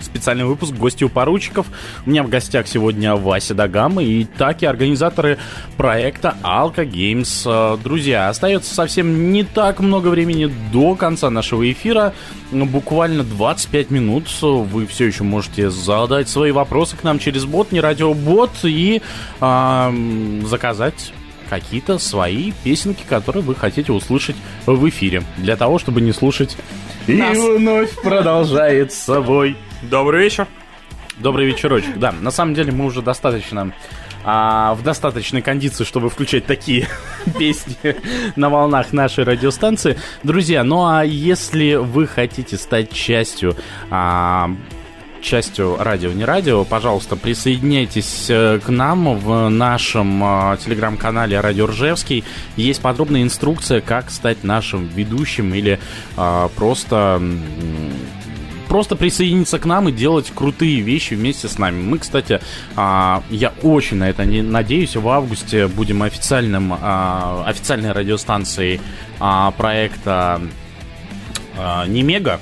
[0.00, 1.66] специальный выпуск «Гости у поручиков».
[2.04, 5.38] У меня в гостях сегодня Вася Дагама и таки организаторы
[5.76, 7.42] проекта Alka Games.
[7.46, 12.12] Э, Друзья, остается совсем не так много времени до конца нашего эфира.
[12.50, 14.24] Буквально 25 минут.
[14.42, 19.02] Вы все еще можете задать свои вопросы к нам через бот, не радиобот, и
[19.40, 21.12] ам, заказать
[21.48, 25.22] какие-то свои песенки, которые вы хотите услышать в эфире.
[25.36, 26.56] Для того, чтобы не слушать
[27.06, 27.36] Нас.
[27.36, 29.56] и вновь продолжает с собой.
[29.82, 30.46] Добрый вечер.
[31.18, 31.98] Добрый вечерочек.
[31.98, 33.72] Да, на самом деле мы уже достаточно
[34.24, 36.88] а, в достаточной кондиции, чтобы включать такие
[37.38, 37.96] песни
[38.36, 39.98] на волнах нашей радиостанции.
[40.22, 43.56] Друзья, ну а если вы хотите стать частью
[43.90, 44.50] а,
[45.22, 52.22] частью радио не радио, пожалуйста, присоединяйтесь э, к нам в нашем э, телеграм-канале Радио Ржевский.
[52.54, 55.80] Есть подробная инструкция, как стать нашим ведущим или
[56.16, 57.20] э, просто
[58.68, 61.82] просто присоединиться к нам и делать крутые вещи вместе с нами.
[61.82, 62.40] Мы, кстати,
[62.74, 68.80] а, я очень на это надеюсь, в августе будем официальным, а, официальной радиостанцией
[69.20, 70.40] а, проекта
[71.86, 72.40] Немега.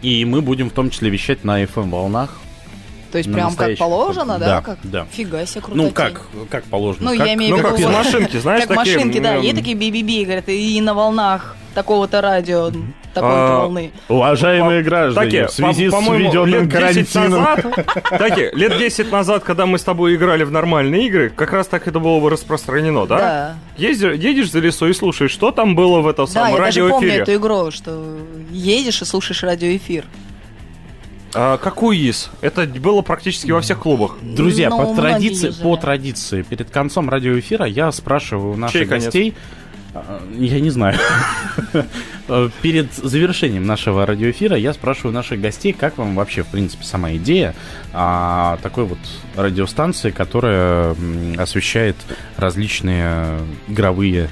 [0.00, 2.38] И мы будем в том числе вещать на FM волнах.
[3.10, 4.46] То есть прям как положено, да?
[4.46, 4.78] да, Как?
[4.82, 5.06] да.
[5.10, 5.76] Фига себе, круто.
[5.76, 7.10] Ну, как, как положено?
[7.10, 7.88] Ну, как- я имею ну, в виду...
[7.92, 9.34] как машинки, знаешь, Как такие, машинки, да.
[9.36, 12.70] Есть такие би-би-би, говорят, и на волнах такого-то радио,
[13.20, 13.90] такой-то А, волны.
[14.08, 17.30] Уважаемые граждане, Таки, в связи по- с введенным лет 10 карантином...
[17.30, 17.66] назад,
[18.18, 21.86] Таки, лет 10 назад, когда мы с тобой играли в нормальные игры, как раз так
[21.88, 23.18] это было бы распространено, да?
[23.18, 23.56] Да.
[23.76, 26.80] Ездишь, едешь за лесу и слушаешь, что там было в этом Да, самом я даже
[26.80, 27.22] помню радиоэфире.
[27.22, 28.16] эту игру, что
[28.50, 30.04] едешь и слушаешь радиоэфир.
[31.34, 32.30] А, какой ИС?
[32.40, 34.16] Это было практически во всех клубах.
[34.22, 39.04] Друзья, Ну, по традиции, по традиции, перед концом радиоэфира я спрашиваю у наших Чей конец?
[39.04, 39.57] гостей, а,
[40.38, 40.98] я не знаю,
[42.28, 47.12] Э, перед завершением нашего радиоэфира я спрашиваю наших гостей, как вам вообще, в принципе, сама
[47.14, 47.54] идея
[47.92, 48.98] а, такой вот
[49.36, 50.94] радиостанции, которая
[51.36, 51.96] освещает
[52.36, 54.28] различные игровые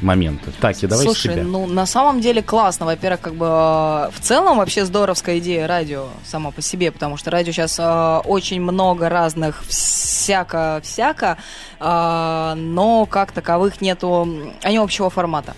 [0.00, 0.52] моменты.
[0.60, 1.44] Так, и давай с Слушай, тебя.
[1.44, 2.86] ну на самом деле классно.
[2.86, 7.30] Во-первых, как бы э, в целом вообще здоровская идея радио само по себе, потому что
[7.30, 11.38] радио сейчас э, очень много разных всяко-всяко,
[11.80, 15.54] э, но как таковых нету, они общего формата.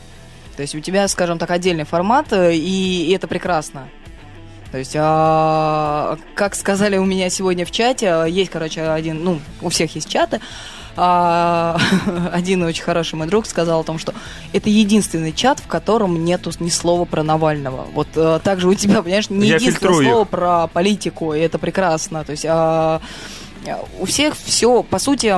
[0.56, 3.88] То есть у тебя, скажем так, отдельный формат, э, и, и это прекрасно.
[4.70, 9.68] То есть, а, как сказали у меня сегодня в чате, есть, короче, один, ну, у
[9.68, 10.40] всех есть чаты,
[10.96, 11.78] а,
[12.32, 14.14] один очень хороший мой друг сказал о том, что
[14.52, 17.86] это единственный чат, в котором нету ни слова про Навального.
[17.92, 20.28] Вот а, также у тебя, понимаешь, не Я единственное слово их.
[20.28, 22.24] про политику, и это прекрасно.
[22.24, 23.00] То есть а,
[23.98, 25.34] у всех все, по сути,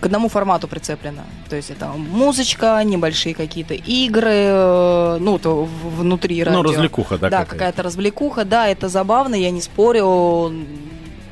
[0.00, 1.22] к одному формату прицеплено.
[1.48, 6.60] То есть это музычка, небольшие какие-то игры, э, ну, то внутри радио.
[6.60, 7.50] Ну, развлекуха, да, Да, какая-то.
[7.52, 10.52] какая-то развлекуха, да, это забавно, я не спорю,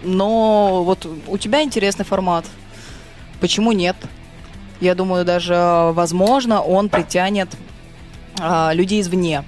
[0.05, 2.45] но вот у тебя интересный формат.
[3.41, 3.97] Почему нет?
[4.81, 7.49] Я думаю, даже, э, возможно, он притянет
[8.41, 9.45] а, людей извне.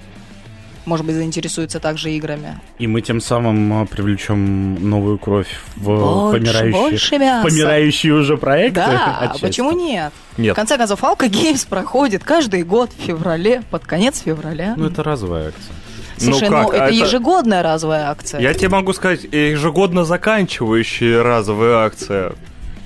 [0.87, 2.59] Может быть, заинтересуется также играми.
[2.79, 7.49] И мы тем самым а, привлечем новую кровь в Больше, помирающие, больше мяса.
[7.49, 8.81] помирающие уже проекты.
[8.81, 9.43] Да, отчасти.
[9.43, 10.13] почему нет?
[10.37, 10.55] Нет.
[10.55, 14.75] В конце концов, Алка Геймс проходит каждый год в феврале, под конец февраля.
[14.77, 15.75] Ну, это разовая акция.
[16.17, 18.41] Слушай, ну ну, как, это, а это- ежегодная разовая акция.
[18.41, 22.33] Я тебе могу сказать, ежегодно заканчивающая разовая акция.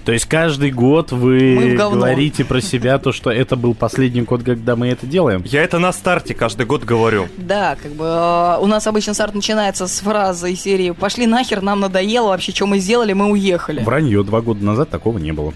[0.04, 4.76] То есть каждый год вы говорите про себя то, что это был последний год, когда
[4.76, 5.42] мы это делаем.
[5.46, 7.28] Я это на старте каждый год говорю.
[7.38, 11.62] Да, как бы э, у нас обычно старт начинается с фразы из серии «Пошли нахер,
[11.62, 13.82] нам надоело, вообще, что мы сделали, мы уехали».
[13.82, 15.54] Вранье, два года назад такого не было.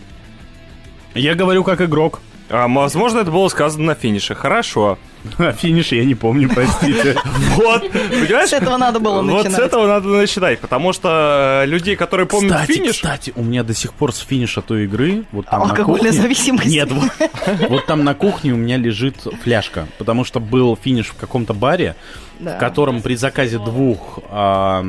[1.14, 2.20] Я говорю как игрок.
[2.50, 4.34] А, возможно, это было сказано на финише.
[4.34, 4.98] Хорошо.
[5.38, 7.16] А финиш я не помню, простите.
[7.56, 8.50] Вот, понимаешь?
[8.50, 9.66] С этого надо было Вот с начинать.
[9.66, 12.94] этого надо начинать, потому что э, людей, которые помнят финиш...
[12.96, 16.66] кстати, у меня до сих пор с финиша той игры, вот там на Алкогольная зависимость.
[16.66, 16.88] Нет,
[17.68, 21.96] вот, там на кухне у меня лежит фляжка, потому что был финиш в каком-то баре,
[22.38, 24.20] в котором при заказе двух...
[24.30, 24.84] а,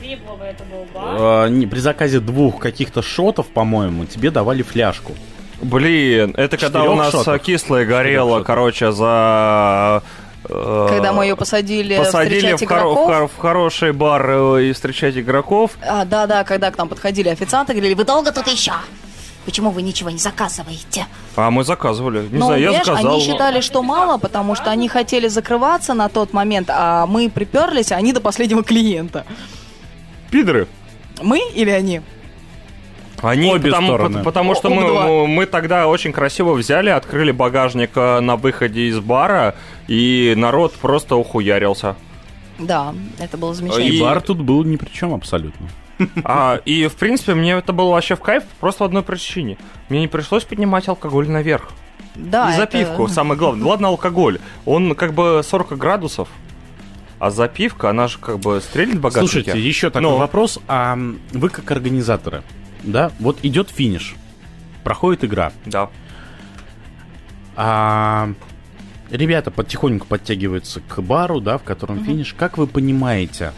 [0.00, 5.14] при заказе двух каких-то шотов, по-моему, тебе давали фляжку.
[5.62, 7.40] Блин, это когда у нас шотов.
[7.40, 10.02] кислое горело, короче, за...
[10.48, 13.10] э, Когда мы ее посадили, Посадили встречать в, хоро- в игроков.
[13.10, 15.72] хоро- в хороший бар э, и встречать игроков.
[15.86, 18.72] А, да, да, когда к нам подходили официанты, говорили, вы долго тут еще?
[19.44, 21.06] Почему вы ничего не заказываете?
[21.36, 22.28] А мы заказывали.
[22.30, 23.14] Не Ну, знаю, я заказал.
[23.14, 27.90] они считали, что мало, потому что они хотели закрываться на тот момент, а мы приперлись,
[27.92, 29.24] а они до последнего клиента.
[30.30, 30.66] Пидоры.
[31.20, 32.02] Мы или они?
[33.22, 34.14] Они, Обе потому, стороны.
[34.18, 35.26] пот- потому что Оба мы, два.
[35.26, 39.54] мы тогда очень красиво взяли, открыли багажник э, на выходе из бара,
[39.88, 41.94] и народ просто ухуярился.
[42.58, 44.04] Да, это было И, замечательно.
[44.04, 45.68] бар тут был ни при чем абсолютно.
[46.24, 49.56] А, и, в принципе, мне это было вообще в кайф просто в одной причине.
[49.88, 51.70] Мне не пришлось поднимать алкоголь наверх.
[52.16, 53.66] Да, и это- запивку, самое главное.
[53.66, 54.38] Ладно, алкоголь.
[54.66, 56.28] Он как бы 40 градусов,
[57.20, 59.32] а запивка, она же как бы стрелит в багажнике.
[59.44, 60.16] Слушайте, еще такой Ну.
[60.16, 60.58] вопрос.
[60.66, 60.98] А
[61.32, 62.42] вы как организаторы,
[62.82, 64.14] да, вот идет финиш,
[64.84, 65.88] проходит игра, Да.
[67.56, 68.30] а
[69.10, 72.34] ребята потихоньку подтягиваются к бару, да, в котором финиш.
[72.34, 73.52] Как вы понимаете,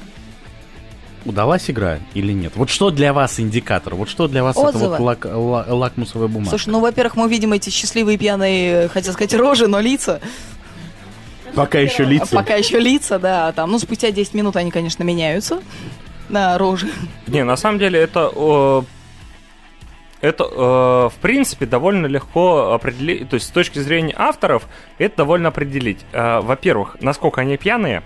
[1.24, 2.52] удалась игра или нет?
[2.56, 3.94] Вот что для вас индикатор?
[3.94, 4.96] Вот что для вас это Отзывы.
[4.98, 6.50] вот лак- ла- лакмусовая бумага?
[6.50, 10.20] Слушай, ну, во-первых, мы видим эти счастливые пьяные, хотел сказать, рожи, но лица.
[11.54, 12.34] Пока еще лица.
[12.34, 15.62] Пока еще лица, да, там, ну, спустя 10 минут они, конечно, меняются
[16.28, 16.88] на рожи.
[17.28, 18.84] Не, на самом деле это...
[20.24, 25.48] это, э, в принципе, довольно легко определить, то есть с точки зрения авторов, это довольно
[25.50, 26.00] определить.
[26.12, 28.02] Э, во-первых, насколько они пьяные,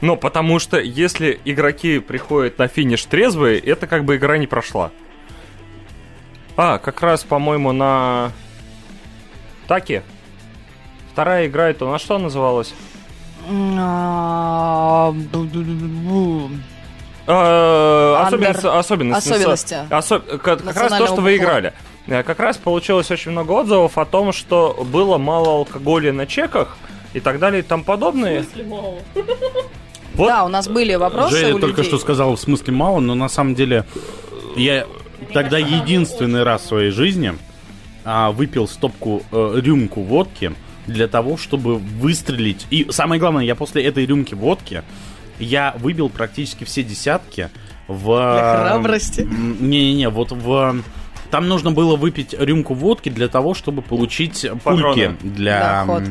[0.00, 4.90] ну, потому что если игроки приходят на финиш трезвые, это как бы игра не прошла.
[6.56, 8.32] А, как раз, по-моему, на
[9.68, 10.02] Таке.
[11.12, 12.72] Вторая игра, это на что называлась?
[17.26, 19.76] Особенности, особенности, Особенности.
[19.90, 21.72] осо- как, как раз то, что вы играли.
[22.06, 26.76] Э, Как раз получилось очень много отзывов о том, что было мало алкоголя на чеках
[27.14, 28.44] и так далее и тому подобное.
[30.14, 30.28] Вот.
[30.28, 31.88] Да, у нас были вопросы Женя у только людей.
[31.88, 33.86] что сказал в смысле мало, но на самом деле
[34.56, 34.86] я
[35.32, 37.32] тогда единственный раз в своей жизни
[38.04, 40.52] а, выпил стопку, э, рюмку водки
[40.86, 42.66] для того, чтобы выстрелить.
[42.68, 44.82] И самое главное, я после этой рюмки водки
[45.38, 47.50] я выбил практически все десятки
[47.88, 48.04] в...
[48.06, 49.20] Для храбрости.
[49.20, 50.82] Не-не-не, вот в...
[51.30, 55.60] Там нужно было выпить рюмку водки для того, чтобы получить пульки для...
[55.60, 56.02] Да, ход.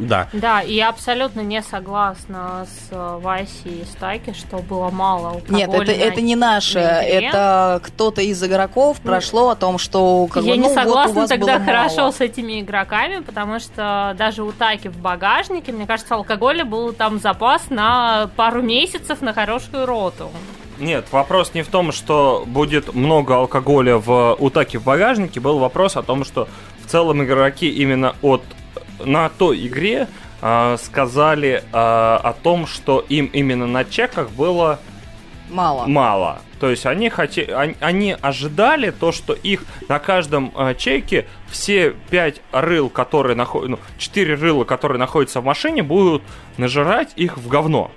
[0.00, 0.28] Да.
[0.32, 5.56] Да, и я абсолютно не согласна с э, Васей и Стаки, что было мало алкоголя.
[5.66, 10.42] Нет, это, на- это не наше, это кто-то из игроков прошло о том, что как
[10.44, 12.10] Я бы, не ну, вот у согласна вас тогда было хорошо мало.
[12.12, 17.18] с этими игроками, потому что даже у Таки в багажнике, мне кажется, алкоголя был там
[17.20, 20.30] запас на пару месяцев на хорошую роту.
[20.78, 25.96] Нет, вопрос не в том, что будет много алкоголя в утаке в багажнике, был вопрос
[25.96, 26.48] о том, что
[26.84, 28.42] в целом игроки именно от
[29.04, 30.08] на той игре
[30.42, 34.78] а, сказали а, о том, что им именно на чеках было
[35.50, 35.86] Мало.
[35.86, 36.42] мало.
[36.60, 37.42] То есть они, хоте...
[37.54, 43.70] они, они ожидали то, что их на каждом э, чеке все пять рыл, которые находятся,
[43.70, 46.22] ну, четыре рыла, которые находятся в машине, будут
[46.58, 47.90] нажирать их в говно.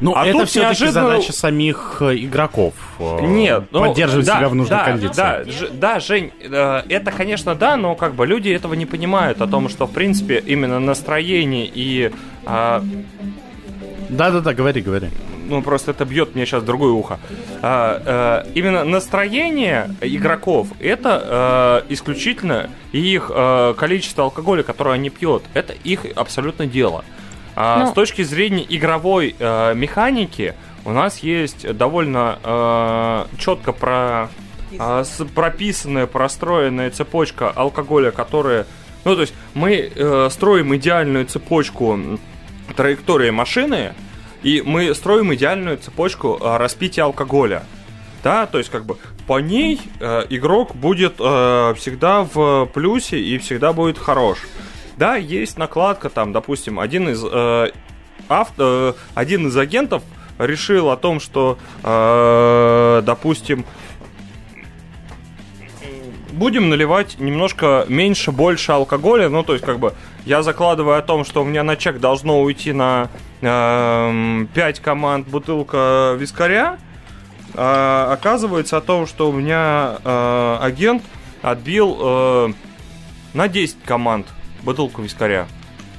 [0.00, 2.72] Ну, А это все-таки неожиданно- задача самих э, игроков.
[2.98, 5.16] э, Нет, ну, поддерживать да, себя в нужной да, кондиции.
[5.16, 9.42] Да, Ж- да, Жень, э, это, конечно, да, но как бы люди этого не понимают,
[9.42, 12.12] о том, что, в принципе, именно настроение и...
[12.46, 12.82] а,
[14.08, 15.08] Да-да-да, говори, говори.
[15.48, 17.18] ну, просто это бьет мне сейчас другое ухо.
[17.60, 25.42] А, э, именно настроение игроков это э, исключительно их э, количество алкоголя, которое они пьют.
[25.54, 27.04] Это их абсолютно дело.
[27.56, 27.90] А, Ну.
[27.90, 30.54] С точки зрения игровой э, механики
[30.84, 34.28] у нас есть довольно э, четко про,
[35.04, 38.66] с- прописанная, простроенная цепочка алкоголя, которая...
[39.04, 41.98] Ну, то есть мы э, строим идеальную цепочку
[42.76, 43.94] траектории машины,
[44.42, 47.64] и мы строим идеальную цепочку э, распития алкоголя.
[48.22, 48.96] Да, то есть как бы
[49.26, 54.38] по ней э, игрок будет э, всегда в плюсе и всегда будет хорош.
[55.00, 57.70] Да, есть накладка там, допустим, один из э,
[58.28, 60.02] ав- э, один из агентов
[60.38, 63.64] решил о том, что, э, допустим,
[66.32, 69.30] будем наливать немножко меньше, больше алкоголя.
[69.30, 69.94] Ну, то есть, как бы,
[70.26, 73.08] я закладываю о том, что у меня на чек должно уйти на
[73.40, 76.78] эм, 5 команд бутылка вискаря.
[77.54, 81.02] А оказывается о том, что у меня э, агент
[81.40, 82.48] отбил э,
[83.32, 84.26] на 10 команд
[84.62, 85.46] бутылку вискаря.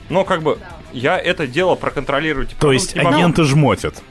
[0.10, 0.60] Но, как бы,
[0.92, 2.52] я это дело проконтролировать...
[2.52, 3.24] и То есть продумать не могу.
[3.24, 4.04] агенты жмотят.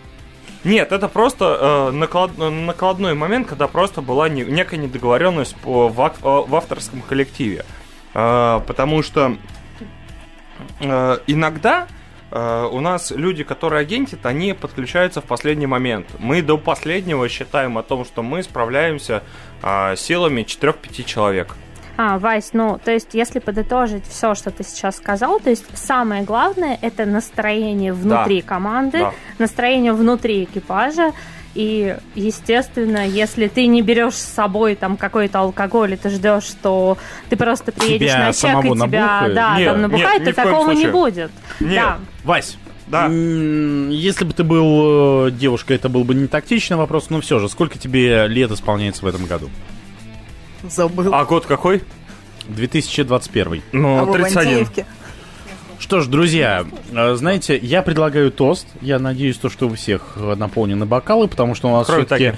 [0.65, 6.01] Нет, это просто э, наклад- накладной момент, когда просто была не- некая недоговоренность по, в,
[6.01, 7.65] э, в авторском коллективе.
[8.15, 9.37] Э, потому что
[10.81, 11.87] э, иногда
[12.31, 16.07] э, у нас люди, которые агентят, они подключаются в последний момент.
[16.19, 19.23] Мы до последнего считаем о том, что мы справляемся
[19.63, 21.57] э, силами 4-5 человек.
[22.03, 26.23] А, Вась, ну, то есть, если подытожить все, что ты сейчас сказал, то есть самое
[26.23, 29.13] главное это настроение внутри команды, Да.
[29.39, 31.13] настроение внутри экипажа.
[31.55, 36.97] И, естественно, если ты не берешь с собой там какой-то алкоголь, и ты ждешь, что
[37.29, 39.35] ты просто приедешь Тебя на чек самого и тебя набухает?
[39.35, 40.93] да, Нет, там набухает, нет, то такого не случае.
[40.93, 41.31] будет.
[41.61, 41.75] Нет.
[41.75, 41.99] Да.
[42.25, 42.57] Вась,
[42.87, 43.09] Да.
[43.09, 47.51] если бы ты был э, девушкой, это был бы не тактичный вопрос, но все же,
[47.51, 49.51] сколько тебе лет исполняется в этом году?
[50.69, 51.15] Забыл.
[51.15, 51.83] А год какой?
[52.49, 53.63] 2021.
[53.73, 54.43] Ну, А в 31.
[54.43, 54.87] Ивантеевке?
[55.79, 58.67] Что ж, друзья, э, знаете, я предлагаю тост.
[58.83, 62.35] Я надеюсь, то, что у всех э, наполнены бокалы, потому что у нас Кроме все-таки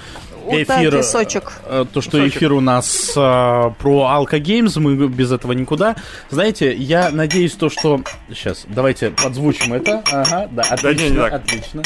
[0.49, 0.91] эфир...
[0.91, 1.51] Таки сочек.
[1.65, 2.37] э, То, что Сочек.
[2.37, 5.95] эфир у нас э, про Алкогеймс, мы без этого никуда.
[6.29, 8.01] Знаете, я надеюсь, то, что...
[8.29, 10.01] Сейчас, давайте подзвучим это.
[10.11, 11.33] Ага, да, отлично, не, не так.
[11.33, 11.81] отлично.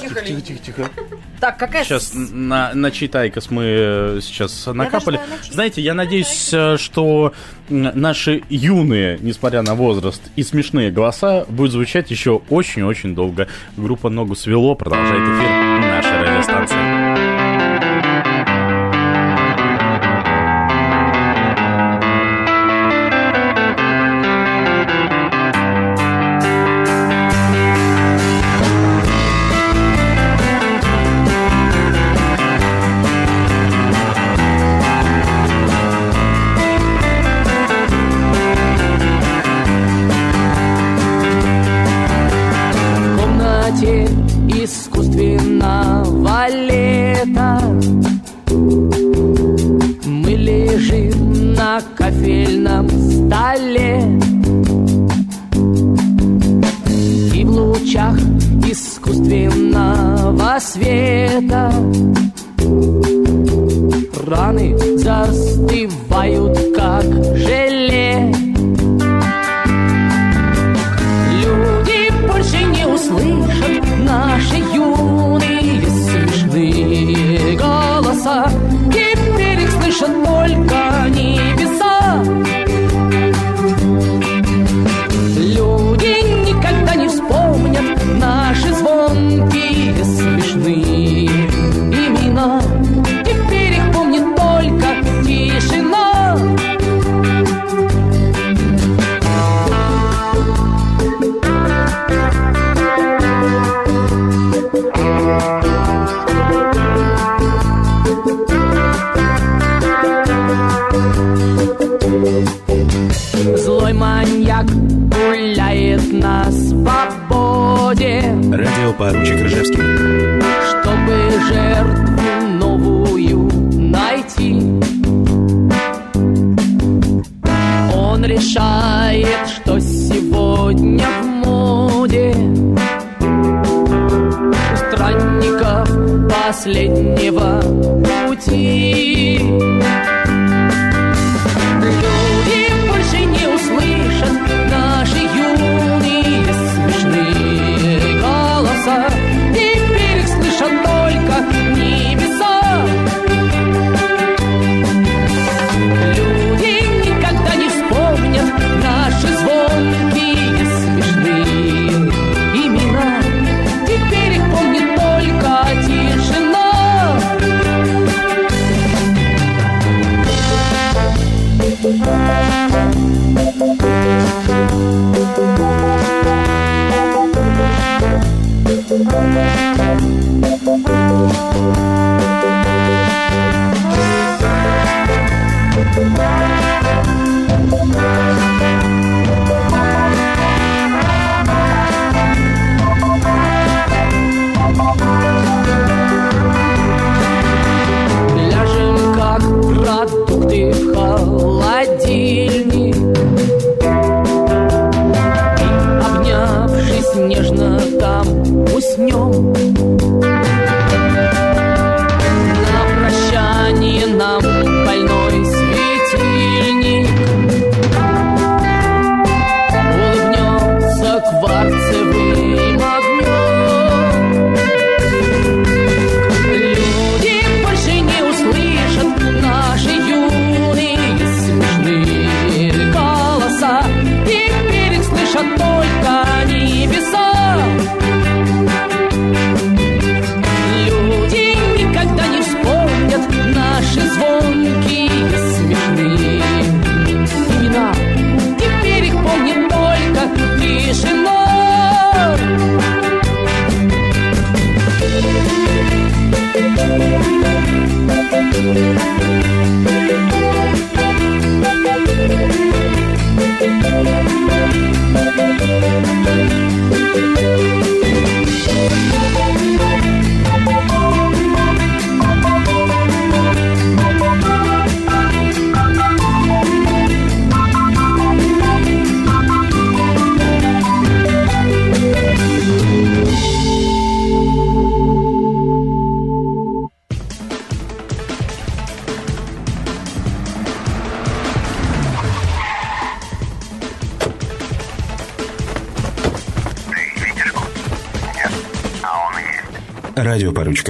[0.00, 0.90] Тихо, Тихо, тихо, тихо.
[1.40, 1.84] Так, какая...
[1.84, 5.20] Сейчас на, на читайкос мы э, сейчас накапали.
[5.50, 7.32] Знаете, я надеюсь, э, что
[7.68, 13.48] наши юные, несмотря на возраст, и смешные голоса будут звучать еще очень-очень долго.
[13.76, 17.27] Группа «Ногу свело» продолжает эфир нашей радиостанции.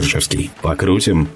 [0.00, 0.50] Ржевский.
[0.62, 1.28] Покрутим.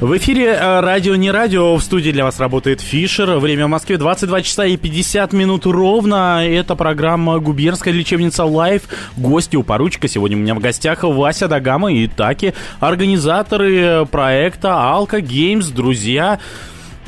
[0.00, 1.74] В эфире э, радио не радио.
[1.74, 3.38] В студии для вас работает Фишер.
[3.38, 6.46] Время в Москве 22 часа и 50 минут ровно.
[6.46, 8.82] Это программа Губернская лечебница Live.
[9.16, 10.06] Гости у поручика.
[10.06, 12.54] Сегодня у меня в гостях Вася Дагама и Таки.
[12.78, 15.66] Организаторы проекта Алка Games.
[15.66, 16.38] Друзья.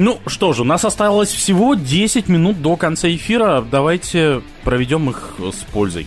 [0.00, 3.60] Ну что же, у нас осталось всего 10 минут до конца эфира.
[3.60, 6.06] Давайте проведем их с пользой.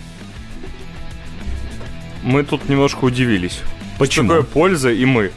[2.23, 3.61] Мы тут немножко удивились.
[3.99, 4.30] Почему?
[4.30, 5.31] Что такое польза и мы?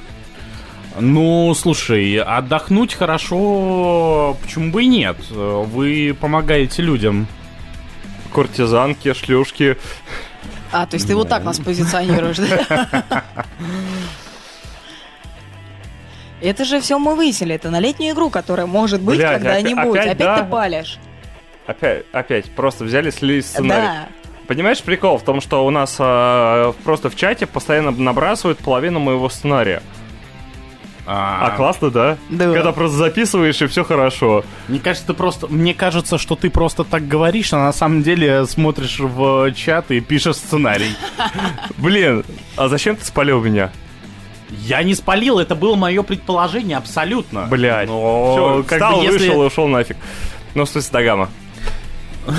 [0.99, 5.19] Ну, слушай, отдохнуть хорошо, почему бы и нет?
[5.29, 7.27] Вы помогаете людям.
[8.33, 9.77] Куртизанки, шлюшки.
[10.73, 13.23] А, то есть ты вот так нас позиционируешь, да?
[16.41, 17.55] Это же все мы выяснили.
[17.55, 19.97] Это на летнюю игру, которая может быть Блядь, когда-нибудь.
[19.97, 20.39] опять- Опять, опять, да?
[20.39, 20.99] ты палишь.
[21.67, 23.83] Опять, опять, просто взяли, слили сценарий.
[23.87, 24.09] Да.
[24.47, 29.29] Понимаешь, прикол в том, что у нас э, просто в чате постоянно набрасывают половину моего
[29.29, 29.83] сценария.
[31.09, 32.17] А, классно, да?
[32.31, 32.53] Да.
[32.53, 34.45] Когда просто записываешь, и все хорошо.
[34.67, 38.45] Мне кажется, ты просто, мне кажется, что ты просто так говоришь, а на самом деле
[38.47, 40.97] смотришь в чат и пишешь сценарий.
[41.79, 42.25] Блин,
[42.57, 43.71] а зачем ты спалил меня?
[44.51, 47.47] Я не спалил, это было мое предположение абсолютно.
[47.47, 47.89] Блять.
[47.89, 49.97] Но, Все, как встал, бы, если- вышел и ушел нафиг.
[50.55, 51.29] Ну, в смысле, Дагама.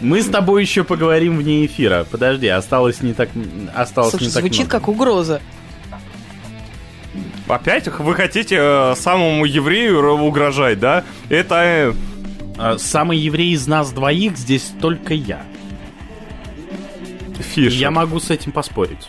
[0.00, 2.06] Мы с тобой еще поговорим вне эфира.
[2.10, 3.28] Подожди, осталось не так,
[3.74, 4.70] осталось Слушай, не так звучит много.
[4.70, 5.40] как угроза.
[7.48, 11.04] Опять вы хотите э, самому еврею угрожать, да?
[11.28, 11.54] Это...
[11.54, 11.92] э,
[12.58, 15.42] А, Самый еврей из нас двоих здесь только я.
[17.54, 17.72] Фиш.
[17.74, 19.08] Я могу с этим поспорить.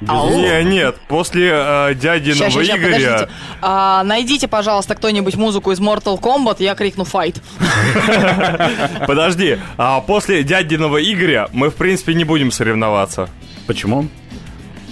[0.00, 2.92] Не, нет, после э, дядиного Ща, ща, ща, Игоря...
[2.92, 3.28] подождите.
[3.60, 7.42] А, найдите, пожалуйста, кто-нибудь музыку из Mortal Kombat, я крикну «Файт».
[9.06, 13.28] Подожди, а после дядиного Игоря мы, в принципе, не будем соревноваться.
[13.66, 14.08] Почему?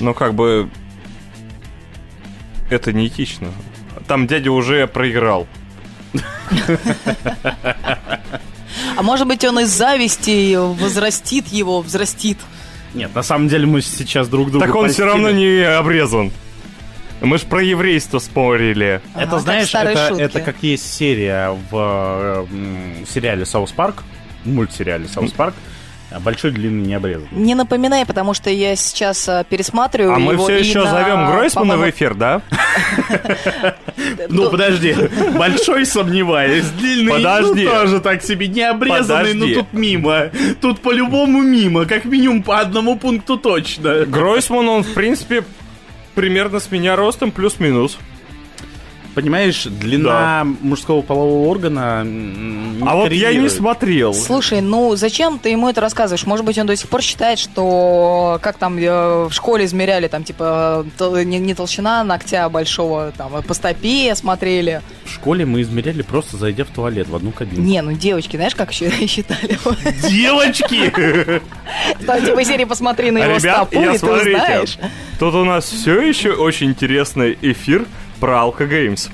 [0.00, 0.68] Ну, как бы...
[2.68, 3.52] Это неэтично.
[4.08, 5.46] Там дядя уже проиграл.
[8.96, 12.38] А может быть, он из зависти возрастит его, взрастит.
[12.96, 16.32] Нет, на самом деле мы сейчас друг друга Так он все равно не обрезан.
[17.20, 19.00] Мы ж про еврейство спорили.
[19.14, 20.22] Это, как знаешь, старые это, шутки.
[20.22, 24.02] это как есть серия в э, м, сериале «South Park»,
[24.44, 25.54] мультсериале «Саус Парк»,
[26.10, 27.28] а большой, длинный, необрезанный.
[27.32, 31.26] Не напоминай, потому что я сейчас а, пересматриваю А мы его все еще на, зовем
[31.26, 32.42] Гройсмана в эфир, да?
[34.28, 34.94] Ну, подожди,
[35.38, 37.64] большой сомневаюсь, длинный, Подожди.
[37.64, 39.54] ну, тоже так себе, необрезанный, Подожди.
[39.54, 40.30] ну, тут мимо.
[40.60, 44.04] Тут по-любому мимо, как минимум по одному пункту точно.
[44.04, 45.44] Гройсман, он, в принципе,
[46.14, 47.98] примерно с меня ростом, плюс-минус.
[49.16, 54.12] Понимаешь, длина мужского полового органа А вот я не смотрел.
[54.12, 56.26] Слушай, ну зачем ты ему это рассказываешь?
[56.26, 60.22] Может быть, он до сих пор считает, что как там э, в школе измеряли, там
[60.22, 64.82] типа тол- не, не толщина ногтя большого, там а по стопе смотрели.
[65.06, 67.62] В школе мы измеряли просто зайдя в туалет в одну кабину.
[67.62, 69.58] Не, ну девочки, знаешь, как еще считали?
[70.10, 70.92] Девочки!
[72.04, 74.76] Там типа серии посмотри на его Ребят, стопу, и ты узнаешь.
[75.18, 77.86] тут у нас все еще очень интересный эфир
[78.20, 79.10] про Alka Games.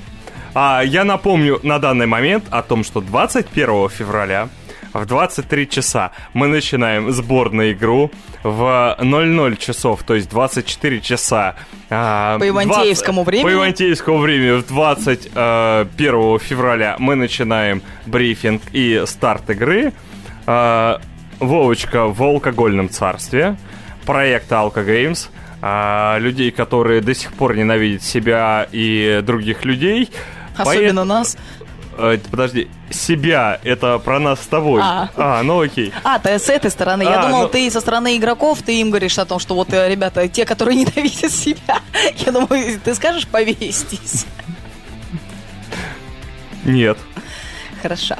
[0.53, 4.49] А, я напомню на данный момент о том, что 21 февраля
[4.93, 8.11] в 23 часа мы начинаем сборную игру
[8.43, 11.55] в 00 часов, то есть 24 часа.
[11.89, 13.43] а, По ивантеевскому 20 времени.
[13.43, 19.93] По ивантеевскому времени в 21 февраля мы начинаем брифинг и старт игры.
[20.45, 20.99] А,
[21.39, 23.57] Вовочка в алкогольном царстве.
[24.05, 25.29] Проект Alka Games.
[25.65, 30.11] А, людей, которые до сих пор ненавидят себя и других людей.
[30.57, 31.37] Особенно Поэт- нас.
[31.97, 34.81] Э, подожди, себя это про нас с тобой.
[34.83, 35.41] А.
[35.43, 35.93] ну окей.
[36.03, 37.03] А, ты с этой стороны.
[37.03, 39.71] Я А, думал, ну- ты со стороны игроков, ты им говоришь о том, что вот,
[39.71, 41.79] э, ребята, те, которые ненавидят себя.
[42.17, 44.25] Я думаю, ты скажешь повесьтесь.
[46.65, 46.97] Нет,
[47.81, 48.15] Хорошо.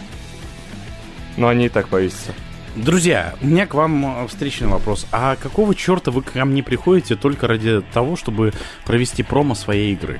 [1.36, 2.34] но они и так повесятся.
[2.76, 5.06] Друзья, у меня к вам э, встречный вопрос.
[5.12, 8.52] А какого черта вы ко мне приходите только ради того, чтобы
[8.84, 10.18] провести промо своей игры?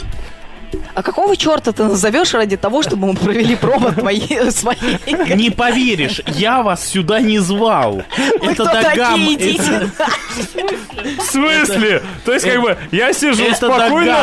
[0.94, 5.00] А какого черта ты назовешь ради того, чтобы мы провели промо твоей, своей?
[5.36, 8.04] Не поверишь, я вас сюда не звал.
[8.42, 9.90] Вы это кто Дагам, такие, это-
[11.18, 12.02] В смысле?
[12.26, 14.14] То есть, как бы, я сижу это спокойно,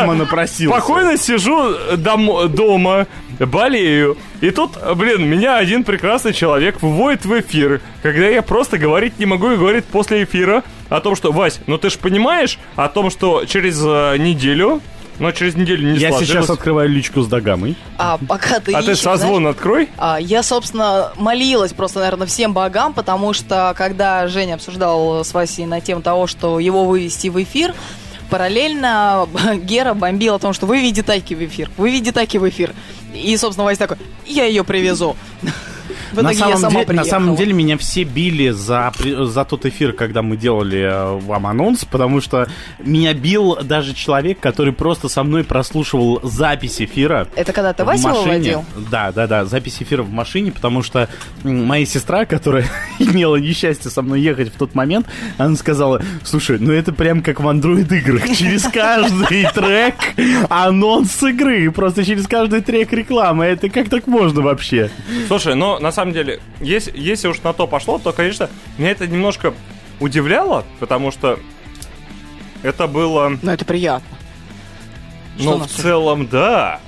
[0.70, 3.06] спокойно сижу дом- дома,
[3.38, 4.16] болею.
[4.40, 9.26] И тут, блин, меня один прекрасный человек выводит в эфир, когда я просто говорить не
[9.26, 13.10] могу и говорит после эфира о том, что, Вась, ну ты же понимаешь о том,
[13.10, 14.80] что через э, неделю,
[15.20, 16.28] но через неделю не Я сложилось.
[16.28, 17.76] сейчас открываю личку с Дагамой.
[17.98, 19.88] А пока ты А ты ищешь, созвон знаешь, открой.
[19.96, 25.66] а, я, собственно, молилась просто, наверное, всем богам, потому что, когда Женя обсуждал с Васей
[25.66, 27.74] на тему того, что его вывести в эфир,
[28.30, 29.28] параллельно
[29.62, 32.72] Гера бомбил о том, что выведи Тайки в эфир, выведи Тайки в эфир.
[33.14, 35.16] И, собственно, Вася такой, я ее привезу.
[36.12, 37.10] В на, самом сама деле, на приехала.
[37.10, 41.84] самом деле меня все били за, за тот эфир, когда мы делали э, вам анонс,
[41.84, 42.48] потому что
[42.78, 47.28] меня бил даже человек, который просто со мной прослушивал запись эфира.
[47.36, 48.24] Это когда ты в Васю машине.
[48.24, 48.64] выводил?
[48.90, 51.08] Да, да, да, запись эфира в машине, потому что
[51.44, 52.64] моя сестра, которая
[52.98, 55.06] имела несчастье со мной ехать в тот момент,
[55.38, 59.94] она сказала, слушай, ну это прям как в Android играх, через каждый трек
[60.48, 64.90] анонс игры, просто через каждый трек реклама, это как так можно вообще?
[65.28, 68.48] Слушай, но на самом деле, если, если уж на то пошло, то, конечно,
[68.78, 69.54] меня это немножко
[70.00, 71.38] удивляло, потому что
[72.62, 73.36] это было...
[73.40, 74.16] Ну, это приятно.
[75.38, 76.80] Ну, в целом, да.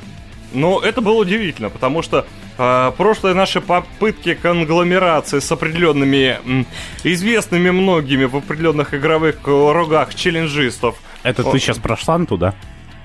[0.52, 2.26] Но это было удивительно, потому что
[2.58, 6.66] э, прошлые наши попытки конгломерации с определенными м,
[7.04, 11.00] известными многими в определенных игровых кругах челленджистов.
[11.22, 12.54] Это О, ты сейчас про Санту, да?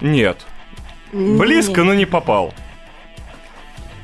[0.01, 0.45] Нет.
[1.13, 2.53] Близко, но не попал.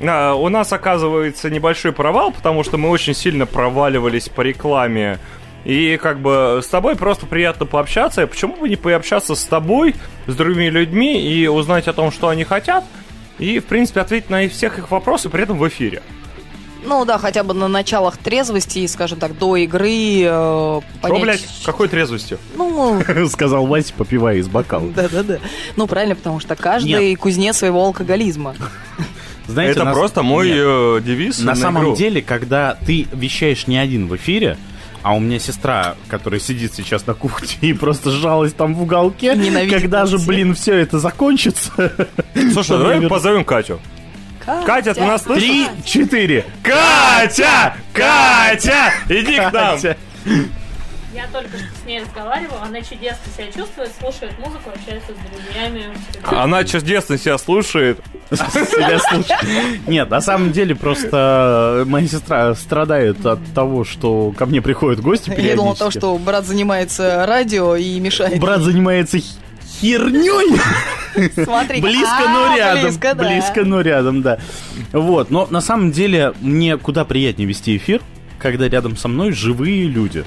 [0.06, 5.18] А, у нас оказывается небольшой провал, потому что мы очень сильно проваливались по рекламе.
[5.64, 8.22] И как бы с тобой просто приятно пообщаться.
[8.22, 9.94] И Почему бы не пообщаться с тобой,
[10.26, 12.84] с другими людьми и узнать о том, что они хотят,
[13.38, 16.02] и, в принципе, ответить на всех их вопросы при этом в эфире.
[16.84, 21.22] Ну да, хотя бы на началах трезвости, скажем так, до игры э, Что, понять...
[21.22, 22.38] блядь, какой трезвостью?
[22.56, 24.86] Ну, Сказал Вася, попивая из бокала.
[24.90, 25.38] да-да-да.
[25.76, 28.54] Ну, правильно, потому что каждый кузнец своего алкоголизма.
[29.46, 30.56] Знаете, Это на- просто мой Нет.
[30.58, 31.96] э, девиз На самом игру.
[31.96, 34.56] деле, когда ты вещаешь не один в эфире,
[35.02, 39.34] а у меня сестра, которая сидит сейчас на кухне и просто сжалась там в уголке,
[39.36, 40.28] Ненавидит когда нас же, всех.
[40.28, 41.70] блин, все это закончится.
[42.52, 43.80] Слушай, давай позовем Катю.
[44.66, 45.42] Катя, ты нас слышишь?
[45.48, 46.44] Три, четыре.
[46.62, 47.74] Катя!
[47.92, 48.92] Катя!
[49.08, 49.78] Иди к нам!
[51.14, 55.96] Я только что с ней разговаривала, она чудесно себя чувствует, слушает музыку, общается с друзьями.
[56.24, 58.00] Она чудесно себя слушает.
[58.32, 59.86] Себя слушать.
[59.86, 65.32] Нет, на самом деле просто моя сестра страдает от того, что ко мне приходят гости
[65.38, 68.40] Я думал, то, что брат занимается радио и мешает.
[68.40, 69.20] Брат занимается
[69.80, 70.58] херней.
[71.44, 72.82] Смотри, Близко, а, но рядом.
[72.82, 73.24] Близко, да.
[73.24, 74.38] Близко, но рядом, да.
[74.90, 78.00] Вот, но на самом деле мне куда приятнее вести эфир,
[78.40, 80.24] когда рядом со мной живые люди.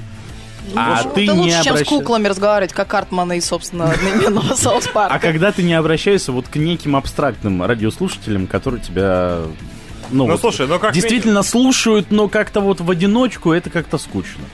[0.74, 4.54] А Ну, ты это не лучше, чем с куклами разговаривать, как Картмана и, собственно, одноименного
[4.54, 5.14] Саус Парка.
[5.14, 9.38] А когда ты не обращаешься вот к неким абстрактным радиослушателям, которые тебя...
[10.10, 13.98] Ну, Ну, вот слушай, ну как действительно слушают, но как-то вот в одиночку это как-то
[13.98, 14.44] скучно.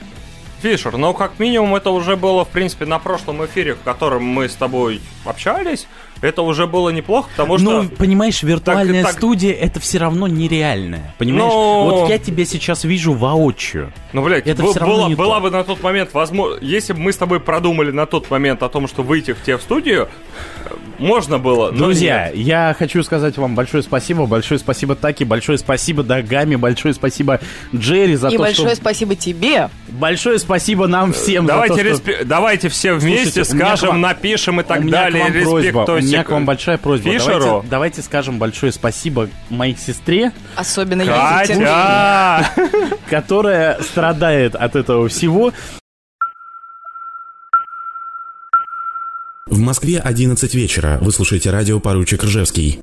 [0.61, 4.49] Фишер, ну как минимум это уже было, в принципе, на прошлом эфире, в котором мы
[4.49, 5.87] с тобой общались.
[6.21, 7.83] Это уже было неплохо, потому что...
[7.83, 11.13] Ну, понимаешь, виртуальная так- студия это все равно нереальная.
[11.17, 11.43] Понимаешь?
[11.51, 13.91] Но- Вот я тебя сейчас вижу воочию.
[14.13, 15.41] Ну, блядь, Это б- всё равно была, не была то.
[15.41, 16.57] бы на тот момент возможно...
[16.61, 20.07] Если бы мы с тобой продумали на тот момент о том, что выйти в студию,
[20.65, 22.37] э, можно было, но Друзья, нет.
[22.37, 27.39] я хочу сказать вам большое спасибо, большое спасибо Таки, большое спасибо Дагами, большое спасибо
[27.75, 28.77] Джерри за И то, большое что...
[28.77, 29.69] спасибо тебе.
[29.89, 32.11] Большое спасибо нам всем Давайте, за то, что...
[32.11, 35.21] респе- Давайте все вместе Слушайте, скажем, вам- напишем и У так меня далее.
[35.21, 35.85] к вам просьба.
[36.15, 37.11] Меня к вам большая просьба.
[37.11, 37.39] Фишеру.
[37.39, 41.05] Давайте, давайте скажем большое спасибо моей сестре, Особенно.
[41.05, 42.49] Катя!
[43.09, 45.53] которая страдает от этого всего.
[49.47, 50.97] В Москве 11 вечера.
[51.01, 52.81] Вы слушаете радио «Поручик Ржевский».